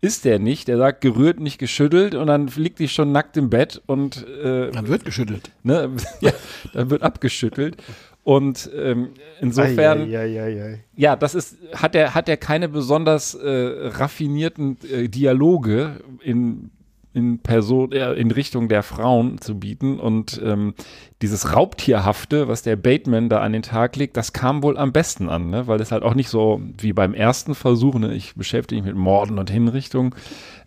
ist 0.01 0.25
der 0.25 0.39
nicht. 0.39 0.67
Der 0.67 0.77
sagt, 0.77 1.01
gerührt, 1.01 1.39
nicht 1.39 1.57
geschüttelt 1.59 2.15
und 2.15 2.27
dann 2.27 2.47
liegt 2.47 2.79
die 2.79 2.87
schon 2.87 3.11
nackt 3.11 3.37
im 3.37 3.49
Bett 3.49 3.81
und 3.85 4.25
äh, 4.27 4.71
Dann 4.71 4.87
wird 4.87 5.05
geschüttelt. 5.05 5.51
ne, 5.63 5.91
ja, 6.21 6.31
dann 6.73 6.89
wird 6.89 7.03
abgeschüttelt. 7.03 7.77
Und 8.23 8.69
ähm, 8.75 9.09
insofern, 9.39 10.01
Ei, 10.01 10.17
ei, 10.17 10.39
ei, 10.39 10.83
ja, 10.95 11.15
das 11.15 11.35
ist, 11.35 11.57
hat 11.73 11.95
er, 11.95 12.13
hat 12.13 12.29
er 12.29 12.37
keine 12.37 12.69
besonders 12.69 13.33
äh, 13.33 13.87
raffinierten 13.87 14.77
äh, 14.91 15.07
Dialoge 15.07 16.01
in, 16.21 16.69
in 17.11 17.39
Person, 17.39 17.91
äh, 17.91 18.13
in 18.13 18.29
Richtung 18.29 18.69
der 18.69 18.83
Frauen 18.83 19.41
zu 19.41 19.59
bieten. 19.59 19.99
Und 19.99 20.39
ähm, 20.43 20.75
dieses 21.21 21.55
Raubtierhafte, 21.55 22.47
was 22.47 22.61
der 22.61 22.75
Bateman 22.75 23.29
da 23.29 23.39
an 23.41 23.51
den 23.51 23.63
Tag 23.63 23.95
legt, 23.95 24.15
das 24.15 24.31
kam 24.31 24.61
wohl 24.61 24.77
am 24.77 24.91
besten 24.91 25.27
an, 25.27 25.49
ne? 25.49 25.67
weil 25.67 25.81
es 25.81 25.91
halt 25.91 26.03
auch 26.03 26.13
nicht 26.13 26.29
so 26.29 26.61
wie 26.77 26.93
beim 26.93 27.15
ersten 27.15 27.55
Versuch, 27.55 27.95
ne? 27.95 28.13
ich 28.13 28.35
beschäftige 28.35 28.81
mich 28.81 28.91
mit 28.91 29.01
Morden 29.01 29.39
und 29.39 29.49
Hinrichtungen, 29.49 30.13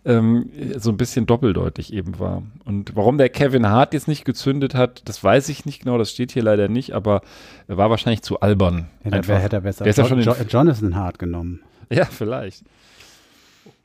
ähm, 0.03 0.49
so 0.75 0.89
ein 0.89 0.97
bisschen 0.97 1.25
doppeldeutig 1.25 1.93
eben 1.93 2.19
war. 2.19 2.43
Und 2.65 2.93
warum 2.95 3.17
der 3.17 3.29
Kevin 3.29 3.69
Hart 3.69 3.93
jetzt 3.93 4.09
nicht 4.09 4.25
gezündet 4.25 4.75
hat, 4.75 5.01
das 5.05 5.23
weiß 5.23 5.47
ich 5.47 5.65
nicht 5.65 5.83
genau, 5.83 5.97
das 5.97 6.11
steht 6.11 6.33
hier 6.33 6.43
leider 6.43 6.67
nicht, 6.67 6.91
aber 6.91 7.21
er 7.69 7.77
war 7.77 7.89
wahrscheinlich 7.89 8.21
zu 8.21 8.41
albern. 8.41 8.89
Ja, 9.05 9.11
hätte 9.11 9.55
er 9.55 9.61
besser 9.61 9.85
Der 9.85 9.91
ist 9.91 9.97
ja 9.97 10.05
schon 10.05 10.19
jo 10.19 10.33
Jonathan 10.49 10.95
Hart 10.95 11.19
genommen. 11.19 11.61
Ja, 11.89 12.05
vielleicht. 12.05 12.63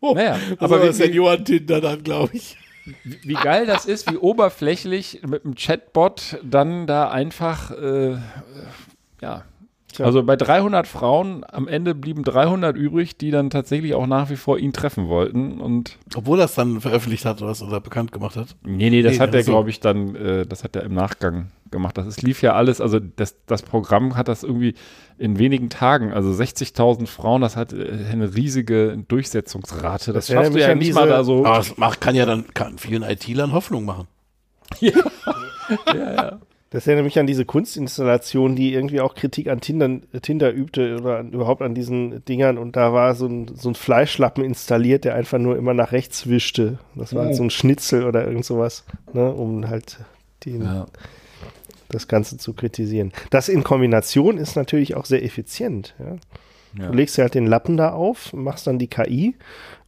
Oh, 0.01 0.15
Naja, 0.15 0.39
aber 0.59 0.89
wie- 0.89 0.93
Senioren 0.93 1.45
Tinder 1.45 1.81
dann, 1.81 2.03
glaube 2.03 2.31
ich. 2.37 2.57
Wie 3.05 3.35
geil 3.35 3.67
das 3.67 3.85
ist, 3.85 4.11
wie 4.11 4.17
oberflächlich 4.17 5.21
mit 5.27 5.45
dem 5.45 5.55
Chatbot 5.55 6.39
dann 6.43 6.87
da 6.87 7.11
einfach, 7.11 7.71
äh, 7.73 8.17
ja. 9.21 9.45
Tja. 9.93 10.05
Also 10.05 10.23
bei 10.23 10.37
300 10.37 10.87
Frauen, 10.87 11.45
am 11.51 11.67
Ende 11.67 11.95
blieben 11.95 12.23
300 12.23 12.77
übrig, 12.77 13.17
die 13.17 13.31
dann 13.31 13.49
tatsächlich 13.49 13.95
auch 13.95 14.07
nach 14.07 14.29
wie 14.29 14.37
vor 14.37 14.59
ihn 14.59 14.73
treffen 14.75 15.09
wollten. 15.09 15.61
Und 15.63 15.97
Obwohl 16.15 16.39
er 16.41 16.45
es 16.45 16.55
dann 16.55 16.81
veröffentlicht 16.83 17.25
hat 17.25 17.41
oder, 17.41 17.51
was, 17.51 17.63
oder 17.63 17.81
bekannt 17.81 18.13
gemacht 18.13 18.37
hat. 18.37 18.55
nee, 18.65 18.91
nee, 18.91 19.01
das 19.01 19.15
Nee, 19.15 19.19
hat 19.21 19.35
er, 19.35 19.43
so. 19.43 19.53
glaube 19.53 19.71
ich, 19.71 19.81
dann, 19.81 20.15
äh, 20.15 20.47
das 20.47 20.63
hat 20.63 20.77
er 20.77 20.83
im 20.83 20.93
Nachgang 20.93 21.51
gemacht. 21.71 21.97
Das 21.97 22.07
ist, 22.07 22.21
lief 22.23 22.43
ja 22.43 22.53
alles, 22.53 22.81
also 22.83 22.99
das, 23.01 23.37
das 23.47 23.63
Programm 23.63 24.15
hat 24.15 24.29
das 24.29 24.43
irgendwie 24.43 24.75
in 25.17 25.39
wenigen 25.39 25.71
Tagen, 25.71 26.13
also 26.13 26.31
60.000 26.31 27.07
Frauen, 27.07 27.41
das 27.41 27.57
hat 27.57 27.73
äh, 27.73 28.05
eine 28.13 28.35
riesige 28.35 28.99
Durchsetzungsrate. 29.09 30.13
Das, 30.13 30.27
Das 30.27 30.35
schaffst 30.35 30.55
du 30.55 30.61
ja 30.61 30.75
nicht 30.75 30.89
diese- 30.89 30.99
mal 31.01 31.09
da 31.09 31.25
so. 31.25 31.47
Aber 31.47 31.57
das 31.57 31.77
macht, 31.79 32.01
kann 32.03 32.15
ja 32.15 32.27
dann 32.27 32.45
kann 32.53 32.77
vielen 32.79 33.03
IT-Lern 33.03 33.53
Hoffnung 33.53 33.87
machen. 33.87 34.07
Das 36.71 36.87
erinnert 36.87 37.05
mich 37.07 37.19
an 37.19 37.27
diese 37.27 37.47
Kunstinstallation, 37.47 38.55
die 38.55 38.75
irgendwie 38.75 39.01
auch 39.01 39.15
Kritik 39.15 39.49
an 39.49 39.61
Tinder, 39.61 40.01
Tinder 40.21 40.53
übte 40.53 40.99
oder 41.01 41.19
an, 41.19 41.31
überhaupt 41.31 41.63
an 41.63 41.75
diesen 41.75 42.23
Dingern. 42.27 42.59
Und 42.59 42.77
da 42.77 42.93
war 42.93 43.15
so 43.15 43.27
ein, 43.27 43.51
so 43.55 43.71
ein 43.71 43.75
Fleischlappen 43.75 44.45
installiert, 44.45 45.05
der 45.05 45.15
einfach 45.15 45.39
nur 45.39 45.57
immer 45.57 45.73
nach 45.73 45.93
rechts 45.93 46.29
wischte. 46.29 46.79
Das 46.95 47.15
war 47.15 47.25
halt 47.25 47.37
so 47.37 47.43
ein 47.43 47.51
Schnitzel 47.51 48.05
oder 48.05 48.27
irgend 48.27 48.45
sowas, 48.45 48.85
ne, 49.15 49.33
um 49.33 49.67
halt 49.69 49.97
den, 50.45 50.63
Ja. 50.63 50.87
das 51.89 52.07
Ganze 52.07 52.37
zu 52.37 52.53
kritisieren. 52.53 53.13
Das 53.31 53.49
in 53.49 53.65
Kombination 53.65 54.37
ist 54.37 54.55
natürlich 54.55 54.95
auch 54.95 55.07
sehr 55.07 55.25
effizient. 55.25 55.95
Ja. 55.99 56.17
Ja. 56.79 56.91
Du 56.91 56.93
legst 56.99 57.17
dir 57.17 57.23
halt 57.23 57.35
den 57.35 57.47
Lappen 57.47 57.79
da 57.79 57.93
auf, 57.93 58.35
machst 58.35 58.67
dann 58.67 58.79
die 58.79 58.89
KI 58.89 59.35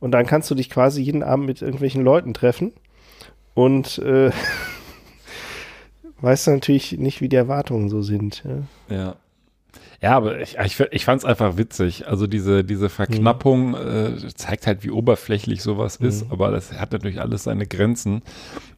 und 0.00 0.12
dann 0.12 0.24
kannst 0.24 0.50
du 0.50 0.54
dich 0.54 0.70
quasi 0.70 1.02
jeden 1.02 1.22
Abend 1.22 1.44
mit 1.44 1.60
irgendwelchen 1.60 2.02
Leuten 2.02 2.32
treffen 2.32 2.72
und 3.52 3.98
äh, 3.98 4.30
weißt 6.20 6.46
du 6.46 6.50
natürlich 6.52 6.98
nicht, 6.98 7.20
wie 7.20 7.28
die 7.28 7.36
Erwartungen 7.36 7.88
so 7.88 8.02
sind. 8.02 8.42
Ja. 8.88 8.96
Ja. 8.96 9.16
Ja, 10.02 10.16
aber 10.16 10.40
ich, 10.40 10.56
ich, 10.56 10.80
ich 10.80 11.04
fand 11.04 11.20
es 11.20 11.24
einfach 11.26 11.58
witzig. 11.58 12.08
Also 12.08 12.26
diese, 12.26 12.64
diese 12.64 12.88
Verknappung 12.88 13.74
äh, 13.74 14.16
zeigt 14.34 14.66
halt, 14.66 14.82
wie 14.82 14.90
oberflächlich 14.90 15.62
sowas 15.62 15.96
ist, 15.96 16.24
aber 16.30 16.50
das 16.50 16.72
hat 16.72 16.92
natürlich 16.92 17.20
alles 17.20 17.44
seine 17.44 17.66
Grenzen. 17.66 18.22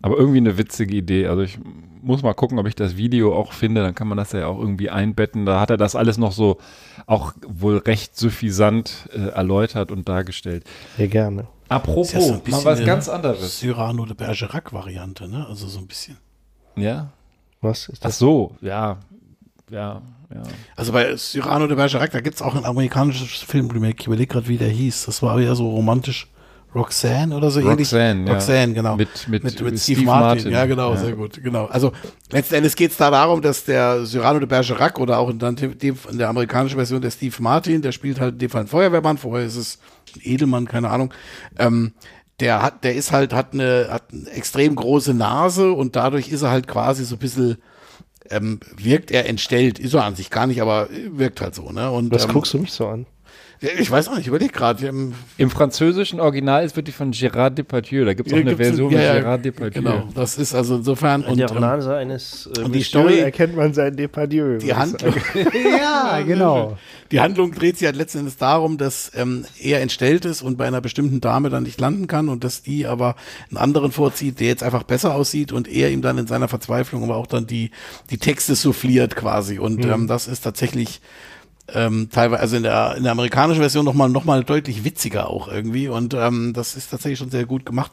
Aber 0.02 0.16
irgendwie 0.16 0.38
eine 0.38 0.58
witzige 0.58 0.96
Idee. 0.96 1.28
Also 1.28 1.42
ich 1.42 1.60
muss 2.02 2.24
mal 2.24 2.34
gucken, 2.34 2.58
ob 2.58 2.66
ich 2.66 2.74
das 2.74 2.96
Video 2.96 3.36
auch 3.36 3.52
finde, 3.52 3.82
dann 3.82 3.94
kann 3.94 4.08
man 4.08 4.18
das 4.18 4.32
ja 4.32 4.46
auch 4.46 4.58
irgendwie 4.58 4.90
einbetten. 4.90 5.46
Da 5.46 5.60
hat 5.60 5.70
er 5.70 5.76
das 5.76 5.94
alles 5.94 6.18
noch 6.18 6.32
so 6.32 6.58
auch 7.06 7.32
wohl 7.46 7.78
recht 7.78 8.16
suffisant 8.16 9.08
äh, 9.14 9.28
erläutert 9.28 9.92
und 9.92 10.08
dargestellt. 10.08 10.64
Ja, 10.98 11.06
gerne. 11.06 11.46
Apropos, 11.68 12.08
Ist 12.08 12.14
ja 12.14 12.20
so 12.20 12.26
ein 12.26 12.38
mal 12.38 12.42
bisschen 12.44 12.64
was 12.64 12.84
ganz 12.84 13.08
anderes. 13.08 13.60
Cyrano 13.60 14.04
de 14.06 14.16
Bergerac-Variante, 14.16 15.28
ne? 15.28 15.46
Also 15.48 15.68
so 15.68 15.78
ein 15.78 15.86
bisschen. 15.86 16.18
Ja? 16.76 17.12
Was 17.62 17.88
ist 17.88 17.98
Ach 18.02 18.08
das? 18.08 18.18
so, 18.18 18.54
ja. 18.60 18.98
Ja, 19.70 20.02
ja. 20.34 20.42
Also 20.76 20.92
bei 20.92 21.16
Cyrano 21.16 21.66
de 21.66 21.76
Bergerac, 21.76 22.10
da 22.10 22.20
gibt 22.20 22.36
es 22.36 22.42
auch 22.42 22.54
ein 22.54 22.64
amerikanisches 22.66 23.40
Filmremake. 23.42 23.96
Ich 24.00 24.06
überlege 24.06 24.26
gerade, 24.34 24.48
wie 24.48 24.58
der 24.58 24.68
hieß. 24.68 25.06
Das 25.06 25.22
war 25.22 25.40
eher 25.40 25.54
so 25.54 25.70
romantisch. 25.70 26.28
Roxanne 26.74 27.36
oder 27.36 27.50
so 27.50 27.60
ähnlich. 27.60 27.80
Roxanne, 27.92 28.26
ja. 28.26 28.32
Roxanne, 28.32 28.72
genau. 28.72 28.96
Mit- 28.96 29.28
mit- 29.28 29.44
mit, 29.44 29.60
mit 29.60 29.78
Steve, 29.78 29.78
Steve 29.78 30.02
Martin. 30.06 30.26
Martin. 30.38 30.52
Ja, 30.52 30.64
genau, 30.64 30.92
Ja. 30.94 30.96
sehr 30.96 31.12
gut. 31.12 31.38
Genau. 31.42 31.66
Also 31.66 31.92
letzten 32.30 32.54
Endes 32.54 32.74
geht 32.76 32.92
es 32.92 32.96
da 32.96 33.10
darum, 33.10 33.42
dass 33.42 33.64
der 33.66 34.06
Cyrano 34.06 34.38
de 34.38 34.48
Bergerac 34.48 34.98
oder 34.98 35.18
auch 35.18 35.28
in, 35.28 35.38
dann 35.38 35.54
dem, 35.54 35.74
in 36.10 36.16
der 36.18 36.30
amerikanischen 36.30 36.76
Version 36.76 37.02
der 37.02 37.10
Steve 37.10 37.36
Martin, 37.40 37.82
der 37.82 37.92
spielt 37.92 38.20
halt 38.20 38.32
in 38.34 38.38
dem 38.38 38.48
Fall 38.48 38.60
einen 38.60 38.68
Feuerwehrmann, 38.68 39.18
vorher 39.18 39.46
ist 39.46 39.56
es 39.56 39.78
ein 40.16 40.20
Edelmann, 40.24 40.66
keine 40.66 40.88
Ahnung. 40.88 41.12
Ähm, 41.58 41.92
der 42.42 42.60
hat, 42.60 42.82
der 42.82 42.96
ist 42.96 43.12
halt, 43.12 43.32
hat 43.32 43.52
eine, 43.52 43.86
hat 43.88 44.02
eine 44.12 44.28
extrem 44.30 44.74
große 44.74 45.14
Nase 45.14 45.72
und 45.72 45.94
dadurch 45.94 46.28
ist 46.28 46.42
er 46.42 46.50
halt 46.50 46.66
quasi 46.66 47.04
so 47.04 47.14
ein 47.14 47.20
bisschen, 47.20 47.58
ähm, 48.30 48.58
wirkt 48.76 49.12
er 49.12 49.28
entstellt, 49.28 49.78
ist 49.78 49.94
er 49.94 50.04
an 50.04 50.16
sich 50.16 50.28
gar 50.28 50.48
nicht, 50.48 50.60
aber 50.60 50.88
wirkt 50.90 51.40
halt 51.40 51.54
so, 51.54 51.70
ne? 51.70 51.90
Und 51.92 52.10
Was 52.12 52.24
ähm, 52.24 52.32
guckst 52.32 52.52
du 52.52 52.58
mich 52.58 52.72
so 52.72 52.88
an? 52.88 53.06
Ja, 53.62 53.70
Ich 53.78 53.90
weiß 53.90 54.08
auch 54.08 54.12
nicht, 54.12 54.22
ich 54.22 54.26
überlege 54.28 54.52
gerade. 54.52 54.86
Ähm, 54.86 55.14
Im 55.38 55.50
französischen 55.50 56.20
Original 56.20 56.64
ist 56.64 56.76
wird 56.76 56.88
die 56.88 56.92
von 56.92 57.12
Gérard 57.12 57.50
Depardieu. 57.50 58.04
Da 58.04 58.14
gibt 58.14 58.28
es 58.28 58.34
auch 58.34 58.38
eine 58.38 58.56
Version 58.56 58.92
ja, 58.92 59.14
mit 59.14 59.24
Gérard 59.24 59.38
Depardieu. 59.38 59.80
Genau, 59.82 60.08
das 60.14 60.36
ist 60.36 60.54
also 60.54 60.76
insofern. 60.76 61.24
Und, 61.24 61.38
der 61.38 61.50
ähm, 61.50 61.60
Nase 61.60 61.94
eines 61.96 62.50
äh, 62.56 62.60
und 62.60 62.74
die 62.74 62.82
Story- 62.82 63.20
erkennt 63.20 63.56
man 63.56 63.72
sein 63.72 63.96
Depardieu. 63.96 64.58
die 64.58 64.74
Handlung, 64.74 65.14
Ja, 65.80 66.20
genau. 66.22 66.76
die 67.10 67.20
Handlung 67.20 67.52
dreht 67.52 67.78
sich 67.78 67.86
halt 67.86 67.96
letzten 67.96 68.18
Endes 68.18 68.36
darum, 68.36 68.78
dass 68.78 69.12
ähm, 69.14 69.44
er 69.60 69.80
entstellt 69.80 70.24
ist 70.24 70.42
und 70.42 70.58
bei 70.58 70.66
einer 70.66 70.80
bestimmten 70.80 71.20
Dame 71.20 71.48
dann 71.48 71.62
nicht 71.62 71.80
landen 71.80 72.06
kann 72.06 72.28
und 72.28 72.44
dass 72.44 72.62
die 72.62 72.86
aber 72.86 73.16
einen 73.50 73.58
anderen 73.58 73.92
vorzieht, 73.92 74.40
der 74.40 74.48
jetzt 74.48 74.62
einfach 74.62 74.82
besser 74.82 75.14
aussieht 75.14 75.52
und 75.52 75.68
er 75.68 75.90
ihm 75.90 76.02
dann 76.02 76.18
in 76.18 76.26
seiner 76.26 76.48
Verzweiflung 76.48 77.04
aber 77.04 77.16
auch 77.16 77.26
dann 77.26 77.46
die, 77.46 77.70
die 78.10 78.18
Texte 78.18 78.54
souffliert 78.54 79.14
quasi. 79.16 79.58
Und 79.58 79.84
ähm, 79.84 80.06
das 80.08 80.26
ist 80.26 80.40
tatsächlich 80.42 81.00
ähm, 81.68 82.08
teilweise, 82.10 82.40
also 82.40 82.56
in 82.56 82.62
der, 82.64 82.94
in 82.96 83.02
der 83.02 83.12
amerikanischen 83.12 83.60
Version 83.60 83.84
nochmal 83.84 84.08
noch 84.08 84.24
mal 84.24 84.44
deutlich 84.44 84.84
witziger 84.84 85.28
auch 85.28 85.48
irgendwie. 85.48 85.88
Und 85.88 86.14
ähm, 86.14 86.52
das 86.54 86.76
ist 86.76 86.90
tatsächlich 86.90 87.18
schon 87.18 87.30
sehr 87.30 87.46
gut 87.46 87.64
gemacht. 87.66 87.92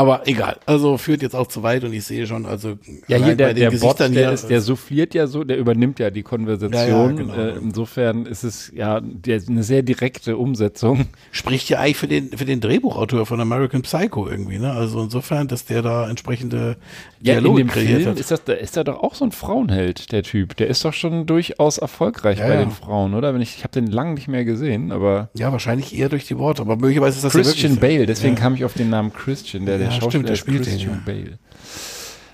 Aber 0.00 0.26
egal, 0.26 0.56
also 0.64 0.96
führt 0.96 1.20
jetzt 1.20 1.36
auch 1.36 1.46
zu 1.46 1.62
weit 1.62 1.84
und 1.84 1.92
ich 1.92 2.04
sehe 2.04 2.26
schon, 2.26 2.46
also 2.46 2.78
Ja, 3.06 3.18
hier 3.18 3.34
der, 3.36 3.52
der 3.52 3.70
Bot, 3.70 4.00
der, 4.00 4.08
hier, 4.08 4.32
ist, 4.32 4.48
der 4.48 4.62
souffliert 4.62 5.12
ja 5.12 5.26
so, 5.26 5.44
der 5.44 5.58
übernimmt 5.58 5.98
ja 5.98 6.10
die 6.10 6.22
Konversation. 6.22 6.72
Ja, 6.72 7.06
ja, 7.06 7.12
genau. 7.12 7.34
äh, 7.34 7.58
insofern 7.58 8.24
ist 8.24 8.42
es 8.42 8.72
ja 8.74 9.00
der, 9.02 9.42
eine 9.46 9.62
sehr 9.62 9.82
direkte 9.82 10.38
Umsetzung. 10.38 11.04
spricht 11.32 11.68
ja 11.68 11.80
eigentlich 11.80 11.98
für 11.98 12.08
den, 12.08 12.30
für 12.30 12.46
den 12.46 12.62
Drehbuchautor 12.62 13.26
von 13.26 13.42
American 13.42 13.82
Psycho 13.82 14.26
irgendwie, 14.26 14.58
ne? 14.58 14.72
Also 14.72 15.02
insofern, 15.02 15.48
dass 15.48 15.66
der 15.66 15.82
da 15.82 16.08
entsprechende 16.08 16.78
Ja, 17.20 17.34
in 17.34 17.40
Dialoge 17.42 17.64
dem 17.64 17.68
kreiert 17.68 17.88
Film 17.88 18.06
hat. 18.12 18.20
ist 18.20 18.30
das, 18.30 18.42
da 18.44 18.54
ist 18.54 18.78
er 18.78 18.84
doch 18.84 19.02
auch 19.02 19.14
so 19.14 19.26
ein 19.26 19.32
Frauenheld, 19.32 20.12
der 20.12 20.22
Typ. 20.22 20.56
Der 20.56 20.68
ist 20.68 20.82
doch 20.82 20.94
schon 20.94 21.26
durchaus 21.26 21.76
erfolgreich 21.76 22.38
bei 22.38 22.56
den 22.56 22.70
Frauen, 22.70 23.12
oder? 23.12 23.34
Wenn 23.34 23.42
ich, 23.42 23.56
ich 23.58 23.64
habe 23.64 23.72
den 23.72 23.88
lange 23.88 24.14
nicht 24.14 24.28
mehr 24.28 24.46
gesehen, 24.46 24.92
aber 24.92 25.28
ja, 25.34 25.52
wahrscheinlich 25.52 25.94
eher 25.94 26.08
durch 26.08 26.26
die 26.26 26.38
Worte, 26.38 26.62
aber 26.62 26.76
möglicherweise 26.76 27.16
ist 27.18 27.24
das 27.24 27.32
Christian. 27.34 27.76
Bale, 27.76 28.06
deswegen 28.06 28.34
kam 28.34 28.54
ich 28.54 28.64
auf 28.64 28.72
den 28.72 28.88
Namen 28.88 29.12
Christian, 29.12 29.66
der, 29.66 29.76
der 29.76 29.89
Ja, 29.90 30.00
Schauspieler 30.00 30.10
stimmt, 30.10 30.26
der 30.28 30.32
ist 30.34 30.38
spielt 30.40 30.66
den, 30.66 30.72
Christian 30.72 31.02
Bale. 31.04 31.38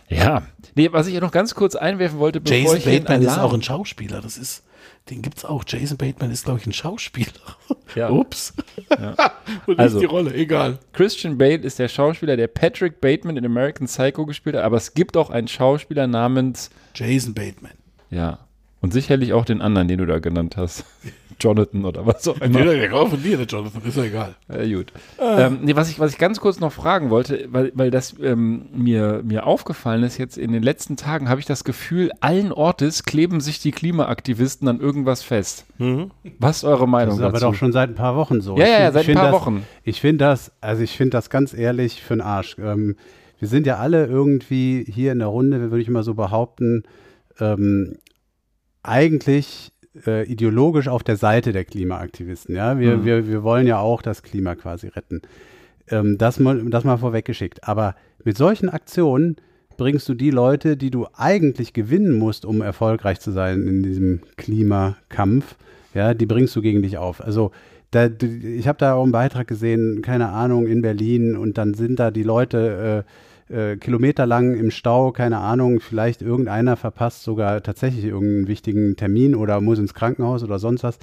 Ja, 0.09 0.42
nee, 0.76 0.88
was 0.92 1.09
ich 1.09 1.14
ja 1.14 1.20
noch 1.20 1.32
ganz 1.32 1.54
kurz 1.54 1.74
einwerfen 1.74 2.18
wollte, 2.18 2.40
bevor 2.40 2.57
Jason 2.57 2.76
ich 2.78 2.84
Bateman 2.84 3.22
ist 3.22 3.38
auch 3.38 3.52
ein 3.52 3.62
Schauspieler, 3.62 4.20
das 4.20 4.38
ist, 4.38 4.62
den 5.11 5.20
gibt's 5.22 5.44
auch. 5.44 5.64
Jason 5.66 5.96
Bateman 5.96 6.30
ist, 6.30 6.44
glaube 6.44 6.61
ich, 6.61 6.66
ein 6.66 6.72
Schauspieler. 6.72 7.26
Ja. 7.96 8.11
Ups. 8.12 8.54
Und 8.88 8.98
nicht 9.68 9.78
Also- 9.80 9.98
die 9.98 10.04
Rolle, 10.04 10.32
egal. 10.34 10.78
Christian 10.92 11.38
Bale 11.38 11.57
ist 11.57 11.78
der 11.80 11.88
Schauspieler, 11.88 12.36
der 12.36 12.46
Patrick 12.46 13.00
Bateman 13.00 13.36
in 13.36 13.44
American 13.44 13.86
Psycho 13.88 14.26
gespielt 14.26 14.54
hat, 14.57 14.62
aber 14.62 14.76
es 14.76 14.94
gibt 14.94 15.16
auch 15.16 15.30
einen 15.30 15.48
Schauspieler 15.48 16.07
namens, 16.07 16.70
Jason 16.94 17.34
Bateman. 17.34 17.72
ja, 18.11 18.38
und 18.82 18.92
sicherlich 18.92 19.32
auch 19.32 19.44
den 19.44 19.62
anderen, 19.62 19.88
den 19.88 19.98
du 19.98 20.07
da 20.07 20.18
genannt 20.20 20.57
hast. 20.57 20.84
Jonathan 21.41 21.84
oder 21.84 22.07
was 22.07 22.26
auch 22.28 22.41
immer. 22.41 22.61
Nee, 22.61 22.64
der 22.78 22.89
kommt 22.91 23.11
von 23.11 23.22
dir, 23.22 23.37
der 23.37 23.47
Jonathan, 23.47 23.82
ist 23.84 23.97
ja 23.97 24.05
egal. 24.05 24.34
Ja, 24.49 24.76
gut. 24.76 24.93
Ähm, 25.20 25.59
nee, 25.62 25.76
was, 25.76 25.91
ich, 25.91 25.99
was 26.01 26.12
ich 26.12 26.18
ganz 26.18 26.41
kurz 26.41 26.61
noch 26.61 26.72
fragen 26.72 27.11
wollte, 27.11 27.47
weil, 27.51 27.72
weil 27.74 27.91
das 27.91 28.14
ähm, 28.22 28.66
mir, 28.74 29.22
mir 29.24 29.47
aufgefallen 29.47 30.03
ist, 30.03 30.18
jetzt 30.18 30.39
in 30.39 30.53
den 30.53 30.62
letzten 30.62 30.97
Tagen 30.97 31.28
habe 31.28 31.41
ich 31.41 31.47
das 31.47 31.64
Gefühl, 31.64 32.11
allen 32.20 32.53
Ortes 32.53 33.03
kleben 33.05 33.41
sich 33.41 33.61
die 33.61 33.72
Klimaaktivisten 33.72 34.66
an 34.68 34.80
irgendwas 34.80 35.22
fest. 35.22 35.66
Was 36.39 36.59
ist 36.59 36.64
eure 36.64 36.89
Meinung 36.89 37.11
Das 37.11 37.18
ist 37.18 37.22
aber 37.24 37.32
dazu? 37.32 37.45
doch 37.47 37.55
schon 37.55 37.72
seit 37.72 37.91
ein 37.91 37.95
paar 37.95 38.16
Wochen 38.16 38.41
so. 38.41 38.57
Ja, 38.57 38.64
Ich 38.64 38.70
ja, 38.70 38.80
ja, 38.80 38.93
seit 38.93 39.09
ein 39.09 39.14
paar 39.14 39.24
das, 39.24 39.32
Wochen. 39.34 39.66
Ich 39.84 40.01
finde 40.01 40.24
das, 40.24 40.53
also 40.61 40.82
ich 40.82 40.97
finde 40.97 41.11
das 41.11 41.30
ganz 41.30 41.53
ehrlich 41.53 42.03
für 42.03 42.14
den 42.14 42.20
Arsch. 42.22 42.57
Ähm, 42.59 42.97
wir 43.39 43.49
sind 43.49 43.66
ja 43.66 43.76
alle 43.76 44.07
irgendwie 44.07 44.87
hier 44.89 45.12
in 45.12 45.18
der 45.18 45.28
Runde, 45.28 45.61
würde 45.70 45.80
ich 45.82 45.91
mal 45.91 46.03
so 46.03 46.14
behaupten, 46.14 46.84
ähm, 47.39 47.97
eigentlich 48.82 49.72
äh, 50.07 50.24
ideologisch 50.24 50.88
auf 50.88 51.03
der 51.03 51.16
Seite 51.16 51.53
der 51.53 51.64
Klimaaktivisten. 51.64 52.55
Ja, 52.55 52.78
wir, 52.78 52.99
Mhm. 52.99 53.05
wir, 53.05 53.28
wir 53.28 53.42
wollen 53.42 53.66
ja 53.66 53.78
auch 53.78 54.03
das 54.03 54.22
Klima 54.22 54.55
quasi 54.55 54.88
retten. 54.88 55.22
Ähm, 55.88 56.18
das, 56.18 56.40
mal, 56.40 56.62
das 56.70 56.84
mal 56.84 56.97
vorweggeschickt. 56.97 57.66
Aber 57.68 57.94
mit 58.24 58.36
solchen 58.36 58.68
Aktionen 58.68 59.36
bringst 59.76 60.09
du 60.09 60.14
die 60.14 60.30
Leute, 60.30 60.76
die 60.76 60.90
du 60.90 61.07
eigentlich 61.14 61.72
gewinnen 61.72 62.12
musst, 62.12 62.44
um 62.44 62.62
erfolgreich 62.62 63.20
zu 63.20 63.30
sein 63.30 63.66
in 63.66 63.82
diesem 63.82 64.20
Klimakampf, 64.36 65.55
ja, 65.94 66.14
die 66.14 66.26
bringst 66.26 66.55
du 66.57 66.62
gegen 66.62 66.82
dich 66.82 66.99
auf. 66.99 67.22
Also 67.22 67.53
da, 67.90 68.09
ich 68.09 68.66
habe 68.68 68.78
da 68.78 68.94
auch 68.94 69.03
einen 69.05 69.12
Beitrag 69.12 69.47
gesehen, 69.47 70.03
keine 70.03 70.28
Ahnung, 70.30 70.66
in 70.66 70.82
Berlin 70.82 71.36
und 71.36 71.57
dann 71.57 71.74
sind 71.74 71.99
da 71.99 72.11
die 72.11 72.22
Leute 72.24 73.05
äh, 73.07 73.11
äh, 73.49 73.76
kilometerlang 73.76 74.55
im 74.55 74.70
Stau, 74.70 75.12
keine 75.12 75.38
Ahnung, 75.38 75.80
vielleicht 75.80 76.22
irgendeiner 76.22 76.76
verpasst 76.76 77.22
sogar 77.22 77.62
tatsächlich 77.62 78.05
irgendeinen 78.05 78.49
wichtigen 78.49 78.97
Termin 78.97 79.34
oder 79.34 79.61
muss 79.61 79.78
ins 79.78 79.94
Krankenhaus 79.94 80.42
oder 80.42 80.59
sonst 80.59 80.82
was. 80.82 80.99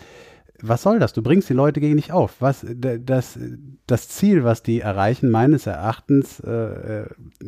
Was 0.61 0.81
soll 0.81 0.99
das? 0.99 1.13
Du 1.13 1.21
bringst 1.21 1.49
die 1.49 1.53
Leute 1.53 1.81
gegen 1.81 1.97
dich 1.97 2.13
auf. 2.13 2.35
Was, 2.39 2.65
das, 2.69 3.37
das 3.85 4.07
Ziel, 4.07 4.43
was 4.43 4.63
die 4.63 4.79
erreichen, 4.79 5.29
meines 5.29 5.67
Erachtens, 5.67 6.39
äh, 6.39 6.51
äh, 6.51 7.05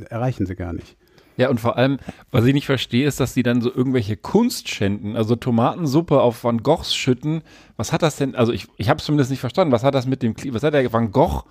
erreichen 0.09 0.45
sie 0.45 0.55
gar 0.55 0.73
nicht. 0.73 0.97
Ja, 1.37 1.49
und 1.49 1.59
vor 1.59 1.77
allem, 1.77 1.97
was 2.31 2.45
ich 2.45 2.53
nicht 2.53 2.65
verstehe, 2.65 3.07
ist, 3.07 3.19
dass 3.19 3.33
die 3.33 3.43
dann 3.43 3.61
so 3.61 3.73
irgendwelche 3.73 4.15
Kunst 4.15 4.69
schänden, 4.69 5.17
also 5.17 5.35
Tomatensuppe 5.35 6.21
auf 6.21 6.43
Van 6.43 6.63
Goghs 6.63 6.95
schütten. 6.95 7.41
Was 7.75 7.91
hat 7.91 8.03
das 8.03 8.15
denn, 8.15 8.35
also 8.35 8.53
ich, 8.53 8.67
ich 8.77 8.89
habe 8.89 8.99
es 8.99 9.05
zumindest 9.05 9.31
nicht 9.31 9.41
verstanden, 9.41 9.73
was 9.73 9.83
hat 9.83 9.95
das 9.95 10.07
mit 10.07 10.23
dem 10.23 10.35
was 10.51 10.63
hat 10.63 10.73
der 10.73 10.91
Van 10.91 11.11
Gogh 11.11 11.43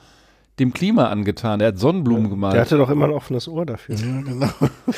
dem 0.59 0.72
Klima 0.72 1.09
angetan? 1.09 1.59
Der 1.59 1.68
hat 1.68 1.78
Sonnenblumen 1.78 2.31
gemalt. 2.31 2.55
Der 2.55 2.60
hatte 2.62 2.76
doch 2.78 2.89
immer 2.90 3.06
ein 3.06 3.10
offenes 3.12 3.48
Ohr 3.48 3.66
dafür. 3.66 3.97
Ja, 3.97 4.20
genau. 4.22 4.48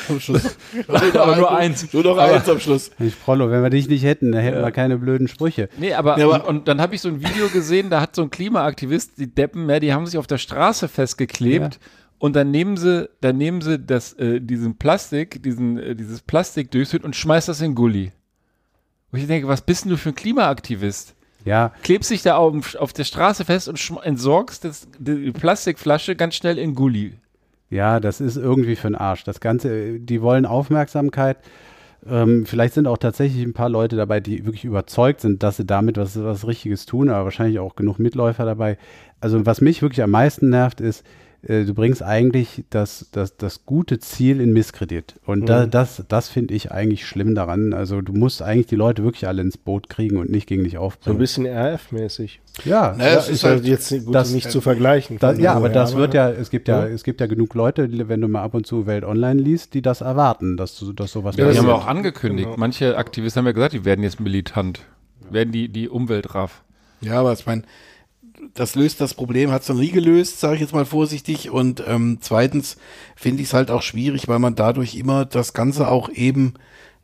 Am 0.09 0.19
Schluss. 0.19 0.55
aber 0.87 1.35
nur 1.35 1.55
eins. 1.57 1.91
Nur 1.93 2.03
noch 2.03 2.17
Aber- 2.17 2.33
eins 2.35 2.47
am 2.47 2.59
Schluss. 2.59 2.91
Mensch, 2.99 3.15
Prollo, 3.15 3.49
wenn 3.49 3.63
wir 3.63 3.69
dich 3.69 3.87
nicht 3.89 4.03
hätten, 4.03 4.31
dann 4.31 4.41
hätten 4.41 4.61
wir 4.61 4.71
keine 4.71 4.97
blöden 4.97 5.27
Sprüche. 5.27 5.69
Nee, 5.77 5.93
aber, 5.93 6.19
Ja, 6.19 6.25
aber- 6.25 6.47
und, 6.47 6.57
und 6.59 6.67
dann 6.67 6.79
habe 6.79 6.93
ich 6.95 7.01
so 7.01 7.09
ein 7.09 7.21
Video 7.21 7.47
gesehen, 7.49 7.89
da 7.89 8.01
hat 8.01 8.15
so 8.15 8.21
ein 8.21 8.29
Klimaaktivist, 8.29 9.17
die 9.17 9.33
Deppen, 9.33 9.67
ja, 9.69 9.79
die 9.79 9.93
haben 9.93 10.05
sich 10.05 10.17
auf 10.17 10.27
der 10.27 10.37
Straße 10.37 10.87
festgeklebt 10.87 11.79
und 12.19 12.35
dann 12.35 12.51
nehmen 12.51 12.77
sie, 12.77 13.09
dann 13.21 13.37
nehmen 13.37 13.61
sie 13.61 13.79
das, 13.79 14.13
äh, 14.13 14.39
diesen 14.39 14.77
Plastik, 14.77 15.41
diesen, 15.43 15.77
äh, 15.79 15.95
dieses 15.95 16.21
Plastik 16.21 16.71
durchsünd 16.71 17.03
und 17.03 17.15
schmeißt 17.15 17.47
das 17.47 17.61
in 17.61 17.73
Gully. 17.75 18.11
Wo 19.11 19.17
ich 19.17 19.25
denke, 19.27 19.47
was 19.47 19.61
bist 19.61 19.85
denn 19.85 19.91
du 19.91 19.97
für 19.97 20.09
ein 20.09 20.15
Klimaaktivist? 20.15 21.15
Ja, 21.47 21.71
Klebst 21.81 22.11
dich 22.11 22.23
da 22.23 22.35
auf, 22.35 22.75
auf 22.75 22.91
der 22.91 23.05
Straße 23.05 23.45
fest 23.45 23.69
und 23.69 23.79
entsorgst 24.03 24.65
das, 24.65 24.87
die 24.99 25.31
Plastikflasche 25.31 26.15
ganz 26.15 26.35
schnell 26.35 26.57
in 26.57 26.75
Gully. 26.75 27.13
Ja, 27.69 27.99
das 27.99 28.21
ist 28.21 28.35
irgendwie 28.35 28.75
für 28.75 28.87
den 28.87 28.95
Arsch. 28.95 29.23
Das 29.23 29.39
Ganze, 29.39 29.99
die 29.99 30.21
wollen 30.21 30.45
Aufmerksamkeit. 30.45 31.37
Ähm, 32.05 32.45
vielleicht 32.45 32.73
sind 32.73 32.87
auch 32.87 32.97
tatsächlich 32.97 33.43
ein 33.43 33.53
paar 33.53 33.69
Leute 33.69 33.95
dabei, 33.95 34.19
die 34.19 34.45
wirklich 34.45 34.65
überzeugt 34.65 35.21
sind, 35.21 35.41
dass 35.41 35.57
sie 35.57 35.65
damit 35.65 35.97
was, 35.97 36.21
was 36.21 36.47
Richtiges 36.47 36.85
tun, 36.85 37.09
aber 37.09 37.25
wahrscheinlich 37.25 37.59
auch 37.59 37.75
genug 37.75 37.97
Mitläufer 37.97 38.45
dabei. 38.45 38.77
Also 39.19 39.45
was 39.45 39.61
mich 39.61 39.81
wirklich 39.81 40.03
am 40.03 40.11
meisten 40.11 40.49
nervt, 40.49 40.81
ist, 40.81 41.05
äh, 41.43 41.63
du 41.65 41.73
bringst 41.73 42.01
eigentlich 42.03 42.63
das, 42.69 43.07
das, 43.11 43.37
das 43.37 43.65
gute 43.65 43.99
Ziel 43.99 44.41
in 44.41 44.53
Misskredit. 44.53 45.15
Und 45.25 45.47
da, 45.47 45.65
das, 45.65 46.03
das 46.07 46.29
finde 46.29 46.53
ich 46.53 46.71
eigentlich 46.71 47.05
schlimm 47.05 47.35
daran. 47.35 47.73
Also 47.73 48.01
du 48.01 48.13
musst 48.13 48.41
eigentlich 48.41 48.67
die 48.67 48.75
Leute 48.75 49.03
wirklich 49.03 49.27
alle 49.27 49.41
ins 49.41 49.57
Boot 49.57 49.89
kriegen 49.89 50.17
und 50.17 50.29
nicht 50.31 50.47
gegen 50.47 50.63
dich 50.63 50.73
So 50.73 50.79
ein 50.79 50.83
aufbringen. 50.83 51.17
bisschen 51.19 51.45
RF-mäßig. 51.45 52.39
ja, 52.65 52.95
Naja, 52.97 53.13
Ja, 53.13 53.19
es 53.19 53.29
ist 53.29 53.43
halt 53.43 53.55
halt, 53.55 53.65
jetzt 53.65 53.89
gut, 54.05 54.15
das- 54.15 54.31
nicht 54.33 54.49
zu 54.51 54.61
vergleichen. 54.61 55.19
Da, 55.19 55.33
ja, 55.33 55.53
aber 55.53 55.69
das 55.69 55.95
wird 55.95 56.13
ja, 56.13 56.29
es 56.31 56.49
gibt 56.49 56.67
ja, 56.67 56.85
Ja. 56.87 56.93
es 56.93 57.03
gibt 57.03 57.21
ja 57.21 57.27
genug 57.27 57.53
Leute, 57.53 57.87
die, 57.87 58.07
wenn 58.09 58.21
du 58.21 58.27
mal 58.27 58.41
ab 58.43 58.53
und 58.53 58.65
zu 58.65 58.85
Welt 58.87 59.03
Online 59.03 59.41
liest, 59.41 59.73
die 59.73 59.81
das 59.81 60.01
erwarten, 60.01 60.57
dass, 60.57 60.77
du- 60.77 60.93
dass 60.93 61.11
sowas 61.11 61.35
Ja, 61.35 61.43
die 61.43 61.47
passiert. 61.49 61.63
haben 61.63 61.69
wir 61.69 61.75
auch 61.75 61.87
angekündigt. 61.87 62.49
Manche 62.57 62.97
Aktivisten 62.97 63.41
haben 63.41 63.45
ja 63.47 63.51
gesagt, 63.53 63.73
die 63.73 63.85
werden 63.85 64.03
jetzt 64.03 64.19
militant. 64.19 64.81
werden 65.29 65.51
die, 65.51 65.67
die 65.69 65.89
Umwelt 65.89 66.33
raff. 66.35 66.63
Ja, 67.01 67.19
aber 67.19 67.33
ich 67.33 67.45
meine, 67.45 67.61
das 68.53 68.75
löst 68.75 69.01
das 69.01 69.13
Problem, 69.13 69.51
hat 69.51 69.63
es 69.63 69.69
noch 69.69 69.75
nie 69.75 69.91
gelöst, 69.91 70.39
sage 70.39 70.55
ich 70.55 70.61
jetzt 70.61 70.73
mal 70.73 70.85
vorsichtig. 70.85 71.49
Und 71.49 71.83
ähm, 71.87 72.17
zweitens 72.21 72.77
finde 73.15 73.41
ich 73.41 73.49
es 73.49 73.53
halt 73.53 73.71
auch 73.71 73.81
schwierig, 73.81 74.27
weil 74.27 74.39
man 74.39 74.55
dadurch 74.55 74.95
immer 74.95 75.25
das 75.25 75.53
Ganze 75.53 75.87
auch 75.89 76.09
eben, 76.09 76.53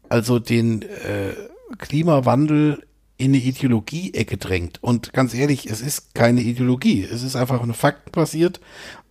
also 0.09 0.39
den 0.39 0.81
äh, 0.81 1.33
Klimawandel 1.77 2.83
in 3.23 3.31
eine 3.31 3.41
Ideologie-Ecke 3.41 4.35
drängt. 4.35 4.83
Und 4.83 5.13
ganz 5.13 5.33
ehrlich, 5.33 5.69
es 5.69 5.79
ist 5.79 6.13
keine 6.13 6.41
Ideologie. 6.41 7.03
Es 7.03 7.23
ist 7.23 7.37
einfach 7.37 7.61
eine 7.63 7.73
Fakt 7.73 8.11
passiert, 8.11 8.59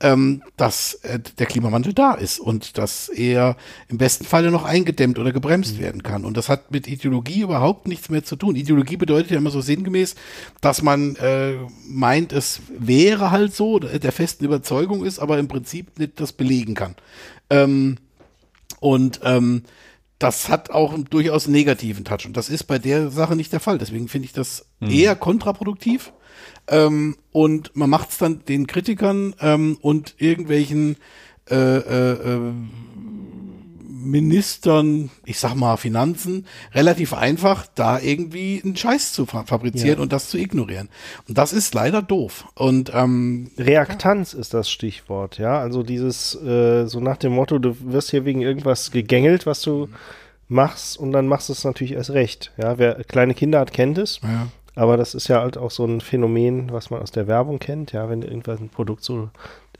ähm, 0.01 0.43
dass 0.59 0.95
äh, 1.03 1.19
der 1.39 1.47
Klimawandel 1.47 1.95
da 1.95 2.13
ist 2.13 2.39
und 2.39 2.77
dass 2.77 3.09
er 3.09 3.57
im 3.89 3.97
besten 3.97 4.27
Falle 4.27 4.51
noch 4.51 4.65
eingedämmt 4.65 5.19
oder 5.19 5.33
gebremst 5.33 5.79
werden 5.79 6.03
kann. 6.03 6.27
Und 6.27 6.37
das 6.37 6.51
hat 6.51 6.71
mit 6.71 6.89
Ideologie 6.89 7.41
überhaupt 7.41 7.89
nichts 7.89 8.11
mehr 8.11 8.23
zu 8.23 8.37
tun. 8.37 8.55
Ideologie 8.55 8.99
bedeutet 8.99 9.31
ja 9.31 9.39
immer 9.39 9.51
so 9.51 9.63
sinngemäß, 9.63 10.15
dass 10.61 10.83
man 10.83 11.17
äh, 11.17 11.55
meint, 11.87 12.33
es 12.33 12.61
wäre 12.79 13.31
halt 13.31 13.55
so, 13.55 13.79
der 13.79 14.13
festen 14.13 14.45
Überzeugung 14.45 15.07
ist, 15.07 15.21
aber 15.21 15.39
im 15.39 15.49
Prinzip 15.49 15.99
nicht 15.99 16.21
das 16.21 16.35
belegen 16.35 16.75
kann. 16.75 16.97
Ähm, 17.49 17.97
und 18.79 19.21
ähm, 19.25 19.63
das 20.23 20.49
hat 20.49 20.71
auch 20.71 20.93
einen 20.93 21.05
durchaus 21.05 21.49
negativen 21.49 22.05
Touch. 22.05 22.27
Und 22.27 22.37
das 22.37 22.49
ist 22.49 22.65
bei 22.65 22.79
der 22.79 23.11
Sache 23.11 23.37
nicht 23.37 23.53
der 23.53 23.61
Fall. 23.61 23.79
Deswegen 23.79 24.09
finde 24.09 24.27
ich 24.27 24.33
das 24.33 24.67
eher 24.81 25.17
kontraproduktiv. 25.17 26.13
Ähm, 26.69 27.17
und 27.33 27.75
man 27.75 27.91
macht 27.91 28.11
es 28.11 28.19
dann 28.19 28.45
den 28.45 28.67
Kritikern 28.67 29.35
ähm, 29.41 29.79
und 29.81 30.15
irgendwelchen 30.19 30.97
äh, 31.51 31.57
äh, 31.57 32.13
äh, 32.13 32.53
Ministern, 34.03 35.11
ich 35.25 35.39
sag 35.39 35.55
mal 35.55 35.77
Finanzen, 35.77 36.47
relativ 36.75 37.13
einfach, 37.15 37.67
da 37.75 37.99
irgendwie 37.99 38.61
einen 38.65 38.77
Scheiß 38.77 39.13
zu 39.13 39.27
fa 39.27 39.45
fabrizieren 39.45 39.97
Ja. 39.99 40.03
und 40.03 40.13
das 40.13 40.29
zu 40.29 40.39
ignorieren. 40.39 40.89
Und 41.29 41.39
das 41.39 41.53
ist 41.53 41.75
leider 41.75 42.03
doof. 42.03 42.47
Und 42.55 42.93
ähm, 42.95 43.51
Reaktanz 43.59 44.35
ist 44.35 44.55
das 44.55 44.71
Stichwort, 44.71 45.39
ja. 45.39 45.59
Also 45.59 45.83
dieses, 45.83 46.35
äh, 46.43 46.87
so 46.87 47.01
nach 47.01 47.17
dem 47.17 47.33
Motto, 47.33 47.59
du 47.59 47.77
wirst 47.81 48.11
hier 48.11 48.25
wegen 48.25 48.41
irgendwas 48.43 48.91
gegängelt, 48.91 49.47
was 49.47 49.63
du 49.63 49.89
machst, 50.49 50.99
und 50.99 51.13
dann 51.13 51.27
machst 51.27 51.49
du 51.49 51.53
es 51.55 51.65
natürlich 51.65 51.93
erst 51.93 52.11
recht. 52.11 52.53
Ja, 52.57 52.79
wer 52.79 53.03
kleine 53.05 53.35
Kinder 53.35 53.61
hat, 53.61 53.73
kennt 53.73 53.99
es. 53.99 54.21
ja. 54.23 54.49
Aber 54.75 54.97
das 54.97 55.15
ist 55.15 55.29
ja 55.29 55.41
halt 55.43 55.59
auch 55.59 55.71
so 55.71 55.85
ein 55.85 56.01
Phänomen, 56.01 56.73
was 56.73 56.89
man 56.89 57.03
aus 57.03 57.11
der 57.11 57.27
Werbung 57.27 57.59
kennt. 57.59 57.93
Ja, 57.93 58.09
wenn 58.09 58.23
irgendwas 58.23 58.59
ein 58.59 58.71
Produkt 58.71 59.05
so 59.05 59.29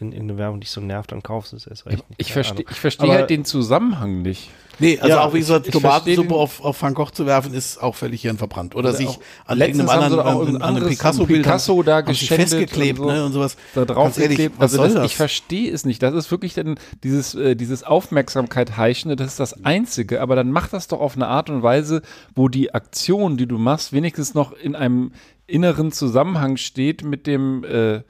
in 0.03 0.13
irgendeine 0.13 0.39
Werbung 0.39 0.61
dich 0.61 0.71
so 0.71 0.81
nervt, 0.81 1.13
dann 1.13 1.23
kaufst 1.23 1.53
du 1.53 1.57
es 1.57 1.67
erst 1.67 1.87
recht. 1.87 1.99
nicht. 2.09 2.21
Ich 2.21 2.33
verstehe 2.33 2.57
Ahnung. 2.59 2.69
ich 2.71 2.81
versteh 2.81 3.05
Aber- 3.05 3.15
halt 3.15 3.31
den 3.31 3.45
Zusammenhang 3.45 4.23
nicht. 4.23 4.51
Nee, 4.79 4.99
also 4.99 5.09
Ja, 5.17 5.21
auch 5.25 5.35
wie 5.35 5.39
gesagt, 5.39 5.71
Tomatensuppe 5.71 6.35
auf, 6.35 6.65
auf 6.65 6.81
Van 6.81 6.95
Gogh 6.95 7.11
zu 7.13 7.27
werfen, 7.27 7.53
ist 7.53 7.81
auch 7.81 7.95
völlig 7.95 8.23
hirnverbrannt. 8.23 8.75
Oder 8.75 8.89
Oder 8.89 8.97
sich 8.97 9.19
an 9.45 9.61
irgendeinem 9.61 9.89
anderen, 9.91 10.21
an, 10.21 10.27
irgendein 10.39 10.57
an 10.57 10.63
einem 10.63 10.77
anderes 10.77 10.97
Picasso-Bild 10.97 11.43
Picasso 11.43 11.83
da 11.83 12.03
festgeklebt 12.03 12.99
und 12.99 13.07
so. 13.09 13.13
ne, 13.13 13.25
und 13.27 13.33
sowas. 13.33 13.57
da 13.75 13.85
drauf 13.85 14.17
ehrlich, 14.19 14.39
geklebt. 14.39 14.55
was 14.59 14.73
Also 14.73 14.77
soll 14.79 14.87
das, 14.87 14.95
das? 14.95 15.07
ich 15.07 15.17
verstehe 15.17 15.71
es 15.73 15.85
nicht. 15.85 16.03
Das 16.03 16.15
ist 16.15 16.31
wirklich 16.31 16.55
dann 16.55 16.77
dieses, 17.05 17.35
äh, 17.35 17.55
dieses 17.55 17.85
Aufmerksamkeit 17.85 18.77
heischende, 18.79 19.15
das 19.15 19.29
ist 19.29 19.41
das 19.41 19.63
Einzige. 19.65 20.23
Aber 20.23 20.37
dann 20.37 20.51
mach 20.51 20.69
das 20.69 20.89
doch 20.89 21.01
auf 21.01 21.17
eine 21.17 21.29
Art 21.29 21.51
und 21.51 21.63
Weise, 21.63 22.01
wo 22.35 22.49
die 22.49 22.75
Aktion, 22.75 23.37
die 23.37 23.47
du 23.47 23.59
machst, 23.59 23.93
wenigstens 23.93 24.33
noch 24.33 24.53
in 24.53 24.75
einem 24.75 25.13
inneren 25.47 25.93
Zusammenhang 25.93 26.57
steht 26.57 27.05
mit 27.05 27.27
dem, 27.27 27.63
äh, 27.65 28.01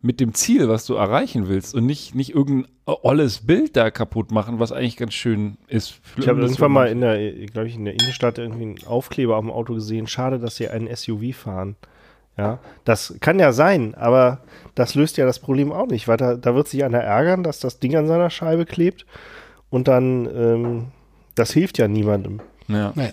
mit 0.00 0.20
dem 0.20 0.32
Ziel, 0.32 0.68
was 0.68 0.86
du 0.86 0.94
erreichen 0.94 1.48
willst 1.48 1.74
und 1.74 1.84
nicht, 1.84 2.14
nicht 2.14 2.34
irgendein 2.34 2.70
olles 2.86 3.46
Bild 3.46 3.76
da 3.76 3.90
kaputt 3.90 4.30
machen, 4.30 4.60
was 4.60 4.70
eigentlich 4.70 4.96
ganz 4.96 5.12
schön 5.14 5.56
ist. 5.66 6.00
Ich 6.16 6.28
habe 6.28 6.40
irgendwann 6.40 6.70
mal 6.72 6.88
in 6.88 7.00
der, 7.00 7.32
glaube 7.46 7.66
ich, 7.68 7.74
in 7.74 7.84
der 7.84 7.94
Innenstadt 7.94 8.38
irgendwie 8.38 8.62
einen 8.62 8.86
Aufkleber 8.86 9.36
auf 9.36 9.44
dem 9.44 9.50
Auto 9.50 9.74
gesehen. 9.74 10.06
Schade, 10.06 10.38
dass 10.38 10.56
sie 10.56 10.68
einen 10.68 10.94
SUV 10.94 11.34
fahren. 11.34 11.76
Ja, 12.36 12.60
das 12.84 13.16
kann 13.18 13.40
ja 13.40 13.52
sein, 13.52 13.96
aber 13.96 14.42
das 14.76 14.94
löst 14.94 15.16
ja 15.16 15.26
das 15.26 15.40
Problem 15.40 15.72
auch 15.72 15.88
nicht, 15.88 16.06
weil 16.06 16.16
da, 16.16 16.36
da 16.36 16.54
wird 16.54 16.68
sich 16.68 16.84
einer 16.84 17.00
ärgern, 17.00 17.42
dass 17.42 17.58
das 17.58 17.80
Ding 17.80 17.96
an 17.96 18.06
seiner 18.06 18.30
Scheibe 18.30 18.64
klebt 18.64 19.06
und 19.70 19.88
dann, 19.88 20.26
ähm, 20.32 20.84
das 21.34 21.50
hilft 21.50 21.78
ja 21.78 21.88
niemandem. 21.88 22.38
Ja. 22.68 22.92
Nee. 22.94 23.10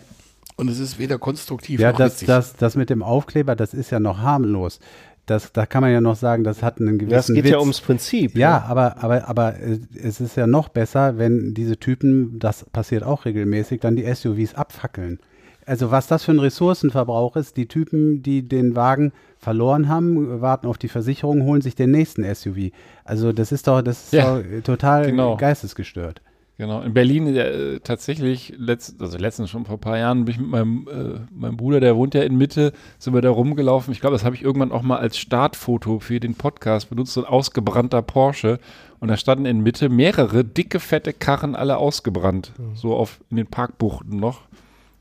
Und 0.57 0.69
es 0.69 0.77
ist 0.79 0.99
weder 0.99 1.17
konstruktiv 1.17 1.79
Ja, 1.79 1.89
noch 1.91 1.97
das, 1.97 2.13
witzig. 2.13 2.27
das, 2.27 2.55
das 2.55 2.75
mit 2.75 2.91
dem 2.91 3.01
Aufkleber, 3.01 3.55
das 3.55 3.73
ist 3.73 3.89
ja 3.89 3.99
noch 3.99 4.19
harmlos. 4.19 4.79
Das, 5.25 5.51
da 5.51 5.65
kann 5.65 5.81
man 5.81 5.91
ja 5.91 6.01
noch 6.01 6.15
sagen, 6.15 6.43
das 6.43 6.61
hat 6.61 6.79
einen 6.79 6.99
gewissen 6.99 7.11
Das 7.15 7.27
geht 7.27 7.43
Witz. 7.45 7.51
ja 7.51 7.59
ums 7.59 7.81
Prinzip. 7.81 8.37
Ja, 8.37 8.63
aber, 8.67 9.03
aber, 9.03 9.27
aber 9.27 9.55
äh, 9.59 9.79
es 10.01 10.21
ist 10.21 10.35
ja 10.37 10.45
noch 10.47 10.69
besser, 10.69 11.17
wenn 11.17 11.53
diese 11.53 11.77
Typen, 11.77 12.37
das 12.39 12.65
passiert 12.65 13.03
auch 13.03 13.25
regelmäßig, 13.25 13.81
dann 13.81 13.95
die 13.95 14.05
SUVs 14.13 14.53
abfackeln. 14.55 15.19
Also 15.65 15.89
was 15.89 16.05
das 16.05 16.23
für 16.23 16.31
ein 16.31 16.37
Ressourcenverbrauch 16.39 17.35
ist, 17.37 17.57
die 17.57 17.67
Typen, 17.67 18.21
die 18.21 18.47
den 18.47 18.75
Wagen 18.75 19.13
verloren 19.39 19.89
haben, 19.89 20.39
warten 20.41 20.67
auf 20.67 20.77
die 20.77 20.87
Versicherung, 20.89 21.41
holen 21.41 21.61
sich 21.61 21.73
den 21.73 21.89
nächsten 21.89 22.23
SUV. 22.35 22.69
Also 23.03 23.31
das 23.33 23.51
ist 23.51 23.67
doch, 23.67 23.81
das 23.81 24.03
ist 24.05 24.13
Ja, 24.13 24.37
doch 24.37 24.43
total 24.63 25.07
genau. 25.07 25.37
geistesgestört. 25.37 26.21
Genau, 26.57 26.81
in 26.81 26.93
Berlin 26.93 27.35
äh, 27.35 27.81
tatsächlich, 27.81 28.53
letzt, 28.57 29.01
also 29.01 29.17
letztens 29.17 29.49
schon 29.49 29.65
vor 29.65 29.75
ein 29.75 29.81
paar 29.81 29.97
Jahren, 29.97 30.23
bin 30.23 30.35
ich 30.35 30.39
mit 30.39 30.49
meinem, 30.49 30.87
äh, 30.87 31.19
meinem 31.37 31.57
Bruder, 31.57 31.81
der 31.81 31.97
wohnt 31.97 32.13
ja 32.13 32.23
in 32.23 32.37
Mitte, 32.37 32.71
sind 32.97 33.13
wir 33.13 33.21
da 33.21 33.29
rumgelaufen. 33.29 33.91
Ich 33.91 33.99
glaube, 33.99 34.15
das 34.15 34.23
habe 34.23 34.35
ich 34.35 34.41
irgendwann 34.41 34.71
auch 34.71 34.81
mal 34.81 34.97
als 34.97 35.17
Startfoto 35.17 35.99
für 35.99 36.21
den 36.21 36.35
Podcast 36.35 36.89
benutzt, 36.89 37.13
so 37.13 37.25
ein 37.25 37.27
ausgebrannter 37.27 38.01
Porsche. 38.01 38.59
Und 39.01 39.09
da 39.09 39.17
standen 39.17 39.45
in 39.45 39.63
Mitte 39.63 39.89
mehrere 39.89 40.45
dicke, 40.45 40.79
fette 40.79 41.11
Karren, 41.11 41.55
alle 41.55 41.75
ausgebrannt. 41.77 42.53
So 42.73 42.95
auf 42.95 43.19
in 43.29 43.35
den 43.35 43.47
Parkbuchten 43.47 44.17
noch. 44.17 44.41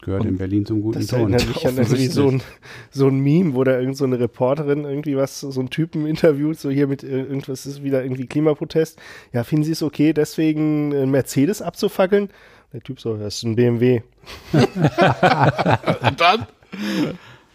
Gehört 0.05 0.25
in 0.25 0.37
Berlin 0.37 0.67
zum 0.67 0.83
guten 0.83 0.99
Das 0.99 1.09
Ton. 1.09 1.21
erinnert 1.21 1.49
mich 1.49 1.67
an 1.67 1.77
irgendwie 1.77 2.07
so 2.09 2.29
ein, 2.29 2.43
so 2.91 3.09
ein 3.09 3.19
Meme, 3.21 3.55
wo 3.55 3.65
da 3.65 3.79
irgend 3.79 3.97
so 3.97 4.05
eine 4.05 4.19
Reporterin 4.19 4.85
irgendwie 4.85 5.17
was, 5.17 5.41
so 5.41 5.59
einen 5.59 5.71
Typen 5.71 6.07
interviewt, 6.07 6.59
so 6.59 6.71
hier 6.71 6.87
mit 6.87 7.03
irgendwas 7.03 7.65
ist 7.67 7.83
wieder 7.83 8.03
irgendwie 8.03 8.27
Klimaprotest. 8.27 9.01
Ja, 9.33 9.45
finden 9.45 9.65
Sie 9.65 9.73
es 9.73 9.83
okay, 9.83 10.13
deswegen 10.13 10.95
einen 10.95 11.11
Mercedes 11.11 11.63
abzufackeln? 11.63 12.29
Der 12.73 12.83
Typ 12.83 13.01
so, 13.01 13.17
das 13.17 13.37
ist 13.37 13.43
ein 13.45 13.57
BMW. 13.57 14.03
Und 14.53 16.21
dann? 16.21 16.47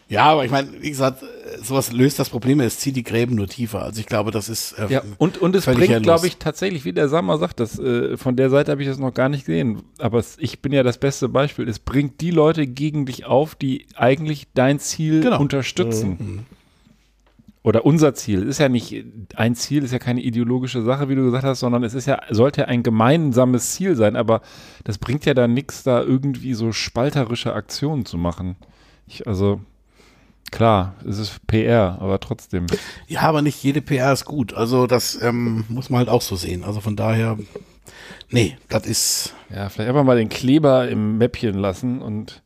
Ja, 0.10 0.26
aber 0.26 0.44
ich 0.44 0.50
meine, 0.50 0.70
wie 0.82 0.90
gesagt, 0.90 1.24
sowas 1.62 1.92
löst 1.94 2.18
das 2.18 2.30
Problem, 2.30 2.60
es 2.62 2.80
zieht 2.80 2.96
die 2.96 3.04
Gräben 3.04 3.36
nur 3.36 3.48
tiefer. 3.48 3.84
Also 3.84 4.00
ich 4.00 4.08
glaube, 4.08 4.32
das 4.32 4.50
ist 4.50 4.72
äh, 4.74 4.88
Ja, 4.90 5.04
und, 5.20 5.38
und 5.38 5.56
es 5.56 5.66
bringt, 5.66 6.02
glaube 6.02 6.26
ich, 6.26 6.38
tatsächlich, 6.38 6.84
wie 6.84 6.94
der 6.94 7.08
Sammer 7.10 7.38
sagt, 7.38 7.60
das, 7.60 7.78
äh, 7.78 8.18
von 8.18 8.36
der 8.36 8.50
Seite 8.50 8.72
habe 8.72 8.82
ich 8.82 8.88
das 8.88 8.98
noch 8.98 9.14
gar 9.14 9.30
nicht 9.30 9.46
gesehen. 9.46 9.84
Aber 10.00 10.18
es, 10.18 10.36
ich 10.40 10.62
bin 10.64 10.72
ja 10.72 10.82
das 10.82 10.98
beste 10.98 11.30
Beispiel. 11.30 11.70
Es 11.70 11.78
bringt 11.78 12.22
die 12.22 12.32
Leute 12.32 12.66
gegen 12.66 13.06
dich 13.06 13.26
auf, 13.26 13.54
die 13.54 13.86
eigentlich 13.96 14.48
dein 14.56 14.80
Ziel 14.80 15.22
Genau. 15.22 15.40
unterstützen. 15.40 16.48
Oder 17.62 17.86
unser 17.86 18.16
Ziel. 18.16 18.44
Es 18.44 18.50
ist 18.52 18.60
ja 18.60 18.70
nicht, 18.70 19.04
ein 19.36 19.54
Ziel 19.54 19.84
ist 19.84 19.92
ja 19.92 20.00
keine 20.00 20.22
ideologische 20.22 20.82
Sache, 20.82 21.10
wie 21.10 21.16
du 21.16 21.24
gesagt 21.26 21.44
hast, 21.44 21.60
sondern 21.60 21.84
es 21.84 21.94
ist 21.94 22.08
ja, 22.08 22.20
sollte 22.32 22.62
ja 22.62 22.68
ein 22.68 22.82
gemeinsames 22.84 23.74
Ziel 23.74 23.96
sein, 23.96 24.16
aber 24.16 24.42
das 24.86 24.98
bringt 24.98 25.26
ja 25.26 25.34
dann 25.36 25.54
nichts, 25.54 25.84
da 25.84 26.02
irgendwie 26.02 26.54
so 26.56 26.72
spalterische 26.72 27.54
Aktionen 27.54 28.06
zu 28.06 28.18
machen. 28.18 28.56
Ich, 29.08 29.28
also, 29.28 29.60
klar, 30.52 30.96
es 31.08 31.18
ist 31.18 31.46
PR, 31.48 31.98
aber 32.02 32.20
trotzdem. 32.20 32.68
Ja, 33.08 33.22
aber 33.22 33.42
nicht 33.42 33.62
jede 33.64 33.82
PR 33.82 34.14
ist 34.14 34.26
gut. 34.26 34.54
Also 34.54 34.88
das 34.88 35.22
ähm, 35.22 35.66
muss 35.70 35.90
man 35.90 36.00
halt 36.00 36.10
auch 36.10 36.22
so 36.22 36.36
sehen. 36.36 36.64
Also 36.64 36.82
von 36.82 36.96
daher, 36.96 37.38
nee, 38.30 38.58
das 38.70 38.86
ist, 38.86 39.34
Ja, 39.54 39.70
vielleicht 39.70 39.90
einfach 39.90 40.04
mal 40.04 40.18
den 40.18 40.30
Kleber 40.30 40.90
im 40.90 41.18
Mäppchen 41.18 41.56
lassen 41.56 42.02
und 42.02 42.44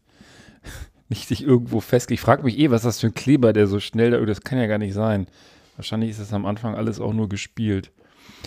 nicht 1.09 1.27
sich 1.27 1.43
irgendwo 1.43 1.79
festgelegt. 1.79 2.21
Ich 2.21 2.25
frage 2.25 2.43
mich 2.43 2.57
eh, 2.57 2.71
was 2.71 2.81
ist 2.81 2.85
das 2.85 2.99
für 3.01 3.07
ein 3.07 3.13
Kleber, 3.13 3.53
der 3.53 3.67
so 3.67 3.79
schnell 3.79 4.11
da, 4.11 4.19
das 4.19 4.41
kann 4.41 4.59
ja 4.59 4.67
gar 4.67 4.77
nicht 4.77 4.93
sein. 4.93 5.27
Wahrscheinlich 5.75 6.11
ist 6.11 6.21
das 6.21 6.33
am 6.33 6.45
Anfang 6.45 6.75
alles 6.75 6.99
auch 6.99 7.13
nur 7.13 7.29
gespielt. 7.29 7.91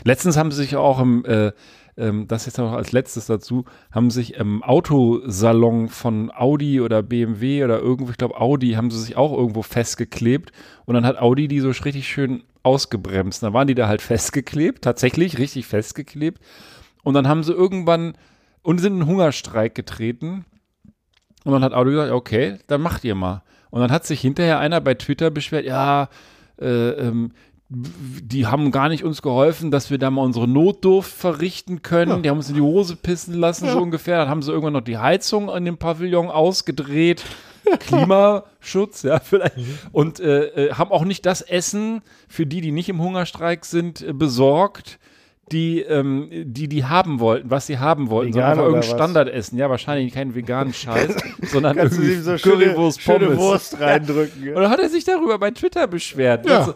Letztens 0.05 0.37
haben 0.37 0.53
sie 0.53 0.63
sich 0.63 0.77
auch 0.77 1.01
im, 1.01 1.25
äh, 1.25 1.53
ähm, 1.97 2.29
das 2.29 2.47
jetzt 2.47 2.59
noch 2.59 2.73
als 2.73 2.93
letztes 2.93 3.27
dazu, 3.27 3.65
haben 3.91 4.11
sich 4.11 4.35
im 4.35 4.63
Autosalon 4.63 5.89
von 5.89 6.31
Audi 6.35 6.81
oder 6.81 7.03
BMW 7.03 7.65
oder 7.65 7.79
irgendwo, 7.81 8.11
ich 8.11 8.19
glaube 8.19 8.41
Audi, 8.41 8.73
haben 8.73 8.91
sie 8.91 9.01
sich 9.01 9.17
auch 9.17 9.33
irgendwo 9.37 9.63
festgeklebt 9.63 10.53
und 10.85 10.95
dann 10.95 11.07
hat 11.07 11.19
Audi 11.19 11.49
die 11.49 11.61
so 11.61 11.69
richtig 11.69 12.09
schön 12.09 12.43
ausgebremst. 12.63 13.43
Dann 13.43 13.53
waren 13.53 13.69
die 13.69 13.75
da 13.75 13.89
halt 13.89 14.03
festgeklebt, 14.03 14.83
tatsächlich 14.83 15.39
richtig 15.39 15.67
festgeklebt. 15.67 16.43
Und 17.05 17.15
dann 17.15 17.29
haben 17.29 17.45
sie 17.45 17.53
irgendwann 17.53 18.15
und 18.63 18.79
sind 18.79 18.95
in 18.95 19.03
einen 19.03 19.11
Hungerstreik 19.11 19.75
getreten. 19.77 20.45
Und 21.45 21.53
dann 21.53 21.63
hat 21.63 21.73
Audi 21.73 21.93
gesagt, 21.93 22.11
okay, 22.11 22.59
dann 22.67 22.81
macht 22.81 23.05
ihr 23.05 23.15
mal. 23.15 23.45
Und 23.71 23.81
dann 23.81 23.93
hat 23.93 24.05
sich 24.05 24.21
hinterher 24.21 24.59
einer 24.59 24.81
bei 24.81 24.95
Twitter 24.95 25.31
beschwert, 25.31 25.65
ja, 25.65 26.09
äh, 26.61 26.91
ähm, 26.91 27.33
die 27.69 28.47
haben 28.47 28.71
gar 28.71 28.89
nicht 28.89 29.03
uns 29.03 29.23
geholfen, 29.23 29.71
dass 29.71 29.91
wir 29.91 29.99
da 29.99 30.11
mal 30.11 30.23
unsere 30.23 30.47
Notdurft 30.47 31.13
verrichten 31.13 31.83
können. 31.83 32.23
Die 32.23 32.31
haben 32.31 32.37
uns 32.37 32.49
in 32.49 32.55
die 32.55 32.61
Hose 32.61 32.95
pissen 32.95 33.35
lassen, 33.35 33.69
so 33.69 33.81
ungefähr. 33.81 34.19
Dann 34.19 34.29
haben 34.29 34.43
sie 34.43 34.53
irgendwann 34.53 34.75
noch 34.75 34.83
die 34.83 34.99
Heizung 34.99 35.51
an 35.51 35.65
dem 35.65 35.77
Pavillon 35.77 36.31
ausgedreht. 36.31 37.25
Klimaschutz, 37.81 39.03
ja, 39.03 39.19
vielleicht. 39.19 39.57
Und 39.91 40.21
äh, 40.21 40.69
äh, 40.69 40.73
haben 40.75 40.93
auch 40.93 41.05
nicht 41.05 41.27
das 41.27 41.43
Essen 41.43 42.03
für 42.29 42.47
die, 42.47 42.61
die 42.61 42.71
nicht 42.71 42.89
im 42.89 43.03
Hungerstreik 43.03 43.65
sind, 43.65 44.01
äh, 44.03 44.13
besorgt, 44.13 45.01
die, 45.53 45.81
ähm, 45.81 46.29
die, 46.33 46.69
die 46.69 46.85
haben 46.85 47.21
wollten, 47.21 47.51
was 47.51 47.67
sie 47.69 47.79
haben 47.79 48.11
wollten, 48.11 48.35
Vegan 48.35 48.57
sondern 48.57 48.75
irgendein? 48.75 48.97
Standardessen. 48.97 49.59
Ja, 49.59 49.71
wahrscheinlich 49.71 50.13
keinen 50.13 50.35
veganen 50.35 50.73
Scheiß, 50.75 51.15
sondern 51.43 51.77
irgendwie 51.79 52.17
so 52.17 52.37
schöne, 52.37 52.67
Currywurst, 52.67 53.01
schöne 53.01 53.27
Pommes. 53.27 53.39
Wurst 53.39 53.81
reindrücken. 53.81 54.49
Und 54.49 54.63
dann 54.63 54.71
hat 54.71 54.81
er 54.81 54.89
sich 54.89 55.05
darüber 55.05 55.39
bei 55.39 55.53
Twitter 55.53 55.87
beschwert. 55.87 56.47
Ja. 56.47 56.65
So, 56.65 56.75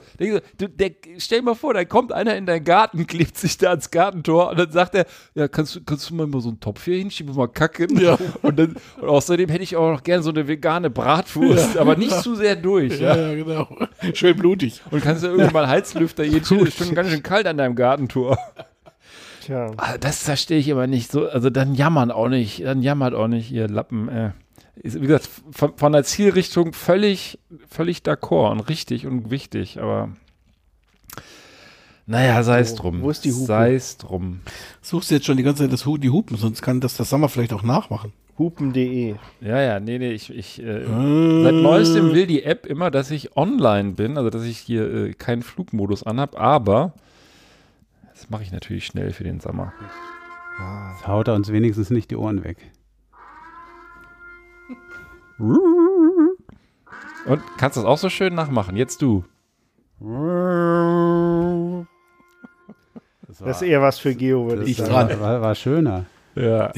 du, 0.59 0.69
der, 0.69 0.93
stell 1.19 1.41
dir 1.41 1.47
mal 1.47 1.55
vor, 1.55 1.75
da 1.75 1.85
kommt 1.85 2.13
einer 2.13 2.37
in 2.37 2.47
deinen 2.47 2.65
Garten, 2.65 3.07
klebt 3.09 3.37
sich 3.39 3.59
da 3.59 3.71
ans 3.71 3.91
Gartentor 3.91 4.51
und 4.51 4.59
dann 4.59 4.71
sagt 4.71 4.95
er, 4.95 5.07
ja, 5.35 5.49
kannst 5.49 5.75
du, 5.75 5.81
kannst 5.85 6.09
du 6.09 6.15
mal 6.15 6.41
so 6.41 6.49
einen 6.49 6.61
Topf 6.61 6.85
hier 6.85 6.99
hinschieben, 6.99 7.35
mal 7.35 7.49
kacken? 7.49 7.99
Ja. 7.99 8.19
Und, 8.43 8.59
dann, 8.59 8.77
und 9.01 9.09
außerdem 9.09 9.49
hätte 9.49 9.63
ich 9.63 9.77
auch 9.77 9.93
noch 9.93 10.03
gerne 10.03 10.23
so 10.23 10.31
eine 10.31 10.47
vegane 10.47 10.89
Bratwurst, 10.91 11.77
aber 11.77 11.97
nicht 11.97 12.13
zu 12.23 12.35
sehr 12.35 12.57
durch. 12.57 12.99
Ja. 12.99 13.17
Ja, 13.17 13.29
ja, 13.29 13.35
genau. 13.35 13.69
Schön 14.15 14.37
blutig. 14.37 14.83
Und 14.91 15.03
kannst 15.03 15.23
du 15.23 15.29
irgendwie 15.29 15.53
mal 15.53 15.69
Heizlüfter, 15.69 16.25
jetzt 16.25 16.51
ist 16.51 16.79
schon 16.79 16.95
ganz 16.95 17.11
schön 17.11 17.23
kalt 17.23 17.47
an 17.47 17.57
deinem 17.57 17.75
Gartentor. 17.75 18.39
Tja. 19.41 19.73
Ah, 19.77 19.99
Das 19.99 20.23
verstehe 20.23 20.59
ich 20.59 20.69
immer 20.69 20.87
nicht 20.87 21.11
so. 21.11 21.29
Also 21.29 21.51
dann 21.51 21.75
jammern 21.75 22.11
auch 22.11 22.29
nicht, 22.29 22.65
dann 22.65 22.83
jammert 22.83 23.15
auch 23.15 23.29
nicht 23.29 23.51
ihr 23.51 23.69
Lappen. 23.69 24.09
Äh. 24.09 24.31
Ist, 24.77 24.97
Wie 25.01 25.07
gesagt, 25.07 25.29
von, 25.51 25.77
von 25.77 25.93
der 25.93 26.05
Zielrichtung 26.05 26.73
völlig, 26.73 27.39
völlig 27.69 27.99
d'accord 27.99 28.53
und 28.53 28.61
richtig 28.69 29.07
und 29.07 29.31
wichtig, 29.31 29.79
aber 29.81 30.11
naja, 32.07 32.43
sei 32.43 32.61
es 32.61 32.75
drum. 32.75 33.03
wo 33.03 33.11
ist 33.11 33.25
die 33.25 33.33
Hupe? 33.33 33.47
Sei 33.47 33.75
es 33.75 33.97
drum. 33.97 34.41
Suchst 34.83 35.11
du 35.11 35.15
jetzt 35.15 35.27
schon 35.27 35.37
die 35.37 35.43
ganze 35.43 35.63
Zeit 35.65 35.73
das 35.73 35.87
Hu 35.87 35.97
die 35.97 36.11
Hupen, 36.11 36.37
sonst 36.37 36.61
kann 36.63 36.81
das 36.81 36.97
das 36.97 37.09
Sommer 37.11 37.29
vielleicht 37.29 37.53
auch 37.53 37.63
nachmachen. 37.63 38.13
Hupen.de. 38.39 39.17
Ja, 39.43 39.61
ja, 39.61 39.81
nee, 39.81 39.99
nee, 39.99 40.13
ich, 40.13 40.35
ich 40.35 40.61
äh, 40.63 40.87
seit 40.87 41.55
neuestem 41.55 42.13
will 42.15 42.27
die 42.27 42.43
App 42.43 42.65
immer, 42.67 42.91
dass 42.91 43.11
ich 43.11 43.37
online 43.37 43.93
bin, 43.93 44.17
also 44.17 44.31
dass 44.31 44.45
ich 44.45 44.59
hier 44.59 44.93
äh, 44.93 45.13
keinen 45.13 45.43
Flugmodus 45.43 46.03
anhab, 46.05 46.41
aber 46.41 46.95
das 48.21 48.29
mache 48.29 48.43
ich 48.43 48.53
natürlich 48.53 48.85
schnell 48.85 49.13
für 49.13 49.25
den 49.25 49.41
Sommer. 49.41 49.73
Jetzt 50.93 51.09
haut 51.09 51.29
er 51.29 51.35
uns 51.35 51.51
wenigstens 51.51 51.89
nicht 51.89 52.11
die 52.11 52.17
Ohren 52.17 52.45
weg. 52.45 52.59
Und 55.39 56.37
kannst 57.57 57.79
das 57.79 57.87
auch 57.87 57.97
so 57.97 58.11
schön 58.11 58.35
nachmachen? 58.35 58.77
Jetzt 58.77 59.01
du. 59.01 59.25
Das 63.39 63.57
ist 63.57 63.63
eher 63.63 63.81
was 63.81 63.99
für 63.99 64.15
Geo, 64.15 64.49
würde 64.49 64.65
ich 64.65 64.73
Ich 64.73 64.77
sagen. 64.77 65.09
dran. 65.09 65.21
War, 65.21 65.41
war 65.41 65.55
schöner. 65.55 66.05
Ja. 66.35 66.73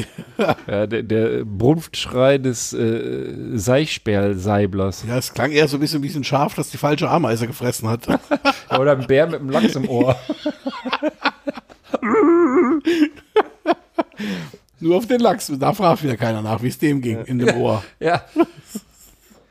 ja 0.69 0.87
der, 0.87 1.03
der 1.03 1.45
Brunftschrei 1.45 2.39
des 2.39 2.73
äh, 2.73 3.59
Seichsperlseiblers. 3.59 5.07
Ja, 5.09 5.19
es 5.19 5.35
klang 5.35 5.51
eher 5.51 5.67
so 5.67 5.77
ein 5.77 5.81
bisschen 5.81 6.05
wie 6.05 6.15
ein 6.15 6.23
Schaf, 6.23 6.55
das 6.55 6.71
die 6.71 6.79
falsche 6.79 7.11
Ameise 7.11 7.49
gefressen 7.49 7.89
hat. 7.89 8.07
Oder 8.79 8.93
ein 8.93 9.09
Bär 9.09 9.27
mit 9.27 9.41
einem 9.41 9.51
Lachs 9.51 9.75
im 9.75 9.89
Ohr. 9.89 10.15
Nur 14.81 14.97
auf 14.97 15.07
den 15.07 15.21
Lachs. 15.21 15.53
Da 15.59 15.73
fragt 15.73 16.03
wieder 16.03 16.17
keiner 16.17 16.43
nach, 16.43 16.63
wie 16.63 16.69
es 16.69 16.79
dem 16.79 17.01
ging 17.01 17.25
in 17.25 17.39
dem 17.39 17.57
Ohr. 17.57 17.85
ja. 18.01 18.25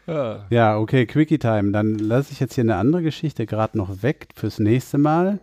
ja. 0.08 0.46
Ja, 0.50 0.78
okay, 0.78 1.06
Quickie 1.06 1.40
Time. 1.40 1.72
Dann 1.72 1.96
lasse 1.96 2.34
ich 2.34 2.40
jetzt 2.40 2.56
hier 2.56 2.64
eine 2.64 2.76
andere 2.76 3.04
Geschichte 3.04 3.46
gerade 3.46 3.78
noch 3.78 4.04
weg 4.04 4.30
fürs 4.36 4.60
nächste 4.60 4.98
Mal. 4.98 5.40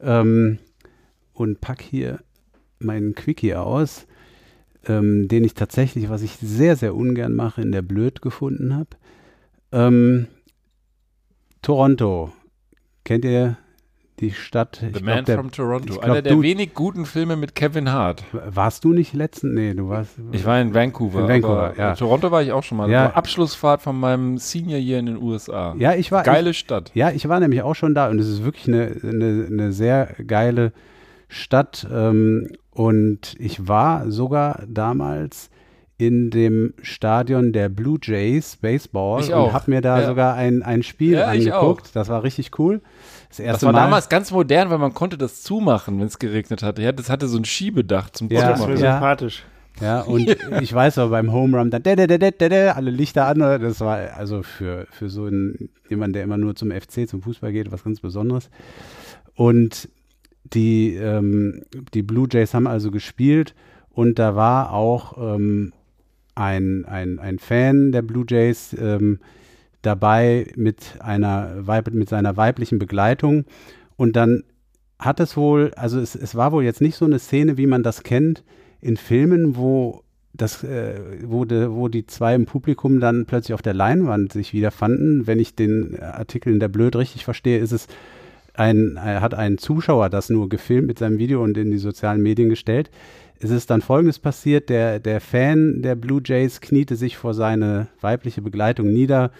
Ähm, 0.00 0.58
und 1.32 1.60
pack 1.60 1.80
hier 1.80 2.20
meinen 2.78 3.14
Quickie 3.14 3.54
aus, 3.54 4.06
ähm, 4.86 5.28
den 5.28 5.44
ich 5.44 5.54
tatsächlich, 5.54 6.10
was 6.10 6.22
ich 6.22 6.36
sehr, 6.36 6.76
sehr 6.76 6.94
ungern 6.94 7.34
mache, 7.34 7.62
in 7.62 7.72
der 7.72 7.82
Blöd 7.82 8.20
gefunden 8.20 8.74
habe. 8.74 8.90
Ähm, 9.72 10.26
Toronto. 11.62 12.32
Kennt 13.04 13.24
ihr 13.24 13.56
die 14.28 14.32
Stadt? 14.32 14.78
The 14.80 14.86
Ich 14.98 15.02
Man 15.02 15.14
glaub, 15.16 15.24
der- 15.26 15.38
from 15.38 15.50
Toronto. 15.50 15.84
ich 15.86 16.00
glaub, 16.00 16.04
Einer 16.04 16.22
der 16.22 16.32
du- 16.32 16.42
wenig 16.42 16.74
guten 16.74 17.06
Filme 17.06 17.36
mit 17.36 17.54
Kevin 17.54 17.90
Hart. 17.92 18.24
Warst 18.32 18.84
du 18.84 18.92
nicht 18.92 19.12
letzten? 19.14 19.54
Nee, 19.54 19.74
du 19.74 19.88
warst. 19.88 20.12
Ich 20.32 20.44
war 20.44 20.60
in 20.60 20.74
Vancouver. 20.74 21.20
In 21.22 21.28
Vancouver, 21.28 21.74
ja. 21.76 21.94
Toronto 21.94 22.30
war 22.30 22.42
ich 22.42 22.52
auch 22.52 22.62
schon 22.62 22.78
mal. 22.78 22.90
Ja. 22.90 23.10
Abschlussfahrt 23.12 23.82
von 23.82 23.98
meinem 23.98 24.38
Senior 24.38 24.78
Year 24.78 24.98
in 24.98 25.06
den 25.06 25.22
USA. 25.22 25.74
Ja, 25.78 25.94
ich 25.94 26.10
war. 26.12 26.22
Geile 26.22 26.54
Stadt. 26.54 26.90
Ja, 26.94 27.10
ich 27.10 27.28
war 27.28 27.40
nämlich 27.40 27.62
auch 27.62 27.74
schon 27.74 27.94
da 27.94 28.08
und 28.08 28.18
es 28.18 28.28
ist 28.28 28.44
wirklich 28.44 28.66
eine, 28.68 28.96
eine, 29.02 29.46
eine 29.50 29.72
sehr 29.72 30.14
geile 30.26 30.72
Stadt. 31.28 31.86
Ähm, 31.92 32.48
und 32.72 33.34
ich 33.38 33.68
war 33.68 34.10
sogar 34.10 34.62
damals 34.68 35.50
in 35.96 36.30
dem 36.30 36.74
Stadion 36.82 37.52
der 37.52 37.68
Blue 37.68 37.98
Jays 38.02 38.56
Baseball 38.56 39.20
Ich 39.22 39.28
und 39.28 39.34
auch. 39.34 39.52
habe 39.52 39.70
mir 39.70 39.80
da 39.80 40.00
Ja. 40.00 40.06
sogar 40.08 40.34
ein, 40.34 40.62
ein 40.62 40.82
Spiel 40.82 41.12
Ja, 41.14 41.26
angeguckt. 41.26 41.94
Das 41.94 42.08
war 42.08 42.22
richtig 42.24 42.58
cool. 42.58 42.80
Das 43.28 43.36
Das 43.38 43.40
erste 43.46 43.66
war 43.66 43.72
Mal. 43.72 43.80
damals 43.84 44.08
ganz 44.08 44.30
modern, 44.32 44.70
weil 44.70 44.78
man 44.78 44.92
konnte 44.92 45.16
das 45.16 45.42
zumachen, 45.42 46.00
wenn 46.00 46.06
es 46.06 46.18
geregnet 46.18 46.62
hatte. 46.64 46.82
Ja, 46.82 46.90
das 46.92 47.10
hatte 47.10 47.28
so 47.28 47.38
ein 47.38 47.44
Schiebedach 47.44 48.10
zum 48.10 48.28
Ja, 48.30 48.50
Das 48.50 48.60
ja. 48.60 48.76
sympathisch. 48.76 49.44
Ja, 49.80 50.00
und 50.02 50.28
ich 50.60 50.72
weiß 50.72 50.98
aber 50.98 51.10
beim 51.10 51.32
Home 51.32 51.56
Run 51.58 51.70
dann 51.70 51.82
da, 51.82 51.94
da, 51.96 52.06
da, 52.06 52.18
da, 52.18 52.30
da, 52.30 52.48
da, 52.48 52.72
alle 52.72 52.90
Lichter 52.90 53.26
an. 53.26 53.38
Das 53.38 53.80
war 53.80 53.96
also 54.16 54.42
für, 54.42 54.86
für 54.90 55.08
so 55.08 55.24
einen, 55.26 55.68
jemand, 55.88 56.14
der 56.16 56.22
immer 56.24 56.38
nur 56.38 56.54
zum 56.56 56.70
FC, 56.72 57.08
zum 57.08 57.22
Fußball 57.22 57.52
geht, 57.52 57.70
was 57.72 57.84
ganz 57.84 58.00
Besonderes. 58.00 58.50
Und 59.34 59.88
die, 60.44 60.94
ähm, 60.94 61.62
die 61.94 62.02
Blue 62.02 62.28
Jays 62.30 62.52
haben 62.54 62.66
also 62.66 62.90
gespielt 62.90 63.54
und 63.90 64.18
da 64.18 64.36
war 64.36 64.72
auch 64.72 65.16
ähm, 65.36 65.72
ein, 66.34 66.84
ein, 66.84 67.18
ein 67.18 67.38
Fan 67.38 67.92
der 67.92 68.02
Blue 68.02 68.24
Jays 68.28 68.74
ähm, 68.78 69.20
dabei 69.82 70.52
mit 70.56 70.96
einer 71.00 71.64
mit 71.92 72.08
seiner 72.08 72.36
weiblichen 72.36 72.78
Begleitung 72.78 73.44
und 73.96 74.16
dann 74.16 74.44
hat 74.98 75.20
es 75.20 75.36
wohl, 75.36 75.72
also 75.76 76.00
es, 76.00 76.14
es 76.14 76.34
war 76.34 76.52
wohl 76.52 76.64
jetzt 76.64 76.80
nicht 76.80 76.96
so 76.96 77.04
eine 77.04 77.18
Szene, 77.18 77.56
wie 77.56 77.66
man 77.66 77.82
das 77.82 78.02
kennt 78.02 78.42
in 78.80 78.96
Filmen, 78.96 79.56
wo 79.56 80.02
das, 80.32 80.64
äh, 80.64 81.00
wo, 81.24 81.44
de, 81.44 81.70
wo 81.70 81.88
die 81.88 82.06
zwei 82.06 82.34
im 82.34 82.46
Publikum 82.46 83.00
dann 83.00 83.26
plötzlich 83.26 83.54
auf 83.54 83.62
der 83.62 83.74
Leinwand 83.74 84.32
sich 84.32 84.52
wiederfanden. 84.52 85.26
Wenn 85.26 85.38
ich 85.38 85.54
den 85.54 86.00
Artikel 86.00 86.52
in 86.52 86.60
der 86.60 86.68
Blöd 86.68 86.96
richtig 86.96 87.24
verstehe, 87.24 87.58
ist 87.58 87.72
es 87.72 87.86
ein, 88.54 88.98
hat 89.00 89.34
einen 89.34 89.58
Zuschauer 89.58 90.10
das 90.10 90.30
nur 90.30 90.48
gefilmt 90.48 90.86
mit 90.86 90.98
seinem 90.98 91.18
Video 91.18 91.42
und 91.42 91.56
in 91.56 91.70
die 91.70 91.78
sozialen 91.78 92.22
Medien 92.22 92.48
gestellt. 92.48 92.90
Es 93.44 93.50
ist 93.50 93.68
dann 93.68 93.82
folgendes 93.82 94.18
passiert, 94.18 94.70
der, 94.70 95.00
der 95.00 95.20
Fan 95.20 95.82
der 95.82 95.96
Blue 95.96 96.22
Jays 96.24 96.62
kniete 96.62 96.96
sich 96.96 97.18
vor 97.18 97.34
seine 97.34 97.88
weibliche 98.00 98.40
Begleitung 98.40 98.90
nieder 98.90 99.32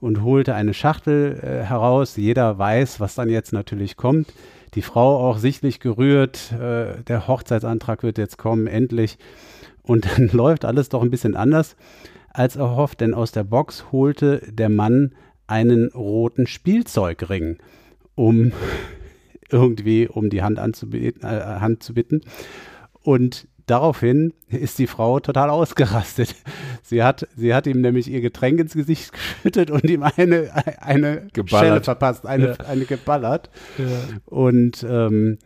und 0.00 0.22
holte 0.22 0.54
eine 0.54 0.74
Schachtel 0.74 1.40
äh, 1.42 1.64
heraus. 1.64 2.16
Jeder 2.16 2.56
weiß, 2.56 3.00
was 3.00 3.16
dann 3.16 3.28
jetzt 3.28 3.52
natürlich 3.52 3.96
kommt. 3.96 4.32
Die 4.74 4.82
Frau 4.82 5.28
auch 5.28 5.38
sichtlich 5.38 5.80
gerührt. 5.80 6.52
Äh, 6.52 7.02
der 7.02 7.26
Hochzeitsantrag 7.26 8.04
wird 8.04 8.16
jetzt 8.16 8.38
kommen, 8.38 8.68
endlich. 8.68 9.18
Und 9.82 10.06
dann 10.16 10.28
läuft 10.28 10.64
alles 10.64 10.88
doch 10.88 11.02
ein 11.02 11.10
bisschen 11.10 11.34
anders 11.34 11.74
als 12.32 12.54
erhofft, 12.54 13.00
denn 13.00 13.12
aus 13.12 13.32
der 13.32 13.42
Box 13.42 13.90
holte 13.90 14.40
der 14.48 14.68
Mann 14.68 15.16
einen 15.48 15.88
roten 15.88 16.46
Spielzeugring, 16.46 17.58
um 18.14 18.52
irgendwie 19.50 20.06
um 20.06 20.30
die 20.30 20.44
Hand, 20.44 20.60
anzubeten, 20.60 21.28
äh, 21.28 21.58
Hand 21.58 21.82
zu 21.82 21.92
bitten. 21.92 22.20
Und 23.08 23.48
daraufhin 23.64 24.34
ist 24.48 24.78
die 24.78 24.86
Frau 24.86 25.18
total 25.18 25.48
ausgerastet. 25.48 26.34
Sie 26.82 27.02
hat, 27.02 27.26
sie 27.36 27.54
hat 27.54 27.66
ihm 27.66 27.80
nämlich 27.80 28.06
ihr 28.10 28.20
Getränk 28.20 28.60
ins 28.60 28.74
Gesicht 28.74 29.12
geschüttet 29.12 29.70
und 29.70 29.84
ihm 29.84 30.02
eine, 30.02 30.50
eine 30.82 31.26
Geballert. 31.32 31.66
Schelle 31.66 31.82
verpasst, 31.82 32.26
eine, 32.26 32.60
eine 32.68 32.84
geballert. 32.84 33.48
Und 34.26 34.84
ähm, 34.86 35.38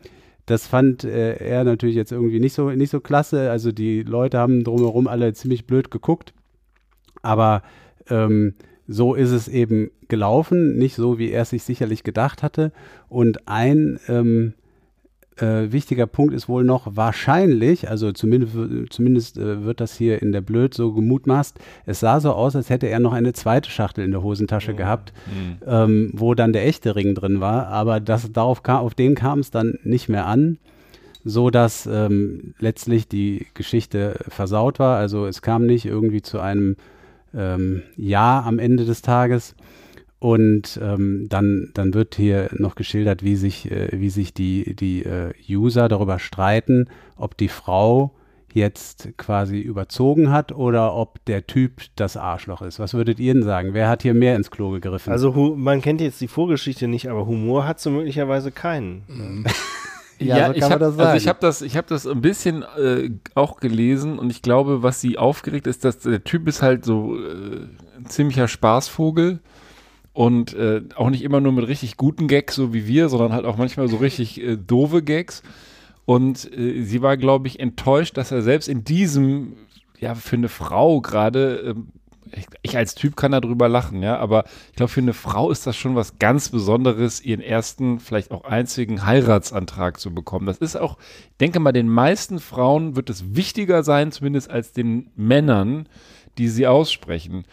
das 0.46 0.66
fand 0.66 1.04
äh, 1.04 1.36
er 1.36 1.62
natürlich 1.62 1.94
jetzt 1.94 2.10
irgendwie 2.10 2.40
nicht 2.40 2.54
so, 2.54 2.68
nicht 2.70 2.90
so 2.90 2.98
klasse. 2.98 3.48
Also 3.52 3.70
die 3.70 4.02
Leute 4.02 4.38
haben 4.38 4.64
drumherum 4.64 5.06
alle 5.06 5.32
ziemlich 5.32 5.68
blöd 5.68 5.92
geguckt. 5.92 6.34
Aber 7.22 7.62
ähm, 8.10 8.54
so 8.88 9.14
ist 9.14 9.30
es 9.30 9.46
eben 9.46 9.92
gelaufen, 10.08 10.78
nicht 10.78 10.96
so, 10.96 11.16
wie 11.16 11.30
er 11.30 11.42
es 11.42 11.50
sich 11.50 11.62
sicherlich 11.62 12.02
gedacht 12.02 12.42
hatte. 12.42 12.72
Und 13.08 13.46
ein 13.46 14.00
ähm, 14.08 14.54
äh, 15.38 15.72
wichtiger 15.72 16.06
Punkt 16.06 16.34
ist 16.34 16.48
wohl 16.48 16.64
noch 16.64 16.96
wahrscheinlich, 16.96 17.88
also 17.88 18.12
zumindest, 18.12 18.54
zumindest 18.90 19.38
äh, 19.38 19.64
wird 19.64 19.80
das 19.80 19.96
hier 19.96 20.20
in 20.20 20.32
der 20.32 20.40
Blöd 20.40 20.74
so 20.74 20.92
gemutmaßt, 20.92 21.58
es 21.86 22.00
sah 22.00 22.20
so 22.20 22.32
aus, 22.32 22.54
als 22.54 22.70
hätte 22.70 22.88
er 22.88 23.00
noch 23.00 23.12
eine 23.12 23.32
zweite 23.32 23.70
Schachtel 23.70 24.04
in 24.04 24.10
der 24.10 24.22
Hosentasche 24.22 24.74
gehabt, 24.74 25.12
ähm, 25.66 26.10
wo 26.14 26.34
dann 26.34 26.52
der 26.52 26.66
echte 26.66 26.94
Ring 26.96 27.14
drin 27.14 27.40
war, 27.40 27.68
aber 27.68 28.00
das, 28.00 28.30
darauf 28.32 28.62
kam, 28.62 28.80
auf 28.80 28.94
den 28.94 29.14
kam 29.14 29.38
es 29.38 29.50
dann 29.50 29.78
nicht 29.84 30.08
mehr 30.08 30.26
an, 30.26 30.58
so 31.24 31.50
dass 31.50 31.86
ähm, 31.86 32.54
letztlich 32.58 33.08
die 33.08 33.46
Geschichte 33.54 34.18
versaut 34.28 34.78
war, 34.78 34.98
also 34.98 35.26
es 35.26 35.40
kam 35.40 35.66
nicht 35.66 35.86
irgendwie 35.86 36.22
zu 36.22 36.40
einem 36.40 36.76
ähm, 37.34 37.82
Ja 37.96 38.42
am 38.42 38.58
Ende 38.58 38.84
des 38.84 39.02
Tages. 39.02 39.54
Und 40.22 40.78
ähm, 40.80 41.26
dann, 41.30 41.70
dann 41.74 41.94
wird 41.94 42.14
hier 42.14 42.48
noch 42.52 42.76
geschildert, 42.76 43.24
wie 43.24 43.34
sich, 43.34 43.68
äh, 43.72 43.88
wie 43.90 44.08
sich 44.08 44.32
die, 44.32 44.76
die 44.76 45.02
äh, 45.04 45.32
User 45.50 45.88
darüber 45.88 46.20
streiten, 46.20 46.86
ob 47.16 47.36
die 47.36 47.48
Frau 47.48 48.14
jetzt 48.52 49.08
quasi 49.16 49.58
überzogen 49.58 50.30
hat 50.30 50.52
oder 50.52 50.94
ob 50.94 51.24
der 51.24 51.48
Typ 51.48 51.80
das 51.96 52.16
Arschloch 52.16 52.62
ist. 52.62 52.78
Was 52.78 52.94
würdet 52.94 53.18
ihr 53.18 53.34
denn 53.34 53.42
sagen? 53.42 53.70
Wer 53.74 53.88
hat 53.88 54.02
hier 54.02 54.14
mehr 54.14 54.36
ins 54.36 54.52
Klo 54.52 54.70
gegriffen? 54.70 55.10
Also 55.12 55.34
hu- 55.34 55.56
man 55.56 55.80
kennt 55.82 56.00
jetzt 56.00 56.20
die 56.20 56.28
Vorgeschichte 56.28 56.86
nicht, 56.86 57.08
aber 57.10 57.26
Humor 57.26 57.66
hat 57.66 57.80
so 57.80 57.90
möglicherweise 57.90 58.52
keinen. 58.52 59.44
Ja, 60.18 60.46
so 60.48 60.52
ich 60.52 60.60
kann 60.60 60.70
hab, 60.70 60.78
man 60.78 60.88
das 60.88 60.94
sagen. 60.96 61.08
Also 61.08 61.16
ich 61.16 61.26
habe 61.28 61.38
das, 61.40 61.62
ich 61.62 61.76
habe 61.76 61.88
das 61.88 62.06
ein 62.06 62.20
bisschen 62.20 62.62
äh, 62.78 63.10
auch 63.34 63.58
gelesen 63.58 64.20
und 64.20 64.30
ich 64.30 64.40
glaube, 64.40 64.84
was 64.84 65.00
sie 65.00 65.18
aufgeregt 65.18 65.66
ist, 65.66 65.84
dass 65.84 65.98
der 65.98 66.22
Typ 66.22 66.46
ist 66.46 66.62
halt 66.62 66.84
so 66.84 67.16
äh, 67.16 67.66
ein 67.98 68.06
ziemlicher 68.06 68.46
Spaßvogel 68.46 69.40
und 70.12 70.52
äh, 70.54 70.82
auch 70.94 71.10
nicht 71.10 71.22
immer 71.22 71.40
nur 71.40 71.52
mit 71.52 71.66
richtig 71.66 71.96
guten 71.96 72.28
Gags, 72.28 72.54
so 72.54 72.74
wie 72.74 72.86
wir, 72.86 73.08
sondern 73.08 73.32
halt 73.32 73.46
auch 73.46 73.56
manchmal 73.56 73.88
so 73.88 73.96
richtig 73.96 74.40
äh, 74.42 74.56
doofe 74.56 75.02
Gags. 75.02 75.42
Und 76.04 76.52
äh, 76.56 76.82
sie 76.82 77.02
war, 77.02 77.16
glaube 77.16 77.48
ich, 77.48 77.60
enttäuscht, 77.60 78.16
dass 78.16 78.32
er 78.32 78.42
selbst 78.42 78.68
in 78.68 78.84
diesem, 78.84 79.54
ja, 79.98 80.14
für 80.14 80.36
eine 80.36 80.48
Frau 80.48 81.00
gerade, 81.00 81.74
ähm, 81.74 81.88
ich, 82.34 82.46
ich 82.62 82.76
als 82.76 82.94
Typ 82.94 83.16
kann 83.16 83.32
darüber 83.32 83.68
lachen, 83.68 84.02
ja, 84.02 84.18
aber 84.18 84.44
ich 84.70 84.76
glaube, 84.76 84.90
für 84.90 85.00
eine 85.00 85.12
Frau 85.12 85.50
ist 85.50 85.66
das 85.66 85.76
schon 85.76 85.94
was 85.94 86.18
ganz 86.18 86.48
Besonderes, 86.48 87.20
ihren 87.20 87.42
ersten, 87.42 88.00
vielleicht 88.00 88.30
auch 88.30 88.44
einzigen 88.44 89.04
Heiratsantrag 89.06 90.00
zu 90.00 90.12
bekommen. 90.14 90.46
Das 90.46 90.58
ist 90.58 90.76
auch, 90.76 90.98
ich 91.30 91.36
denke 91.38 91.60
mal, 91.60 91.72
den 91.72 91.88
meisten 91.88 92.40
Frauen 92.40 92.96
wird 92.96 93.10
es 93.10 93.36
wichtiger 93.36 93.82
sein, 93.82 94.12
zumindest 94.12 94.50
als 94.50 94.72
den 94.72 95.10
Männern, 95.14 95.86
die 96.38 96.48
sie 96.48 96.66
aussprechen. 96.66 97.44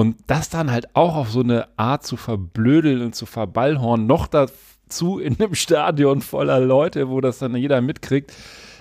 Und 0.00 0.16
das 0.28 0.48
dann 0.48 0.70
halt 0.70 0.96
auch 0.96 1.14
auf 1.14 1.30
so 1.30 1.40
eine 1.40 1.68
Art 1.76 2.06
zu 2.06 2.16
verblödeln 2.16 3.02
und 3.02 3.14
zu 3.14 3.26
verballhorn, 3.26 4.06
noch 4.06 4.28
dazu 4.28 5.18
in 5.18 5.38
einem 5.38 5.54
Stadion 5.54 6.22
voller 6.22 6.58
Leute, 6.58 7.10
wo 7.10 7.20
das 7.20 7.36
dann 7.36 7.54
jeder 7.54 7.82
mitkriegt. 7.82 8.32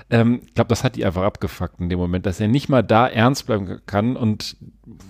Ähm, 0.10 0.40
ich 0.46 0.54
glaube, 0.54 0.70
das 0.70 0.86
hat 0.86 0.96
die 0.96 1.04
einfach 1.04 1.24
abgefuckt 1.24 1.82
in 1.82 1.90
dem 1.90 2.00
Moment, 2.00 2.26
dass 2.26 2.40
er 2.40 2.48
nicht 2.48 2.70
mal 2.70 2.84
da 2.84 3.06
ernst 3.06 3.48
bleiben 3.48 3.82
kann. 3.86 4.16
Und 4.16 4.56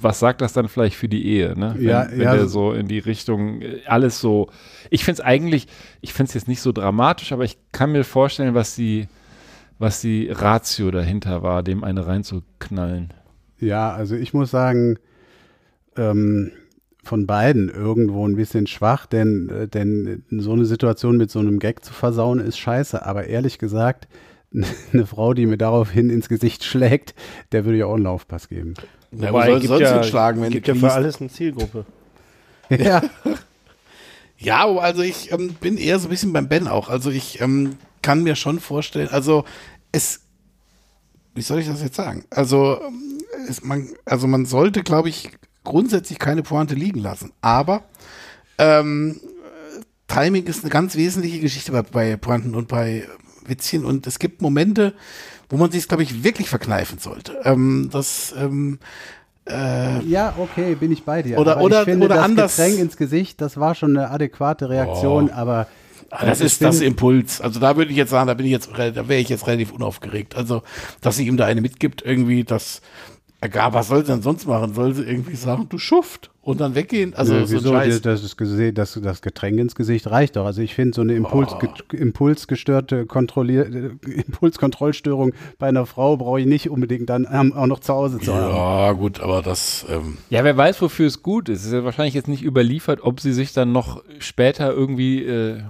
was 0.02 0.20
sagt 0.20 0.42
das 0.42 0.52
dann 0.52 0.68
vielleicht 0.68 0.96
für 0.96 1.08
die 1.08 1.28
Ehe, 1.28 1.54
ne? 1.56 1.76
Wenn, 1.78 1.88
Ja, 1.88 2.08
wenn 2.10 2.22
ja. 2.22 2.34
der 2.34 2.48
so 2.48 2.74
in 2.74 2.88
die 2.88 2.98
Richtung 2.98 3.62
äh, 3.62 3.82
alles 3.86 4.20
so. 4.20 4.50
Ich 4.90 5.06
finde 5.06 5.22
es 5.22 5.26
eigentlich, 5.28 5.68
ich 6.02 6.14
finde 6.14 6.30
es 6.30 6.34
jetzt 6.34 6.48
nicht 6.48 6.62
so 6.62 6.72
dramatisch, 6.72 7.34
aber 7.34 7.44
ich 7.44 7.60
kann 7.72 7.92
mir 7.92 8.04
vorstellen, 8.04 8.56
was 8.56 8.74
die, 8.74 9.08
was 9.78 10.02
die 10.02 10.28
Ratio 10.32 10.90
dahinter 10.90 11.44
war, 11.44 11.62
dem 11.62 11.84
eine 11.84 12.08
reinzuknallen. 12.08 13.14
Ja, 13.60 13.92
also 13.92 14.16
ich 14.16 14.34
muss 14.34 14.50
sagen, 14.50 14.98
ähm, 15.98 16.52
von 17.04 17.26
beiden 17.26 17.70
irgendwo 17.70 18.28
ein 18.28 18.36
bisschen 18.36 18.68
schwach, 18.68 19.06
denn, 19.06 19.50
äh, 19.50 19.68
denn 19.68 20.24
so 20.30 20.54
eine 20.54 20.66
Situation 20.66 21.18
mit 21.18 21.32
so 21.32 21.40
einem 21.40 21.60
Gag 21.60 21.84
zu 21.84 21.94
versauen 21.94 22.40
ist 22.40 22.58
scheiße. 22.58 23.06
Aber 23.06 23.28
ehrlich 23.28 23.58
gesagt, 23.58 24.08
eine 24.94 25.06
Frau, 25.06 25.34
die 25.34 25.46
mir 25.46 25.58
daraufhin 25.58 26.10
ins 26.10 26.30
Gesicht 26.30 26.64
schlägt, 26.64 27.16
der 27.52 27.66
würde 27.66 27.78
ich 27.78 27.84
auch 27.84 27.96
einen 27.96 28.04
Laufpass 28.04 28.50
geben. 28.50 28.74
Na, 29.12 29.30
Wobei, 29.30 29.48
wo 29.48 29.52
soll 29.52 29.60
gibt 29.60 29.70
sonst 29.70 29.82
ja, 29.82 29.94
hinschlagen, 29.94 30.42
wenn 30.42 30.52
gibt 30.52 30.68
ja 30.68 30.76
für 30.76 30.92
alles 30.92 31.20
eine 31.20 31.30
Zielgruppe. 31.30 31.86
Ja, 32.70 33.02
Ja, 34.40 34.66
also 34.66 35.02
ich 35.02 35.32
ähm, 35.32 35.54
bin 35.60 35.78
eher 35.78 36.00
so 36.00 36.08
ein 36.08 36.12
bisschen 36.12 36.32
beim 36.32 36.48
Ben 36.48 36.68
auch. 36.68 36.90
Also 36.90 37.12
ich 37.12 37.42
ähm, 37.42 37.78
kann 38.02 38.24
mir 38.24 38.36
schon 38.36 38.60
vorstellen, 38.60 39.10
also 39.10 39.44
es, 39.92 40.22
wie 41.36 41.42
soll 41.42 41.60
ich 41.60 41.68
das 41.68 41.82
jetzt 41.82 41.98
sagen? 41.98 42.24
Also, 42.30 42.80
ähm, 42.82 43.18
es, 43.50 43.64
man, 43.64 43.90
also 44.06 44.28
man 44.28 44.46
sollte, 44.46 44.82
glaube 44.82 45.10
ich, 45.10 45.32
grundsätzlich 45.64 46.20
keine 46.20 46.44
Pointe 46.44 46.76
liegen 46.76 47.00
lassen. 47.00 47.32
Aber 47.42 47.84
ähm, 48.58 49.20
Timing 50.08 50.46
ist 50.46 50.64
eine 50.64 50.70
ganz 50.72 50.96
wesentliche 50.96 51.40
Geschichte 51.40 51.72
bei, 51.72 51.82
bei 51.84 52.18
Pointen 52.18 52.56
und 52.56 52.68
bei 52.68 53.06
Witzchen. 53.46 53.86
Und 53.86 54.08
es 54.08 54.20
gibt 54.20 54.42
Momente, 54.42 54.94
wo 55.50 55.58
man 55.58 55.72
sich, 55.72 55.88
glaube 55.88 56.04
ich, 56.04 56.24
wirklich 56.24 56.50
verkneifen 56.50 57.00
sollte. 57.00 57.40
Ähm, 57.44 57.90
das, 57.92 58.34
ähm, 58.38 58.80
ja, 60.06 60.36
okay, 60.38 60.76
bin 60.76 60.92
ich 60.92 61.04
bei 61.04 61.24
dir. 61.24 61.40
Oder- 61.40 61.54
aber 61.54 61.62
oder- 61.64 61.80
ich 61.80 61.86
finde, 61.86 62.06
oder 62.06 62.16
das 62.16 62.24
anders- 62.26 62.56
Getränk 62.56 62.78
ins 62.80 62.98
Gesicht, 62.98 63.42
das 63.42 63.58
war 63.58 63.74
schon 63.74 63.98
eine 63.98 64.12
adäquate 64.12 64.70
Reaktion, 64.70 65.32
aber 65.32 65.68
Ah, 66.12 66.26
Das 66.26 66.40
ich 66.40 66.48
ist 66.48 66.62
das 66.64 66.82
Impuls. 66.82 67.40
Also 67.40 67.60
da 67.60 67.78
würde 67.78 67.92
ich 67.92 67.98
jetzt 67.98 68.10
sagen, 68.10 68.26
da 68.26 68.34
bin 68.34 68.46
ich 68.48 68.52
jetzt, 68.52 68.68
da 68.76 69.08
wäre 69.08 69.20
ich 69.22 69.30
jetzt 69.30 69.46
relativ 69.46 69.72
unaufgeregt. 69.72 70.36
Also, 70.36 70.64
dass 71.02 71.18
sie 71.18 71.28
ihm 71.28 71.38
da 71.38 71.46
eine 71.46 71.62
mitgibt, 71.62 72.02
irgendwie, 72.04 72.44
das, 72.44 72.82
egal, 73.42 73.74
was 73.74 73.88
soll 73.88 74.06
sie 74.06 74.12
denn 74.12 74.22
sonst 74.22 74.48
machen? 74.48 74.74
Soll 74.74 74.94
sie 74.94 75.04
irgendwie 75.04 75.36
sagen, 75.36 75.68
du 75.70 75.78
Schuft 75.78 76.32
und 76.42 76.60
dann 76.60 76.76
weggehen? 76.76 77.14
Also, 77.14 77.34
Nö, 77.34 77.46
so 77.46 77.56
wieso? 77.58 77.72
Scheiß. 77.74 78.02
Das, 78.02 78.22
das, 78.22 78.74
das, 78.74 79.00
das 79.02 79.22
Getränk 79.22 79.60
ins 79.60 79.76
Gesicht 79.76 80.10
reicht 80.10 80.36
doch. 80.36 80.46
Also 80.46 80.62
ich 80.62 80.76
finde 80.76 80.96
so 80.96 81.02
eine 81.02 81.14
Impuls, 81.14 81.56
impulsgestörte 81.92 83.06
Kontrollier, 83.06 83.66
äh, 83.68 84.12
Impulskontrollstörung 84.12 85.34
bei 85.58 85.68
einer 85.68 85.86
Frau 85.86 86.18
brauche 86.18 86.40
ich 86.42 86.46
nicht 86.46 86.70
unbedingt 86.70 87.10
dann 87.10 87.28
ähm, 87.32 87.54
auch 87.54 87.68
noch 87.68 87.80
zu 87.80 87.94
Hause 87.94 88.20
zu 88.20 88.34
haben. 88.34 88.56
Ja, 88.56 88.92
gut, 88.94 89.20
aber 89.20 89.42
das, 89.42 89.86
ähm, 89.90 90.18
Ja, 90.30 90.44
wer 90.44 90.58
weiß, 90.58 90.82
wofür 90.82 91.08
es 91.08 91.24
gut 91.24 91.50
ist. 91.50 91.60
Es 91.60 91.66
ist 91.68 91.74
ja 91.74 91.84
wahrscheinlich 91.84 92.14
jetzt 92.14 92.28
nicht 92.28 92.44
überliefert, 92.44 93.02
ob 93.04 93.20
sie 93.20 93.34
sich 93.34 93.54
dann 93.54 93.72
noch 93.72 94.04
später 94.20 94.74
irgendwie, 94.74 95.24
äh, 95.24 95.62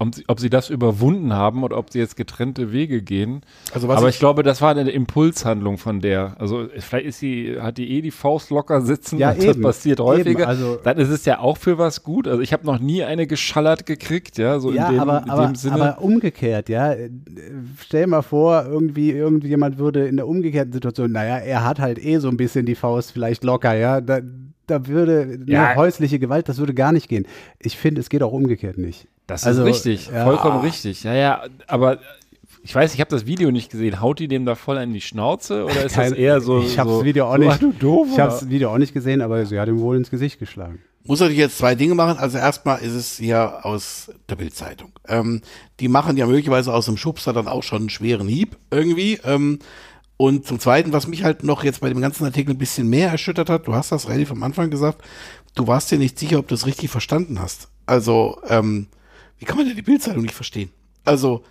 ob, 0.00 0.14
sie, 0.14 0.24
ob 0.28 0.40
sie 0.40 0.50
das 0.50 0.70
überwunden 0.70 1.32
haben 1.32 1.62
oder 1.62 1.76
ob 1.78 1.90
sie 1.90 1.98
jetzt 1.98 2.16
getrennte 2.16 2.72
Wege 2.72 3.02
gehen. 3.02 3.42
Also 3.72 3.88
Aber 3.90 4.08
ich- 4.08 4.14
ich, 4.14 4.18
glaube, 4.20 4.42
das 4.42 4.60
war 4.62 4.70
eine 4.70 4.90
Impulshandlung 4.90 5.78
von 5.78 6.00
der. 6.00 6.36
Also 6.38 6.66
vielleicht 6.78 7.06
ist 7.06 7.18
sie, 7.18 7.56
hat 7.60 7.78
die 7.78 7.90
eh 7.90 8.00
die 8.02 8.10
Faust 8.10 8.50
locker 8.50 8.80
sitzen. 8.82 9.18
Ja, 9.18 9.30
und 9.30 9.38
das 9.38 9.44
eben. 9.56 9.62
passiert 9.62 10.00
Eben, 10.00 10.08
häufiger. 10.08 10.48
also- 10.48 10.76
dann 10.82 10.98
ist 10.98 11.08
es 11.08 11.24
ja 11.24 11.38
auch 11.38 11.56
für 11.56 11.78
was 11.78 12.02
gut. 12.02 12.28
Also 12.28 12.40
ich 12.40 12.52
habe 12.52 12.66
noch 12.66 12.78
nie 12.78 13.02
eine 13.04 13.26
geschallert 13.26 13.86
gekriegt, 13.86 14.38
ja, 14.38 14.58
so 14.60 14.70
Ja, 14.72 14.86
in 14.88 14.94
dem, 14.94 15.00
aber, 15.00 15.22
in 15.24 15.30
aber, 15.30 15.46
dem 15.46 15.54
Sinne. 15.54 15.74
aber 15.74 16.02
umgekehrt, 16.02 16.68
ja. 16.68 16.94
Stell 17.80 18.06
mal 18.06 18.22
vor, 18.22 18.64
irgendwie 18.66 19.10
irgendjemand 19.10 19.78
würde 19.78 20.06
in 20.06 20.16
der 20.16 20.26
umgekehrten 20.28 20.72
Situation, 20.72 21.12
naja, 21.12 21.38
er 21.38 21.64
hat 21.64 21.78
halt 21.80 22.02
eh 22.04 22.18
so 22.18 22.28
ein 22.28 22.36
bisschen 22.36 22.66
die 22.66 22.74
Faust 22.74 23.12
vielleicht 23.12 23.44
locker, 23.44 23.74
ja. 23.74 24.00
Da, 24.00 24.20
da 24.66 24.86
würde 24.86 25.40
Ja. 25.46 25.66
eine 25.68 25.76
häusliche 25.76 26.18
Gewalt, 26.18 26.48
das 26.48 26.58
würde 26.58 26.74
gar 26.74 26.92
nicht 26.92 27.08
gehen. 27.08 27.26
Ich 27.60 27.76
finde, 27.76 28.00
es 28.00 28.08
geht 28.08 28.22
auch 28.22 28.32
umgekehrt 28.32 28.78
nicht. 28.78 29.06
Das 29.26 29.44
Also, 29.44 29.62
ist 29.64 29.68
richtig, 29.86 30.08
ja. 30.12 30.24
vollkommen 30.24 30.60
richtig. 30.60 31.02
Ja, 31.04 31.14
ja, 31.14 31.42
aber 31.66 31.98
ich 32.62 32.74
weiß, 32.74 32.94
ich 32.94 33.00
habe 33.00 33.10
das 33.10 33.26
Video 33.26 33.50
nicht 33.50 33.70
gesehen. 33.70 34.00
Haut 34.00 34.18
die 34.18 34.28
dem 34.28 34.44
da 34.46 34.54
voll 34.54 34.76
in 34.78 34.92
die 34.92 35.00
Schnauze 35.00 35.64
oder 35.64 35.84
ist 35.84 35.84
das 35.96 36.10
Kein- 36.10 36.14
eher 36.14 36.40
so? 36.40 36.60
ich 36.60 36.78
habe 36.78 36.90
so, 36.90 36.96
das 36.98 37.04
Video 37.04 37.26
auch 37.26 37.32
so, 37.36 37.38
nicht. 37.38 37.62
du 37.62 37.72
doof, 37.72 38.08
ich 38.12 38.18
habe 38.20 38.30
das 38.32 38.48
Video 38.48 38.70
auch 38.72 38.78
nicht 38.78 38.92
gesehen, 38.94 39.20
aber 39.22 39.44
sie 39.46 39.58
hat 39.58 39.68
ihm 39.68 39.80
wohl 39.80 39.96
ins 39.96 40.10
Gesicht 40.10 40.38
geschlagen. 40.38 40.80
muss 41.04 41.20
natürlich 41.20 41.38
jetzt 41.40 41.58
zwei 41.58 41.74
Dinge 41.74 41.94
machen. 41.94 42.18
Also 42.18 42.36
erstmal 42.38 42.80
ist 42.80 42.92
es 42.92 43.18
ja 43.18 43.60
aus 43.60 44.10
der 44.28 44.36
Bildzeitung. 44.36 44.92
Ähm, 45.08 45.40
die 45.80 45.88
machen 45.88 46.16
ja 46.16 46.26
möglicherweise 46.26 46.72
aus 46.72 46.84
dem 46.86 46.96
Schubser 46.98 47.32
dann 47.32 47.48
auch 47.48 47.62
schon 47.62 47.78
einen 47.82 47.90
schweren 47.90 48.28
Hieb 48.28 48.56
irgendwie. 48.70 49.20
Ähm, 49.24 49.58
und 50.16 50.46
zum 50.46 50.60
Zweiten, 50.60 50.92
was 50.92 51.06
mich 51.08 51.24
halt 51.24 51.42
noch 51.44 51.64
jetzt 51.64 51.80
bei 51.80 51.88
dem 51.88 52.00
ganzen 52.00 52.24
Artikel 52.24 52.52
ein 52.54 52.58
bisschen 52.58 52.88
mehr 52.88 53.10
erschüttert 53.10 53.50
hat, 53.50 53.66
du 53.66 53.74
hast 53.74 53.90
das 53.90 54.08
relativ 54.08 54.30
am 54.30 54.42
Anfang 54.42 54.70
gesagt, 54.70 55.02
du 55.54 55.66
warst 55.66 55.90
dir 55.90 55.98
nicht 55.98 56.18
sicher, 56.18 56.38
ob 56.38 56.46
du 56.48 56.54
es 56.54 56.66
richtig 56.66 56.88
verstanden 56.90 57.40
hast. 57.40 57.68
Also, 57.86 58.38
ähm, 58.48 58.86
wie 59.44 59.48
kann 59.48 59.58
man 59.58 59.66
denn 59.66 59.76
die 59.76 59.82
Bildzeitung 59.82 60.22
nicht 60.22 60.34
verstehen? 60.34 60.70
Also, 61.06 61.42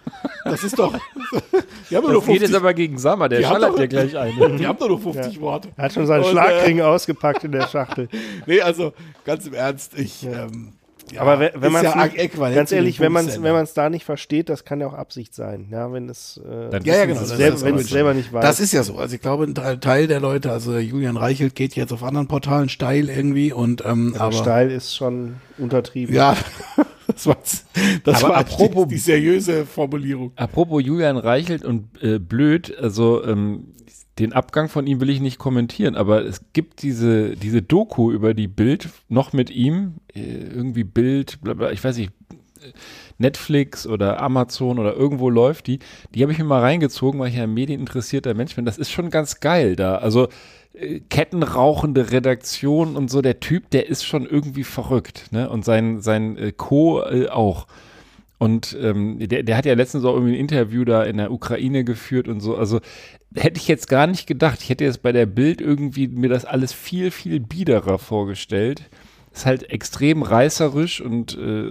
das 0.45 0.63
ist 0.63 0.79
doch. 0.79 0.93
die 1.91 1.95
haben 1.95 2.03
doch 2.05 2.11
nur 2.11 2.21
Das 2.21 2.25
geht 2.25 2.39
50, 2.39 2.41
jetzt 2.41 2.55
aber 2.55 2.73
gegen 2.73 2.97
Sammer, 2.97 3.29
der 3.29 3.43
schallert 3.43 3.77
dir 3.77 3.87
gleich 3.87 4.17
ein. 4.17 4.57
die 4.57 4.65
haben 4.65 4.79
doch 4.79 4.87
nur 4.89 4.99
50 4.99 5.39
Worte. 5.41 5.69
Er 5.77 5.83
hat 5.85 5.93
schon 5.93 6.07
seinen 6.07 6.23
Und, 6.23 6.31
Schlagring 6.31 6.81
ausgepackt 6.81 7.43
in 7.43 7.51
der 7.51 7.67
Schachtel. 7.67 8.09
Nee, 8.47 8.61
also 8.61 8.93
ganz 9.25 9.45
im 9.45 9.53
Ernst, 9.53 9.93
ich. 9.97 10.25
Ähm, 10.25 10.73
ja, 11.11 11.21
Aber 11.21 11.39
wenn, 11.39 11.51
wenn 11.53 11.63
ist 11.75 11.83
man 11.83 11.83
ja 11.83 12.07
ganz 12.55 12.71
ehrlich, 12.71 12.99
wenn 12.99 13.11
man 13.11 13.27
es 13.27 13.43
wenn 13.43 13.53
man's 13.53 13.73
da 13.75 13.89
nicht 13.91 14.05
versteht, 14.05 14.49
das 14.49 14.63
kann 14.65 14.79
ja 14.79 14.87
auch 14.87 14.93
Absicht 14.93 15.35
sein. 15.35 15.67
Ja, 15.69 15.91
wenn 15.93 16.09
es 16.09 16.37
äh, 16.43 16.69
Dann 16.71 16.83
Ja, 16.85 16.95
ja, 16.95 17.05
genau, 17.05 17.19
das 17.19 17.29
es. 17.31 17.37
selber, 17.37 17.55
ist 17.57 17.63
wenn 17.65 17.75
das 17.75 17.83
es 17.83 17.89
selber 17.91 18.13
nicht 18.15 18.33
weiß. 18.33 18.41
Das 18.41 18.59
ist 18.59 18.71
ja 18.73 18.81
so. 18.83 18.97
Also 18.97 19.13
ich 19.13 19.21
glaube, 19.21 19.43
ein 19.43 19.81
Teil- 19.81 20.07
der 20.07 20.19
Leute, 20.21 20.51
also 20.51 20.77
Julian 20.77 21.17
Reichelt 21.17 21.53
geht 21.55 21.75
jetzt 21.75 21.91
auf 21.93 22.01
anderen 22.03 22.27
Portalen 22.27 22.69
steil 22.69 23.09
irgendwie 23.09 23.53
und 23.53 23.83
ähm, 23.85 24.13
aber 24.15 24.23
aber 24.23 24.31
steil 24.33 24.71
ist 24.71 24.95
schon 24.95 25.35
untertrieben. 25.59 26.15
ja, 26.15 26.35
das 27.07 27.25
war 27.27 27.37
das 28.03 28.23
Aber 28.23 28.33
war 28.33 28.37
apropos- 28.37 28.87
die, 28.87 28.95
die 28.95 28.99
seriöse 28.99 29.65
Formulierung. 29.65 30.31
Apropos 30.35 30.83
Julian 30.83 31.17
Reichelt 31.17 31.63
und 31.65 32.01
äh, 32.01 32.19
blöd, 32.19 32.77
also 32.77 33.23
ähm, 33.25 33.67
den 34.19 34.31
Abgang 34.33 34.69
von 34.69 34.85
ihm 34.85 35.01
will 35.01 35.09
ich 35.09 35.21
nicht 35.21 35.39
kommentieren, 35.39 35.95
aber 35.95 36.23
es 36.23 36.41
gibt 36.53 36.83
diese, 36.83 37.35
diese 37.35 37.61
Doku 37.63 38.11
über 38.11 38.33
die 38.35 38.47
Bild 38.47 38.89
noch 39.09 39.33
mit 39.33 39.49
ihm, 39.49 39.95
äh, 40.13 40.21
irgendwie 40.21 40.83
Bild, 40.83 41.41
bla 41.41 41.55
bla, 41.55 41.71
ich 41.71 41.83
weiß 41.83 41.97
nicht, 41.97 42.11
äh, 42.61 42.71
Netflix 43.17 43.87
oder 43.87 44.21
Amazon 44.21 44.77
oder 44.79 44.93
irgendwo 44.93 45.29
läuft 45.29 45.67
die. 45.67 45.79
Die 46.13 46.21
habe 46.21 46.31
ich 46.31 46.37
mir 46.37 46.43
mal 46.45 46.61
reingezogen, 46.61 47.19
weil 47.19 47.29
ich 47.29 47.35
ja 47.35 47.43
ein 47.43 47.53
medieninteressierter 47.53 48.33
Mensch 48.33 48.55
bin. 48.55 48.65
Das 48.65 48.77
ist 48.77 48.91
schon 48.91 49.09
ganz 49.09 49.39
geil 49.39 49.75
da. 49.75 49.95
Also 49.95 50.27
kettenrauchende 51.09 52.11
Redaktion 52.11 52.95
und 52.95 53.09
so, 53.11 53.21
der 53.21 53.39
Typ, 53.39 53.69
der 53.69 53.87
ist 53.87 54.05
schon 54.05 54.25
irgendwie 54.25 54.63
verrückt, 54.63 55.31
ne? 55.31 55.49
Und 55.49 55.63
sein, 55.63 56.01
sein 56.01 56.37
äh, 56.37 56.51
Co. 56.51 57.01
Äh, 57.03 57.29
auch. 57.29 57.67
Und 58.39 58.75
ähm, 58.81 59.19
der, 59.19 59.43
der 59.43 59.55
hat 59.55 59.65
ja 59.65 59.73
letztens 59.75 60.03
auch 60.03 60.13
irgendwie 60.15 60.33
ein 60.33 60.39
Interview 60.39 60.83
da 60.83 61.03
in 61.03 61.17
der 61.17 61.31
Ukraine 61.31 61.83
geführt 61.83 62.27
und 62.27 62.41
so. 62.41 62.57
Also 62.57 62.81
hätte 63.35 63.59
ich 63.59 63.67
jetzt 63.67 63.87
gar 63.87 64.07
nicht 64.07 64.27
gedacht. 64.27 64.61
Ich 64.61 64.69
hätte 64.69 64.83
jetzt 64.83 65.01
bei 65.01 65.11
der 65.11 65.27
Bild 65.27 65.61
irgendwie 65.61 66.07
mir 66.07 66.29
das 66.29 66.43
alles 66.43 66.73
viel, 66.73 67.11
viel 67.11 67.39
biederer 67.39 67.99
vorgestellt. 67.99 68.89
Ist 69.33 69.45
halt 69.45 69.69
extrem 69.71 70.23
reißerisch 70.23 70.99
und 71.01 71.37
äh, 71.37 71.69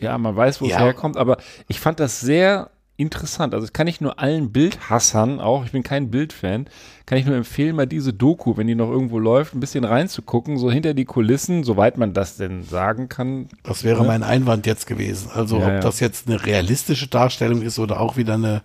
ja, 0.00 0.18
man 0.18 0.34
weiß, 0.34 0.60
wo 0.60 0.64
es 0.66 0.72
Ja. 0.72 0.80
herkommt. 0.80 1.16
Aber 1.16 1.36
ich 1.68 1.78
fand 1.78 2.00
das 2.00 2.20
sehr 2.20 2.70
interessant. 3.00 3.54
Also 3.54 3.66
kann 3.72 3.86
ich 3.86 4.00
nur 4.00 4.18
allen 4.18 4.52
Bildhassern 4.52 5.40
auch, 5.40 5.64
ich 5.64 5.72
bin 5.72 5.82
kein 5.82 6.10
Bildfan, 6.10 6.66
kann 7.06 7.18
ich 7.18 7.26
nur 7.26 7.36
empfehlen, 7.36 7.74
mal 7.74 7.86
diese 7.86 8.12
Doku, 8.12 8.56
wenn 8.56 8.66
die 8.66 8.74
noch 8.74 8.90
irgendwo 8.90 9.18
läuft, 9.18 9.54
ein 9.54 9.60
bisschen 9.60 9.84
reinzugucken, 9.84 10.58
so 10.58 10.70
hinter 10.70 10.94
die 10.94 11.06
Kulissen, 11.06 11.64
soweit 11.64 11.98
man 11.98 12.12
das 12.12 12.36
denn 12.36 12.62
sagen 12.62 13.08
kann. 13.08 13.48
Das 13.62 13.82
wäre 13.82 14.04
mein 14.04 14.22
Einwand 14.22 14.66
jetzt 14.66 14.86
gewesen. 14.86 15.30
Also 15.34 15.58
Ja, 15.58 15.66
ob 15.66 15.72
ja. 15.72 15.80
das 15.80 16.00
jetzt 16.00 16.28
eine 16.28 16.44
realistische 16.44 17.08
Darstellung 17.08 17.62
ist 17.62 17.78
oder 17.78 18.00
auch 18.00 18.16
wieder 18.16 18.34
eine 18.34 18.62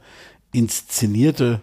inszenierte. 0.51 1.61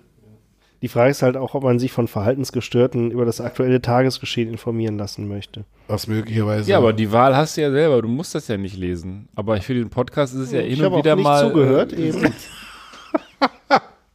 Die 0.83 0.89
Frage 0.89 1.13
ist 1.13 1.23
halt 1.23 1.37
auch, 1.37 1.55
ob 1.55 1.63
man 1.63 1.79
sich 1.79 1.93
von 1.93 2.09
Verhaltensgestörten 2.09 3.13
über 3.13 3.25
das 3.25 3.41
aktuelle 3.41 3.81
Tagesgeschehen 3.81 4.51
informieren 4.51 4.99
lassen 4.99 5.29
möchte. 5.29 5.65
Was 5.87 6.09
möglicherweise. 6.09 6.69
Ja, 6.69 6.79
aber 6.79 6.93
die 6.93 7.13
Wahl 7.13 7.37
hast 7.37 7.57
du 7.57 7.61
ja 7.61 7.71
selber, 7.71 8.03
du 8.03 8.09
musst 8.09 8.35
das 8.35 8.49
ja 8.49 8.57
nicht 8.57 8.77
lesen. 8.77 9.29
Aber 9.37 9.61
für 9.61 9.75
den 9.75 9.91
Podcast 9.91 10.35
ist 10.35 10.41
es 10.41 10.53
ja 10.53 10.61
Ich 10.61 10.75
hin 10.75 10.85
habe 10.85 10.95
und 10.97 11.01
auch 11.01 11.05
wieder 11.05 11.15
nicht 11.15 11.25
mal. 11.25 11.49
zugehört 11.49 11.93
äh, 11.93 12.09
eben. 12.09 12.35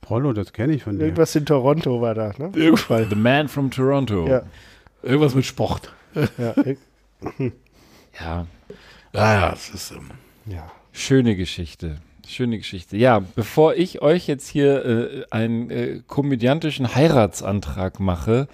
Prollo, 0.07 0.31
das 0.31 0.53
kenne 0.53 0.73
ich 0.73 0.83
von 0.83 0.97
dir. 0.97 1.03
Irgendwas 1.03 1.35
in 1.35 1.45
Toronto 1.45 1.99
war 1.99 2.15
da, 2.15 2.31
ne? 2.37 2.49
Fußball. 2.53 3.07
The 3.09 3.15
Man 3.15 3.49
from 3.49 3.69
Toronto. 3.69 4.25
Ja, 4.25 4.43
irgendwas 5.03 5.35
mit 5.35 5.43
Sport. 5.43 5.93
ja, 6.15 6.55
ja. 8.17 8.47
Ja, 9.13 9.33
ja, 9.33 9.51
es 9.51 9.69
ist. 9.69 9.91
Ähm, 9.91 10.11
ja. 10.45 10.71
Schöne 10.93 11.35
Geschichte. 11.35 11.97
Schöne 12.25 12.57
Geschichte. 12.57 12.95
Ja, 12.95 13.19
bevor 13.19 13.75
ich 13.75 14.01
euch 14.01 14.27
jetzt 14.27 14.47
hier 14.47 14.85
äh, 14.85 15.25
einen 15.29 15.69
äh, 15.71 16.01
komödiantischen 16.07 16.95
Heiratsantrag 16.95 17.99
mache, 17.99 18.47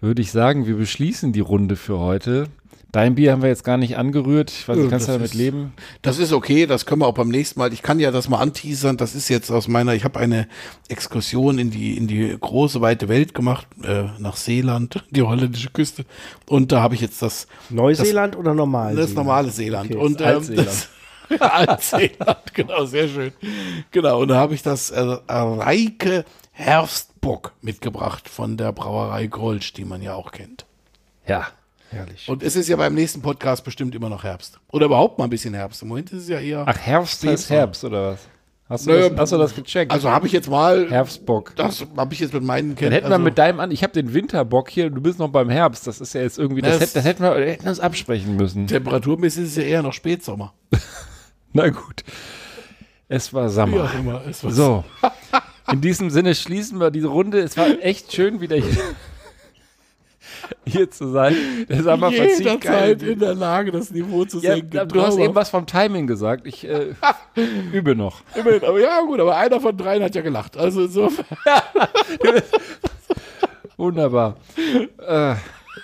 würde 0.00 0.22
ich 0.22 0.30
sagen, 0.30 0.68
wir 0.68 0.76
beschließen 0.76 1.32
die 1.32 1.40
Runde 1.40 1.74
für 1.74 1.98
heute. 1.98 2.46
Dein 2.94 3.16
Bier 3.16 3.32
haben 3.32 3.42
wir 3.42 3.48
jetzt 3.48 3.64
gar 3.64 3.76
nicht 3.76 3.96
angerührt. 3.96 4.52
Ich 4.52 4.68
weiß 4.68 4.76
Ja, 4.78 4.82
kannst 4.88 5.08
du 5.08 5.10
das 5.10 5.16
damit 5.16 5.30
ist- 5.32 5.34
leben? 5.34 5.72
Das 6.02 6.18
ist 6.18 6.32
okay, 6.32 6.64
das 6.66 6.86
können 6.86 7.00
wir 7.00 7.08
auch 7.08 7.14
beim 7.14 7.28
nächsten 7.28 7.58
Mal. 7.58 7.72
Ich 7.72 7.82
kann 7.82 7.98
ja 7.98 8.12
das 8.12 8.28
mal 8.28 8.38
anteasern. 8.38 8.96
Das 8.96 9.16
ist 9.16 9.28
jetzt 9.28 9.50
aus 9.50 9.66
meiner, 9.66 9.94
ich 9.94 10.04
habe 10.04 10.20
eine 10.20 10.46
Exkursion 10.88 11.58
in 11.58 11.72
die, 11.72 11.96
in 11.96 12.06
die 12.06 12.36
große, 12.40 12.80
weite 12.80 13.08
Welt 13.08 13.34
gemacht, 13.34 13.66
äh, 13.82 14.04
nach 14.20 14.36
Seeland, 14.36 15.04
die 15.10 15.22
holländische 15.22 15.70
Küste. 15.70 16.04
Und 16.46 16.70
da 16.70 16.82
habe 16.82 16.94
ich 16.94 17.00
jetzt 17.00 17.20
das, 17.20 17.48
Neuseeland 17.68 18.36
oder 18.36 18.54
normal? 18.54 18.94
das 18.94 19.12
normale 19.12 19.50
Seeland. 19.50 19.90
Okay, 19.90 19.98
und 19.98 20.20
das 20.20 20.48
ähm, 20.50 20.56
Altseeland. 20.60 20.88
das 21.30 21.40
Altseeland, 21.40 22.54
genau, 22.54 22.84
sehr 22.84 23.08
schön. 23.08 23.32
Genau, 23.90 24.20
und 24.22 24.28
da 24.28 24.36
habe 24.36 24.54
ich 24.54 24.62
das 24.62 24.90
äh, 24.90 25.00
Reike 25.28 26.24
Herbstbock 26.52 27.54
mitgebracht 27.60 28.28
von 28.28 28.56
der 28.56 28.70
Brauerei 28.70 29.26
Grolsch, 29.26 29.72
die 29.72 29.84
man 29.84 30.00
ja 30.00 30.14
auch 30.14 30.30
kennt. 30.30 30.64
Ja. 31.26 31.48
Herrlich. 31.94 32.28
Und 32.28 32.42
es 32.42 32.56
ist 32.56 32.68
ja 32.68 32.76
beim 32.76 32.94
nächsten 32.94 33.22
Podcast 33.22 33.64
bestimmt 33.64 33.94
immer 33.94 34.08
noch 34.08 34.24
Herbst. 34.24 34.58
Oder 34.72 34.86
überhaupt 34.86 35.18
mal 35.18 35.24
ein 35.24 35.30
bisschen 35.30 35.54
Herbst. 35.54 35.82
Im 35.82 35.88
Moment 35.88 36.12
ist 36.12 36.22
es 36.24 36.28
ja 36.28 36.38
eher. 36.40 36.64
Ach, 36.66 36.76
Herbst 36.78 37.20
Februar. 37.20 37.48
Herbst, 37.48 37.84
oder 37.84 38.12
was? 38.12 38.20
Hast 38.66 38.86
du, 38.86 38.92
Nö, 38.92 39.10
das, 39.10 39.18
hast 39.20 39.32
du 39.32 39.38
das 39.38 39.54
gecheckt? 39.54 39.92
Also 39.92 40.10
habe 40.10 40.26
ich 40.26 40.32
jetzt 40.32 40.48
mal. 40.48 40.88
Herbstbock. 40.90 41.54
Das 41.54 41.84
habe 41.96 42.14
ich 42.14 42.20
jetzt 42.20 42.32
mit 42.32 42.42
meinen 42.42 42.70
Dann 42.70 42.76
Kenntnissen. 42.76 42.92
hätten 43.04 43.10
wir 43.10 43.18
mit 43.18 43.36
deinem 43.36 43.60
an, 43.60 43.70
ich 43.70 43.82
habe 43.82 43.92
den 43.92 44.14
Winterbock 44.14 44.70
hier, 44.70 44.88
du 44.88 45.02
bist 45.02 45.18
noch 45.18 45.28
beim 45.28 45.50
Herbst. 45.50 45.86
Das 45.86 46.00
ist 46.00 46.14
ja 46.14 46.22
jetzt 46.22 46.38
irgendwie, 46.38 46.62
das, 46.62 46.78
Das- 46.78 46.80
hätt, 46.88 46.96
das 46.96 47.04
hätten 47.04 47.22
wir, 47.24 47.34
hätten 47.46 47.68
uns 47.68 47.78
absprechen 47.78 48.36
müssen. 48.36 48.66
Temperaturmäßig 48.66 49.44
ist 49.44 49.50
es 49.50 49.56
ja 49.56 49.62
eher 49.64 49.82
noch 49.82 49.92
Spätsommer. 49.92 50.54
Na 51.52 51.68
gut. 51.68 52.02
Es 53.08 53.34
war 53.34 53.48
Wie 53.48 53.52
Sommer. 53.52 53.84
auch 53.84 53.94
immer. 53.94 54.22
Es 54.26 54.42
war 54.42 54.50
So. 54.50 54.84
In 55.72 55.80
diesem 55.82 56.08
Sinne 56.10 56.34
schließen 56.34 56.78
wir 56.80 56.90
diese 56.90 57.08
Runde. 57.08 57.40
Es 57.40 57.56
war 57.58 57.66
echt 57.80 58.12
schön, 58.12 58.40
wieder 58.40 58.56
hier, 58.56 58.82
hier 60.66 60.90
zu 60.90 61.10
sein. 61.10 61.34
Der 61.68 61.82
Sommer 61.82 62.10
verzieht 62.10 62.46
jederzeit 62.46 63.02
in 63.02 63.18
der 63.18 63.34
Lage, 63.34 63.72
das 63.72 63.90
Niveau 63.90 64.24
zu 64.24 64.38
ja, 64.40 64.54
senken. 64.54 64.88
du 64.88 65.02
hast 65.02 65.18
eben 65.18 65.34
was 65.34 65.50
vom 65.50 65.66
Timing 65.66 66.06
gesagt. 66.06 66.46
Ich 66.46 66.66
äh, 66.68 66.94
übe 67.72 67.94
noch. 67.94 68.22
Immerhin, 68.34 68.64
aber 68.64 68.80
ja, 68.80 69.00
gut, 69.02 69.20
aber 69.20 69.36
einer 69.36 69.60
von 69.60 69.76
dreien 69.76 70.02
hat 70.02 70.14
ja 70.14 70.22
gelacht. 70.22 70.56
Also 70.56 70.82
insofern. 70.82 71.26
Wunderbar. 73.76 74.36
Äh, 74.98 75.34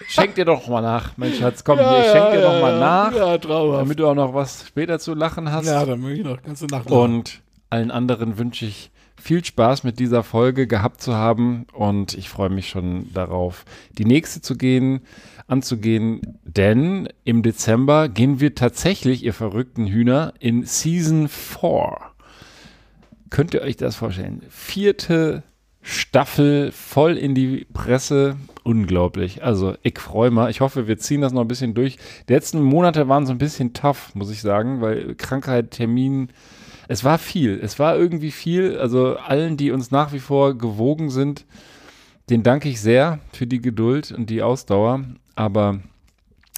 schenk 0.08 0.36
dir 0.36 0.44
doch 0.44 0.68
mal 0.68 0.80
nach, 0.80 1.16
mein 1.16 1.32
Schatz. 1.34 1.64
Komm, 1.64 1.78
hier, 1.78 2.00
ich 2.00 2.12
schenk 2.12 2.32
dir 2.32 2.42
doch 2.42 2.60
mal 2.60 2.78
nach, 2.78 3.14
Ja, 3.14 3.38
traumhaft. 3.38 3.82
damit 3.82 3.98
du 3.98 4.06
auch 4.06 4.14
noch 4.14 4.32
was 4.32 4.66
später 4.66 4.98
zu 4.98 5.14
lachen 5.14 5.50
hast. 5.50 5.66
Ja, 5.66 5.84
dann 5.84 6.00
möchte 6.00 6.20
ich 6.20 6.26
noch 6.26 6.42
ganze 6.42 6.66
Nacht. 6.66 6.90
Und 6.90 7.40
allen 7.68 7.90
anderen 7.90 8.38
wünsche 8.38 8.66
ich 8.66 8.90
viel 9.20 9.44
Spaß 9.44 9.84
mit 9.84 9.98
dieser 9.98 10.22
Folge 10.22 10.66
gehabt 10.66 11.02
zu 11.02 11.14
haben 11.14 11.66
und 11.72 12.14
ich 12.14 12.28
freue 12.28 12.50
mich 12.50 12.68
schon 12.68 13.12
darauf, 13.12 13.64
die 13.98 14.04
nächste 14.04 14.40
zu 14.40 14.56
gehen, 14.56 15.00
anzugehen, 15.46 16.38
denn 16.44 17.08
im 17.24 17.42
Dezember 17.42 18.08
gehen 18.08 18.40
wir 18.40 18.54
tatsächlich, 18.54 19.24
ihr 19.24 19.34
verrückten 19.34 19.86
Hühner, 19.86 20.34
in 20.38 20.64
Season 20.64 21.28
4. 21.28 21.98
Könnt 23.30 23.54
ihr 23.54 23.62
euch 23.62 23.76
das 23.76 23.96
vorstellen? 23.96 24.42
Vierte 24.48 25.42
Staffel 25.82 26.72
voll 26.72 27.16
in 27.16 27.34
die 27.34 27.66
Presse. 27.72 28.36
Unglaublich. 28.64 29.42
Also, 29.42 29.74
ich 29.82 29.98
freue 29.98 30.30
mich. 30.30 30.48
Ich 30.48 30.60
hoffe, 30.60 30.86
wir 30.86 30.98
ziehen 30.98 31.22
das 31.22 31.32
noch 31.32 31.40
ein 31.40 31.48
bisschen 31.48 31.74
durch. 31.74 31.96
Die 32.28 32.32
letzten 32.32 32.62
Monate 32.62 33.08
waren 33.08 33.24
so 33.24 33.32
ein 33.32 33.38
bisschen 33.38 33.72
tough, 33.72 34.14
muss 34.14 34.30
ich 34.30 34.42
sagen, 34.42 34.80
weil 34.80 35.14
Krankheit, 35.14 35.70
Termin, 35.70 36.28
es 36.90 37.04
war 37.04 37.18
viel. 37.18 37.60
Es 37.62 37.78
war 37.78 37.96
irgendwie 37.96 38.32
viel. 38.32 38.76
Also, 38.76 39.16
allen, 39.16 39.56
die 39.56 39.70
uns 39.70 39.92
nach 39.92 40.12
wie 40.12 40.18
vor 40.18 40.58
gewogen 40.58 41.08
sind, 41.08 41.46
den 42.30 42.42
danke 42.42 42.68
ich 42.68 42.80
sehr 42.80 43.20
für 43.32 43.46
die 43.46 43.60
Geduld 43.60 44.10
und 44.10 44.28
die 44.28 44.42
Ausdauer. 44.42 45.04
Aber 45.36 45.78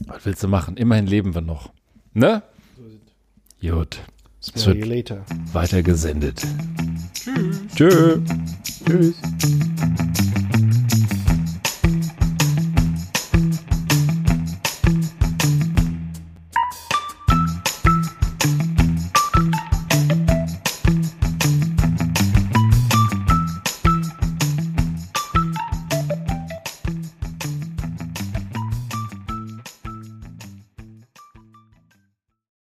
was 0.06 0.24
willst 0.24 0.42
du 0.42 0.48
machen? 0.48 0.78
Immerhin 0.78 1.06
leben 1.06 1.34
wir 1.34 1.42
noch. 1.42 1.70
Ne? 2.14 2.42
Gut. 3.60 4.00
Es 4.40 4.66
wird 4.66 4.86
later. 4.86 5.22
weiter 5.52 5.82
gesendet. 5.82 6.42
Tschüss. 7.14 7.60
Tschüss. 7.76 8.20
Tschüss. 8.86 9.14